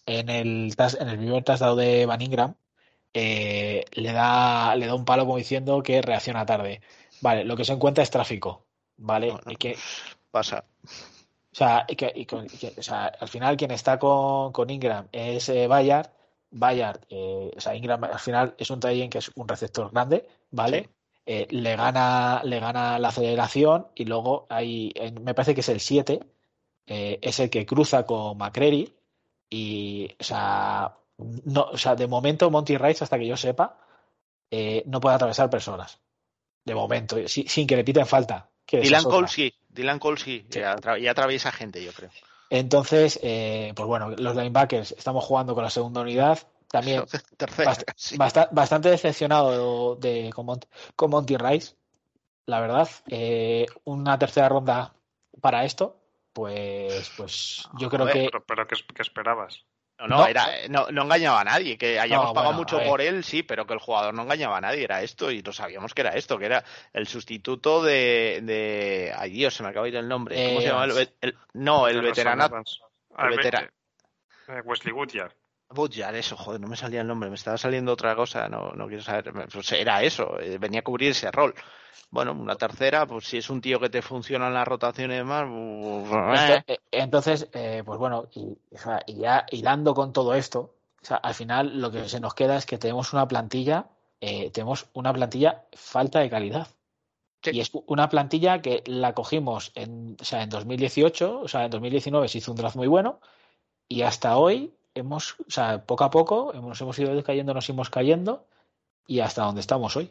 en 0.05 0.29
el, 0.29 0.75
en 0.77 1.09
el 1.09 1.16
primer 1.16 1.43
touchdown 1.43 1.79
de 1.79 2.05
Van 2.05 2.21
Ingram, 2.21 2.55
eh, 3.15 3.85
le, 3.93 4.12
da, 4.12 4.74
le 4.77 4.86
da 4.86 4.95
un 4.95 5.05
palo 5.05 5.24
como 5.24 5.36
diciendo 5.39 5.82
que 5.82 6.03
reacciona 6.03 6.45
tarde. 6.47 6.81
Vale, 7.20 7.45
lo 7.45 7.57
que 7.57 7.65
se 7.65 7.73
encuentra 7.73 8.03
es 8.05 8.11
tráfico. 8.11 8.65
¿Vale? 8.97 9.31
bueno, 9.32 9.51
Y 9.51 9.57
que, 9.57 9.77
pasa. 10.31 10.65
o 10.85 11.55
sea, 11.57 11.85
y 11.89 11.97
que- 11.97 12.12
y 12.15 12.27
con- 12.27 12.47
que- 12.47 12.74
o 12.78 12.82
sea, 12.82 13.07
al 13.07 13.28
final 13.28 13.57
quien 13.57 13.70
está 13.73 13.99
con, 13.99 14.53
con 14.53 14.70
Ingram 14.70 15.09
es 15.12 15.49
eh, 15.49 15.66
Bayard. 15.66 16.11
Bayard, 16.51 17.01
eh, 17.11 17.51
o 17.57 17.61
sea, 17.61 17.74
Ingram 17.74 18.05
al 18.05 18.19
final 18.20 18.55
es 18.59 18.70
un 18.70 18.78
Tayen 18.81 19.11
que 19.11 19.19
es 19.19 19.31
un 19.35 19.49
receptor 19.49 19.91
grande, 19.91 20.28
¿vale? 20.53 20.82
Sí. 20.82 20.89
Eh, 21.27 21.47
le 21.51 21.74
gana, 21.77 22.43
le 22.45 22.61
gana 22.61 22.99
la 23.01 23.09
aceleración 23.09 23.89
y 23.97 24.05
luego 24.05 24.47
hay, 24.51 24.93
me 25.20 25.35
parece 25.35 25.55
que 25.55 25.62
es 25.62 25.69
el 25.70 25.81
7, 25.81 26.20
eh, 26.86 27.19
es 27.23 27.41
el 27.41 27.51
que 27.51 27.66
cruza 27.66 28.05
con 28.07 28.36
McCreary 28.39 28.95
y, 29.51 30.11
o 30.20 30.23
sea, 30.24 30.95
no, 31.19 31.62
o 31.73 31.78
sea, 31.78 31.95
de 31.95 32.07
momento 32.07 32.51
Monty 32.51 32.77
Rice, 32.77 33.05
hasta 33.05 33.19
que 33.19 33.27
yo 33.27 33.36
sepa, 33.36 33.78
eh, 34.51 34.82
no 34.86 35.01
puede 35.01 35.15
atravesar 35.16 35.49
personas. 35.51 35.99
De 36.65 36.74
momento, 36.74 37.16
si- 37.28 37.47
sin 37.47 37.66
que 37.66 37.77
le 37.77 37.85
piten 37.85 38.07
falta. 38.07 38.49
que 38.66 38.81
Dylan. 38.81 39.05
Cole 39.05 39.28
sí, 39.28 39.53
Dylan 39.69 39.99
Cole 39.99 40.16
sí, 40.16 40.47
Sí. 40.49 40.61
ya, 40.61 40.74
atra- 40.74 40.99
ya 40.99 41.11
atraviesa 41.11 41.53
gente, 41.53 41.85
yo 41.85 41.93
creo. 41.93 42.09
Entonces, 42.49 43.20
eh, 43.23 43.73
pues 43.77 43.86
bueno, 43.86 44.09
los 44.11 44.35
linebackers 44.35 44.93
estamos 44.93 45.23
jugando 45.24 45.55
con 45.55 45.62
la 45.65 45.69
segunda 45.70 46.01
unidad. 46.01 46.39
También 46.70 47.05
Tercera, 47.36 47.70
bast- 47.73 47.93
sí. 47.95 48.16
basta- 48.16 48.49
bastante 48.53 48.89
decepcionado 48.89 49.97
de, 49.97 50.31
con, 50.35 50.47
Mont- 50.47 50.66
con 50.97 51.11
Monty 51.11 51.36
Rice, 51.36 51.74
la 52.47 52.61
verdad. 52.61 52.89
Eh, 53.09 53.66
una 53.85 54.19
tercera 54.19 54.49
ronda 54.49 54.95
para 55.43 55.65
esto, 55.66 56.01
pues, 56.32 57.11
pues 57.19 57.69
yo 57.78 57.91
creo 57.91 58.07
que 58.07 58.24
Pero, 58.31 58.45
pero 58.47 58.66
¿qué, 58.66 58.77
qué 58.95 59.03
esperabas? 59.03 59.62
No, 59.99 60.09
no, 60.09 60.19
No. 60.19 60.27
era, 60.27 60.49
no, 60.69 60.89
no 60.91 61.03
engañaba 61.03 61.41
a 61.41 61.45
nadie, 61.45 61.79
que 61.79 62.01
hayamos 62.01 62.29
No, 62.29 62.35
pagado 62.35 62.53
bueno, 62.55 62.59
mucho 62.59 62.83
por 62.91 63.01
él, 63.01 63.23
sí, 63.23 63.43
pero 63.45 63.65
que 63.66 63.75
el 63.75 63.79
jugador 63.79 64.12
no 64.12 64.23
engañaba 64.23 64.57
a 64.59 64.61
nadie, 64.61 64.83
era 64.83 65.03
esto, 65.03 65.31
y 65.31 65.41
lo 65.41 65.53
sabíamos 65.53 65.95
que 65.95 66.01
era 66.03 66.11
esto, 66.16 66.37
que 66.39 66.47
era 66.47 66.65
el 66.93 67.07
sustituto 67.07 67.83
de, 67.83 68.41
de... 68.43 69.12
ay 69.16 69.31
Dios, 69.31 69.55
se 69.55 69.62
me 69.62 69.69
acaba 69.69 69.85
de 69.85 69.91
ir 69.91 69.97
el 69.97 70.09
nombre, 70.09 70.35
¿cómo 70.35 70.59
Eh, 70.59 70.62
se 70.62 70.69
llama? 70.69 70.85
El, 70.85 71.09
el- 71.21 71.39
no, 71.53 71.87
el 71.87 71.99
Evans. 71.99 72.81
el 73.11 73.16
Ah, 73.16 73.29
ve- 73.29 73.37
vetera- 73.37 73.71
eh, 74.49 74.61
Wesley 74.65 74.93
Woodyard. 74.93 75.33
Bodyguard, 75.75 76.17
eso, 76.17 76.37
joder, 76.37 76.61
no 76.61 76.69
me 76.69 76.77
salía 76.77 77.01
el 77.03 77.07
nombre, 77.07 77.29
me 77.29 77.35
estaba 77.37 77.59
saliendo 77.59 77.93
otra 77.93 78.15
cosa, 78.17 78.49
no, 78.49 78.73
no 78.73 78.87
quiero 78.87 79.03
saber. 79.03 79.33
Pues 79.53 79.73
era 79.73 80.03
eso, 80.03 80.39
eh, 80.41 80.59
venía 80.59 80.81
a 80.81 80.85
cubrir 80.85 81.11
ese 81.11 81.31
rol. 81.31 81.55
Bueno, 82.11 82.33
una 82.33 82.57
tercera, 82.57 83.07
pues 83.07 83.27
si 83.27 83.39
es 83.39 83.51
un 83.51 83.61
tío 83.61 83.81
que 83.81 83.89
te 83.91 84.01
funciona 84.03 84.47
en 84.47 84.55
la 84.55 84.65
rotación 84.65 85.11
y 85.11 85.17
demás, 85.17 85.45
pues, 85.49 86.41
eh, 86.51 86.65
Eh, 86.69 86.79
Entonces, 86.93 87.49
eh, 87.53 87.83
pues 87.85 87.99
bueno, 87.99 88.29
y, 88.35 88.57
y 89.07 89.15
ya 89.17 89.45
hilando 89.51 89.95
con 89.95 90.13
todo 90.13 90.35
esto, 90.35 90.61
o 91.03 91.05
sea, 91.05 91.17
al 91.17 91.35
final 91.35 91.81
lo 91.81 91.91
que 91.91 92.09
se 92.09 92.21
nos 92.21 92.35
queda 92.35 92.57
es 92.57 92.67
que 92.67 92.79
tenemos 92.79 93.13
una 93.13 93.27
plantilla, 93.27 93.87
eh, 94.21 94.51
tenemos 94.51 94.87
una 94.93 95.13
plantilla 95.13 95.65
falta 95.73 96.21
de 96.21 96.31
calidad. 96.31 96.69
Sí. 97.43 97.51
Y 97.53 97.61
es 97.61 97.71
una 97.87 98.09
plantilla 98.09 98.63
que 98.63 98.83
la 98.87 99.13
cogimos 99.13 99.73
en, 99.75 100.17
o 100.19 100.25
sea, 100.25 100.43
en 100.43 100.49
2018, 100.49 101.41
o 101.41 101.49
sea, 101.49 101.65
en 101.65 101.71
2019 101.71 102.29
se 102.29 102.39
hizo 102.39 102.53
un 102.53 102.57
draft 102.57 102.77
muy 102.77 102.87
bueno 102.87 103.21
y 103.89 104.03
hasta 104.03 104.39
hoy 104.39 104.73
hemos, 104.95 105.33
o 105.41 105.51
sea, 105.51 105.85
poco 105.85 106.05
a 106.05 106.11
poco 106.11 106.53
hemos, 106.55 106.81
hemos 106.81 106.99
ido 106.99 107.23
cayendo, 107.23 107.55
nos 107.55 107.69
hemos 107.69 107.91
cayendo 107.91 108.47
y 109.07 109.21
hasta 109.21 109.43
donde 109.45 109.61
estamos 109.61 109.97
hoy. 109.97 110.11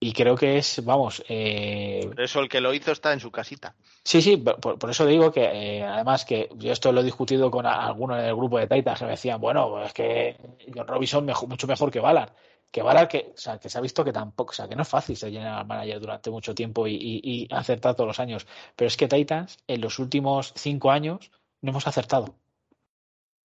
Y 0.00 0.12
creo 0.14 0.34
que 0.34 0.58
es, 0.58 0.84
vamos, 0.84 1.22
eh, 1.28 2.00
por 2.08 2.20
eso 2.20 2.40
el 2.40 2.48
que 2.48 2.60
lo 2.60 2.74
hizo 2.74 2.90
está 2.90 3.12
en 3.12 3.20
su 3.20 3.30
casita. 3.30 3.76
Sí, 4.02 4.20
sí, 4.20 4.36
por, 4.36 4.76
por 4.76 4.90
eso 4.90 5.06
digo 5.06 5.30
que 5.30 5.44
eh, 5.44 5.84
además 5.84 6.24
que 6.24 6.48
yo 6.56 6.72
esto 6.72 6.90
lo 6.90 7.02
he 7.02 7.04
discutido 7.04 7.52
con 7.52 7.66
algunos 7.66 8.18
en 8.18 8.24
el 8.24 8.34
grupo 8.34 8.58
de 8.58 8.66
Titans 8.66 8.98
que 8.98 9.04
me 9.04 9.12
decían, 9.12 9.40
bueno, 9.40 9.80
es 9.84 9.92
que 9.92 10.36
John 10.74 10.88
Robinson 10.88 11.24
mejo- 11.24 11.46
mucho 11.46 11.68
mejor 11.68 11.92
que 11.92 12.00
Ballard. 12.00 12.30
Que 12.72 12.82
Ballard, 12.82 13.06
que, 13.06 13.32
o 13.36 13.38
sea, 13.38 13.58
que 13.60 13.68
se 13.68 13.78
ha 13.78 13.80
visto 13.80 14.02
que 14.02 14.12
tampoco, 14.12 14.50
o 14.50 14.54
sea, 14.54 14.66
que 14.66 14.74
no 14.74 14.82
es 14.82 14.88
fácil 14.88 15.16
ser 15.16 15.30
general 15.30 15.66
manager 15.66 16.00
durante 16.00 16.30
mucho 16.30 16.52
tiempo 16.52 16.88
y, 16.88 16.94
y, 16.94 17.20
y 17.22 17.48
acertar 17.52 17.94
todos 17.94 18.08
los 18.08 18.18
años. 18.18 18.44
Pero 18.74 18.88
es 18.88 18.96
que 18.96 19.06
Titans 19.06 19.58
en 19.68 19.80
los 19.82 20.00
últimos 20.00 20.52
cinco 20.56 20.90
años 20.90 21.30
no 21.60 21.70
hemos 21.70 21.86
acertado. 21.86 22.34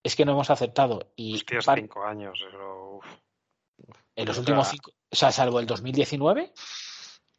Es 0.08 0.16
que 0.16 0.24
no 0.24 0.32
hemos 0.32 0.48
acertado. 0.48 1.12
Y 1.16 1.34
Hostias, 1.34 1.66
par- 1.66 1.78
cinco 1.78 2.02
años. 2.02 2.38
En 4.16 4.24
los 4.26 4.36
O 4.36 4.40
últimos 4.40 4.68
cinco, 4.68 4.90
o 5.10 5.14
sea, 5.16 5.30
salvo 5.30 5.60
el 5.60 5.66
2019, 5.66 6.52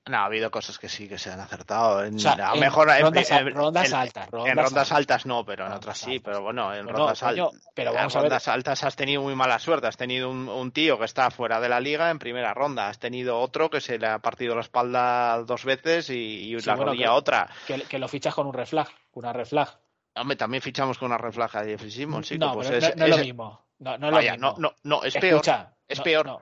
No, 0.05 0.17
ha 0.17 0.25
habido 0.25 0.49
cosas 0.51 0.77
que 0.79 0.87
sí 0.87 1.09
que 1.09 1.17
se 1.17 1.31
han 1.31 1.39
acertado. 1.39 2.03
En, 2.03 2.15
o 2.15 2.19
sea, 2.19 2.33
a 2.33 2.49
lo 2.49 2.53
en 2.55 2.59
mejor 2.59 2.89
en- 2.91 3.01
rondas, 3.01 3.31
en- 3.31 3.53
rondas 3.55 3.87
en- 3.89 3.95
altas, 3.95 4.25
en 4.27 4.31
rondas 4.31 4.67
altas. 4.67 4.91
altas 4.91 5.25
no, 5.25 5.43
pero 5.45 5.65
en 5.65 5.71
otras 5.73 5.97
sí, 5.97 6.19
pero 6.19 6.41
bueno, 6.43 6.73
en 6.73 6.87
rondas 6.87 7.21
no, 7.23 7.27
coño, 7.29 7.49
pero 7.73 7.89
en 7.91 7.95
ver, 8.07 8.11
rondas 8.13 8.47
altas 8.47 8.83
has 8.83 8.95
tenido 8.95 9.21
muy 9.23 9.35
mala 9.35 9.57
suerte. 9.57 9.87
Has 9.87 9.97
tenido 9.97 10.29
un, 10.29 10.47
un 10.47 10.71
tío 10.71 10.99
que 10.99 11.05
está 11.05 11.31
fuera 11.31 11.59
de 11.59 11.69
la 11.69 11.79
liga 11.79 12.11
en 12.11 12.19
primera 12.19 12.53
ronda. 12.53 12.87
Has 12.87 12.99
tenido 12.99 13.39
otro 13.39 13.71
que 13.71 13.81
se 13.81 13.97
le 13.97 14.05
ha 14.07 14.19
partido 14.19 14.53
la 14.53 14.61
espalda 14.61 15.43
dos 15.43 15.65
veces 15.65 16.09
y, 16.11 16.53
y 16.55 16.59
Sí, 16.61 16.67
la 16.67 16.75
bueno, 16.75 16.91
rodilla 16.91 17.05
que- 17.07 17.09
otra. 17.11 17.49
que, 17.65 17.81
que 17.81 17.97
lo 17.99 18.07
fichas 18.07 18.35
con 18.35 18.45
un 18.45 18.53
reflag, 18.53 18.87
una 19.13 19.33
reflag. 19.33 19.78
Hombre, 20.15 20.35
también 20.35 20.61
fichamos 20.61 20.97
con 20.97 21.07
una 21.07 21.17
reflaja 21.17 21.63
de 21.63 21.71
Jeffrey 21.71 21.91
Simmons, 21.91 22.27
chico, 22.27 22.45
no, 22.45 22.53
pues 22.53 22.67
pero 22.67 22.77
es- 22.79 22.95
no, 22.95 22.99
no 22.99 23.05
es 23.05 23.11
es- 23.11 23.17
lo 23.17 23.23
mismo. 23.23 23.65
No, 23.79 23.97
no 23.97 24.07
es 24.07 24.13
Vaya, 24.13 24.31
lo 24.31 24.37
mismo. 24.37 24.55
no, 24.59 24.69
no, 24.69 24.75
no, 24.97 25.03
es 25.03 25.15
peor. 25.17 25.41
Es 25.87 26.01
peor. 26.01 26.25
no. 26.25 26.41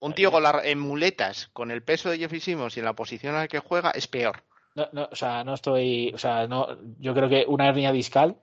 Un 0.00 0.12
tío 0.14 0.30
con 0.30 0.42
la, 0.42 0.60
en 0.64 0.78
muletas, 0.78 1.48
con 1.52 1.70
el 1.70 1.82
peso 1.82 2.10
de 2.10 2.18
Jeffrey 2.18 2.40
Simmons 2.40 2.76
y 2.76 2.80
en 2.80 2.84
la 2.86 2.92
posición 2.94 3.34
en 3.34 3.40
la 3.40 3.48
que 3.48 3.58
juega, 3.58 3.90
es 3.90 4.06
peor. 4.06 4.44
No, 4.74 4.88
no, 4.92 5.08
o 5.10 5.14
sea, 5.16 5.44
no 5.44 5.54
estoy, 5.54 6.12
o 6.14 6.18
sea, 6.18 6.46
no, 6.46 6.66
yo 6.98 7.14
creo 7.14 7.28
que 7.28 7.44
una 7.48 7.68
hernia 7.68 7.90
discal, 7.92 8.36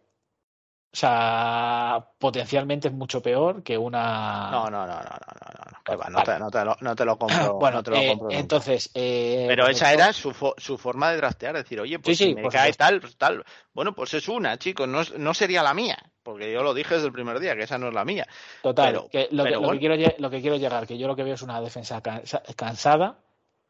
o 0.93 0.97
sea, 0.97 2.05
potencialmente 2.19 2.89
es 2.89 2.93
mucho 2.93 3.21
peor 3.21 3.63
que 3.63 3.77
una. 3.77 4.49
No, 4.51 4.69
no, 4.69 4.85
no, 4.85 4.87
no, 4.87 4.87
no, 4.87 4.97
no, 4.99 5.71
no, 5.93 5.97
va, 5.97 6.09
no, 6.09 6.17
Vale. 6.17 6.33
te, 6.33 6.39
no, 6.39 6.51
te 6.51 6.65
lo, 6.65 6.75
no 6.81 6.95
te 6.95 7.05
lo 7.05 7.17
compro. 7.17 7.53
bueno, 7.59 7.77
no 7.77 7.83
te 7.83 7.91
lo 7.91 7.97
eh, 7.97 8.07
compro 8.09 8.31
entonces. 8.31 8.89
eh, 8.93 9.45
Pero 9.47 9.63
pues 9.65 9.77
esa 9.77 9.91
esto- 9.91 10.03
era 10.03 10.13
su, 10.13 10.31
fo- 10.31 10.53
su 10.57 10.77
forma 10.77 11.11
de 11.11 11.17
draftear, 11.17 11.55
decir, 11.55 11.79
oye, 11.79 11.97
pues 11.99 12.17
Sí, 12.17 12.23
sí, 12.25 12.29
si 12.31 12.35
me 12.35 12.41
por 12.43 12.51
cae 12.51 12.73
tal, 12.73 12.99
pues 12.99 13.15
tal. 13.15 13.43
Bueno, 13.73 13.93
pues 13.95 14.13
es 14.13 14.27
una, 14.27 14.57
chicos, 14.57 14.87
no, 14.87 15.01
no 15.17 15.33
sería 15.33 15.63
la 15.63 15.73
mía, 15.73 15.97
porque 16.23 16.51
yo 16.51 16.61
lo 16.61 16.73
dije 16.73 16.95
desde 16.95 17.07
el 17.07 17.13
primer 17.13 17.39
día, 17.39 17.55
que 17.55 17.63
esa 17.63 17.77
no 17.77 17.87
es 17.87 17.93
la 17.93 18.03
mía. 18.03 18.27
Total, 18.61 18.91
pero- 18.91 19.07
que 19.09 19.29
lo, 19.31 19.43
pero 19.43 19.45
que, 19.45 19.51
lo, 19.51 19.59
bueno. 19.61 19.73
que 19.73 19.79
quiero, 19.79 20.13
lo 20.17 20.29
que 20.29 20.41
quiero 20.41 20.57
llegar, 20.57 20.87
que 20.87 20.97
yo 20.97 21.07
lo 21.07 21.15
que 21.15 21.23
veo 21.23 21.35
es 21.35 21.41
una 21.41 21.61
defensa 21.61 22.01
cansa- 22.01 22.43
cansada 22.57 23.15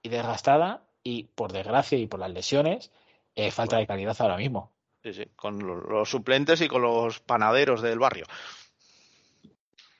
y 0.02 0.10
desgastada 0.10 0.82
y, 1.04 1.26
por 1.26 1.52
desgracia 1.52 2.00
y 2.00 2.08
por 2.08 2.20
las 2.20 2.32
lesiones, 2.32 2.92
eh, 3.36 3.52
falta 3.52 3.78
de 3.78 3.86
calidad 3.86 4.16
ahora 4.20 4.38
mismo. 4.38 4.72
Sí, 5.04 5.14
sí, 5.14 5.26
con 5.36 5.60
lo- 5.60 5.82
los 5.82 6.10
suplentes 6.10 6.62
y 6.62 6.68
con 6.68 6.82
los 6.84 7.20
panaderos 7.20 7.82
del 7.82 8.00
barrio. 8.00 8.26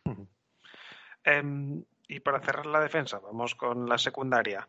Em, 1.24 1.84
y 2.08 2.20
para 2.20 2.40
cerrar 2.42 2.66
la 2.66 2.80
defensa, 2.82 3.20
vamos 3.20 3.54
con 3.56 3.88
la 3.88 3.98
secundaria, 4.00 4.68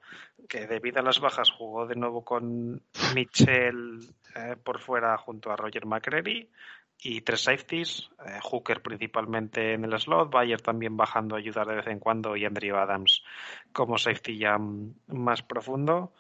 que 0.49 0.67
debido 0.67 1.01
a 1.01 1.03
las 1.03 1.19
bajas 1.19 1.51
jugó 1.51 1.87
de 1.87 1.97
nuevo 1.97 2.23
con 2.25 2.83
Mitchell 3.15 4.01
eh, 4.37 4.57
por 4.63 4.79
fuera 4.79 5.17
junto 5.17 5.51
a 5.51 5.57
Roger 5.57 5.87
McCreary 5.87 6.51
y 6.99 7.21
tres 7.23 7.41
safeties, 7.45 8.11
eh, 8.27 8.39
Hooker 8.43 8.83
principalmente 8.83 9.73
en 9.73 9.85
el 9.85 9.99
slot, 9.99 10.31
Bayer 10.31 10.61
también 10.61 10.97
bajando 10.97 11.35
a 11.35 11.39
ayudar 11.39 11.67
de 11.67 11.77
vez 11.77 11.87
en 11.89 11.99
cuando 11.99 12.37
y 12.37 12.45
Andrew 12.45 12.77
Adams 12.77 13.25
como 13.73 13.97
safety 13.99 14.39
ya 14.39 14.59
más 14.59 15.43
profundo. 15.43 16.13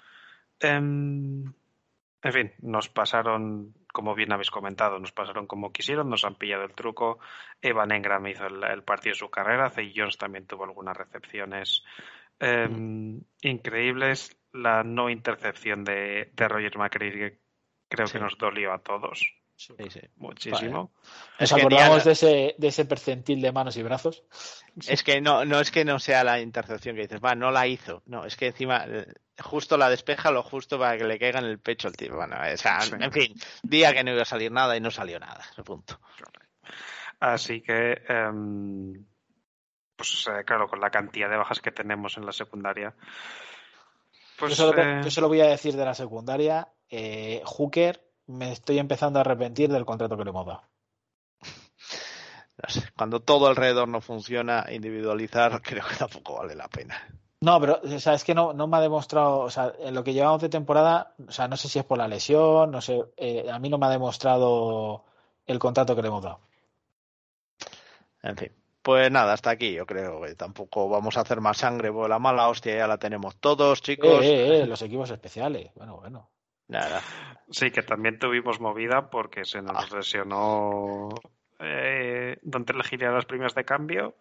Em, 0.58 1.44
en 2.24 2.32
fin, 2.32 2.52
nos 2.62 2.88
pasaron, 2.88 3.74
como 3.92 4.14
bien 4.14 4.32
habéis 4.32 4.50
comentado, 4.50 4.98
nos 4.98 5.12
pasaron 5.12 5.46
como 5.46 5.72
quisieron, 5.72 6.08
nos 6.10 6.24
han 6.24 6.34
pillado 6.34 6.64
el 6.64 6.74
truco. 6.74 7.18
Evan 7.60 7.92
Engram 7.92 8.26
hizo 8.26 8.46
el, 8.46 8.64
el 8.64 8.82
partido 8.82 9.12
de 9.12 9.18
su 9.18 9.30
carrera, 9.30 9.70
Zay 9.70 9.92
Jones 9.94 10.16
también 10.18 10.46
tuvo 10.46 10.64
algunas 10.64 10.96
recepciones 10.96 11.84
eh, 12.40 12.68
increíbles. 13.42 14.36
La 14.52 14.82
no 14.82 15.08
intercepción 15.08 15.84
de, 15.84 16.30
de 16.34 16.48
Roger 16.48 16.76
McCreary 16.76 17.38
creo 17.88 18.06
Sí. 18.06 18.14
que 18.14 18.20
nos 18.20 18.36
dolió 18.38 18.72
a 18.72 18.78
todos 18.82 19.41
Sí, 19.54 19.74
sí. 19.90 20.00
muchísimo. 20.16 20.92
Es 21.38 21.52
¿Nos 21.52 21.60
acordamos 21.60 21.88
Diana- 21.88 22.04
de, 22.04 22.12
ese, 22.12 22.54
de 22.58 22.68
ese 22.68 22.84
percentil 22.84 23.40
de 23.40 23.52
manos 23.52 23.76
y 23.76 23.82
brazos? 23.82 24.24
Es 24.88 25.02
que 25.04 25.20
no, 25.20 25.44
no 25.44 25.60
es 25.60 25.70
que 25.70 25.84
no 25.84 25.98
sea 26.00 26.24
la 26.24 26.40
intercepción 26.40 26.96
que 26.96 27.02
dices, 27.02 27.20
va, 27.24 27.34
no 27.36 27.50
la 27.52 27.66
hizo. 27.68 28.02
No, 28.06 28.24
es 28.24 28.36
que 28.36 28.48
encima 28.48 28.84
eh, 28.88 29.06
justo 29.38 29.76
la 29.76 29.88
despeja 29.88 30.30
lo 30.32 30.42
justo 30.42 30.78
para 30.78 30.96
que 30.98 31.04
le 31.04 31.18
caiga 31.18 31.38
en 31.38 31.44
el 31.46 31.60
pecho 31.60 31.86
el 31.88 31.96
tío. 31.96 32.16
Bueno, 32.16 32.36
o 32.40 32.56
sea, 32.56 32.80
Sí. 32.80 32.94
en 32.98 33.12
fin, 33.12 33.34
día 33.62 33.92
que 33.92 34.02
no 34.02 34.12
iba 34.12 34.22
a 34.22 34.24
salir 34.24 34.50
nada 34.50 34.76
y 34.76 34.80
no 34.80 34.90
salió 34.90 35.20
nada. 35.20 35.44
ese 35.52 35.62
punto. 35.62 36.00
Así 37.20 37.60
que, 37.60 38.02
em, 38.08 39.04
pues 39.94 40.28
claro, 40.44 40.66
con 40.66 40.80
la 40.80 40.90
cantidad 40.90 41.30
de 41.30 41.36
bajas 41.36 41.60
que 41.60 41.70
tenemos 41.70 42.16
en 42.16 42.26
la 42.26 42.32
secundaria, 42.32 42.94
pues 44.38 44.56
yo, 44.56 44.66
solo, 44.70 44.82
eh, 44.82 45.00
yo 45.04 45.10
solo 45.10 45.28
voy 45.28 45.40
a 45.40 45.46
decir 45.46 45.76
de 45.76 45.84
la 45.84 45.94
secundaria, 45.94 46.66
eh, 46.90 47.40
Hooker, 47.44 48.04
me 48.26 48.52
estoy 48.52 48.78
empezando 48.78 49.18
a 49.18 49.22
arrepentir 49.22 49.70
del 49.70 49.84
contrato 49.84 50.16
que 50.16 50.24
le 50.24 50.30
hemos 50.30 50.46
dado. 50.46 50.62
No 52.62 52.68
sé, 52.68 52.82
cuando 52.96 53.20
todo 53.20 53.46
alrededor 53.46 53.88
no 53.88 54.00
funciona, 54.00 54.66
individualizar 54.70 55.60
creo 55.62 55.84
que 55.86 55.96
tampoco 55.96 56.38
vale 56.38 56.54
la 56.54 56.68
pena. 56.68 56.96
No, 57.40 57.60
pero 57.60 57.80
o 57.82 57.98
sea, 57.98 58.14
es 58.14 58.22
que 58.22 58.34
no, 58.34 58.52
no 58.52 58.68
me 58.68 58.76
ha 58.76 58.80
demostrado, 58.80 59.40
o 59.40 59.50
sea, 59.50 59.72
en 59.80 59.94
lo 59.94 60.04
que 60.04 60.12
llevamos 60.12 60.40
de 60.42 60.48
temporada, 60.48 61.14
o 61.26 61.32
sea, 61.32 61.48
no 61.48 61.56
sé 61.56 61.68
si 61.68 61.80
es 61.80 61.84
por 61.84 61.98
la 61.98 62.06
lesión, 62.06 62.70
no 62.70 62.80
sé, 62.80 63.02
eh, 63.16 63.50
a 63.50 63.58
mí 63.58 63.68
no 63.68 63.78
me 63.78 63.86
ha 63.86 63.90
demostrado 63.90 65.04
el 65.46 65.58
contrato 65.58 65.96
que 65.96 66.02
le 66.02 66.08
hemos 66.08 66.22
dado. 66.22 66.40
En 68.22 68.36
fin. 68.36 68.52
Pues 68.82 69.10
nada, 69.12 69.32
hasta 69.32 69.50
aquí 69.50 69.72
yo 69.72 69.86
creo 69.86 70.20
que 70.22 70.34
tampoco 70.34 70.88
vamos 70.88 71.16
a 71.16 71.20
hacer 71.20 71.40
más 71.40 71.58
sangre, 71.58 71.92
porque 71.92 72.08
la 72.08 72.18
mala 72.18 72.48
hostia 72.48 72.76
ya 72.76 72.86
la 72.88 72.98
tenemos 72.98 73.36
todos, 73.36 73.80
chicos. 73.80 74.24
eh, 74.24 74.62
eh, 74.62 74.66
los 74.66 74.82
equipos 74.82 75.10
especiales, 75.10 75.70
bueno, 75.76 75.98
bueno. 75.98 76.30
Nada. 76.72 77.00
sí 77.50 77.70
que 77.70 77.82
también 77.82 78.18
tuvimos 78.18 78.60
movida 78.60 79.10
porque 79.10 79.44
se 79.44 79.60
nos 79.62 79.92
Ah. 79.92 79.96
lesionó 79.96 81.10
eh, 81.58 82.38
Don 82.42 82.64
Legilia 82.74 83.10
las 83.10 83.26
primeras 83.26 83.54
de 83.54 83.64
cambio. 83.64 84.16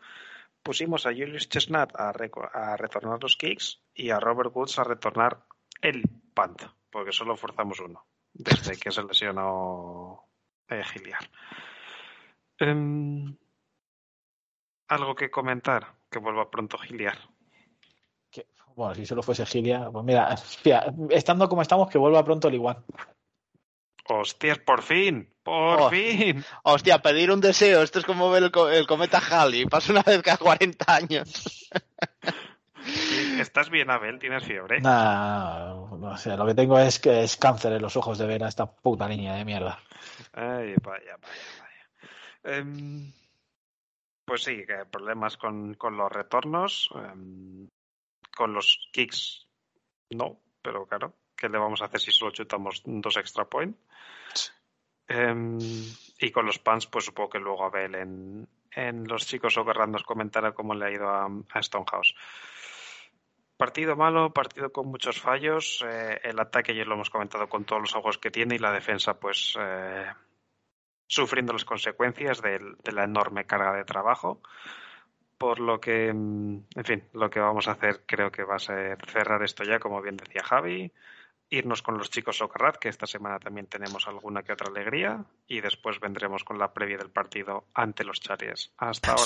Pusimos 0.61 1.06
a 1.07 1.11
Julius 1.11 1.49
Chestnut 1.49 1.90
a, 1.95 2.10
a 2.10 2.78
retornar 2.78 3.18
los 3.23 3.36
kicks 3.38 3.82
y 3.95 4.11
a 4.11 4.19
Robert 4.19 4.52
Woods 4.53 4.78
a 4.78 4.84
retornar 4.84 5.45
el 5.82 6.03
punt, 6.36 6.61
porque 6.91 7.11
solo 7.11 7.36
forzamos 7.36 7.80
uno 7.80 8.06
desde 8.34 8.78
que 8.78 8.91
se 8.91 9.03
lesionó 9.03 10.28
eh, 10.68 10.84
Giliar. 10.84 11.30
Em, 12.60 13.36
¿Algo 14.88 15.15
que 15.15 15.32
comentar? 15.32 15.95
Que 16.11 16.19
vuelva 16.19 16.52
pronto 16.52 16.78
Giliar. 16.78 17.18
Bueno, 18.76 18.95
si 18.95 19.06
solo 19.06 19.22
fuese 19.23 19.45
Gilia, 19.45 19.89
pues 19.91 20.03
mira, 20.06 20.35
estando 21.10 21.48
como 21.49 21.61
estamos, 21.61 21.89
que 21.89 21.98
vuelva 21.98 22.23
pronto 22.23 22.48
el 22.48 22.56
igual. 22.56 22.84
¡Hostias, 24.07 24.60
por 24.60 24.81
fin! 24.81 25.34
¡Por 25.43 25.81
Oh. 25.81 25.89
fin! 25.89 26.43
Hostia, 26.64 26.99
pedir 27.02 27.31
un 27.31 27.39
deseo. 27.41 27.81
Esto 27.81 27.99
es 27.99 28.06
como 28.06 28.30
ver 28.30 28.43
el, 28.43 28.52
co- 28.52 28.69
el 28.69 28.85
cometa 28.88 29.19
Halley. 29.19 29.65
Pasa 29.65 29.91
una 29.93 30.02
vez 30.03 30.22
cada 30.22 30.38
40 30.38 30.85
años. 30.93 31.69
¿Estás 33.39 33.69
bien, 33.69 33.89
Abel? 33.91 34.19
¿Tienes 34.19 34.43
fiebre? 34.43 34.81
Nah, 34.81 35.73
no 35.98 36.18
sé, 36.18 36.35
lo 36.35 36.45
que 36.45 36.56
tengo 36.56 36.77
es 36.80 36.99
que 36.99 37.23
es 37.23 37.38
cáncer 37.38 37.73
en 37.73 37.81
los 37.81 37.95
ojos 37.95 38.18
de 38.18 38.26
ver 38.26 38.43
a 38.43 38.48
esta 38.49 38.65
puta 38.65 39.07
niña 39.07 39.35
de 39.35 39.45
mierda. 39.45 39.80
Ay, 40.34 40.73
vaya, 40.84 41.18
vaya, 41.22 41.43
vaya. 41.61 42.57
Em, 42.57 43.11
pues 44.26 44.43
sí, 44.43 44.65
que 44.65 44.85
problemas 44.91 45.38
con, 45.38 45.76
con 45.76 45.95
los 45.95 46.11
retornos, 46.11 46.89
em, 46.95 47.68
con 48.36 48.53
los 48.53 48.90
kicks, 48.91 49.48
no, 50.12 50.40
pero 50.62 50.86
claro, 50.86 51.14
¿qué 51.36 51.49
le 51.49 51.58
vamos 51.58 51.82
a 51.82 51.86
hacer 51.86 51.99
si 51.99 52.12
solo 52.12 52.32
chutamos 52.32 52.82
dos 52.86 53.18
extra 53.18 53.45
point? 53.45 53.78
Em, 55.08 55.58
y 56.20 56.32
con 56.32 56.45
los 56.45 56.60
pants, 56.60 56.88
pues 56.88 57.06
supongo 57.06 57.32
que 57.32 57.40
luego 57.40 57.66
Abel 57.66 57.95
en, 57.95 58.48
en 58.72 59.08
los 59.08 59.28
chicos 59.28 59.53
Soccer 59.53 59.88
nos 59.90 60.03
comentara 60.03 60.53
cómo 60.53 60.74
le 60.74 60.86
ha 60.86 60.91
ido 60.91 61.10
a, 61.10 61.26
a 61.26 61.64
Stonehouse. 61.64 62.16
Partido 63.58 63.95
malo, 63.95 64.34
partido 64.34 64.72
con 64.72 64.88
muchos 64.88 65.20
fallos. 65.20 65.86
eh, 65.88 66.20
el 66.24 66.40
ataque 66.40 66.74
ya 66.74 66.86
lo 66.86 66.95
hemos 66.95 67.10
comentado 67.10 67.48
con 67.48 67.64
todos 67.64 67.82
los 67.82 67.95
ojos 67.95 68.18
que 68.18 68.32
tiene 68.32 68.56
y 68.56 68.60
la 68.60 68.72
defensa, 68.72 69.20
pues, 69.20 69.56
eh, 69.60 70.12
sufriendo 71.06 71.53
las 71.53 71.66
consecuencias 71.66 72.41
de, 72.41 72.60
la 72.91 73.03
enorme 73.03 73.45
carga 73.45 73.74
de 73.74 73.84
trabajo. 73.84 74.41
Por 75.41 75.59
lo 75.59 75.81
que, 75.81 76.13
mm, 76.13 76.65
en 76.76 76.85
fin, 76.85 77.03
lo 77.13 77.27
que 77.31 77.39
vamos 77.39 77.68
a 77.68 77.72
hacer 77.72 78.03
creo 78.05 78.31
que 78.31 78.43
va 78.43 78.57
a 78.57 78.59
ser 78.59 78.99
cerrar 79.07 79.41
esto 79.41 79.63
ya, 79.63 79.80
como 79.80 79.99
bien 79.99 80.15
decía 80.15 80.43
Javi, 80.43 80.91
irnos 81.49 81.81
con 81.81 81.97
los 81.97 82.11
chicos 82.11 82.38
Socarrat, 82.38 82.77
que 82.77 82.89
esta 82.89 83.07
semana 83.07 83.39
también 83.39 83.65
tenemos 83.65 84.07
alguna 84.07 84.43
que 84.43 84.53
otra 84.53 84.69
alegría, 84.69 85.26
y 85.47 85.59
después 85.59 85.99
vendremos 85.99 86.43
con 86.43 86.59
la 86.59 86.72
previa 86.72 86.97
del 86.97 87.09
partido 87.09 87.65
ante 87.73 88.03
los 88.03 88.19
Chargers. 88.19 88.72
Hasta 88.77 89.13
ahora. 89.13 89.23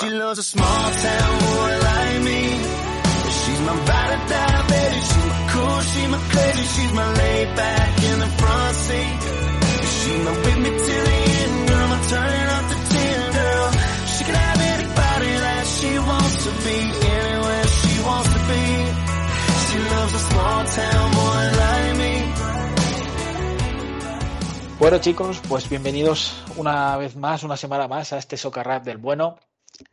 Bueno 24.80 25.00
chicos, 25.00 25.42
pues 25.50 25.68
bienvenidos 25.70 26.44
una 26.58 26.98
vez 26.98 27.16
más, 27.16 27.44
una 27.44 27.58
semana 27.58 27.88
más 27.88 28.14
a 28.14 28.20
este 28.20 28.38
Soccer 28.38 28.66
Rap 28.66 28.84
del 28.84 28.98
bueno. 28.98 29.38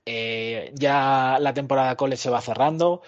Eh, 0.05 0.73
ya 0.75 1.39
la 1.41 1.55
temporada 1.55 1.97
college 1.97 2.23
se 2.23 2.31
va 2.31 2.43
cerrando. 2.43 3.01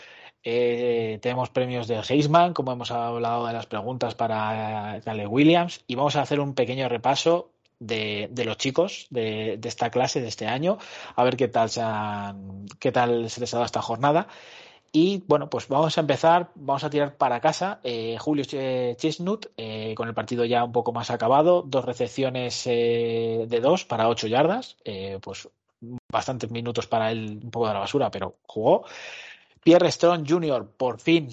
Eh, 0.42 1.18
tenemos 1.20 1.50
premios 1.50 1.86
de 1.86 2.00
Heisman, 2.00 2.54
como 2.54 2.72
hemos 2.72 2.90
hablado 2.90 3.46
de 3.46 3.52
las 3.52 3.66
preguntas 3.66 4.14
para 4.14 5.00
Caleb 5.04 5.30
Williams, 5.30 5.84
y 5.86 5.94
vamos 5.94 6.16
a 6.16 6.22
hacer 6.22 6.40
un 6.40 6.54
pequeño 6.54 6.88
repaso 6.88 7.53
de, 7.86 8.44
los 8.44 8.56
chicos 8.56 9.06
de, 9.10 9.58
esta 9.62 9.90
clase 9.90 10.20
de 10.20 10.28
este 10.28 10.46
año, 10.46 10.78
a 11.14 11.24
ver 11.24 11.36
qué 11.36 11.48
tal 11.48 11.70
se 11.70 11.82
qué 12.78 12.92
tal 12.92 13.30
se 13.30 13.40
les 13.40 13.52
ha 13.54 13.58
dado 13.58 13.66
esta 13.66 13.82
jornada. 13.82 14.28
Y 14.92 15.24
bueno, 15.26 15.50
pues 15.50 15.66
vamos 15.66 15.98
a 15.98 16.02
empezar, 16.02 16.50
vamos 16.54 16.84
a 16.84 16.90
tirar 16.90 17.16
para 17.16 17.40
casa. 17.40 17.80
Eh, 17.82 18.16
Julio 18.20 18.44
Ch- 18.44 18.96
Chestnut, 18.96 19.46
eh, 19.56 19.92
con 19.96 20.06
el 20.06 20.14
partido 20.14 20.44
ya 20.44 20.62
un 20.62 20.70
poco 20.70 20.92
más 20.92 21.10
acabado, 21.10 21.62
dos 21.62 21.84
recepciones 21.84 22.62
eh, 22.66 23.44
de 23.48 23.60
dos 23.60 23.84
para 23.84 24.08
ocho 24.08 24.28
yardas, 24.28 24.76
pues 25.20 25.48
bastantes 26.08 26.50
minutos 26.50 26.86
para 26.86 27.10
él, 27.10 27.40
un 27.42 27.50
poco 27.50 27.66
de 27.66 27.74
la 27.74 27.80
basura, 27.80 28.10
pero 28.10 28.36
jugó. 28.46 28.84
Pierre 29.64 29.90
Strong 29.90 30.28
Jr., 30.28 30.70
por 30.76 31.00
fin, 31.00 31.28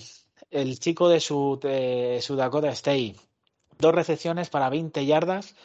el 0.50 0.80
chico 0.80 1.08
de 1.08 1.20
su, 1.20 1.60
de 1.62 2.20
su 2.22 2.36
Dakota 2.36 2.70
State, 2.70 3.16
dos 3.78 3.94
recepciones 3.94 4.50
para 4.50 4.70
20 4.70 5.06
yardas 5.06 5.56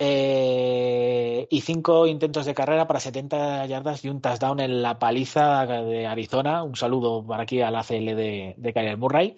eh, 0.00 1.46
y 1.50 1.60
cinco 1.60 2.06
intentos 2.06 2.46
de 2.46 2.54
carrera 2.54 2.86
para 2.86 3.00
70 3.00 3.66
yardas 3.66 4.04
y 4.04 4.08
un 4.08 4.20
touchdown 4.22 4.58
en 4.60 4.82
la 4.82 4.98
paliza 4.98 5.66
de 5.66 6.06
Arizona. 6.06 6.62
Un 6.64 6.74
saludo 6.76 7.24
para 7.26 7.42
aquí 7.44 7.60
al 7.60 7.76
ACL 7.76 8.16
de, 8.16 8.54
de 8.56 8.96
Murray. 8.96 9.36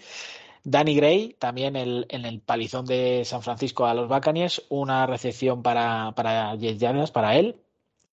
Danny 0.65 0.95
Gray, 0.97 1.37
también 1.39 1.77
el- 1.77 2.07
en 2.11 2.25
el 2.25 2.41
palizón 2.41 2.87
de 2.87 3.25
San 3.25 3.43
Francisco 3.43 3.87
a 3.87 3.95
los 3.95 4.09
Buccaneers, 4.09 4.63
una 4.69 5.07
recepción 5.07 5.63
para, 5.63 6.13
para 6.15 6.57
10 6.57 6.79
yardas 6.79 7.11
para 7.11 7.37
él. 7.37 7.57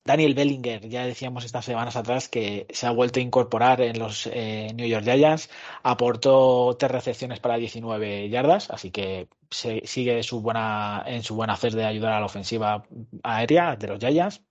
Daniel 0.06 0.36
Bellinger, 0.36 0.88
ya 0.88 1.04
decíamos 1.04 1.46
estas 1.46 1.66
semanas 1.66 1.96
atrás 1.96 2.30
que 2.30 2.68
se 2.70 2.86
ha 2.86 2.92
vuelto 2.92 3.20
a 3.20 3.24
incorporar 3.24 3.82
en 3.82 3.98
los 3.98 4.28
eh, 4.28 4.68
New 4.76 4.88
York 4.88 5.04
Giants, 5.04 5.50
aportó 5.82 6.78
tres 6.78 6.92
recepciones 6.92 7.40
para 7.40 7.58
19 7.58 8.30
yardas, 8.30 8.70
así 8.70 8.92
que 8.92 9.28
sigue 9.50 10.22
su 10.22 10.42
buena, 10.42 11.04
en 11.08 11.24
su 11.24 11.36
buen 11.36 11.50
hacer 11.50 11.74
de 11.74 11.86
ayudar 11.86 12.14
a 12.14 12.20
la 12.20 12.28
ofensiva 12.28 12.86
aérea 13.24 13.76
de 13.76 13.88
los 13.88 14.00
Giants. 14.00 14.44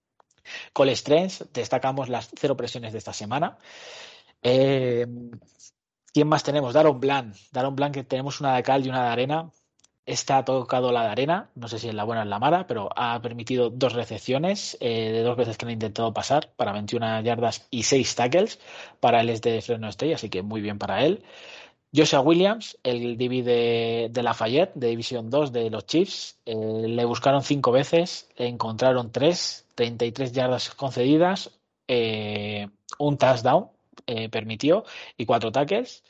Cole 0.73 0.93
Strange, 0.93 1.45
destacamos 1.53 2.09
las 2.09 2.31
cero 2.37 2.57
presiones 2.57 2.93
de 2.93 2.99
esta 2.99 3.13
semana. 3.13 3.57
Eh, 4.43 5.07
¿Quién 6.13 6.29
más 6.29 6.43
tenemos? 6.43 6.75
Daron 6.75 6.99
Blanc. 6.99 7.37
Daron 7.53 7.77
Blanc, 7.77 7.95
que 7.95 8.05
tenemos 8.05 8.41
una 8.41 8.57
de 8.57 8.63
cal 8.65 8.85
y 8.85 8.89
una 8.89 9.05
de 9.05 9.09
arena. 9.09 9.51
Esta 10.07 10.37
ha 10.37 10.45
tocado 10.45 10.93
la 10.93 11.03
de 11.05 11.09
arena, 11.09 11.51
no 11.55 11.67
sé 11.67 11.79
si 11.79 11.89
es 11.89 11.95
la 11.95 12.05
buena 12.05 12.23
o 12.23 12.25
la 12.27 12.39
mala, 12.39 12.67
pero 12.67 12.91
ha 12.95 13.21
permitido 13.23 13.71
dos 13.71 13.95
recepciones 13.95 14.77
eh, 14.81 15.11
de 15.13 15.23
dos 15.23 15.35
veces 15.37 15.57
que 15.57 15.65
han 15.65 15.71
intentado 15.73 16.13
pasar 16.13 16.51
para 16.57 16.73
21 16.73 17.23
yardas 17.23 17.67
y 17.71 17.85
6 17.85 18.15
tackles. 18.15 18.61
Para 19.01 19.23
él 19.23 19.31
es 19.31 19.41
de 19.41 19.63
Fresno 19.63 19.89
State, 19.89 20.15
así 20.15 20.29
que 20.29 20.43
muy 20.43 20.61
bien 20.61 20.79
para 20.79 21.05
él. 21.05 21.25
Joshua 21.97 22.21
Williams, 22.21 22.77
el 22.83 23.17
DB 23.17 23.43
de, 23.45 24.09
de 24.11 24.23
Lafayette, 24.23 24.75
de 24.75 24.89
División 24.89 25.31
2 25.31 25.53
de 25.53 25.71
los 25.71 25.87
Chiefs, 25.87 26.39
eh, 26.45 26.55
le 26.55 27.05
buscaron 27.07 27.43
cinco 27.43 27.73
veces, 27.73 28.29
le 28.37 28.49
encontraron 28.49 29.11
tres, 29.11 29.67
33 29.75 30.33
yardas 30.33 30.71
concedidas, 30.71 31.51
eh, 31.89 32.69
un 32.99 33.17
touchdown 33.17 33.71
permitió 34.31 34.85
y 35.17 35.25
cuatro 35.25 35.51
tackles. 35.51 36.03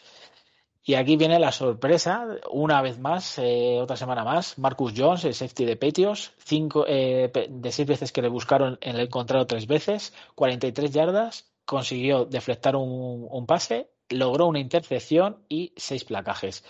Y 0.86 0.94
aquí 0.94 1.16
viene 1.16 1.38
la 1.38 1.50
sorpresa, 1.50 2.26
una 2.50 2.82
vez 2.82 2.98
más, 2.98 3.38
eh, 3.38 3.78
otra 3.80 3.96
semana 3.96 4.22
más, 4.22 4.58
Marcus 4.58 4.92
Jones, 4.94 5.24
el 5.24 5.32
safety 5.32 5.64
de 5.64 5.76
Patriots, 5.76 6.32
cinco, 6.36 6.84
eh, 6.86 7.32
de 7.48 7.72
seis 7.72 7.88
veces 7.88 8.12
que 8.12 8.20
le 8.20 8.28
buscaron, 8.28 8.78
le 8.82 9.02
encontraron 9.02 9.46
tres 9.46 9.66
veces, 9.66 10.12
43 10.34 10.90
yardas, 10.92 11.50
consiguió 11.64 12.26
deflectar 12.26 12.76
un, 12.76 13.26
un 13.30 13.46
pase, 13.46 13.88
logró 14.10 14.46
una 14.46 14.60
intercepción 14.60 15.38
y 15.48 15.72
seis 15.74 16.04
placajes. 16.04 16.64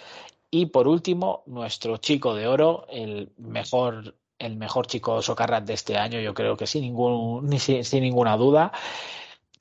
Y 0.48 0.66
por 0.66 0.86
último, 0.86 1.42
nuestro 1.46 1.96
chico 1.96 2.36
de 2.36 2.46
oro, 2.46 2.86
el 2.90 3.32
mejor, 3.38 4.14
el 4.38 4.54
mejor 4.54 4.86
chico 4.86 5.20
socarrat 5.22 5.64
de 5.64 5.74
este 5.74 5.96
año, 5.96 6.20
yo 6.20 6.34
creo 6.34 6.56
que 6.56 6.68
sin, 6.68 6.82
ningún, 6.82 7.48
ni 7.48 7.58
sin, 7.58 7.82
sin 7.82 8.04
ninguna 8.04 8.36
duda. 8.36 8.70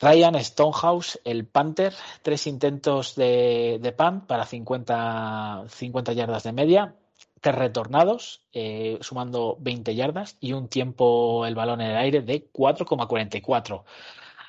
Ryan 0.03 0.35
Stonehouse, 0.43 1.19
el 1.23 1.45
Panther, 1.47 1.93
tres 2.21 2.45
intentos 2.47 3.15
de, 3.15 3.93
pan 3.95 4.27
para 4.27 4.45
50, 4.45 5.65
50 5.69 6.13
yardas 6.13 6.43
de 6.43 6.51
media, 6.51 6.95
tres 7.39 7.55
retornados, 7.55 8.41
eh, 8.51 8.97
sumando 8.99 9.55
20 9.61 9.95
yardas 9.95 10.35
y 10.41 10.51
un 10.53 10.67
tiempo 10.67 11.45
el 11.45 11.55
balón 11.55 11.79
en 11.79 11.91
el 11.91 11.97
aire 11.97 12.21
de 12.21 12.51
4,44. 12.51 13.83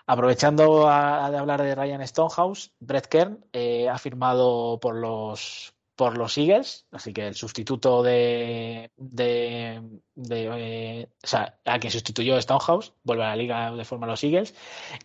Aprovechando 0.06 0.88
a, 0.88 1.30
de 1.30 1.38
hablar 1.38 1.62
de 1.62 1.74
Ryan 1.74 2.06
Stonehouse, 2.06 2.72
Brett 2.80 3.06
Kern 3.06 3.44
eh, 3.52 3.88
ha 3.88 3.98
firmado 3.98 4.78
por 4.80 4.96
los 4.96 5.73
por 5.96 6.18
los 6.18 6.36
Eagles, 6.38 6.86
así 6.90 7.12
que 7.12 7.26
el 7.26 7.34
sustituto 7.34 8.02
de, 8.02 8.90
de, 8.96 11.08
o 11.22 11.26
sea, 11.26 11.58
a 11.64 11.78
quien 11.78 11.92
sustituyó 11.92 12.40
Stonehouse, 12.40 12.92
vuelve 13.04 13.24
a 13.24 13.28
la 13.28 13.36
liga 13.36 13.72
de 13.72 13.84
forma 13.84 14.06
los 14.06 14.24
Eagles. 14.24 14.54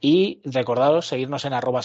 Y 0.02 0.41
recordaros 0.45 1.07
seguirnos 1.07 1.45
en 1.45 1.53
arroba 1.53 1.82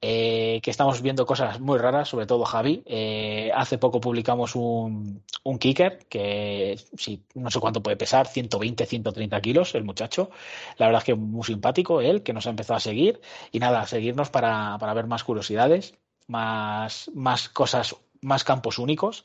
eh, 0.00 0.60
que 0.62 0.70
estamos 0.70 1.02
viendo 1.02 1.26
cosas 1.26 1.58
muy 1.60 1.78
raras, 1.78 2.08
sobre 2.08 2.26
todo 2.26 2.44
Javi. 2.44 2.82
Eh, 2.86 3.50
hace 3.54 3.78
poco 3.78 4.00
publicamos 4.00 4.54
un, 4.54 5.24
un 5.42 5.58
kicker 5.58 6.06
que 6.08 6.78
sí, 6.96 7.24
no 7.34 7.50
sé 7.50 7.58
cuánto 7.58 7.82
puede 7.82 7.96
pesar, 7.96 8.28
120, 8.28 8.86
130 8.86 9.40
kilos 9.40 9.74
el 9.74 9.84
muchacho. 9.84 10.30
La 10.76 10.86
verdad 10.86 11.02
es 11.02 11.06
que 11.06 11.14
muy 11.16 11.44
simpático 11.44 12.00
él, 12.00 12.22
que 12.22 12.32
nos 12.32 12.46
ha 12.46 12.50
empezado 12.50 12.76
a 12.76 12.80
seguir. 12.80 13.20
Y 13.50 13.58
nada, 13.58 13.86
seguirnos 13.86 14.30
para, 14.30 14.78
para 14.78 14.94
ver 14.94 15.06
más 15.06 15.24
curiosidades, 15.24 15.94
más, 16.28 17.10
más 17.14 17.48
cosas, 17.48 17.96
más 18.20 18.44
campos 18.44 18.78
únicos. 18.78 19.24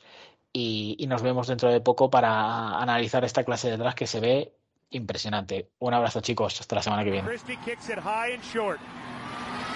Y, 0.52 0.96
y 0.98 1.06
nos 1.06 1.22
vemos 1.22 1.46
dentro 1.48 1.68
de 1.70 1.80
poco 1.80 2.10
para 2.10 2.78
analizar 2.80 3.24
esta 3.24 3.42
clase 3.44 3.70
de 3.70 3.76
draft 3.76 3.96
que 3.98 4.06
se 4.06 4.20
ve 4.20 4.52
impresionante. 4.90 5.70
Un 5.80 5.94
abrazo 5.94 6.20
chicos, 6.20 6.60
hasta 6.60 6.76
la 6.76 6.82
semana 6.82 7.02
que 7.04 7.10
viene. 7.10 7.26
Christie 7.28 7.56
kicks 7.64 7.88
it 7.88 7.98
high 7.98 8.32
and 8.34 8.42
short. 8.52 8.78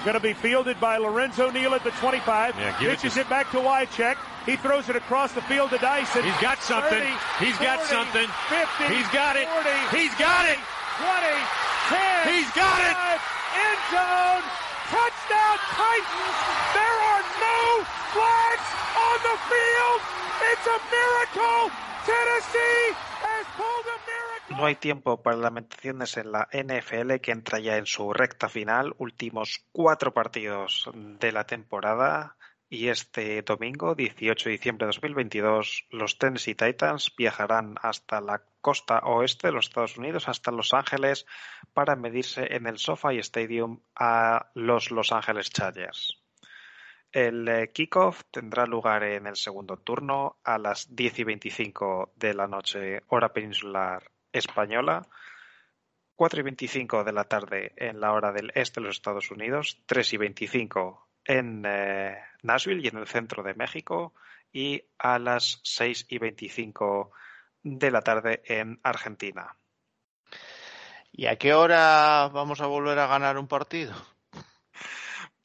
Going 0.04 0.14
to 0.14 0.20
be 0.22 0.32
fielded 0.34 0.78
by 0.78 0.96
Lorenzo 0.98 1.50
Neal 1.50 1.74
at 1.74 1.82
the 1.82 1.90
25. 1.90 2.54
Yeah, 2.56 2.70
give 2.78 2.92
it 2.92 2.96
Pitches 3.02 3.14
to- 3.14 3.20
it, 3.22 3.28
back 3.28 3.50
to 3.50 3.58
Wycheck. 3.58 4.16
He 4.46 4.56
throws 4.56 4.88
it 4.88 4.94
across 4.94 5.32
the 5.34 5.42
field 5.42 5.70
to 5.70 5.78
Dyson. 5.78 6.22
He's 6.22 6.40
got 6.40 6.62
something. 6.62 7.02
30, 7.02 7.44
He's 7.44 7.58
got 7.58 7.82
40, 7.82 7.90
something. 7.92 8.28
50, 8.48 8.94
He's 8.94 9.08
got 9.10 9.34
it. 9.36 9.48
40, 9.50 9.98
He's 9.98 10.14
got 10.14 10.46
it. 10.46 10.58
20, 11.02 11.26
10. 11.90 12.32
He's 12.32 12.50
got 12.54 12.78
it. 12.86 12.94
five, 12.94 13.20
End 13.58 13.82
zone. 13.90 14.42
Touchdown 14.94 15.58
Titans. 15.74 16.36
There 16.78 16.98
on 19.04 19.18
the 19.22 19.36
field. 19.50 20.00
It's 20.50 20.66
a 20.66 20.78
miracle. 20.94 21.70
Tennessee 22.06 22.94
has 23.22 23.46
a 23.56 23.98
miracle. 24.06 24.56
No 24.56 24.66
hay 24.66 24.76
tiempo 24.76 25.22
para 25.22 25.36
lamentaciones 25.36 26.16
en 26.16 26.32
la 26.32 26.48
NFL 26.52 27.16
que 27.20 27.32
entra 27.32 27.58
ya 27.58 27.76
en 27.76 27.86
su 27.86 28.12
recta 28.12 28.48
final, 28.48 28.94
últimos 28.98 29.64
cuatro 29.72 30.12
partidos 30.14 30.90
de 30.94 31.32
la 31.32 31.44
temporada. 31.44 32.36
Y 32.70 32.88
este 32.88 33.40
domingo, 33.40 33.94
18 33.94 34.44
de 34.44 34.52
diciembre 34.52 34.86
de 34.86 34.92
2022, 34.92 35.86
los 35.90 36.18
Tennessee 36.18 36.54
Titans 36.54 37.14
viajarán 37.16 37.76
hasta 37.80 38.20
la 38.20 38.42
costa 38.60 38.98
oeste 38.98 39.46
de 39.46 39.54
los 39.54 39.68
Estados 39.68 39.96
Unidos, 39.96 40.28
hasta 40.28 40.50
Los 40.50 40.74
Ángeles, 40.74 41.24
para 41.72 41.96
medirse 41.96 42.54
en 42.54 42.66
el 42.66 42.78
SoFi 42.78 43.18
Stadium 43.20 43.80
a 43.96 44.50
los 44.52 44.90
Los 44.90 45.12
Ángeles 45.12 45.48
Chargers. 45.50 46.17
El 47.10 47.48
eh, 47.48 47.70
kickoff 47.72 48.24
tendrá 48.30 48.66
lugar 48.66 49.02
en 49.02 49.26
el 49.26 49.36
segundo 49.36 49.78
turno 49.78 50.36
a 50.44 50.58
las 50.58 50.94
10 50.94 51.20
y 51.20 51.24
25 51.24 52.12
de 52.16 52.34
la 52.34 52.46
noche, 52.46 53.02
hora 53.08 53.32
peninsular 53.32 54.10
española, 54.30 55.08
4 56.16 56.40
y 56.40 56.42
25 56.42 57.04
de 57.04 57.12
la 57.12 57.24
tarde 57.24 57.72
en 57.76 58.00
la 58.00 58.12
hora 58.12 58.32
del 58.32 58.52
este 58.54 58.80
de 58.80 58.86
los 58.88 58.96
Estados 58.96 59.30
Unidos, 59.30 59.80
3 59.86 60.12
y 60.12 60.16
25 60.18 61.08
en 61.24 61.62
eh, 61.66 62.18
Nashville 62.42 62.82
y 62.84 62.88
en 62.88 62.98
el 62.98 63.06
centro 63.06 63.42
de 63.42 63.54
México, 63.54 64.14
y 64.52 64.82
a 64.98 65.18
las 65.18 65.60
6 65.62 66.06
y 66.08 66.18
25 66.18 67.12
de 67.62 67.90
la 67.90 68.02
tarde 68.02 68.42
en 68.46 68.80
Argentina. 68.82 69.56
¿Y 71.12 71.26
a 71.26 71.36
qué 71.36 71.54
hora 71.54 72.28
vamos 72.28 72.60
a 72.60 72.66
volver 72.66 72.98
a 72.98 73.06
ganar 73.06 73.38
un 73.38 73.48
partido? 73.48 73.94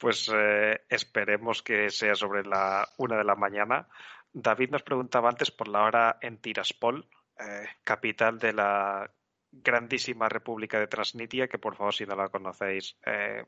Pues 0.04 0.30
eh, 0.34 0.82
esperemos 0.90 1.62
que 1.62 1.88
sea 1.88 2.14
sobre 2.14 2.44
la 2.44 2.86
una 2.98 3.16
de 3.16 3.24
la 3.24 3.36
mañana. 3.36 3.88
David 4.34 4.68
nos 4.68 4.82
preguntaba 4.82 5.30
antes 5.30 5.50
por 5.50 5.66
la 5.66 5.82
hora 5.82 6.18
en 6.20 6.42
Tiraspol, 6.42 7.08
eh, 7.38 7.64
capital 7.82 8.38
de 8.38 8.52
la 8.52 9.10
grandísima 9.50 10.28
República 10.28 10.78
de 10.78 10.88
Transnistria, 10.88 11.48
que 11.48 11.58
por 11.58 11.74
favor, 11.74 11.94
si 11.94 12.04
no 12.04 12.14
la 12.16 12.28
conocéis, 12.28 12.98
eh, 13.06 13.46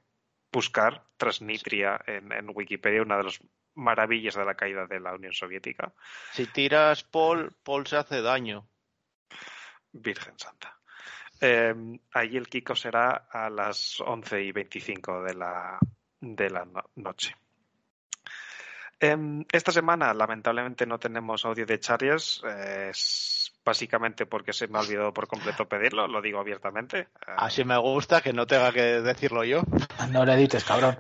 buscar 0.51 1.05
Transnistria 1.19 2.01
en, 2.07 2.33
en 2.33 2.49
Wikipedia, 2.49 3.03
una 3.03 3.19
de 3.19 3.25
las 3.25 3.39
maravillas 3.75 4.37
de 4.37 4.47
la 4.47 4.55
caída 4.55 4.87
de 4.87 4.99
la 4.99 5.13
Unión 5.13 5.35
Soviética. 5.35 5.93
Si 6.33 6.47
tiras 6.47 7.05
Paul, 7.05 7.55
Paul 7.63 7.87
se 7.87 7.99
hace 7.99 8.23
daño. 8.23 8.67
Virgen 9.93 10.39
Santa. 10.39 10.81
Eh, 11.39 11.75
ahí 12.15 12.35
el 12.35 12.49
Kiko 12.49 12.75
será 12.75 13.29
a 13.31 13.51
las 13.51 14.01
11 14.01 14.43
y 14.43 14.53
25 14.53 15.23
de 15.23 15.35
la, 15.35 15.79
de 16.21 16.51
la 16.51 16.65
no- 16.65 16.91
noche. 16.97 17.37
Em, 18.99 19.45
esta 19.53 19.73
semana, 19.73 20.15
lamentablemente, 20.15 20.87
no 20.87 20.99
tenemos 20.99 21.45
audio 21.45 21.67
de 21.67 21.79
Chargers. 21.79 22.43
eh, 22.49 22.89
es 22.91 23.53
básicamente 23.65 24.27
porque 24.27 24.53
se 24.53 24.69
me 24.69 24.79
ha 24.79 24.81
olvidado 24.83 25.13
por 25.13 25.27
completo 25.27 25.69
pedirlo, 25.69 26.07
lo 26.07 26.23
digo 26.23 26.39
abiertamente. 26.39 27.01
Eh, 27.01 27.07
Así 27.37 27.65
me 27.65 27.77
gusta 27.77 28.23
que 28.23 28.33
no 28.33 28.47
tenga 28.47 28.73
que 28.73 29.03
decirlo 29.03 29.45
yo. 29.45 29.63
No 30.11 30.25
le 30.25 30.35
edites, 30.35 30.65
cabrón. 30.65 30.97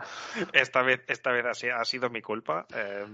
esta 0.52 0.82
vez, 0.82 1.02
esta 1.06 1.30
vez 1.30 1.47
ha 1.72 1.84
sido 1.84 2.10
mi 2.10 2.20
culpa. 2.20 2.66
eh, 2.74 3.06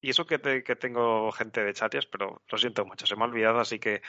y 0.00 0.10
eso 0.10 0.26
que, 0.26 0.38
te- 0.38 0.62
que 0.62 0.76
tengo 0.76 1.30
gente 1.32 1.64
de 1.64 1.72
Chargers, 1.74 2.06
pero 2.06 2.42
lo 2.48 2.58
siento 2.58 2.84
mucho, 2.84 3.06
se 3.06 3.16
me 3.16 3.22
ha 3.22 3.26
olvidado, 3.26 3.60
así 3.60 3.78
que 3.78 4.02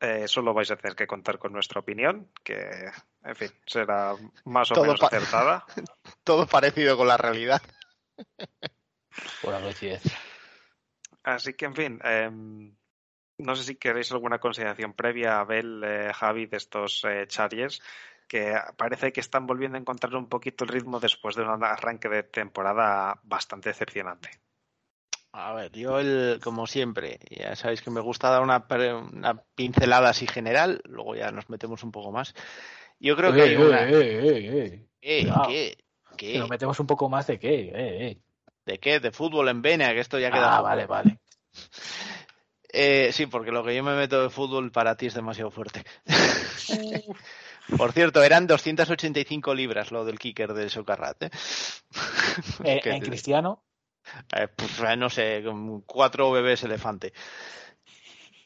eh, 0.00 0.26
solo 0.28 0.52
vais 0.54 0.70
a 0.70 0.76
tener 0.76 0.96
que 0.96 1.06
contar 1.06 1.38
con 1.38 1.52
nuestra 1.52 1.80
opinión, 1.80 2.30
que, 2.42 2.90
en 3.22 3.36
fin, 3.36 3.50
será 3.66 4.16
más 4.44 4.70
o 4.70 4.74
Todo 4.74 4.84
menos 4.84 5.00
pa- 5.00 5.06
acertada. 5.08 5.64
Todo 6.24 6.46
parecido 6.46 6.96
con 6.96 7.08
la 7.08 7.16
realidad. 7.16 7.62
Pura 9.42 9.60
coincidencia. 9.60 10.18
Así 11.22 11.54
que, 11.54 11.64
en 11.66 11.74
fin, 11.74 12.00
em, 12.04 12.74
no 13.38 13.56
sé 13.56 13.62
si 13.64 13.76
queréis 13.76 14.10
alguna 14.12 14.38
consideración 14.38 14.92
previa, 14.92 15.40
Abel, 15.40 15.82
eh, 15.84 16.12
Javi, 16.14 16.46
de 16.46 16.56
estos 16.58 17.02
eh, 17.04 17.26
Chargers, 17.26 17.82
que 18.28 18.54
parece 18.76 19.12
que 19.12 19.20
están 19.20 19.46
volviendo 19.46 19.76
a 19.76 19.80
encontrar 19.80 20.14
un 20.16 20.28
poquito 20.28 20.64
el 20.64 20.70
ritmo 20.70 21.00
después 21.00 21.34
de 21.36 21.42
un 21.42 21.64
arranque 21.64 22.08
de 22.08 22.22
temporada 22.24 23.18
bastante 23.22 23.70
decepcionante. 23.70 24.30
A 25.36 25.52
ver, 25.52 25.72
yo 25.72 25.98
el, 25.98 26.38
como 26.42 26.66
siempre, 26.68 27.18
ya 27.28 27.56
sabéis 27.56 27.82
que 27.82 27.90
me 27.90 28.00
gusta 28.00 28.30
dar 28.30 28.40
una, 28.40 28.68
pre- 28.68 28.94
una 28.94 29.34
pincelada 29.56 30.10
así 30.10 30.28
general, 30.28 30.80
luego 30.84 31.16
ya 31.16 31.32
nos 31.32 31.50
metemos 31.50 31.82
un 31.82 31.90
poco 31.90 32.12
más. 32.12 32.34
Yo 33.00 33.16
creo 33.16 33.32
que 33.32 33.42
hay 33.42 33.54
Eh, 33.54 33.58
una... 33.58 33.82
eh, 33.82 33.92
eh, 33.92 34.28
eh, 34.28 34.86
eh. 35.02 35.22
Eh. 35.26 35.32
¿Qué? 35.48 35.76
Que 36.16 36.32
¿Qué? 36.34 36.38
nos 36.38 36.48
metemos 36.48 36.78
un 36.78 36.86
poco 36.86 37.08
más 37.08 37.26
de 37.26 37.40
qué. 37.40 37.54
Eh, 37.64 37.72
eh. 37.74 38.18
¿De 38.64 38.78
qué? 38.78 39.00
¿De 39.00 39.10
fútbol 39.10 39.48
en 39.48 39.60
Vena? 39.60 39.92
Que 39.92 39.98
esto 40.00 40.20
ya 40.20 40.30
queda... 40.30 40.56
Ah, 40.56 40.60
vale, 40.60 40.86
vale. 40.86 41.18
Eh, 42.76 43.12
sí, 43.12 43.26
porque 43.26 43.52
lo 43.52 43.62
que 43.62 43.72
yo 43.76 43.84
me 43.84 43.94
meto 43.94 44.20
de 44.20 44.30
fútbol 44.30 44.72
para 44.72 44.96
ti 44.96 45.06
es 45.06 45.14
demasiado 45.14 45.52
fuerte. 45.52 45.84
Por 47.78 47.92
cierto, 47.92 48.20
eran 48.24 48.48
285 48.48 49.54
libras 49.54 49.92
lo 49.92 50.04
del 50.04 50.18
kicker 50.18 50.52
del 50.54 50.70
Socarrat. 50.70 51.22
¿eh? 51.22 51.30
Eh, 52.64 52.80
en 52.84 53.00
cristiano, 53.00 53.62
Eh, 54.36 54.48
eh, 54.48 54.96
no 54.96 55.10
sé, 55.10 55.42
cuatro 55.86 56.30
bebés 56.30 56.62
elefante. 56.64 57.12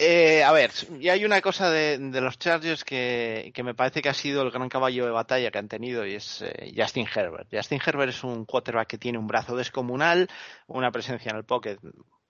Eh, 0.00 0.44
a 0.44 0.52
ver, 0.52 0.70
y 1.00 1.08
hay 1.08 1.24
una 1.24 1.40
cosa 1.40 1.70
de, 1.70 1.98
de 1.98 2.20
los 2.20 2.38
Chargers 2.38 2.84
que, 2.84 3.50
que 3.52 3.64
me 3.64 3.74
parece 3.74 4.00
que 4.00 4.08
ha 4.08 4.14
sido 4.14 4.42
el 4.42 4.52
gran 4.52 4.68
caballo 4.68 5.04
de 5.04 5.10
batalla 5.10 5.50
que 5.50 5.58
han 5.58 5.66
tenido 5.66 6.06
y 6.06 6.14
es 6.14 6.40
eh, 6.42 6.72
Justin 6.76 7.08
Herbert. 7.12 7.48
Justin 7.50 7.80
Herbert 7.84 8.10
es 8.10 8.22
un 8.22 8.44
quarterback 8.44 8.86
que 8.86 8.98
tiene 8.98 9.18
un 9.18 9.26
brazo 9.26 9.56
descomunal, 9.56 10.28
una 10.68 10.92
presencia 10.92 11.30
en 11.30 11.38
el 11.38 11.44
pocket 11.44 11.78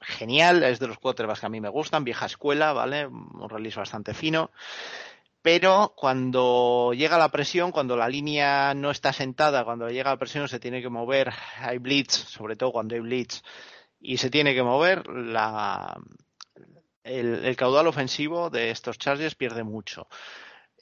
genial, 0.00 0.62
es 0.62 0.78
de 0.78 0.86
los 0.86 0.98
quarterbacks 0.98 1.40
que 1.40 1.46
a 1.46 1.50
mí 1.50 1.60
me 1.60 1.68
gustan, 1.68 2.04
vieja 2.04 2.24
escuela, 2.24 2.72
¿vale? 2.72 3.06
Un 3.06 3.50
release 3.50 3.78
bastante 3.78 4.14
fino. 4.14 4.50
Pero 5.42 5.94
cuando 5.96 6.92
llega 6.94 7.16
la 7.16 7.30
presión, 7.30 7.70
cuando 7.70 7.96
la 7.96 8.08
línea 8.08 8.74
no 8.74 8.90
está 8.90 9.12
sentada, 9.12 9.64
cuando 9.64 9.88
llega 9.88 10.10
la 10.10 10.18
presión 10.18 10.48
se 10.48 10.58
tiene 10.58 10.82
que 10.82 10.88
mover, 10.88 11.32
hay 11.58 11.78
blitz, 11.78 12.12
sobre 12.12 12.56
todo 12.56 12.72
cuando 12.72 12.94
hay 12.94 13.00
blitz, 13.00 13.42
y 14.00 14.16
se 14.16 14.30
tiene 14.30 14.54
que 14.54 14.62
mover, 14.62 15.06
la, 15.08 15.96
el, 17.04 17.56
caudal 17.56 17.86
ofensivo 17.86 18.50
de 18.50 18.70
estos 18.70 18.98
Chargers 18.98 19.34
pierde 19.34 19.64
mucho. 19.64 20.08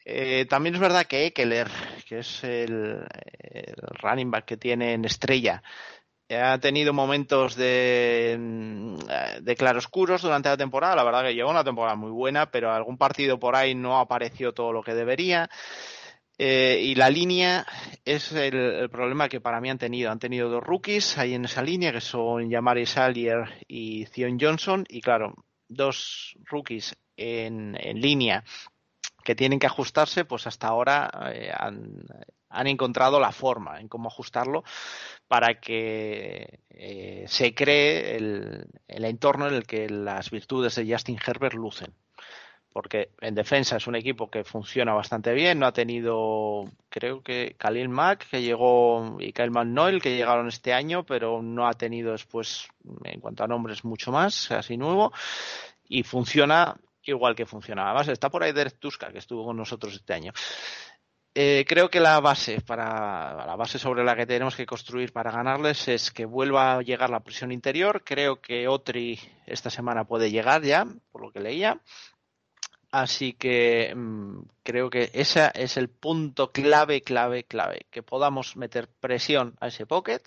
Eh, 0.04 0.46
también 0.48 0.74
es 0.74 0.80
verdad 0.80 1.06
que 1.06 1.26
Eckler, 1.26 1.68
que 2.06 2.20
es 2.20 2.44
el 2.44 3.04
running 4.00 4.30
back 4.30 4.44
que 4.44 4.56
tiene 4.56 4.94
en 4.94 5.04
estrella, 5.04 5.62
ha 6.30 6.58
tenido 6.58 6.92
momentos 6.92 7.54
de, 7.54 8.36
mm, 8.38 8.96
de 9.42 9.56
claroscuros 9.56 10.22
durante 10.22 10.48
la 10.48 10.56
temporada. 10.56 10.96
La 10.96 11.04
verdad 11.04 11.22
que 11.22 11.34
llevó 11.34 11.50
una 11.50 11.64
temporada 11.64 11.96
muy 11.96 12.10
buena, 12.10 12.50
pero 12.50 12.72
algún 12.72 12.98
partido 12.98 13.38
por 13.38 13.54
ahí 13.54 13.74
no 13.74 13.98
apareció 13.98 14.52
todo 14.52 14.72
lo 14.72 14.82
que 14.82 14.94
debería. 14.94 15.48
Eh, 16.38 16.80
y 16.82 16.94
la 16.94 17.08
línea 17.08 17.66
es 18.04 18.30
el, 18.32 18.54
el 18.54 18.90
problema 18.90 19.28
que 19.28 19.40
para 19.40 19.60
mí 19.60 19.70
han 19.70 19.78
tenido. 19.78 20.10
Han 20.10 20.18
tenido 20.18 20.48
dos 20.48 20.62
rookies 20.62 21.16
ahí 21.18 21.34
en 21.34 21.44
esa 21.44 21.62
línea, 21.62 21.92
que 21.92 22.00
son 22.00 22.50
Yamari 22.50 22.86
Salier 22.86 23.64
y 23.68 24.06
Zion 24.06 24.38
Johnson. 24.40 24.84
Y 24.88 25.00
claro, 25.00 25.34
dos 25.68 26.36
rookies 26.44 26.96
en, 27.16 27.76
en 27.80 28.00
línea 28.00 28.44
que 29.24 29.34
tienen 29.34 29.58
que 29.58 29.66
ajustarse, 29.66 30.24
pues 30.24 30.46
hasta 30.46 30.68
ahora 30.68 31.10
eh, 31.32 31.50
han, 31.52 32.04
han 32.56 32.66
encontrado 32.66 33.20
la 33.20 33.32
forma 33.32 33.80
en 33.80 33.88
cómo 33.88 34.08
ajustarlo 34.08 34.64
para 35.28 35.60
que 35.60 36.60
eh, 36.70 37.24
se 37.28 37.54
cree 37.54 38.16
el, 38.16 38.66
entorno 38.88 39.48
en 39.48 39.54
el 39.54 39.66
que 39.66 39.88
las 39.90 40.30
virtudes 40.30 40.74
de 40.76 40.90
Justin 40.90 41.18
Herbert 41.24 41.54
lucen. 41.54 41.92
Porque 42.72 43.10
en 43.22 43.34
defensa 43.34 43.76
es 43.76 43.86
un 43.86 43.96
equipo 43.96 44.30
que 44.30 44.44
funciona 44.44 44.92
bastante 44.92 45.32
bien, 45.32 45.58
no 45.58 45.66
ha 45.66 45.72
tenido, 45.72 46.64
creo 46.90 47.22
que 47.22 47.56
Khalil 47.58 47.88
Mack, 47.88 48.28
que 48.28 48.42
llegó, 48.42 49.16
y 49.18 49.32
Kyle 49.32 49.50
McNoyle, 49.50 50.00
que 50.00 50.14
llegaron 50.14 50.48
este 50.48 50.74
año, 50.74 51.06
pero 51.06 51.40
no 51.40 51.66
ha 51.66 51.72
tenido 51.72 52.12
después, 52.12 52.68
en 53.04 53.20
cuanto 53.20 53.44
a 53.44 53.46
nombres, 53.46 53.82
mucho 53.82 54.12
más, 54.12 54.50
así 54.50 54.76
nuevo, 54.76 55.10
y 55.88 56.02
funciona 56.02 56.76
igual 57.10 57.34
que 57.34 57.46
funcionaba. 57.46 57.90
Además, 57.90 58.08
está 58.08 58.28
por 58.28 58.42
ahí 58.42 58.52
Derek 58.52 58.78
Tuska, 58.78 59.10
que 59.10 59.18
estuvo 59.18 59.44
con 59.44 59.56
nosotros 59.56 59.94
este 59.94 60.12
año. 60.12 60.32
Eh, 61.38 61.66
creo 61.68 61.90
que 61.90 62.00
la 62.00 62.18
base 62.20 62.62
para 62.62 63.44
la 63.44 63.56
base 63.56 63.78
sobre 63.78 64.02
la 64.02 64.16
que 64.16 64.24
tenemos 64.24 64.56
que 64.56 64.64
construir 64.64 65.12
para 65.12 65.30
ganarles 65.30 65.86
es 65.86 66.10
que 66.10 66.24
vuelva 66.24 66.76
a 66.78 66.80
llegar 66.80 67.10
la 67.10 67.20
presión 67.20 67.52
interior. 67.52 68.02
Creo 68.04 68.40
que 68.40 68.66
Otri 68.68 69.20
esta 69.44 69.68
semana 69.68 70.04
puede 70.04 70.30
llegar 70.30 70.62
ya, 70.62 70.86
por 71.12 71.20
lo 71.20 71.30
que 71.30 71.40
leía. 71.40 71.78
Así 72.90 73.34
que 73.34 73.92
mmm, 73.94 74.44
creo 74.62 74.88
que 74.88 75.10
ese 75.12 75.50
es 75.52 75.76
el 75.76 75.90
punto 75.90 76.52
clave, 76.52 77.02
clave, 77.02 77.44
clave. 77.44 77.86
Que 77.90 78.02
podamos 78.02 78.56
meter 78.56 78.88
presión 78.88 79.56
a 79.60 79.66
ese 79.66 79.84
pocket 79.84 80.22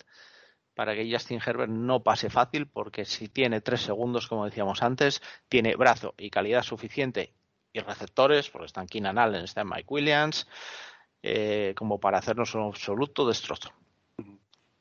para 0.74 0.94
que 0.94 1.10
Justin 1.12 1.40
Herbert 1.44 1.72
no 1.72 2.04
pase 2.04 2.30
fácil, 2.30 2.68
porque 2.68 3.04
si 3.04 3.26
tiene 3.26 3.60
tres 3.60 3.80
segundos, 3.80 4.28
como 4.28 4.44
decíamos 4.44 4.80
antes, 4.84 5.20
tiene 5.48 5.74
brazo 5.74 6.14
y 6.16 6.30
calidad 6.30 6.62
suficiente 6.62 7.34
y 7.72 7.80
receptores, 7.80 8.48
porque 8.48 8.66
están 8.66 8.86
Keenan 8.86 9.18
Allen, 9.18 9.44
está 9.44 9.64
Mike 9.64 9.86
Williams, 9.88 10.46
eh, 11.22 11.74
como 11.76 12.00
para 12.00 12.18
hacernos 12.18 12.54
un 12.54 12.62
absoluto 12.62 13.26
destrozo. 13.26 13.72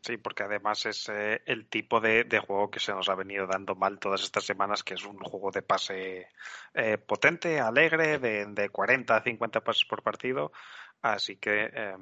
Sí, 0.02 0.18
porque 0.18 0.44
además 0.44 0.86
es 0.86 1.10
eh, 1.10 1.42
el 1.46 1.68
tipo 1.68 2.00
de, 2.00 2.26
juego 2.40 2.72
que 2.72 2.80
se 2.80 2.94
nos 2.94 3.10
ha 3.10 3.16
venido 3.16 3.46
dando 3.48 3.76
mal 3.76 4.00
todas 4.00 4.24
estas 4.24 4.46
semanas, 4.46 4.84
que 4.84 4.94
es 4.94 5.06
un 5.06 5.20
juego 5.20 5.52
de 5.52 5.62
pase 5.62 6.30
eh, 6.74 6.98
potente, 6.98 7.60
alegre, 7.60 8.18
de, 8.18 8.46
de, 8.46 8.70
40 8.70 9.16
a 9.16 9.22
50 9.22 9.62
pases 9.62 9.86
por 9.86 10.02
partido. 10.02 10.54
Así 11.02 11.36
que 11.36 11.70
eh, 11.74 11.96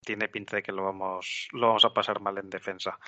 tiene 0.00 0.28
pinta 0.28 0.56
de 0.56 0.62
que 0.62 0.72
lo 0.72 0.84
vamos, 0.84 1.48
lo 1.52 1.68
vamos 1.68 1.84
a 1.86 1.94
pasar 1.94 2.20
mal 2.20 2.36
en 2.38 2.50
defensa. 2.50 2.98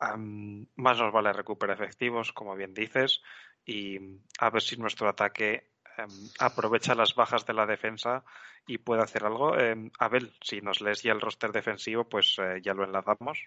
más 0.00 0.98
nos 0.98 1.12
vale 1.12 1.32
recuperar 1.32 1.76
efectivos, 1.76 2.32
como 2.32 2.56
bien 2.56 2.72
dices, 2.72 3.22
y 3.66 3.98
a 4.38 4.50
ver 4.50 4.62
si 4.62 4.76
nuestro 4.76 5.08
ataque 5.08 5.72
em, 5.98 6.08
aprovecha 6.38 6.94
las 6.94 7.14
bajas 7.14 7.44
de 7.46 7.54
la 7.54 7.66
defensa 7.66 8.24
y 8.66 8.78
puede 8.78 9.02
hacer 9.02 9.24
algo. 9.24 9.58
Em, 9.58 9.90
Abel, 9.98 10.32
si 10.40 10.60
nos 10.60 10.80
lees 10.80 11.02
ya 11.02 11.12
el 11.12 11.20
roster 11.20 11.52
defensivo, 11.52 12.04
pues 12.08 12.36
eh, 12.38 12.60
ya 12.62 12.74
lo 12.74 12.84
enlazamos. 12.84 13.38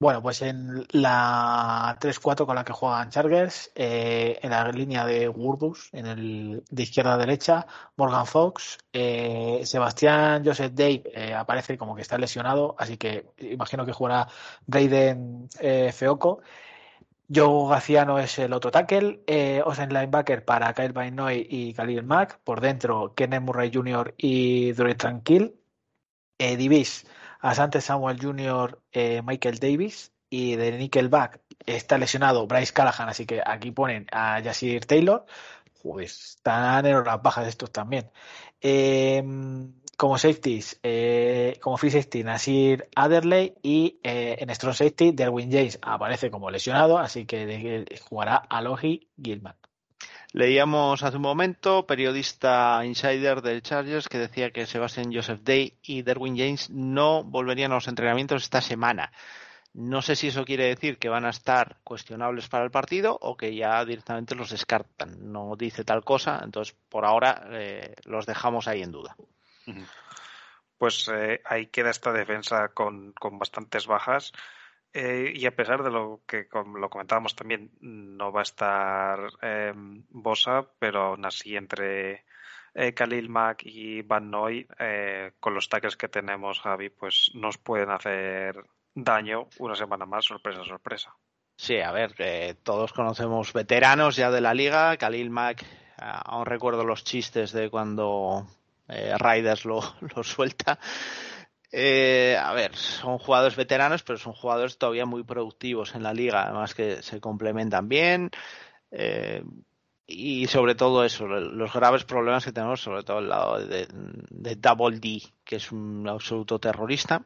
Bueno, 0.00 0.20
pues 0.20 0.42
en 0.42 0.84
la 0.90 1.96
3-4 2.00 2.44
con 2.44 2.56
la 2.56 2.64
que 2.64 2.72
juegan 2.72 3.10
Chargers, 3.10 3.70
eh, 3.76 4.36
en 4.42 4.50
la 4.50 4.68
línea 4.72 5.06
de 5.06 5.28
Wurdus, 5.28 5.90
en 5.92 6.06
el 6.06 6.64
de 6.68 6.82
izquierda 6.82 7.14
a 7.14 7.18
derecha, 7.18 7.66
Morgan 7.96 8.26
Fox, 8.26 8.78
eh, 8.92 9.60
Sebastián 9.64 10.42
Joseph 10.44 10.72
Dave 10.74 11.34
aparece 11.36 11.78
como 11.78 11.94
que 11.94 12.02
está 12.02 12.18
lesionado, 12.18 12.74
así 12.78 12.96
que 12.96 13.26
imagino 13.38 13.86
que 13.86 13.92
jugará 13.92 14.26
Braden 14.66 15.48
Feoco. 15.92 16.42
Joe 17.34 17.70
Gaciano 17.70 18.18
es 18.18 18.38
el 18.38 18.52
otro 18.52 18.70
tackle, 18.70 19.22
eh, 19.26 19.62
Osen 19.64 19.92
linebacker 19.92 20.44
para 20.44 20.72
Kyle 20.74 20.92
Bainoy 20.92 21.46
y 21.48 21.74
Khalil 21.74 22.04
Mack, 22.04 22.40
por 22.44 22.60
dentro 22.60 23.14
Kenneth 23.14 23.42
Murray 23.42 23.70
Jr. 23.72 24.14
y 24.16 24.72
Dre 24.72 24.94
Tranquil, 24.94 25.54
eh, 26.38 26.56
Divis 26.56 27.06
Asante 27.40 27.80
Samuel 27.80 28.18
Jr., 28.20 28.80
eh, 28.92 29.22
Michael 29.24 29.58
Davis 29.58 30.12
y 30.30 30.56
de 30.56 30.78
Nickelback 30.78 31.40
está 31.66 31.98
lesionado 31.98 32.46
Bryce 32.46 32.72
Callahan, 32.72 33.08
así 33.08 33.26
que 33.26 33.42
aquí 33.44 33.70
ponen 33.70 34.06
a 34.12 34.40
Yasir 34.40 34.86
Taylor. 34.86 35.26
Pues 35.82 36.36
están 36.36 36.86
en 36.86 37.04
las 37.04 37.22
bajas 37.22 37.48
estos 37.48 37.72
también. 37.72 38.10
Eh, 38.60 39.22
como 40.02 40.18
safeties, 40.18 40.80
eh, 40.82 41.60
como 41.60 41.76
free 41.76 41.92
safety, 41.92 42.24
Nasir 42.24 42.88
Adderley 42.96 43.54
y 43.62 44.00
eh, 44.02 44.34
en 44.40 44.50
strong 44.50 44.74
safety, 44.74 45.12
Derwin 45.12 45.52
James 45.52 45.78
aparece 45.80 46.28
como 46.28 46.50
lesionado, 46.50 46.98
así 46.98 47.24
que 47.24 47.86
jugará 48.10 48.34
Alohi 48.34 49.06
Gilman. 49.22 49.54
Leíamos 50.32 51.04
hace 51.04 51.18
un 51.18 51.22
momento, 51.22 51.86
periodista 51.86 52.84
insider 52.84 53.42
del 53.42 53.62
Chargers, 53.62 54.08
que 54.08 54.18
decía 54.18 54.50
que 54.50 54.66
Sebastian 54.66 55.14
Joseph 55.14 55.42
Day 55.44 55.78
y 55.84 56.02
Derwin 56.02 56.36
James 56.36 56.68
no 56.70 57.22
volverían 57.22 57.70
a 57.70 57.76
los 57.76 57.86
entrenamientos 57.86 58.42
esta 58.42 58.60
semana. 58.60 59.12
No 59.72 60.02
sé 60.02 60.16
si 60.16 60.26
eso 60.26 60.44
quiere 60.44 60.64
decir 60.64 60.98
que 60.98 61.10
van 61.10 61.26
a 61.26 61.30
estar 61.30 61.76
cuestionables 61.84 62.48
para 62.48 62.64
el 62.64 62.72
partido 62.72 63.16
o 63.20 63.36
que 63.36 63.54
ya 63.54 63.84
directamente 63.84 64.34
los 64.34 64.50
descartan. 64.50 65.30
No 65.30 65.54
dice 65.56 65.84
tal 65.84 66.02
cosa, 66.02 66.40
entonces 66.42 66.74
por 66.88 67.04
ahora 67.04 67.46
eh, 67.52 67.94
los 68.04 68.26
dejamos 68.26 68.66
ahí 68.66 68.82
en 68.82 68.90
duda. 68.90 69.14
Pues 70.78 71.08
eh, 71.12 71.40
ahí 71.44 71.66
queda 71.66 71.90
esta 71.90 72.12
defensa 72.12 72.68
con, 72.68 73.12
con 73.12 73.38
bastantes 73.38 73.86
bajas. 73.86 74.32
Eh, 74.94 75.32
y 75.34 75.46
a 75.46 75.56
pesar 75.56 75.82
de 75.82 75.90
lo 75.90 76.22
que 76.26 76.48
como 76.48 76.76
lo 76.78 76.90
comentábamos 76.90 77.34
también, 77.34 77.70
no 77.80 78.30
va 78.30 78.40
a 78.40 78.42
estar 78.42 79.20
eh, 79.40 79.72
Bosa, 79.74 80.66
pero 80.78 81.02
aún 81.04 81.24
así 81.24 81.56
entre 81.56 82.26
eh, 82.74 82.92
Khalil 82.92 83.30
Mack 83.30 83.62
y 83.64 84.02
Van 84.02 84.30
Noy, 84.30 84.66
eh, 84.78 85.32
con 85.40 85.54
los 85.54 85.68
tackles 85.68 85.96
que 85.96 86.08
tenemos, 86.08 86.60
Javi, 86.60 86.90
pues 86.90 87.30
nos 87.34 87.56
pueden 87.56 87.90
hacer 87.90 88.62
daño 88.94 89.48
una 89.58 89.74
semana 89.74 90.04
más, 90.04 90.26
sorpresa, 90.26 90.62
sorpresa. 90.64 91.14
Sí, 91.56 91.80
a 91.80 91.92
ver, 91.92 92.14
todos 92.62 92.92
conocemos 92.92 93.52
veteranos 93.52 94.16
ya 94.16 94.30
de 94.30 94.40
la 94.40 94.52
liga. 94.52 94.96
Khalil 94.98 95.30
Mack, 95.30 95.64
ah, 95.98 96.22
aún 96.24 96.44
recuerdo 96.44 96.84
los 96.84 97.04
chistes 97.04 97.52
de 97.52 97.70
cuando 97.70 98.46
eh, 98.88 99.14
lo, 99.64 99.80
lo 100.16 100.22
suelta. 100.24 100.78
Eh, 101.74 102.36
a 102.38 102.52
ver, 102.52 102.76
son 102.76 103.18
jugadores 103.18 103.56
veteranos, 103.56 104.02
pero 104.02 104.18
son 104.18 104.34
jugadores 104.34 104.76
todavía 104.78 105.06
muy 105.06 105.24
productivos 105.24 105.94
en 105.94 106.02
la 106.02 106.12
liga, 106.12 106.44
además 106.44 106.74
que 106.74 107.02
se 107.02 107.20
complementan 107.20 107.88
bien. 107.88 108.30
eh, 108.90 109.44
y 110.06 110.46
sobre 110.48 110.74
todo 110.74 111.04
eso, 111.04 111.26
los 111.26 111.72
graves 111.72 112.04
problemas 112.04 112.44
que 112.44 112.52
tenemos, 112.52 112.82
sobre 112.82 113.04
todo 113.04 113.20
el 113.20 113.28
lado 113.30 113.66
de, 113.66 113.88
de 113.90 114.56
Double 114.56 115.00
D, 115.00 115.22
que 115.44 115.56
es 115.56 115.72
un 115.72 116.08
absoluto 116.08 116.58
terrorista. 116.60 117.24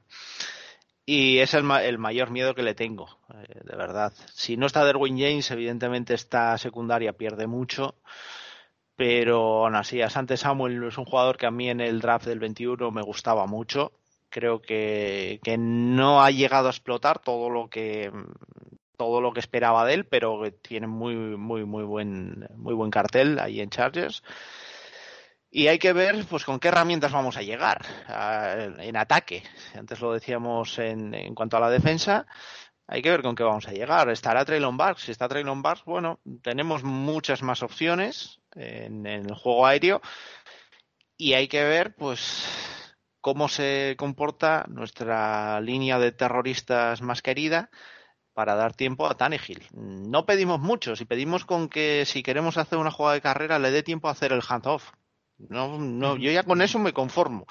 Y 1.09 1.39
es 1.39 1.55
el, 1.55 1.62
ma- 1.62 1.85
el 1.85 1.99
mayor 1.99 2.31
miedo 2.31 2.55
que 2.55 2.62
le 2.65 2.74
tengo, 2.74 3.07
eh, 3.33 3.61
de 3.65 3.77
verdad. 3.77 4.12
Si 4.35 4.57
no 4.57 4.66
está 4.66 4.85
Derwin 4.85 5.16
James, 5.19 5.51
evidentemente 5.53 6.15
esta 6.15 6.59
secundaria 6.59 7.12
pierde 7.12 7.47
mucho. 7.47 7.95
Pero 8.97 9.64
aún 9.64 9.77
así, 9.77 10.01
Asante 10.01 10.39
Samuel 10.39 10.82
es 10.85 10.97
un 10.98 11.05
jugador 11.05 11.36
que 11.36 11.47
a 11.47 11.51
mí 11.51 11.68
en 11.68 11.81
el 11.81 12.01
draft 12.01 12.27
del 12.27 12.39
21 12.39 12.90
me 12.90 13.02
gustaba 13.02 13.47
mucho. 13.47 13.93
Creo 14.31 14.60
que, 14.62 15.39
que 15.44 15.59
no 15.59 16.23
ha 16.23 16.31
llegado 16.31 16.68
a 16.68 16.70
explotar 16.70 17.18
todo 17.20 17.51
lo 17.51 17.68
que 17.68 18.10
todo 18.97 19.20
lo 19.20 19.32
que 19.32 19.40
esperaba 19.40 19.85
de 19.85 19.94
él, 19.94 20.06
pero 20.06 20.40
tiene 20.62 20.86
muy 20.86 21.14
muy 21.14 21.64
muy 21.66 21.85
buen 21.85 22.48
muy 22.56 22.74
buen 22.74 22.90
cartel 22.90 23.39
ahí 23.39 23.60
en 23.60 23.70
Chargers. 23.70 24.23
Y 25.51 25.68
hay 25.68 25.78
que 25.78 25.93
ver 25.93 26.24
pues 26.28 26.44
con 26.44 26.59
qué 26.59 26.68
herramientas 26.68 27.12
vamos 27.12 27.36
a 27.36 27.43
llegar 27.43 27.85
en 28.78 28.97
ataque. 28.97 29.43
Antes 29.74 30.01
lo 30.01 30.12
decíamos 30.12 30.78
en, 30.78 31.14
en 31.14 31.35
cuanto 31.35 31.56
a 31.59 31.60
la 31.60 31.70
defensa. 31.70 32.27
Hay 32.89 33.02
que 33.02 33.10
ver 33.10 33.23
con 33.23 33.35
qué 33.35 33.43
vamos 33.43 33.68
a 33.68 33.73
llegar. 33.73 34.09
¿Estará 34.10 34.44
Traylon 34.44 34.77
Barks? 34.77 35.02
Si 35.02 35.12
está 35.12 35.28
Traylon 35.28 35.62
Barks, 35.62 35.85
bueno, 35.85 36.20
tenemos 36.43 36.85
muchas 36.85 37.43
más 37.43 37.62
opciones 37.62 38.40
en, 38.57 39.07
en 39.07 39.27
el 39.27 39.35
juego 39.35 39.66
aéreo. 39.66 40.01
Y 41.16 41.33
hay 41.35 41.49
que 41.49 41.65
ver, 41.65 41.95
pues, 41.95 42.47
cómo 43.20 43.49
se 43.49 43.95
comporta 43.99 44.65
nuestra 44.69 45.61
línea 45.61 45.99
de 45.99 46.12
terroristas 46.12 47.01
más 47.03 47.23
querida 47.23 47.70
para 48.35 48.55
dar 48.55 48.74
tiempo 48.74 49.07
a 49.07 49.16
Tannehill. 49.16 49.66
No 49.73 50.27
pedimos 50.27 50.61
mucho, 50.61 50.95
si 50.95 51.07
pedimos 51.07 51.47
con 51.47 51.69
que 51.70 52.05
si 52.05 52.23
queremos 52.23 52.59
hacer 52.59 52.78
una 52.78 52.91
jugada 52.91 53.15
de 53.15 53.23
carrera 53.23 53.59
le 53.59 53.70
dé 53.70 53.83
tiempo 53.83 54.09
a 54.09 54.12
hacer 54.12 54.33
el 54.33 54.43
handoff. 54.47 54.91
No, 55.39 55.78
no, 55.78 56.16
yo 56.16 56.31
ya 56.31 56.43
con 56.45 56.61
eso 56.62 56.78
me 56.78 56.93
conformo. 56.93 57.47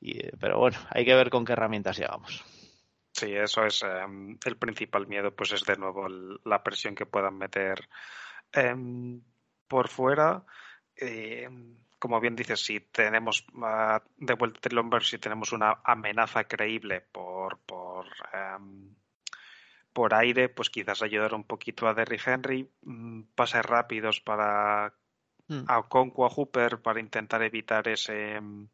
Y, 0.00 0.18
eh, 0.26 0.32
pero 0.40 0.58
bueno, 0.58 0.78
hay 0.90 1.04
que 1.04 1.14
ver 1.14 1.30
con 1.30 1.44
qué 1.44 1.52
herramientas 1.52 1.98
llegamos. 1.98 2.42
Sí, 3.12 3.32
eso 3.32 3.64
es 3.64 3.82
em, 3.82 4.36
el 4.44 4.56
principal 4.56 5.06
miedo, 5.06 5.34
pues 5.34 5.52
es 5.52 5.62
de 5.64 5.76
nuevo 5.76 6.06
el- 6.06 6.40
la 6.44 6.62
presión 6.62 6.94
que 6.94 7.06
puedan 7.06 7.36
meter 7.38 7.88
em, 8.52 9.20
por 9.74 9.88
fuera. 9.88 10.44
Em, 10.94 11.74
como 11.98 12.20
bien 12.20 12.36
dices, 12.36 12.60
si 12.64 12.78
tenemos 12.78 13.44
ah, 13.60 14.00
de 14.18 14.34
vuelta 14.34 14.68
a 14.70 14.72
Lombard, 14.72 15.02
si 15.02 15.18
tenemos 15.18 15.50
una 15.50 15.80
amenaza 15.82 16.44
creíble 16.44 17.00
por, 17.00 17.58
por, 17.66 18.06
em, 18.32 18.94
por 19.92 20.14
aire, 20.14 20.48
pues 20.48 20.70
quizás 20.70 21.02
ayudar 21.02 21.34
un 21.34 21.42
poquito 21.42 21.88
a 21.88 21.94
Derrick 21.94 22.24
Henry, 22.24 22.70
mm, 22.82 23.22
pases 23.34 23.66
rápidos 23.66 24.20
para 24.20 24.94
Mm. 25.48 25.64
a 25.66 25.78
Okonkwo, 25.80 26.24
a 26.24 26.30
Hooper, 26.30 26.80
para 26.80 27.00
intentar 27.00 27.42
evitar 27.42 27.88
ese, 27.88 28.36
em, 28.36 28.68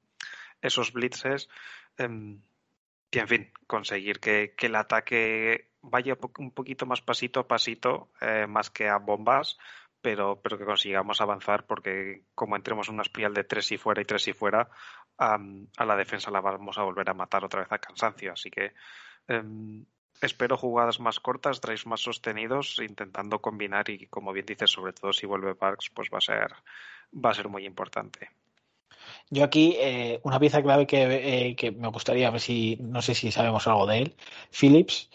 esos 0.61 0.93
blitzes. 0.93 1.49
em, 1.97 2.41
y 3.11 3.19
en 3.19 3.29
fin, 3.29 3.53
conseguir 3.67 4.21
que, 4.21 4.55
que 4.57 4.67
el 4.67 4.77
ataque 4.77 5.71
vaya 5.83 6.17
un 6.39 6.51
poquito 6.53 6.87
más 6.87 7.01
pasito 7.01 7.41
a 7.41 7.49
pasito, 7.49 8.11
eh, 8.21 8.47
más 8.47 8.71
que 8.71 8.89
a 8.89 8.99
bombas, 8.99 9.59
pero, 10.03 10.41
pero 10.41 10.59
que 10.59 10.65
consigamos 10.65 11.21
avanzar 11.21 11.67
porque 11.67 12.25
como 12.35 12.57
entremos 12.57 12.89
en 12.89 12.95
una 12.95 13.03
espiral 13.03 13.35
de 13.35 13.45
tres 13.45 13.71
y 13.73 13.79
fuera 13.79 14.01
y 14.03 14.05
tres 14.05 14.29
y 14.29 14.33
fuera, 14.33 14.69
a 15.19 15.85
la 15.85 15.97
defensa 15.97 16.31
la 16.31 16.41
vamos 16.41 16.79
a 16.79 16.83
volver 16.83 17.11
a 17.11 17.15
matar 17.15 17.45
otra 17.45 17.61
vez 17.61 17.73
a 17.73 17.79
cansancio. 17.79 18.33
Así 18.33 18.51
que 18.51 18.73
em, 19.29 19.85
espero 20.21 20.57
jugadas 20.57 21.01
más 21.01 21.21
cortas, 21.21 21.61
drives 21.61 21.87
más 21.87 22.01
sostenidos, 22.01 22.79
intentando 22.79 23.41
combinar 23.41 23.89
y 23.91 24.07
como 24.07 24.33
bien 24.33 24.47
dices, 24.47 24.71
sobre 24.71 24.93
todo 24.93 25.13
si 25.13 25.27
vuelve 25.27 25.55
Parks, 25.55 25.91
pues 25.95 26.09
va 26.13 26.19
a 26.19 26.23
ser, 26.23 26.53
va 27.13 27.31
a 27.31 27.35
ser 27.35 27.49
muy 27.49 27.67
importante. 27.67 28.31
Yo 29.31 29.45
aquí, 29.45 29.77
eh, 29.79 30.21
una 30.25 30.41
pieza 30.41 30.63
clave 30.63 30.87
que, 30.87 31.49
eh, 31.49 31.57
que 31.57 31.71
me 31.71 31.89
gustaría 31.89 32.31
ver 32.31 32.41
si, 32.41 32.77
no 32.81 33.03
sé 33.03 33.15
si 33.15 33.31
sabemos 33.31 33.67
algo 33.67 33.87
de 33.87 33.99
él, 33.99 34.17
Phillips, 34.51 35.11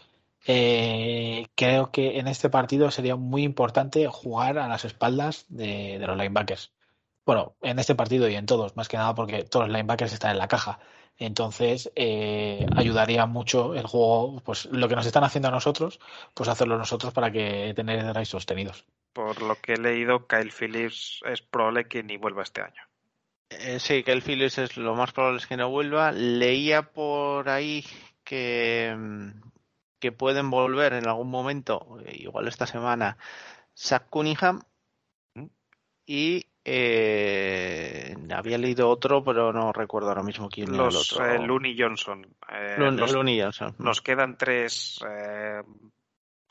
eh, 0.48 1.48
creo 1.56 1.92
que 1.92 2.20
en 2.20 2.28
este 2.28 2.50
partido 2.50 2.92
sería 2.92 3.16
muy 3.16 3.44
importante 3.44 4.08
jugar 4.08 4.58
a 4.58 4.68
las 4.68 4.86
espaldas 4.86 5.46
de, 5.50 6.00
de 6.00 6.08
los 6.08 6.18
linebackers. 6.18 6.74
Bueno, 7.26 7.56
en 7.62 7.80
este 7.80 7.96
partido 7.96 8.30
y 8.30 8.36
en 8.36 8.46
todos, 8.46 8.76
más 8.76 8.88
que 8.88 8.98
nada 8.98 9.16
porque 9.16 9.44
todos 9.44 9.68
los 9.68 9.76
linebackers 9.76 10.14
están 10.14 10.32
en 10.32 10.38
la 10.38 10.48
caja. 10.48 10.80
Entonces, 11.18 11.92
eh, 11.96 12.66
ayudaría 12.76 13.26
mucho 13.26 13.74
el 13.74 13.88
juego, 13.88 14.42
pues 14.44 14.66
lo 14.66 14.88
que 14.90 14.96
nos 14.96 15.06
están 15.06 15.24
haciendo 15.24 15.48
a 15.48 15.52
nosotros, 15.52 16.00
pues 16.34 16.50
hacerlo 16.50 16.78
nosotros 16.78 17.14
para 17.14 17.32
que 17.32 17.74
tener 17.76 18.06
drives 18.06 18.30
sostenidos. 18.30 18.86
Por 19.14 19.42
lo 19.42 19.56
que 19.56 19.74
he 19.74 19.78
leído, 19.78 20.28
Kyle 20.28 20.52
Phillips 20.52 21.22
es 21.26 21.42
probable 21.42 21.88
que 21.88 22.04
ni 22.04 22.18
vuelva 22.18 22.44
este 22.44 22.62
año. 22.62 22.82
Eh, 23.50 23.80
sí, 23.80 24.04
el 24.06 24.22
Phillips 24.22 24.58
es 24.58 24.76
lo 24.76 24.94
más 24.96 25.14
probable 25.14 25.38
es 25.38 25.48
que 25.48 25.56
no 25.56 25.70
vuelva. 25.70 26.12
Leía 26.12 26.92
por 26.92 27.48
ahí 27.48 27.86
que, 28.26 28.94
mm, 28.98 29.30
que 30.00 30.12
pueden 30.12 30.50
volver 30.50 30.94
en 30.94 31.08
algún 31.08 31.30
momento, 31.30 31.98
eh, 32.06 32.16
igual 32.20 32.48
esta 32.48 32.66
semana, 32.68 33.18
Zach 33.78 34.08
Cunningham 34.10 34.62
y 36.06 36.46
eh, 36.64 38.16
había 38.32 38.58
leído 38.58 38.90
otro, 38.90 39.24
pero 39.24 39.52
no 39.54 39.72
recuerdo 39.74 40.10
ahora 40.10 40.24
mismo 40.24 40.50
quién 40.50 40.70
era 40.74 40.88
el 40.88 40.94
Los 40.94 41.12
otro. 41.14 41.26
eh, 41.26 41.40
Looney 41.40 41.76
Johnson. 41.78 42.26
eh, 42.52 42.76
Lun- 42.78 42.96
nos, 42.96 43.12
Looney 43.12 43.42
Johnson. 43.42 43.76
nos 43.80 44.02
quedan 44.02 44.38
tres 44.38 45.00
eh, 45.08 45.62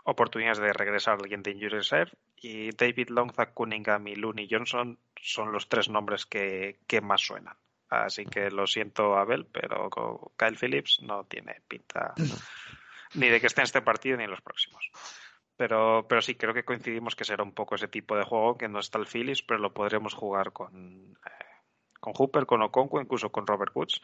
oportunidades 0.05 0.59
de 0.59 0.73
regresar 0.73 1.19
al 1.21 1.33
Injury 1.33 1.69
Reserve 1.69 2.13
y 2.37 2.71
David 2.73 3.09
Long, 3.11 3.33
Zach 3.33 3.55
Cunningham 3.55 4.07
y 4.09 4.17
Looney 4.17 4.49
Johnson 4.51 4.99
son 5.21 5.53
los 5.53 5.69
tres 5.69 5.89
nombres 5.89 6.27
que, 6.27 6.81
que 6.87 7.01
más 7.01 7.21
suenan. 7.21 7.57
Así 7.89 8.25
que 8.27 8.51
lo 8.51 8.67
siento, 8.67 9.17
Abel, 9.17 9.47
pero 9.47 9.89
Kyle 10.37 10.57
Phillips 10.57 11.01
no 11.03 11.25
tiene 11.25 11.61
pinta 11.69 12.13
ni 13.15 13.29
de 13.29 13.41
que 13.41 13.47
esté 13.47 13.61
en 13.61 13.65
este 13.67 13.83
partido 13.83 14.17
ni 14.17 14.25
en 14.25 14.31
los 14.31 14.41
próximos. 14.41 14.91
Pero, 15.57 16.07
pero 16.09 16.21
sí, 16.21 16.35
creo 16.35 16.53
que 16.53 16.65
coincidimos 16.65 17.15
que 17.15 17.25
será 17.25 17.45
un 17.45 17.53
poco 17.53 17.77
ese 17.77 17.89
tipo 17.89 18.17
de 18.17 18.25
juego 18.25 18.59
que 18.59 18.69
no 18.69 18.81
está 18.81 18.99
el 18.99 19.07
Phillips, 19.07 19.43
pero 19.43 19.61
lo 19.61 19.73
podremos 19.73 20.15
jugar 20.15 20.53
con, 20.53 21.17
eh, 21.25 21.45
con 22.01 22.13
Hooper, 22.13 22.45
con 22.45 22.63
Okonkwo, 22.63 23.01
incluso 23.01 23.31
con 23.31 23.47
Robert 23.47 23.75
Woods. 23.75 24.01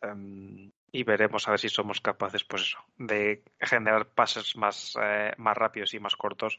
Em, 0.00 0.72
y 0.90 1.02
veremos 1.04 1.46
a 1.46 1.52
ver 1.52 1.60
si 1.60 1.68
somos 1.68 2.00
capaces, 2.00 2.44
pues 2.44 2.62
eso, 2.62 2.78
de 2.96 3.44
generar 3.60 4.06
pases 4.06 4.56
más, 4.56 4.96
eh, 5.00 5.32
más 5.36 5.56
rápidos 5.56 5.94
y 5.94 6.00
más 6.00 6.16
cortos, 6.16 6.56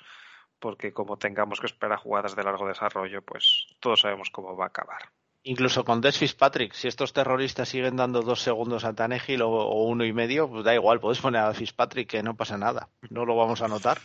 porque 0.59 0.93
como 0.93 1.17
tengamos 1.17 1.59
que 1.59 1.67
esperar 1.67 1.99
jugadas 1.99 2.35
de 2.35 2.43
largo 2.43 2.67
desarrollo, 2.67 3.21
pues 3.21 3.67
todos 3.79 4.01
sabemos 4.01 4.29
cómo 4.29 4.55
va 4.55 4.65
a 4.65 4.67
acabar. 4.67 5.09
Incluso 5.43 5.85
con 5.85 6.01
Des 6.01 6.17
Fitzpatrick, 6.17 6.73
si 6.73 6.87
estos 6.87 7.13
terroristas 7.13 7.69
siguen 7.69 7.95
dando 7.95 8.21
dos 8.21 8.41
segundos 8.41 8.83
a 8.83 8.93
Tannehill 8.93 9.41
o, 9.41 9.49
o 9.49 9.83
uno 9.85 10.03
y 10.03 10.11
medio, 10.11 10.49
pues 10.49 10.65
da 10.65 10.75
igual, 10.75 10.99
puedes 10.99 11.21
poner 11.21 11.41
a 11.41 11.53
Fitzpatrick 11.53 12.09
que 12.09 12.23
no 12.23 12.35
pasa 12.35 12.57
nada, 12.57 12.89
no 13.09 13.25
lo 13.25 13.35
vamos 13.37 13.61
a 13.61 13.69
notar. 13.69 13.99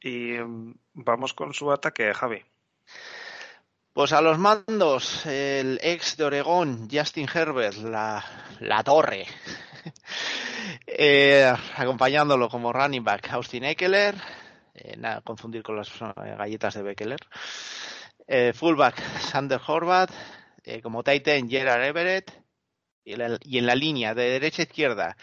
Y 0.00 0.36
em, 0.36 0.74
vamos 0.94 1.34
con 1.34 1.52
su 1.52 1.70
ataque, 1.70 2.14
Javi. 2.14 2.42
Pues 3.92 4.12
a 4.12 4.22
los 4.22 4.38
mandos, 4.38 5.26
el 5.26 5.78
ex 5.82 6.16
de 6.16 6.24
Oregón, 6.24 6.88
Justin 6.90 7.28
Herbert, 7.32 7.76
la, 7.78 8.24
la 8.60 8.82
torre. 8.82 9.26
Eh, 10.86 11.50
acompañándolo 11.76 12.48
como 12.48 12.72
running 12.72 13.02
back, 13.02 13.30
Austin 13.30 13.64
Eckler, 13.64 14.14
eh, 14.74 14.96
nada, 14.98 15.22
confundir 15.22 15.62
con 15.62 15.76
las 15.76 15.88
eh, 15.88 16.34
galletas 16.36 16.74
de 16.74 16.82
Beckler. 16.82 17.20
Eh, 18.32 18.52
fullback, 18.52 18.94
Sander 19.32 19.60
Horvath, 19.66 20.12
eh, 20.62 20.80
como 20.80 21.02
tight 21.02 21.26
end, 21.26 21.50
Gerard 21.50 21.82
Everett, 21.82 22.30
y 23.02 23.14
en, 23.14 23.18
la, 23.18 23.38
y 23.42 23.58
en 23.58 23.66
la 23.66 23.74
línea 23.74 24.14
de 24.14 24.30
derecha 24.30 24.62
a 24.62 24.66
izquierda, 24.66 25.16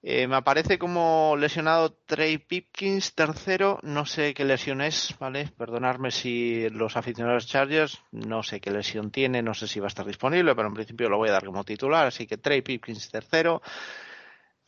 eh, 0.00 0.26
me 0.26 0.36
aparece 0.36 0.78
como 0.78 1.36
lesionado 1.38 1.92
Trey 2.06 2.38
Pipkins, 2.38 3.14
tercero. 3.14 3.80
No 3.82 4.06
sé 4.06 4.32
qué 4.32 4.46
lesión 4.46 4.80
es, 4.80 5.14
¿vale? 5.20 5.50
Perdonadme 5.58 6.10
si 6.10 6.70
los 6.70 6.96
aficionados 6.96 7.46
Chargers, 7.46 8.00
no 8.12 8.42
sé 8.42 8.62
qué 8.62 8.70
lesión 8.70 9.10
tiene, 9.10 9.42
no 9.42 9.52
sé 9.52 9.68
si 9.68 9.78
va 9.78 9.86
a 9.86 9.88
estar 9.88 10.06
disponible, 10.06 10.54
pero 10.54 10.68
en 10.68 10.74
principio 10.74 11.10
lo 11.10 11.18
voy 11.18 11.28
a 11.28 11.32
dar 11.32 11.44
como 11.44 11.64
titular. 11.64 12.06
Así 12.06 12.26
que 12.26 12.38
Trey 12.38 12.62
Pipkins, 12.62 13.10
tercero. 13.10 13.60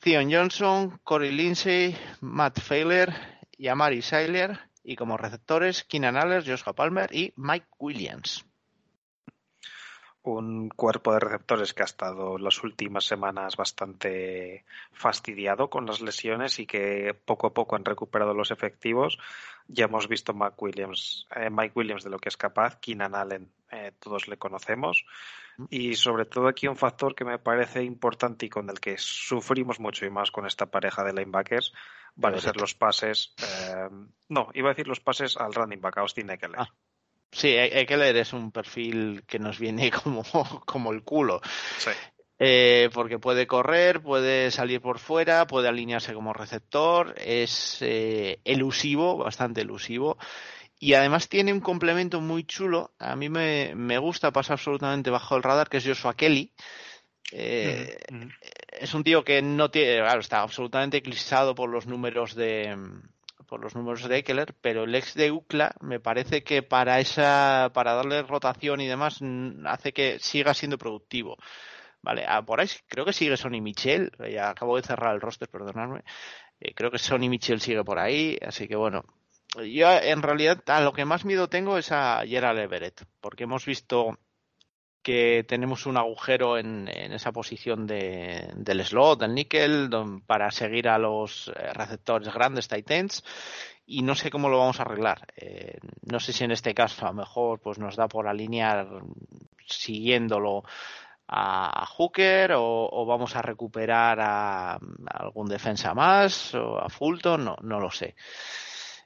Theon 0.00 0.30
Johnson, 0.30 1.00
Corey 1.02 1.32
Lindsey, 1.32 1.96
Matt 2.20 2.60
Failer 2.60 3.10
y 3.56 3.68
Amari 3.68 4.02
Seiler. 4.02 4.60
Y 4.84 4.96
como 4.96 5.16
receptores, 5.16 5.82
Keenan 5.84 6.16
Allen, 6.16 6.44
Joshua 6.46 6.74
Palmer 6.74 7.08
y 7.12 7.32
Mike 7.36 7.66
Williams. 7.78 8.44
Un 10.24 10.70
cuerpo 10.70 11.12
de 11.12 11.20
receptores 11.20 11.74
que 11.74 11.82
ha 11.82 11.84
estado 11.84 12.38
las 12.38 12.64
últimas 12.64 13.04
semanas 13.04 13.56
bastante 13.56 14.64
fastidiado 14.92 15.68
con 15.68 15.86
las 15.86 16.00
lesiones 16.00 16.58
y 16.58 16.66
que 16.66 17.14
poco 17.24 17.46
a 17.46 17.54
poco 17.54 17.76
han 17.76 17.84
recuperado 17.84 18.32
los 18.32 18.50
efectivos. 18.50 19.18
Ya 19.68 19.84
hemos 19.84 20.08
visto 20.08 20.32
Mike 20.32 20.56
Williams, 20.58 21.26
eh, 21.36 21.50
Mike 21.50 21.72
Williams 21.74 22.04
de 22.04 22.10
lo 22.10 22.18
que 22.18 22.30
es 22.30 22.36
capaz, 22.36 22.78
Keenan 22.80 23.14
Allen, 23.14 23.50
eh, 23.70 23.92
todos 23.98 24.26
le 24.28 24.38
conocemos. 24.38 25.04
Y 25.70 25.94
sobre 25.94 26.24
todo 26.24 26.48
aquí 26.48 26.66
un 26.66 26.76
factor 26.76 27.14
que 27.14 27.24
me 27.24 27.38
parece 27.38 27.82
importante 27.82 28.46
y 28.46 28.48
con 28.48 28.68
el 28.70 28.80
que 28.80 28.96
sufrimos 28.98 29.78
mucho 29.78 30.04
y 30.04 30.10
más 30.10 30.30
con 30.30 30.46
esta 30.46 30.66
pareja 30.66 31.04
de 31.04 31.12
linebackers 31.12 31.72
van 32.16 32.34
a 32.34 32.40
ser 32.40 32.56
los 32.56 32.74
pases. 32.74 33.34
eh, 33.38 33.88
no, 34.28 34.48
iba 34.54 34.70
a 34.70 34.72
decir 34.72 34.88
los 34.88 35.00
pases 35.00 35.36
al 35.36 35.54
running 35.54 35.80
back, 35.80 35.98
a 35.98 36.00
Austin 36.00 36.30
Eckler. 36.30 36.58
Ah. 36.58 36.70
Sí, 37.34 37.48
Eckler 37.56 38.16
es 38.16 38.32
un 38.32 38.52
perfil 38.52 39.24
que 39.26 39.38
nos 39.38 39.58
viene 39.58 39.90
como, 40.02 40.22
como 40.64 40.92
el 40.92 41.02
culo. 41.02 41.40
Sí. 41.78 41.90
Eh, 42.38 42.90
porque 42.92 43.18
puede 43.18 43.46
correr, 43.46 44.02
puede 44.02 44.50
salir 44.50 44.80
por 44.80 44.98
fuera, 44.98 45.46
puede 45.46 45.68
alinearse 45.68 46.14
como 46.14 46.32
receptor, 46.32 47.14
es 47.18 47.78
eh, 47.80 48.40
elusivo, 48.44 49.18
bastante 49.18 49.60
elusivo. 49.60 50.18
Y 50.78 50.94
además 50.94 51.28
tiene 51.28 51.52
un 51.52 51.60
complemento 51.60 52.20
muy 52.20 52.44
chulo. 52.44 52.92
A 52.98 53.16
mí 53.16 53.28
me, 53.28 53.74
me 53.74 53.98
gusta, 53.98 54.32
pasa 54.32 54.54
absolutamente 54.54 55.10
bajo 55.10 55.36
el 55.36 55.42
radar, 55.42 55.68
que 55.68 55.78
es 55.78 55.86
Joshua 55.86 56.14
Kelly. 56.14 56.52
Eh, 57.32 57.96
es 58.68 58.92
un 58.94 59.02
tío 59.02 59.24
que 59.24 59.40
no 59.40 59.70
tiene, 59.70 59.98
claro, 59.98 60.20
está 60.20 60.42
absolutamente 60.42 60.98
eclipsado 60.98 61.54
por 61.54 61.70
los 61.70 61.86
números 61.86 62.34
de 62.34 62.76
por 63.46 63.60
los 63.60 63.74
números 63.74 64.08
de 64.08 64.18
Eckler, 64.18 64.54
pero 64.60 64.84
el 64.84 64.94
ex 64.94 65.14
de 65.14 65.30
UCLA 65.30 65.74
me 65.80 66.00
parece 66.00 66.42
que 66.42 66.62
para 66.62 67.00
esa, 67.00 67.70
para 67.74 67.94
darle 67.94 68.22
rotación 68.22 68.80
y 68.80 68.86
demás, 68.86 69.20
hace 69.66 69.92
que 69.92 70.18
siga 70.18 70.54
siendo 70.54 70.78
productivo. 70.78 71.36
Vale, 72.02 72.24
ah, 72.28 72.42
por 72.42 72.60
ahí 72.60 72.68
creo 72.86 73.04
que 73.04 73.12
sigue 73.12 73.36
Sonny 73.36 73.60
Michel, 73.60 74.12
ya 74.30 74.50
acabo 74.50 74.76
de 74.76 74.82
cerrar 74.82 75.14
el 75.14 75.20
roster, 75.20 75.48
perdonadme. 75.48 76.02
Eh, 76.60 76.74
creo 76.74 76.90
que 76.90 76.98
Sonny 76.98 77.28
Michel 77.28 77.60
sigue 77.60 77.82
por 77.84 77.98
ahí, 77.98 78.38
así 78.46 78.68
que 78.68 78.76
bueno. 78.76 79.04
Yo 79.56 79.88
en 79.90 80.22
realidad 80.22 80.62
a 80.66 80.80
lo 80.80 80.92
que 80.92 81.04
más 81.04 81.24
miedo 81.24 81.48
tengo 81.48 81.78
es 81.78 81.92
a 81.92 82.22
Gerald 82.26 82.58
Everett, 82.58 83.04
porque 83.20 83.44
hemos 83.44 83.64
visto 83.64 84.18
que 85.04 85.44
tenemos 85.46 85.86
un 85.86 85.98
agujero 85.98 86.58
en, 86.58 86.88
esa 86.88 87.30
posición 87.30 87.86
de, 87.86 88.50
del 88.56 88.84
slot, 88.84 89.20
del 89.20 89.34
níquel, 89.34 89.90
para 90.26 90.50
seguir 90.50 90.88
a 90.88 90.98
los 90.98 91.48
eh, 91.48 91.72
receptores 91.74 92.32
grandes, 92.32 92.66
tight 92.66 92.90
ends, 92.90 93.22
y 93.86 94.02
no 94.02 94.14
sé 94.14 94.30
cómo 94.30 94.48
lo 94.48 94.58
vamos 94.58 94.80
a 94.80 94.84
arreglar. 94.84 95.26
Eh, 95.36 95.78
no 96.10 96.18
sé 96.18 96.32
si 96.32 96.42
en 96.42 96.52
este 96.52 96.74
caso 96.74 97.04
a 97.04 97.10
lo 97.10 97.16
mejor 97.16 97.60
pues 97.60 97.78
nos 97.78 97.96
da 97.96 98.08
por 98.08 98.26
alinear 98.26 99.02
siguiéndolo 99.66 100.64
a, 101.28 101.86
Hooker 101.86 102.52
o, 102.52 102.88
o 102.90 103.06
vamos 103.06 103.36
a 103.36 103.42
recuperar 103.42 104.18
a, 104.20 104.72
a 104.72 104.78
algún 105.18 105.48
defensa 105.48 105.92
más 105.92 106.54
o 106.54 106.78
a 106.78 106.88
Fulton, 106.88 107.44
no, 107.44 107.56
no 107.60 107.78
lo 107.78 107.90
sé. 107.90 108.16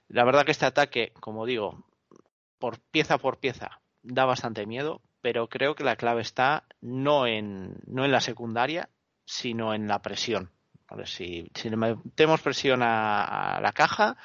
La 0.06 0.24
verdad 0.24 0.44
que 0.44 0.52
este 0.52 0.66
ataque, 0.66 1.12
como 1.20 1.44
digo, 1.44 1.84
por 2.58 2.78
pieza 2.78 3.18
por 3.18 3.38
pieza, 3.38 3.80
da 4.02 4.24
bastante 4.24 4.64
miedo, 4.64 5.02
pero 5.28 5.46
creo 5.46 5.74
que 5.74 5.84
la 5.84 5.96
clave 5.96 6.22
está 6.22 6.64
no 6.80 7.26
en, 7.26 7.74
no 7.86 8.06
en 8.06 8.12
la 8.12 8.22
secundaria, 8.22 8.88
sino 9.26 9.74
en 9.74 9.86
la 9.86 10.00
presión. 10.00 10.50
Si, 11.04 11.50
si 11.54 11.68
le 11.68 11.76
metemos 11.76 12.40
presión 12.40 12.82
a, 12.82 13.56
a 13.56 13.60
la 13.60 13.72
caja, 13.72 14.16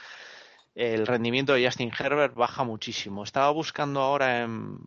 el 0.76 1.06
rendimiento 1.06 1.56
de 1.56 1.66
Justin 1.66 1.92
Herbert 2.00 2.36
baja 2.36 2.64
muchísimo. 2.64 3.26
Estaba 3.26 3.50
buscando 3.52 4.00
ahora 4.00 4.44
en, 4.44 4.78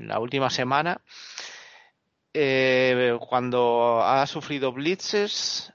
la 0.00 0.18
última 0.18 0.50
semana, 0.50 1.00
eh, 2.34 3.16
cuando 3.20 4.02
ha 4.02 4.26
sufrido 4.26 4.72
blitzes, 4.72 5.72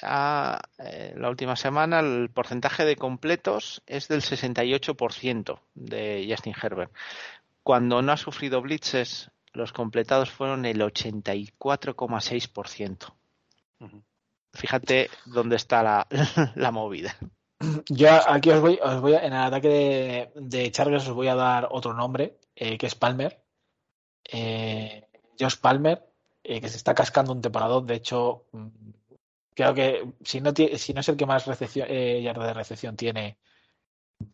ha- 0.00 0.58
eh, 0.78 1.12
la 1.18 1.28
última 1.28 1.54
semana 1.56 2.00
el 2.00 2.30
porcentaje 2.30 2.86
de 2.86 2.96
completos 2.96 3.82
es 3.86 4.08
del 4.08 4.22
68% 4.22 5.60
de 5.74 6.26
Justin 6.30 6.54
Herbert. 6.62 6.92
Cuando 7.62 8.02
no 8.02 8.12
ha 8.12 8.16
sufrido 8.16 8.60
blitzes, 8.60 9.30
los 9.52 9.72
completados 9.72 10.30
fueron 10.30 10.64
el 10.64 10.80
84,6%. 10.80 13.14
Ujú. 13.80 14.02
Fíjate 14.54 15.08
dónde 15.26 15.56
está 15.56 15.82
la, 15.82 16.06
la 16.56 16.70
movida. 16.70 17.16
Yo 17.88 18.08
aquí 18.28 18.50
os 18.50 18.60
voy, 18.60 18.78
os 18.82 19.00
voy 19.00 19.14
a- 19.14 19.24
en 19.24 19.32
el 19.32 19.38
ataque 19.40 19.68
de, 19.68 20.30
de 20.34 20.70
Chargers 20.72 21.06
os 21.08 21.14
voy 21.14 21.28
a 21.28 21.34
dar 21.36 21.68
otro 21.70 21.94
nombre, 21.94 22.38
eh, 22.56 22.76
que 22.76 22.86
es 22.86 22.94
Palmer. 22.94 23.40
Eh, 24.24 25.06
Josh 25.38 25.56
Palmer, 25.60 26.02
eh, 26.42 26.60
que 26.60 26.68
se 26.68 26.76
está 26.76 26.94
cascando 26.94 27.32
un 27.32 27.40
temporador. 27.40 27.84
De 27.84 27.94
hecho, 27.94 28.46
mm, 28.52 28.66
creo 29.54 29.74
que 29.74 30.12
si 30.24 30.40
no, 30.40 30.52
si 30.54 30.92
no 30.92 31.00
es 31.00 31.08
el 31.08 31.16
que 31.16 31.26
más 31.26 31.46
recepción, 31.46 31.86
eh, 31.88 32.20
yarda 32.22 32.46
de 32.48 32.54
recepción 32.54 32.96
tiene, 32.96 33.38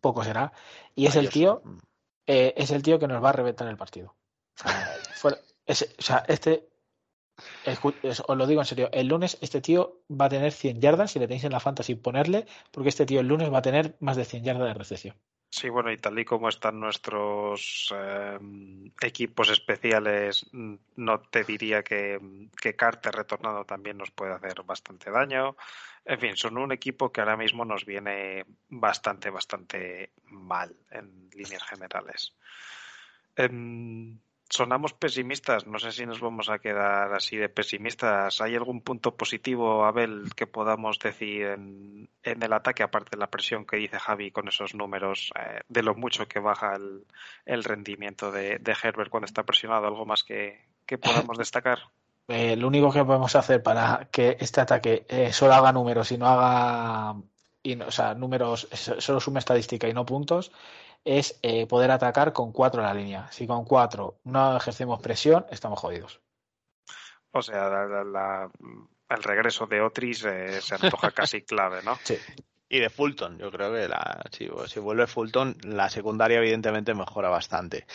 poco 0.01 0.23
será. 0.23 0.51
Y 0.95 1.05
es 1.05 1.15
el 1.15 1.29
tío, 1.29 1.61
eh, 2.29 2.53
es 2.55 2.69
el 2.69 2.83
tío 2.83 2.99
que 2.99 3.07
nos 3.07 3.23
va 3.23 3.29
a 3.29 3.33
reventar 3.33 3.67
el 3.67 3.75
partido. 3.75 4.15
O 5.23 6.03
sea, 6.03 6.23
este, 6.27 6.69
os 8.03 8.37
lo 8.37 8.45
digo 8.45 8.61
en 8.61 8.67
serio, 8.67 8.89
el 8.91 9.07
lunes 9.07 9.39
este 9.41 9.61
tío 9.61 10.03
va 10.09 10.25
a 10.25 10.29
tener 10.29 10.51
100 10.51 10.79
yardas, 10.79 11.11
si 11.11 11.17
le 11.17 11.27
tenéis 11.27 11.45
en 11.45 11.53
la 11.53 11.59
fantasy 11.59 11.95
ponerle, 11.95 12.45
porque 12.69 12.89
este 12.89 13.07
tío 13.07 13.19
el 13.21 13.27
lunes 13.27 13.51
va 13.51 13.57
a 13.59 13.61
tener 13.63 13.95
más 13.99 14.15
de 14.15 14.25
100 14.25 14.43
yardas 14.43 14.67
de 14.67 14.73
recepción. 14.75 15.15
Sí, 15.51 15.67
bueno, 15.69 15.91
y 15.91 15.97
tal 15.97 16.17
y 16.19 16.25
como 16.25 16.47
están 16.47 16.79
nuestros 16.79 17.93
eh, 17.95 18.37
equipos 19.01 19.49
especiales, 19.49 20.47
mm, 20.51 20.75
no 20.97 21.21
te 21.21 21.43
diría 21.43 21.83
que, 21.83 22.19
que 22.61 22.75
Carter 22.75 23.13
retornado 23.15 23.65
también 23.65 23.97
nos 23.97 24.11
puede 24.11 24.33
hacer 24.33 24.61
bastante 24.63 25.09
daño. 25.09 25.55
En 26.05 26.19
fin, 26.19 26.37
son 26.37 26.57
un 26.57 26.71
equipo 26.71 27.11
que 27.11 27.21
ahora 27.21 27.35
mismo 27.35 27.65
nos 27.65 27.83
viene 27.85 28.45
bastante, 28.69 29.31
bastante 29.31 30.11
mal 30.25 30.75
en 30.91 31.29
líneas 31.33 31.63
generales. 31.63 32.35
Em, 33.35 34.19
sonamos 34.49 34.93
pesimistas, 34.93 35.67
no 35.67 35.77
sé 35.79 35.91
si 35.91 36.05
nos 36.05 36.19
vamos 36.19 36.49
a 36.49 36.59
quedar 36.59 37.13
así 37.13 37.37
de 37.37 37.49
pesimistas. 37.49 38.41
¿Hay 38.41 38.55
algún 38.55 38.81
punto 38.81 39.15
positivo, 39.15 39.85
Abel, 39.85 40.29
que 40.35 40.47
podamos 40.47 40.97
decir 40.99 41.43
en, 41.45 42.09
en 42.23 42.43
el 42.43 42.53
ataque, 42.53 42.83
aparte 42.83 43.11
de 43.11 43.19
la 43.19 43.29
presión 43.29 43.65
que 43.65 43.77
dice 43.77 43.99
Javi 43.99 44.31
con 44.31 44.47
esos 44.47 44.73
números, 44.73 45.31
eh, 45.39 45.61
de 45.67 45.83
lo 45.83 45.95
mucho 45.95 46.27
que 46.27 46.39
baja 46.39 46.75
el, 46.75 47.05
el 47.45 47.63
rendimiento 47.63 48.31
de, 48.31 48.57
de 48.59 48.75
Herbert 48.81 49.09
cuando 49.09 49.25
está 49.25 49.43
presionado? 49.43 49.85
¿Algo 49.87 50.05
más 50.05 50.23
que, 50.23 50.59
que 50.85 50.97
podamos 50.97 51.37
destacar? 51.37 51.79
Eh, 52.27 52.55
lo 52.55 52.67
único 52.67 52.91
que 52.91 53.03
podemos 53.05 53.35
hacer 53.35 53.61
para 53.63 54.07
que 54.11 54.37
este 54.39 54.61
ataque 54.61 55.05
eh, 55.09 55.31
solo 55.33 55.53
haga 55.53 55.71
números 55.71 56.11
y 56.11 56.17
no 56.17 56.27
haga, 56.27 57.15
y 57.63 57.75
no- 57.75 57.87
o 57.87 57.91
sea, 57.91 58.13
números, 58.13 58.67
so- 58.71 59.01
solo 59.01 59.19
sume 59.19 59.39
estadística 59.39 59.87
y 59.87 59.93
no 59.93 60.05
puntos, 60.05 60.51
es 61.05 61.39
eh, 61.41 61.65
poder 61.67 61.91
atacar 61.91 62.33
con 62.33 62.51
cuatro 62.51 62.81
en 62.81 62.87
la 62.87 62.93
línea. 62.93 63.31
Si 63.31 63.47
con 63.47 63.65
cuatro 63.65 64.19
no 64.25 64.55
ejercemos 64.57 65.01
presión, 65.01 65.45
estamos 65.51 65.79
jodidos. 65.79 66.19
O 67.31 67.41
sea, 67.41 67.69
la- 67.69 67.85
la- 67.85 68.03
la- 68.03 68.49
el 69.09 69.23
regreso 69.23 69.65
de 69.67 69.81
Otris 69.81 70.23
eh, 70.25 70.61
se 70.61 70.75
antoja 70.75 71.11
casi 71.11 71.41
clave, 71.43 71.81
¿no? 71.83 71.95
Sí. 72.03 72.17
Y 72.71 72.79
de 72.79 72.89
Fulton, 72.91 73.39
yo 73.39 73.49
creo 73.51 73.73
que 73.73 73.87
la, 73.87 74.23
si, 74.31 74.47
si 74.67 74.79
vuelve 74.79 75.07
Fulton, 75.07 75.57
la 75.63 75.89
secundaria 75.89 76.37
evidentemente 76.37 76.93
mejora 76.93 77.29
bastante. 77.29 77.87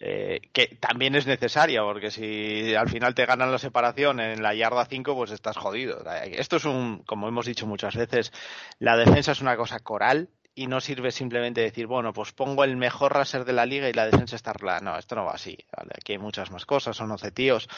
Eh, 0.00 0.40
que 0.52 0.66
también 0.80 1.14
es 1.14 1.26
necesaria, 1.26 1.82
porque 1.82 2.10
si 2.10 2.74
al 2.74 2.88
final 2.88 3.14
te 3.14 3.24
ganan 3.24 3.52
la 3.52 3.58
separación 3.58 4.18
en 4.18 4.42
la 4.42 4.52
yarda 4.54 4.84
5, 4.84 5.14
pues 5.14 5.30
estás 5.30 5.56
jodido. 5.56 6.02
Esto 6.24 6.56
es 6.56 6.64
un, 6.64 7.04
como 7.04 7.28
hemos 7.28 7.46
dicho 7.46 7.66
muchas 7.68 7.94
veces, 7.96 8.32
la 8.80 8.96
defensa 8.96 9.30
es 9.32 9.40
una 9.40 9.56
cosa 9.56 9.78
coral 9.78 10.28
y 10.56 10.66
no 10.66 10.80
sirve 10.80 11.12
simplemente 11.12 11.60
decir, 11.60 11.86
bueno, 11.86 12.12
pues 12.12 12.32
pongo 12.32 12.64
el 12.64 12.76
mejor 12.76 13.14
raser 13.14 13.44
de 13.44 13.52
la 13.52 13.66
liga 13.66 13.88
y 13.88 13.92
la 13.92 14.06
defensa 14.06 14.34
está 14.34 14.50
arreglada. 14.50 14.80
No, 14.80 14.98
esto 14.98 15.14
no 15.14 15.24
va 15.24 15.34
así. 15.34 15.56
¿vale? 15.76 15.92
Aquí 15.94 16.12
hay 16.12 16.18
muchas 16.18 16.50
más 16.50 16.66
cosas, 16.66 16.96
son 16.96 17.12
11 17.12 17.30
tíos. 17.30 17.68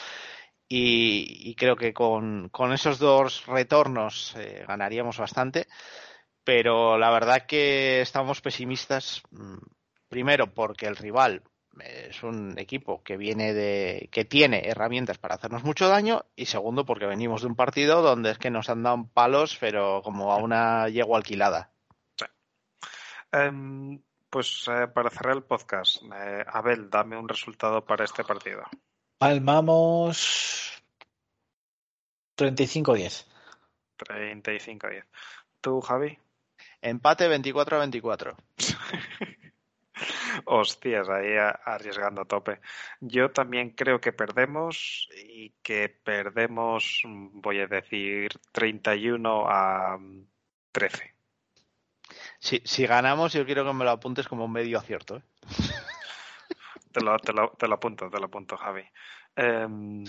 Y, 0.67 1.55
creo 1.55 1.75
que 1.75 1.93
con, 1.93 2.49
con 2.49 2.73
esos 2.73 2.99
dos 2.99 3.45
retornos 3.47 4.35
eh, 4.37 4.63
ganaríamos 4.67 5.17
bastante 5.17 5.67
pero 6.49 6.97
la 6.97 7.11
verdad 7.11 7.45
que 7.45 8.01
estamos 8.01 8.41
pesimistas 8.41 9.21
mm, 9.29 9.57
primero 10.07 10.51
porque 10.51 10.87
el 10.87 10.95
rival 10.95 11.43
es 11.79 12.23
un 12.23 12.57
equipo 12.57 13.03
que 13.03 13.17
viene 13.17 13.53
de 13.53 14.09
que 14.11 14.25
tiene 14.25 14.67
herramientas 14.67 15.19
para 15.19 15.35
hacernos 15.35 15.63
mucho 15.63 15.87
daño 15.87 16.25
y 16.35 16.47
segundo 16.47 16.85
porque 16.85 17.05
venimos 17.05 17.41
de 17.41 17.49
un 17.49 17.55
partido 17.55 18.01
donde 18.01 18.31
es 18.31 18.39
que 18.39 18.49
nos 18.49 18.67
han 18.67 18.81
dado 18.81 19.07
palos 19.13 19.57
pero 19.59 20.01
como 20.03 20.33
a 20.33 20.37
una 20.37 20.89
yegua 20.89 21.19
alquilada 21.19 21.71
Em, 23.31 24.01
pues 24.29 24.65
eh, 24.67 24.87
para 24.87 25.09
cerrar 25.09 25.35
el 25.35 25.43
podcast, 25.43 26.01
eh, 26.03 26.45
Abel, 26.47 26.89
dame 26.89 27.17
un 27.17 27.27
resultado 27.27 27.83
para 27.85 28.05
este 28.05 28.23
partido. 28.23 28.63
Palmamos 29.17 30.81
35-10. 32.37 33.25
35-10. 33.97 35.05
¿Tú, 35.61 35.81
Javi? 35.81 36.17
empate 36.81 37.27
24 37.27 37.75
a 37.75 37.79
24 37.79 38.37
Hostias, 40.45 41.09
ahí 41.09 41.35
arriesgando 41.65 42.21
a 42.21 42.25
tope. 42.25 42.61
Yo 43.01 43.31
también 43.31 43.71
creo 43.71 43.99
que 43.99 44.13
perdemos 44.13 45.09
y 45.13 45.49
que 45.61 45.89
perdemos, 45.89 47.03
voy 47.05 47.59
a 47.59 47.67
decir, 47.67 48.31
31 48.53 49.49
a 49.49 49.97
mm, 49.97 50.25
13. 50.71 51.18
Si, 52.39 52.61
si 52.65 52.85
ganamos 52.87 53.33
yo 53.33 53.45
quiero 53.45 53.65
que 53.65 53.73
me 53.73 53.85
lo 53.85 53.91
apuntes 53.91 54.27
como 54.27 54.45
un 54.45 54.51
medio 54.51 54.77
acierto 54.79 55.17
¿eh? 55.17 55.21
Te 56.91 57.01
lo, 57.01 57.17
te 57.19 57.33
lo- 57.33 57.51
te 57.51 57.67
lo 57.67 57.75
apunto, 57.75 58.09
te 58.09 58.19
lo 58.19 58.25
apunto, 58.25 58.57
Javi. 58.57 58.83
Em, 59.35 60.03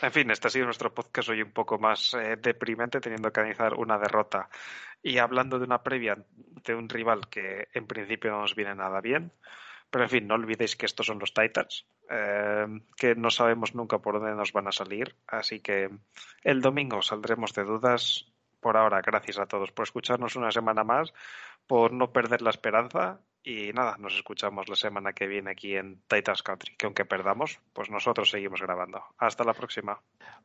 en 0.00 0.12
fin, 0.12 0.30
este 0.30 0.48
ha 0.48 0.50
sido 0.50 0.64
nuestro 0.64 0.94
podcast 0.94 1.28
hoy 1.28 1.42
un 1.42 1.52
poco 1.52 1.78
más 1.78 2.14
eh, 2.14 2.36
deprimente, 2.40 2.98
teniendo 3.00 3.30
que 3.30 3.40
analizar 3.40 3.74
una 3.74 3.98
derrota 3.98 4.48
y 5.02 5.18
hablando 5.18 5.58
de 5.58 5.66
una 5.66 5.82
previa 5.82 6.16
de 6.64 6.74
un 6.74 6.88
rival 6.88 7.28
que 7.28 7.68
en 7.74 7.86
principio 7.86 8.30
no 8.30 8.40
nos 8.40 8.54
viene 8.54 8.74
nada 8.74 9.02
bien. 9.02 9.32
Pero 9.90 10.04
en 10.04 10.10
fin, 10.10 10.26
no 10.26 10.34
olvidéis 10.34 10.76
que 10.76 10.86
estos 10.86 11.06
son 11.06 11.18
los 11.18 11.34
Titans, 11.34 11.86
em, 12.08 12.80
que 12.96 13.14
no 13.14 13.28
sabemos 13.30 13.74
nunca 13.74 13.98
por 13.98 14.14
dónde 14.14 14.34
nos 14.34 14.52
van 14.52 14.66
a 14.66 14.72
salir. 14.72 15.14
Así 15.26 15.60
que 15.60 15.90
el 16.42 16.62
domingo 16.62 17.02
saldremos 17.02 17.52
de 17.52 17.64
dudas. 17.64 18.32
Por 18.64 18.78
ahora, 18.78 19.02
gracias 19.02 19.38
a 19.38 19.44
todos 19.44 19.72
por 19.72 19.82
escucharnos 19.82 20.36
una 20.36 20.50
semana 20.50 20.84
más, 20.84 21.12
por 21.66 21.92
no 21.92 22.12
perder 22.12 22.40
la 22.40 22.48
esperanza. 22.48 23.20
Y 23.42 23.74
nada, 23.74 23.96
nos 23.98 24.14
escuchamos 24.14 24.70
la 24.70 24.74
semana 24.74 25.12
que 25.12 25.26
viene 25.26 25.50
aquí 25.50 25.76
en 25.76 26.00
Titans 26.08 26.42
Country, 26.42 26.74
que 26.78 26.86
aunque 26.86 27.04
perdamos, 27.04 27.60
pues 27.74 27.90
nosotros 27.90 28.30
seguimos 28.30 28.62
grabando. 28.62 29.04
Hasta 29.18 29.44
la 29.44 29.52
próxima. 29.52 30.00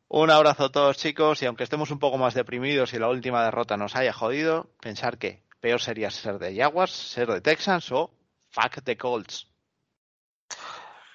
un 0.09 0.29
abrazo 0.31 0.65
a 0.65 0.69
todos 0.69 0.97
chicos 0.97 1.41
y 1.41 1.45
aunque 1.45 1.63
estemos 1.63 1.91
un 1.91 1.99
poco 1.99 2.17
más 2.17 2.33
deprimidos 2.33 2.93
y 2.93 2.99
la 2.99 3.07
última 3.07 3.41
derrota 3.41 3.77
nos 3.77 3.95
haya 3.95 4.11
jodido 4.11 4.69
pensar 4.81 5.17
que 5.17 5.41
peor 5.61 5.79
sería 5.79 6.11
ser 6.11 6.39
de 6.39 6.53
Jaguars 6.53 6.91
ser 6.91 7.29
de 7.29 7.39
Texans 7.39 7.89
o 7.93 8.11
fuck 8.49 8.83
the 8.83 8.97
Colts 8.97 9.47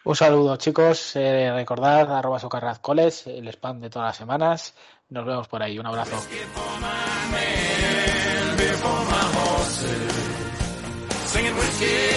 Un 0.05 0.16
saludo, 0.16 0.56
chicos. 0.56 1.16
Eh, 1.16 1.52
recordad, 1.52 2.16
arroba 2.16 2.39
socarrazcoles, 2.39 3.26
el 3.26 3.48
spam 3.48 3.81
de 3.81 3.90
todas 3.90 4.09
las 4.09 4.16
semanas. 4.16 4.74
Nos 5.09 5.24
vemos 5.26 5.48
por 5.48 5.62
ahí. 5.62 5.78
Un 5.78 5.86
abrazo. 5.86 6.16
my 6.85 7.31
man 7.36 8.56
before 8.56 9.05
my 9.15 9.24
horses, 9.36 10.15
singing 11.32 11.56
whiskey. 11.56 12.13